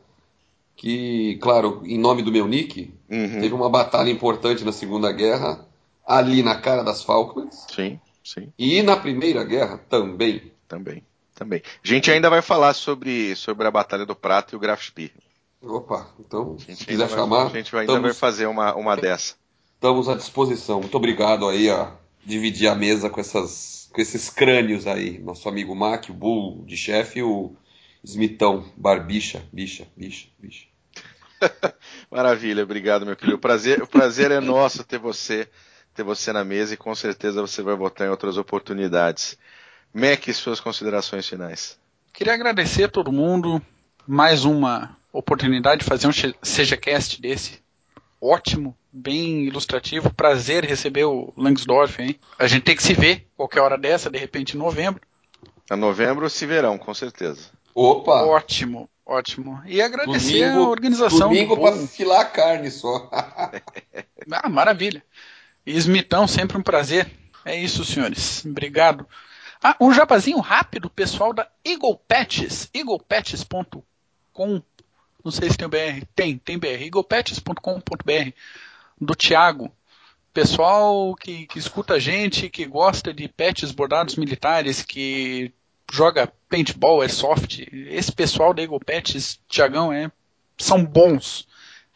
Que, 0.76 1.36
claro, 1.42 1.82
em 1.84 1.98
nome 1.98 2.22
do 2.22 2.30
meu 2.30 2.46
nick, 2.46 2.94
Uhum. 3.10 3.40
teve 3.40 3.52
uma 3.54 3.68
batalha 3.68 4.10
importante 4.10 4.64
na 4.64 4.70
Segunda 4.70 5.10
Guerra, 5.10 5.66
ali 6.06 6.44
na 6.44 6.54
cara 6.60 6.84
das 6.84 7.02
Falklands. 7.02 7.66
Sim, 7.74 7.98
sim, 8.22 8.52
E 8.56 8.82
na 8.84 8.96
Primeira 8.96 9.42
Guerra 9.42 9.78
também. 9.88 10.52
também. 10.68 11.02
Também. 11.34 11.60
A 11.84 11.88
gente 11.88 12.08
ainda 12.08 12.30
vai 12.30 12.40
falar 12.40 12.72
sobre, 12.72 13.34
sobre 13.34 13.66
a 13.66 13.70
Batalha 13.70 14.06
do 14.06 14.14
Prato 14.14 14.54
e 14.54 14.56
o 14.56 14.60
Graf 14.60 14.84
Spee. 14.84 15.10
Opa, 15.62 16.08
então, 16.18 16.56
A 16.56 16.74
se 16.74 16.84
quiser 16.84 17.04
ainda 17.04 17.08
chamar, 17.08 17.44
vai, 17.44 17.46
a 17.46 17.56
gente 17.56 17.76
ainda 17.76 17.92
estamos, 17.92 18.02
vai 18.02 18.14
fazer 18.14 18.46
uma, 18.46 18.74
uma 18.74 18.96
dessa. 18.96 19.36
estamos 19.74 20.08
à 20.08 20.16
disposição. 20.16 20.80
Muito 20.80 20.96
obrigado 20.96 21.48
aí 21.48 21.70
a 21.70 21.94
dividir 22.24 22.68
a 22.68 22.74
mesa 22.74 23.08
com, 23.08 23.20
essas, 23.20 23.88
com 23.92 24.00
esses 24.00 24.28
crânios 24.28 24.88
aí. 24.88 25.20
Nosso 25.20 25.48
amigo 25.48 25.74
Mac, 25.74 26.08
o 26.08 26.12
Bull 26.12 26.64
de 26.66 26.76
chefe 26.76 27.20
e 27.20 27.22
o 27.22 27.54
Smithão, 28.04 28.64
Barbicha, 28.76 29.44
bicha, 29.52 29.86
bicha, 29.96 30.28
bicha. 30.38 30.66
Maravilha, 32.10 32.64
obrigado, 32.64 33.06
meu 33.06 33.14
querido. 33.14 33.36
O 33.36 33.40
prazer, 33.40 33.82
o 33.82 33.86
prazer 33.86 34.32
é 34.32 34.40
nosso 34.40 34.82
ter 34.82 34.98
você, 34.98 35.48
ter 35.94 36.02
você 36.02 36.32
na 36.32 36.44
mesa 36.44 36.74
e 36.74 36.76
com 36.76 36.94
certeza 36.94 37.40
você 37.40 37.62
vai 37.62 37.76
voltar 37.76 38.06
em 38.06 38.10
outras 38.10 38.36
oportunidades. 38.36 39.38
Mac, 39.94 40.26
suas 40.32 40.58
considerações 40.58 41.28
finais. 41.28 41.78
Queria 42.12 42.34
agradecer 42.34 42.84
a 42.84 42.88
todo 42.88 43.12
mundo. 43.12 43.62
Mais 44.06 44.44
uma 44.44 44.96
oportunidade 45.12 45.80
de 45.80 45.86
fazer 45.86 46.06
um 46.06 46.12
CGCast 46.12 47.20
desse. 47.20 47.60
Ótimo, 48.20 48.76
bem 48.92 49.44
ilustrativo. 49.44 50.12
Prazer 50.12 50.64
receber 50.64 51.04
o 51.04 51.32
Langsdorff, 51.36 52.00
hein? 52.00 52.18
A 52.38 52.46
gente 52.46 52.62
tem 52.62 52.76
que 52.76 52.82
se 52.82 52.94
ver 52.94 53.26
qualquer 53.36 53.60
hora 53.60 53.76
dessa, 53.76 54.10
de 54.10 54.18
repente 54.18 54.56
em 54.56 54.58
novembro. 54.58 55.02
A 55.68 55.76
novembro 55.76 56.28
se 56.30 56.46
verão, 56.46 56.78
com 56.78 56.94
certeza. 56.94 57.50
Opa! 57.74 58.22
Ótimo, 58.24 58.88
ótimo. 59.04 59.60
E 59.66 59.80
agradecer 59.82 60.50
Domingo, 60.50 60.64
a 60.64 60.68
organização 60.68 61.28
domingo 61.28 61.56
do 61.56 61.62
para 61.62 61.76
filar 61.86 62.20
a 62.20 62.24
carne 62.24 62.70
só. 62.70 63.10
Ah, 64.30 64.48
maravilha. 64.48 65.04
E 65.66 65.76
Smitão, 65.76 66.28
sempre 66.28 66.56
um 66.56 66.62
prazer. 66.62 67.10
É 67.44 67.56
isso, 67.56 67.84
senhores. 67.84 68.44
Obrigado. 68.46 69.04
Ah, 69.60 69.76
um 69.80 69.92
jabazinho 69.92 70.38
rápido, 70.38 70.88
pessoal 70.88 71.32
da 71.32 71.48
Eagle 71.64 72.00
Patches, 72.06 72.70
eaglepatches.com. 72.72 74.62
Não 75.24 75.30
sei 75.30 75.50
se 75.50 75.56
tem 75.56 75.66
o 75.66 75.70
BR. 75.70 76.04
Tem, 76.14 76.38
tem 76.38 76.58
BR. 76.58 76.82
eaglepatches.com.br 76.82 78.32
do 79.00 79.14
Thiago. 79.14 79.70
Pessoal 80.32 81.14
que, 81.14 81.46
que 81.46 81.58
escuta 81.58 81.94
a 81.94 81.98
gente, 81.98 82.48
que 82.48 82.64
gosta 82.64 83.12
de 83.12 83.28
patches 83.28 83.70
bordados 83.70 84.16
militares, 84.16 84.82
que 84.82 85.52
joga 85.90 86.32
paintball, 86.48 87.02
airsoft. 87.02 87.68
Esse 87.70 88.10
pessoal 88.10 88.54
da 88.54 88.62
Eagle 88.62 88.80
Patches, 88.80 89.38
Thiagão, 89.46 89.92
é, 89.92 90.10
são 90.56 90.82
bons. 90.84 91.46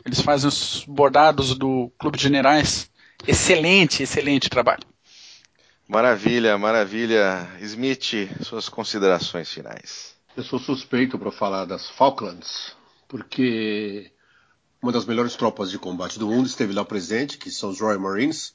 Eles 0.04 0.20
fazem 0.20 0.48
os 0.48 0.84
bordados 0.86 1.56
do 1.56 1.90
Clube 1.98 2.18
de 2.18 2.24
Generais. 2.24 2.90
Excelente, 3.26 4.02
excelente 4.02 4.50
trabalho. 4.50 4.84
Maravilha, 5.88 6.58
maravilha. 6.58 7.48
Smith, 7.60 8.28
suas 8.42 8.68
considerações 8.68 9.50
finais. 9.50 10.14
Eu 10.36 10.42
sou 10.42 10.58
suspeito 10.58 11.18
para 11.18 11.32
falar 11.32 11.64
das 11.64 11.88
Falklands, 11.88 12.75
porque 13.08 14.10
uma 14.82 14.92
das 14.92 15.04
melhores 15.04 15.34
tropas 15.34 15.70
de 15.70 15.78
combate 15.78 16.18
do 16.18 16.28
mundo 16.28 16.46
esteve 16.46 16.72
lá 16.72 16.84
presente, 16.84 17.38
que 17.38 17.50
são 17.50 17.70
os 17.70 17.80
Royal 17.80 18.00
Marines, 18.00 18.54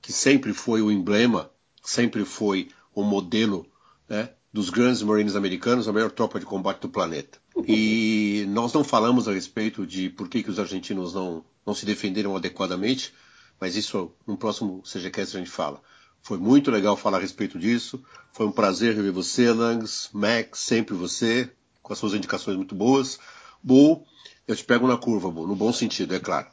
que 0.00 0.12
sempre 0.12 0.52
foi 0.52 0.82
o 0.82 0.90
emblema, 0.90 1.50
sempre 1.82 2.24
foi 2.24 2.68
o 2.94 3.02
modelo 3.02 3.66
né, 4.08 4.30
dos 4.52 4.70
grandes 4.70 5.02
Marines 5.02 5.36
americanos, 5.36 5.88
a 5.88 5.92
melhor 5.92 6.10
tropa 6.10 6.40
de 6.40 6.46
combate 6.46 6.80
do 6.80 6.88
planeta. 6.88 7.38
E 7.66 8.44
nós 8.48 8.72
não 8.72 8.82
falamos 8.82 9.28
a 9.28 9.32
respeito 9.32 9.86
de 9.86 10.08
por 10.08 10.28
que, 10.28 10.42
que 10.42 10.50
os 10.50 10.58
argentinos 10.58 11.14
não, 11.14 11.44
não 11.66 11.74
se 11.74 11.84
defenderam 11.84 12.36
adequadamente, 12.36 13.12
mas 13.60 13.76
isso 13.76 14.12
no 14.26 14.36
próximo 14.36 14.82
CGCast 14.82 15.36
a 15.36 15.40
gente 15.40 15.50
fala. 15.50 15.80
Foi 16.22 16.38
muito 16.38 16.70
legal 16.70 16.96
falar 16.96 17.18
a 17.18 17.20
respeito 17.20 17.58
disso. 17.58 18.02
Foi 18.32 18.46
um 18.46 18.52
prazer 18.52 18.94
rever 18.94 19.12
você, 19.12 19.52
Langs, 19.52 20.08
Max, 20.12 20.60
sempre 20.60 20.94
você, 20.94 21.50
com 21.82 21.92
as 21.92 21.98
suas 21.98 22.14
indicações 22.14 22.56
muito 22.56 22.74
boas. 22.74 23.18
Bull, 23.62 24.04
eu 24.46 24.56
te 24.56 24.64
pego 24.64 24.86
na 24.86 24.96
curva, 24.96 25.30
Bull, 25.30 25.46
no 25.46 25.56
bom 25.56 25.72
sentido, 25.72 26.14
é 26.14 26.18
claro. 26.18 26.46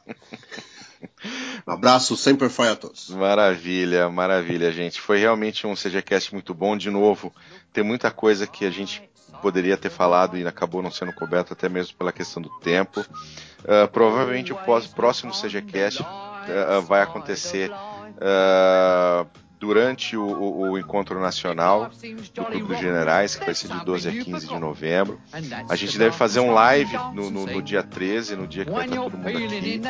Um 1.66 1.72
abraço, 1.72 2.16
sempre 2.16 2.48
fire 2.48 2.68
a 2.68 2.76
todos. 2.76 3.10
Maravilha, 3.10 4.08
maravilha, 4.08 4.72
gente. 4.72 5.00
Foi 5.00 5.18
realmente 5.18 5.66
um 5.66 5.74
CGCast 5.74 6.32
muito 6.32 6.54
bom. 6.54 6.76
De 6.76 6.90
novo, 6.90 7.32
tem 7.72 7.84
muita 7.84 8.10
coisa 8.10 8.46
que 8.46 8.64
a 8.64 8.70
gente 8.70 9.08
poderia 9.40 9.76
ter 9.76 9.90
falado 9.90 10.36
e 10.36 10.46
acabou 10.46 10.82
não 10.82 10.90
sendo 10.90 11.12
coberto, 11.12 11.52
até 11.52 11.68
mesmo 11.68 11.96
pela 11.96 12.12
questão 12.12 12.42
do 12.42 12.50
tempo. 12.60 13.00
Uh, 13.00 13.88
provavelmente 13.92 14.52
o 14.52 14.58
próximo 14.94 15.32
CGCast 15.32 16.02
uh, 16.02 16.82
vai 16.82 17.02
acontecer 17.02 17.70
uh, 17.70 19.26
durante 19.58 20.16
o, 20.16 20.24
o, 20.24 20.70
o, 20.70 20.78
encontro 20.78 21.20
nacional 21.20 21.90
do 22.34 22.44
Clube 22.44 22.62
dos 22.62 22.78
Generais, 22.78 23.34
que 23.34 23.44
vai 23.44 23.54
ser 23.54 23.68
de 23.68 23.84
12 23.84 24.08
a 24.08 24.12
15 24.12 24.46
de 24.46 24.58
novembro. 24.58 25.20
A 25.68 25.74
gente 25.74 25.98
deve 25.98 26.16
fazer 26.16 26.40
um 26.40 26.52
live 26.52 26.96
no, 27.12 27.30
no, 27.30 27.46
no 27.46 27.62
dia 27.62 27.82
13, 27.82 28.36
no 28.36 28.46
dia 28.46 28.64
que 28.64 28.70
vai 28.70 28.86
estar 28.86 28.96
todo 28.96 29.18
mundo 29.18 29.28
aqui. 29.28 29.80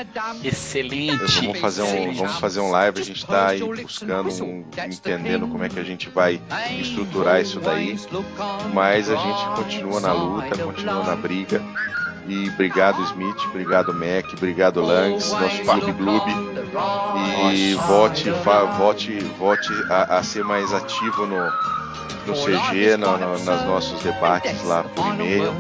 Excelente. 0.43 1.41
Vamos 1.43 1.61
fazer 1.61 1.83
um, 1.83 2.15
vamos 2.15 2.39
fazer 2.39 2.61
um 2.61 2.71
live, 2.71 3.01
a 3.01 3.05
gente 3.05 3.19
está 3.19 3.49
aí 3.49 3.61
buscando, 3.61 4.45
um, 4.45 4.65
entendendo 4.91 5.49
como 5.49 5.63
é 5.65 5.69
que 5.69 5.79
a 5.79 5.85
gente 5.85 6.09
vai 6.09 6.41
estruturar 6.81 7.41
isso 7.41 7.61
daí. 7.61 7.99
Mas 8.73 9.11
a 9.11 9.17
gente 9.17 9.57
continua 9.57 10.01
na 10.01 10.13
luta, 10.13 10.65
continua 10.65 11.05
na 11.05 11.17
briga. 11.17 11.63
E 12.29 12.49
obrigado, 12.51 13.03
Smith, 13.05 13.37
obrigado, 13.47 13.95
Mac, 13.95 14.27
obrigado, 14.37 14.83
Langs, 14.83 15.33
nosso 15.33 15.63
Clube 15.63 15.93
Gloob. 15.93 16.31
E 17.55 17.75
vote, 17.75 18.31
fa, 18.45 18.65
vote, 18.65 19.19
vote 19.39 19.73
a, 19.89 20.19
a, 20.19 20.23
ser 20.23 20.45
mais 20.45 20.73
ativo 20.75 21.25
no, 21.27 21.51
no 22.27 22.35
CG, 22.35 22.99
no, 22.99 23.17
no, 23.17 23.33
nos 23.33 23.45
nossos 23.45 24.03
debates 24.03 24.63
lá 24.65 24.85
por 24.85 25.07
e-mail. 25.15 25.55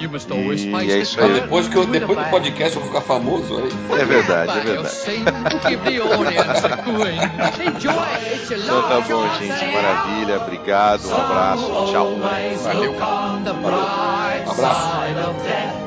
E 0.00 0.92
é 0.92 0.98
isso 0.98 1.20
aí. 1.20 1.34
Depois, 1.34 1.68
que 1.68 1.76
eu, 1.76 1.84
depois 1.86 2.18
do 2.18 2.24
podcast 2.26 2.76
eu 2.76 2.82
vou 2.82 2.90
ficar 2.92 3.00
famoso 3.00 3.58
aí. 3.58 4.00
É 4.00 4.04
verdade, 4.04 4.58
é 4.58 4.60
verdade. 4.60 4.94
então 8.52 8.82
tá 8.82 9.00
bom, 9.00 9.28
gente. 9.34 9.72
Maravilha. 9.72 10.40
Obrigado. 10.40 11.08
Um 11.08 11.16
abraço. 11.16 11.66
Tchau. 11.90 12.16
Valeu. 12.62 12.94
Valeu. 12.94 13.86
Abraço. 14.46 15.77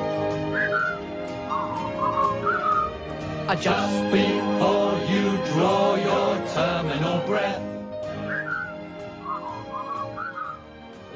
Just 3.60 4.12
before 4.12 4.98
you 5.10 5.38
draw 5.54 5.96
your 5.96 6.48
terminal 6.54 7.20
breath. 7.28 7.62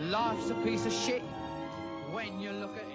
Life's 0.01 0.49
a 0.49 0.55
piece 0.55 0.85
of 0.85 0.93
shit 0.93 1.21
when 2.11 2.39
you 2.39 2.51
look 2.51 2.75
at 2.75 2.94